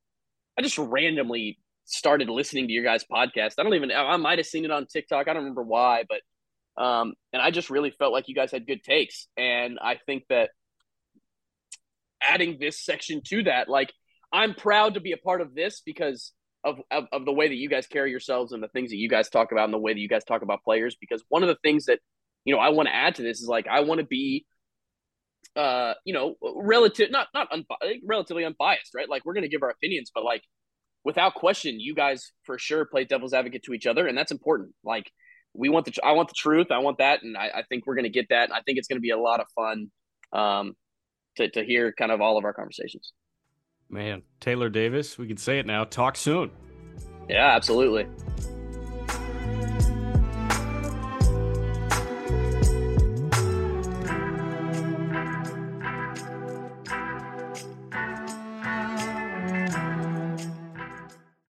I 0.59 0.63
just 0.63 0.79
randomly 0.79 1.59
started 1.85 2.29
listening 2.29 2.69
to 2.69 2.73
your 2.73 2.85
guys' 2.85 3.05
podcast. 3.11 3.55
I 3.59 3.63
don't 3.63 3.75
even 3.75 3.91
I 3.91 4.17
might 4.17 4.39
have 4.39 4.47
seen 4.47 4.65
it 4.65 4.71
on 4.71 4.87
TikTok. 4.87 5.29
I 5.29 5.33
don't 5.33 5.43
remember 5.43 5.63
why, 5.63 6.05
but 6.09 6.83
um, 6.83 7.15
and 7.33 7.43
I 7.43 7.51
just 7.51 7.71
really 7.71 7.91
felt 7.91 8.13
like 8.13 8.29
you 8.29 8.35
guys 8.35 8.51
had 8.51 8.67
good 8.67 8.83
takes, 8.83 9.29
and 9.37 9.79
I 9.81 9.99
think 10.07 10.25
that 10.29 10.51
adding 12.23 12.59
this 12.61 12.83
section 12.83 13.21
to 13.27 13.45
that, 13.45 13.69
like 13.69 13.93
I'm 14.33 14.55
proud 14.55 14.95
to 14.95 15.01
be 15.01 15.13
a 15.13 15.17
part 15.17 15.41
of 15.41 15.55
this 15.55 15.83
because 15.85 16.33
of, 16.65 16.81
of 16.91 17.05
of 17.13 17.25
the 17.25 17.33
way 17.33 17.49
that 17.49 17.57
you 17.57 17.69
guys 17.69 17.87
carry 17.87 18.11
yourselves 18.11 18.53
and 18.53 18.63
the 18.63 18.69
things 18.69 18.91
that 18.91 18.97
you 18.97 19.09
guys 19.09 19.29
talk 19.29 19.53
about 19.53 19.65
and 19.65 19.75
the 19.75 19.79
way 19.79 19.93
that 19.93 20.01
you 20.01 20.09
guys 20.09 20.25
talk 20.25 20.43
about 20.43 20.63
players. 20.65 20.97
Because 21.01 21.23
one 21.29 21.43
of 21.43 21.49
the 21.49 21.59
things 21.63 21.87
that 21.87 21.99
you 22.45 22.55
know 22.55 22.61
I 22.61 22.71
want 22.71 22.89
to 22.89 22.95
add 22.95 23.17
to 23.17 23.23
this 23.23 23.41
is 23.41 23.49
like 23.49 23.67
I 23.67 23.81
want 23.81 24.01
to 24.01 24.07
be 24.07 24.47
uh 25.57 25.93
you 26.05 26.15
know 26.15 26.37
relative 26.57 27.11
not 27.11 27.29
not 27.35 27.51
unbi- 27.51 28.01
relatively 28.07 28.45
unbiased 28.45 28.95
right 28.95 29.09
like 29.09 29.23
we're 29.25 29.35
going 29.35 29.43
to 29.43 29.51
give 29.51 29.63
our 29.63 29.69
opinions 29.69 30.11
but 30.15 30.25
like 30.25 30.43
without 31.05 31.35
question 31.35 31.81
you 31.81 31.95
guys 31.95 32.33
for 32.45 32.59
sure 32.59 32.85
play 32.85 33.05
devil's 33.05 33.35
advocate 33.35 33.63
to 33.65 33.73
each 33.73 33.87
other 33.87 34.07
and 34.07 34.17
that's 34.17 34.33
important 34.33 34.71
like 34.85 35.11
we 35.55 35.69
want 35.69 35.85
the 35.85 35.93
i 36.05 36.13
want 36.13 36.29
the 36.29 36.35
truth 36.37 36.69
i 36.71 36.79
want 36.79 36.99
that 36.99 37.23
and 37.23 37.37
i, 37.37 37.51
I 37.55 37.63
think 37.69 37.87
we're 37.87 37.95
going 37.95 38.05
to 38.05 38.11
get 38.11 38.29
that 38.31 38.45
and 38.45 38.53
i 38.53 38.61
think 38.61 38.79
it's 38.79 38.89
going 38.89 38.99
to 38.99 39.03
be 39.03 39.11
a 39.11 39.19
lot 39.19 39.41
of 39.41 39.47
fun 39.55 39.91
um 40.33 40.75
to, 41.37 41.49
to 41.51 41.65
hear 41.65 41.93
kind 41.93 42.13
of 42.13 42.21
all 42.21 42.39
of 42.39 42.45
our 42.45 42.53
conversations 42.53 43.13
Man, 43.89 44.23
Taylor 44.41 44.71
Davis, 44.71 45.19
we 45.19 45.29
can 45.29 45.37
say 45.37 45.59
it 45.59 45.67
now. 45.67 45.85
Talk 45.85 46.17
soon. 46.17 46.51
yeah 47.29 47.55
absolutely 47.55 48.07